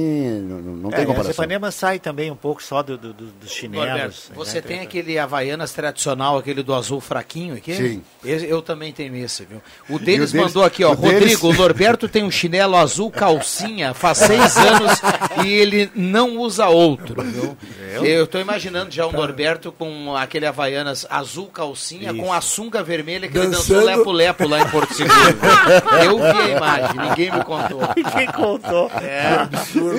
não, 0.42 0.58
não 0.60 0.90
tem 0.90 1.00
É, 1.00 1.02
as 1.02 1.06
comparação. 1.08 1.32
Ipanemas 1.32 1.74
saem 1.74 1.98
também 1.98 2.30
um 2.30 2.36
pouco 2.36 2.62
só 2.62 2.82
do, 2.82 2.96
do- 2.96 3.12
do- 3.12 3.26
dos 3.26 3.50
chinelos. 3.50 3.86
Norberto, 3.88 4.32
você 4.34 4.56
né? 4.56 4.60
tem 4.62 4.80
aquele 4.80 5.18
Havaianas 5.18 5.72
tradicional, 5.72 6.38
aquele 6.38 6.62
do 6.62 6.74
azul 6.74 7.00
fraquinho 7.00 7.54
aqui? 7.56 7.74
Sim. 7.74 8.02
Esse- 8.24 8.46
eu 8.46 8.62
também 8.62 8.92
tenho 8.92 9.14
esse, 9.16 9.44
viu? 9.44 9.62
O 9.88 9.98
deles 9.98 10.32
deles- 10.32 10.46
mandou 10.46 10.64
aqui, 10.64 10.84
ó. 10.84 10.92
o 10.92 10.96
deles- 10.96 11.12
Rodrigo, 11.20 11.48
o 11.48 11.52
Norberto 11.54 12.08
tem 12.08 12.22
um 12.24 12.30
chinelo 12.30 12.76
azul 12.76 13.10
calcinha 13.10 13.92
faz 13.94 14.18
seis 14.18 14.56
anos 14.56 15.00
e 15.44 15.48
ele 15.48 15.90
não 15.94 16.38
usa 16.38 16.66
outro, 16.68 17.22
viu? 17.22 17.56
Eu 18.04 18.26
tô 18.26 18.38
imaginando 18.38 18.90
já 18.90 19.06
o 19.06 19.12
Norberto 19.12 19.72
com 19.72 20.14
aquele 20.16 20.44
Havaianas 20.46 21.06
azul 21.08 21.46
calcinha 21.46 22.12
com 22.12 22.30
a 22.32 22.40
sunga 22.42 22.82
vermelha 22.82 23.26
que 23.28 23.36
ele 23.38 23.46
dançou 23.48 23.76
Dançando. 23.76 23.86
lepo-lepo 23.98 24.46
lá 24.46 24.60
em 24.60 24.68
Porto 24.68 24.92
Seguro. 24.94 25.16
eu 26.04 26.18
vi 26.18 26.24
a 26.42 26.48
imagem, 26.56 27.00
ninguém 27.08 27.30
me 27.32 27.42
contou. 27.44 27.65
Quem 28.16 28.26
contou? 28.26 28.90
É 29.02 29.34
absurdo. 29.34 29.98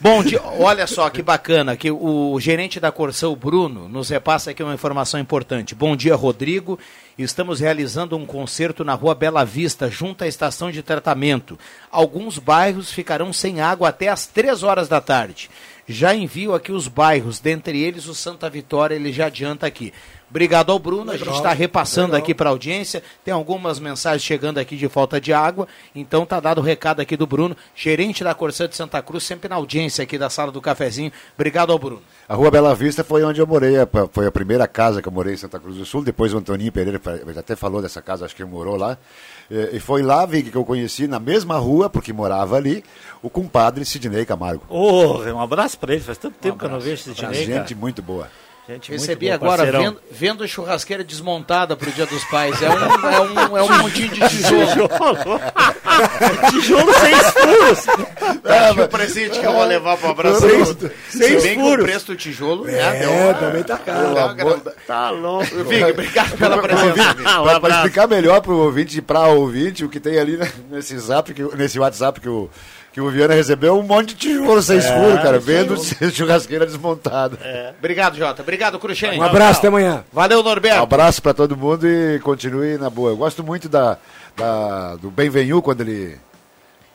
Bom, 0.00 0.22
dia, 0.22 0.40
olha 0.42 0.86
só 0.86 1.10
que 1.10 1.20
bacana, 1.22 1.76
que 1.76 1.90
o 1.90 2.38
gerente 2.40 2.80
da 2.80 2.90
Corsã, 2.90 3.28
o 3.28 3.36
Bruno, 3.36 3.88
nos 3.88 4.08
repassa 4.08 4.50
aqui 4.50 4.62
uma 4.62 4.74
informação 4.74 5.20
importante. 5.20 5.74
Bom 5.74 5.94
dia, 5.94 6.14
Rodrigo. 6.14 6.78
Estamos 7.18 7.60
realizando 7.60 8.16
um 8.16 8.26
concerto 8.26 8.84
na 8.84 8.94
rua 8.94 9.14
Bela 9.14 9.44
Vista, 9.44 9.90
junto 9.90 10.24
à 10.24 10.26
estação 10.26 10.70
de 10.70 10.82
tratamento. 10.82 11.58
Alguns 11.90 12.38
bairros 12.38 12.90
ficarão 12.90 13.32
sem 13.32 13.60
água 13.60 13.88
até 13.88 14.08
às 14.08 14.26
três 14.26 14.62
horas 14.62 14.88
da 14.88 15.00
tarde. 15.00 15.50
Já 15.88 16.14
envio 16.14 16.52
aqui 16.54 16.72
os 16.72 16.88
bairros, 16.88 17.38
dentre 17.38 17.80
eles 17.80 18.06
o 18.06 18.14
Santa 18.14 18.50
Vitória, 18.50 18.94
ele 18.94 19.12
já 19.12 19.26
adianta 19.26 19.66
aqui. 19.66 19.92
Obrigado 20.28 20.72
ao 20.72 20.78
Bruno, 20.78 21.12
a 21.12 21.16
gente 21.16 21.30
está 21.30 21.52
repassando 21.52 22.16
aqui 22.16 22.34
para 22.34 22.50
a 22.50 22.52
audiência. 22.52 23.00
Tem 23.24 23.32
algumas 23.32 23.78
mensagens 23.78 24.22
chegando 24.22 24.58
aqui 24.58 24.76
de 24.76 24.88
falta 24.88 25.20
de 25.20 25.32
água, 25.32 25.68
então 25.94 26.26
tá 26.26 26.40
dado 26.40 26.58
o 26.58 26.62
recado 26.64 27.00
aqui 27.00 27.16
do 27.16 27.26
Bruno, 27.28 27.56
gerente 27.76 28.24
da 28.24 28.34
Corsã 28.34 28.68
de 28.68 28.74
Santa 28.74 29.00
Cruz, 29.00 29.22
sempre 29.22 29.48
na 29.48 29.54
audiência 29.54 30.02
aqui 30.02 30.18
da 30.18 30.28
sala 30.28 30.50
do 30.50 30.60
cafezinho. 30.60 31.12
Obrigado 31.36 31.70
ao 31.72 31.78
Bruno. 31.78 32.02
A 32.28 32.34
Rua 32.34 32.50
Bela 32.50 32.74
Vista 32.74 33.04
foi 33.04 33.22
onde 33.22 33.40
eu 33.40 33.46
morei, 33.46 33.78
a- 33.78 33.88
foi 34.12 34.26
a 34.26 34.32
primeira 34.32 34.66
casa 34.66 35.00
que 35.00 35.06
eu 35.06 35.12
morei 35.12 35.34
em 35.34 35.36
Santa 35.36 35.60
Cruz 35.60 35.76
do 35.76 35.86
Sul. 35.86 36.02
Depois 36.02 36.34
o 36.34 36.38
Antoninho 36.38 36.72
Pereira 36.72 37.00
até 37.38 37.54
falou 37.54 37.80
dessa 37.80 38.02
casa, 38.02 38.24
acho 38.24 38.34
que 38.34 38.42
ele 38.42 38.50
morou 38.50 38.76
lá. 38.76 38.98
E, 39.48 39.76
e 39.76 39.80
foi 39.80 40.02
lá, 40.02 40.26
Vig, 40.26 40.50
que 40.50 40.56
eu 40.56 40.64
conheci 40.64 41.06
na 41.06 41.20
mesma 41.20 41.56
rua, 41.56 41.88
porque 41.88 42.12
morava 42.12 42.56
ali, 42.56 42.82
o 43.22 43.30
compadre 43.30 43.84
Sidney 43.84 44.26
Camargo. 44.26 44.64
Ô, 44.68 45.18
um 45.22 45.40
abraço 45.40 45.78
pra 45.78 45.92
ele, 45.94 46.02
faz 46.02 46.18
tanto 46.18 46.34
tempo 46.38 46.58
que 46.58 46.64
eu 46.64 46.68
não 46.68 46.80
vejo 46.80 47.00
Sidney, 47.04 47.32
gente 47.34 47.52
cara. 47.52 47.80
muito 47.80 48.02
boa. 48.02 48.28
Gente 48.68 48.90
Recebi 48.90 49.28
bom, 49.28 49.34
agora, 49.34 49.70
vendo, 49.70 50.00
vendo 50.10 50.48
churrasqueira 50.48 51.04
desmontada 51.04 51.76
pro 51.76 51.88
Dia 51.92 52.04
dos 52.04 52.24
Pais. 52.24 52.60
É 52.60 52.68
um, 52.68 52.72
é 52.74 53.20
um, 53.20 53.56
é 53.58 53.62
um 53.62 53.78
montinho 53.78 54.08
de 54.08 54.28
tijolo. 54.28 54.88
Tijolo 56.50 56.92
seis 56.94 57.30
furos. 57.30 57.84
Tá 58.42 58.70
aqui 58.70 58.80
o 58.80 58.88
presente 58.88 59.38
que 59.38 59.46
eu 59.46 59.52
vou 59.52 59.64
levar 59.64 59.96
pro 59.96 60.10
abraço. 60.10 60.40
Seis- 60.40 60.76
seis 61.10 61.42
Se 61.42 61.48
bem 61.48 61.56
que 61.58 61.62
furos. 61.62 61.80
o 61.80 61.86
preço 61.86 62.06
do 62.06 62.16
tijolo, 62.16 62.64
né? 62.64 63.02
É, 63.04 63.06
uma- 63.08 63.34
também 63.34 63.62
tá 63.62 63.78
caro. 63.78 64.34
gra- 64.34 64.72
Tá 64.86 65.10
louco. 65.10 65.46
Vig, 65.64 65.84
obrigado 65.84 66.36
pela 66.36 66.58
presença. 66.58 67.14
Para 67.14 67.60
para 67.60 67.74
explicar 67.76 68.08
melhor 68.08 68.40
para 68.40 68.52
o 68.52 68.58
ouvinte 68.58 68.98
e 68.98 69.02
para 69.02 69.28
o 69.28 69.40
ouvinte 69.40 69.84
o 69.84 69.88
que 69.88 70.00
tem 70.00 70.18
ali 70.18 70.36
né, 70.36 70.50
nesse 70.70 70.98
zap, 70.98 71.32
que, 71.32 71.42
o- 71.44 71.56
nesse 71.56 71.78
WhatsApp 71.78 72.20
que 72.20 72.28
o, 72.28 72.50
que 72.96 73.00
o 73.02 73.10
Viana 73.10 73.34
recebeu, 73.34 73.78
um 73.78 73.82
monte 73.82 74.14
de 74.14 74.14
tijolo 74.14 74.62
seis 74.62 74.82
É, 74.86 74.96
furos, 74.98 75.16
cara, 75.22 75.36
aí. 75.36 75.38
vendo 75.44 75.76
churrasqueira 76.10 76.64
desmontada. 76.64 77.36
Obrigado, 77.78 78.16
Jota. 78.16 78.40
Obrigado, 78.40 78.78
Cruxem. 78.78 79.20
Um 79.20 79.22
abraço, 79.22 79.58
até 79.58 79.68
amanhã. 79.68 80.02
Valeu, 80.10 80.40
Um 80.40 80.42
Norberto. 80.42 80.82
abraço 80.82 81.20
para 81.20 81.34
todo 81.34 81.54
mundo 81.58 81.86
e 81.86 82.18
continue 82.20 82.78
na 82.78 82.88
boa. 82.88 83.10
Eu 83.10 83.16
gosto 83.18 83.44
muito 83.44 83.68
da, 83.68 83.98
da- 84.34 84.96
do 84.96 85.10
Benvenu 85.10 85.60
quando 85.60 85.82
ele, 85.82 86.16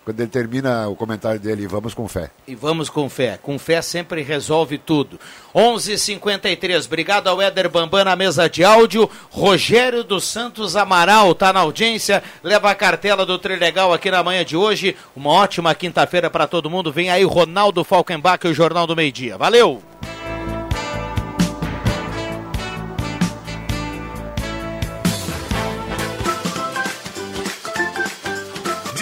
quando 0.03 0.19
ele 0.19 0.30
termina 0.30 0.88
o 0.88 0.95
comentário 0.95 1.40
dele, 1.40 1.68
vamos 1.68 1.94
com 1.94 2.07
fé. 2.07 2.32
E 2.48 2.56
vamos 2.56 2.90
com 2.90 3.07
fé. 3.07 3.38
Com 3.41 3.60
fé 3.60 3.82
sempre 3.82 4.23
resolve 4.23 4.80
tudo. 4.80 5.19
11:53. 5.53 6.88
Obrigado 6.88 7.28
ao 7.28 7.41
Éder 7.41 7.69
Bambam 7.69 8.06
na 8.06 8.15
mesa 8.15 8.49
de 8.49 8.64
áudio. 8.64 9.10
Rogério 9.30 10.03
dos 10.03 10.23
Santos 10.23 10.76
Amaral 10.76 11.36
tá 11.36 11.53
na 11.53 11.60
audiência. 11.60 12.23
Leva 12.44 12.72
a 12.72 12.76
cartela 12.76 13.26
do 13.26 13.38
Trilegal 13.38 13.94
aqui 13.94 14.10
na 14.10 14.23
manhã 14.23 14.44
de 14.44 14.57
hoje. 14.57 14.95
Uma 15.15 15.30
ótima 15.30 15.76
quinta-feira 15.76 16.30
para 16.30 16.48
todo 16.48 16.69
mundo. 16.69 16.91
Vem 16.91 17.11
aí 17.11 17.23
Ronaldo 17.23 17.84
Falkenbach 17.84 18.45
e 18.45 18.49
o 18.49 18.53
Jornal 18.53 18.88
do 18.88 18.95
Meio 18.95 19.11
Dia. 19.11 19.38
Valeu! 19.38 19.90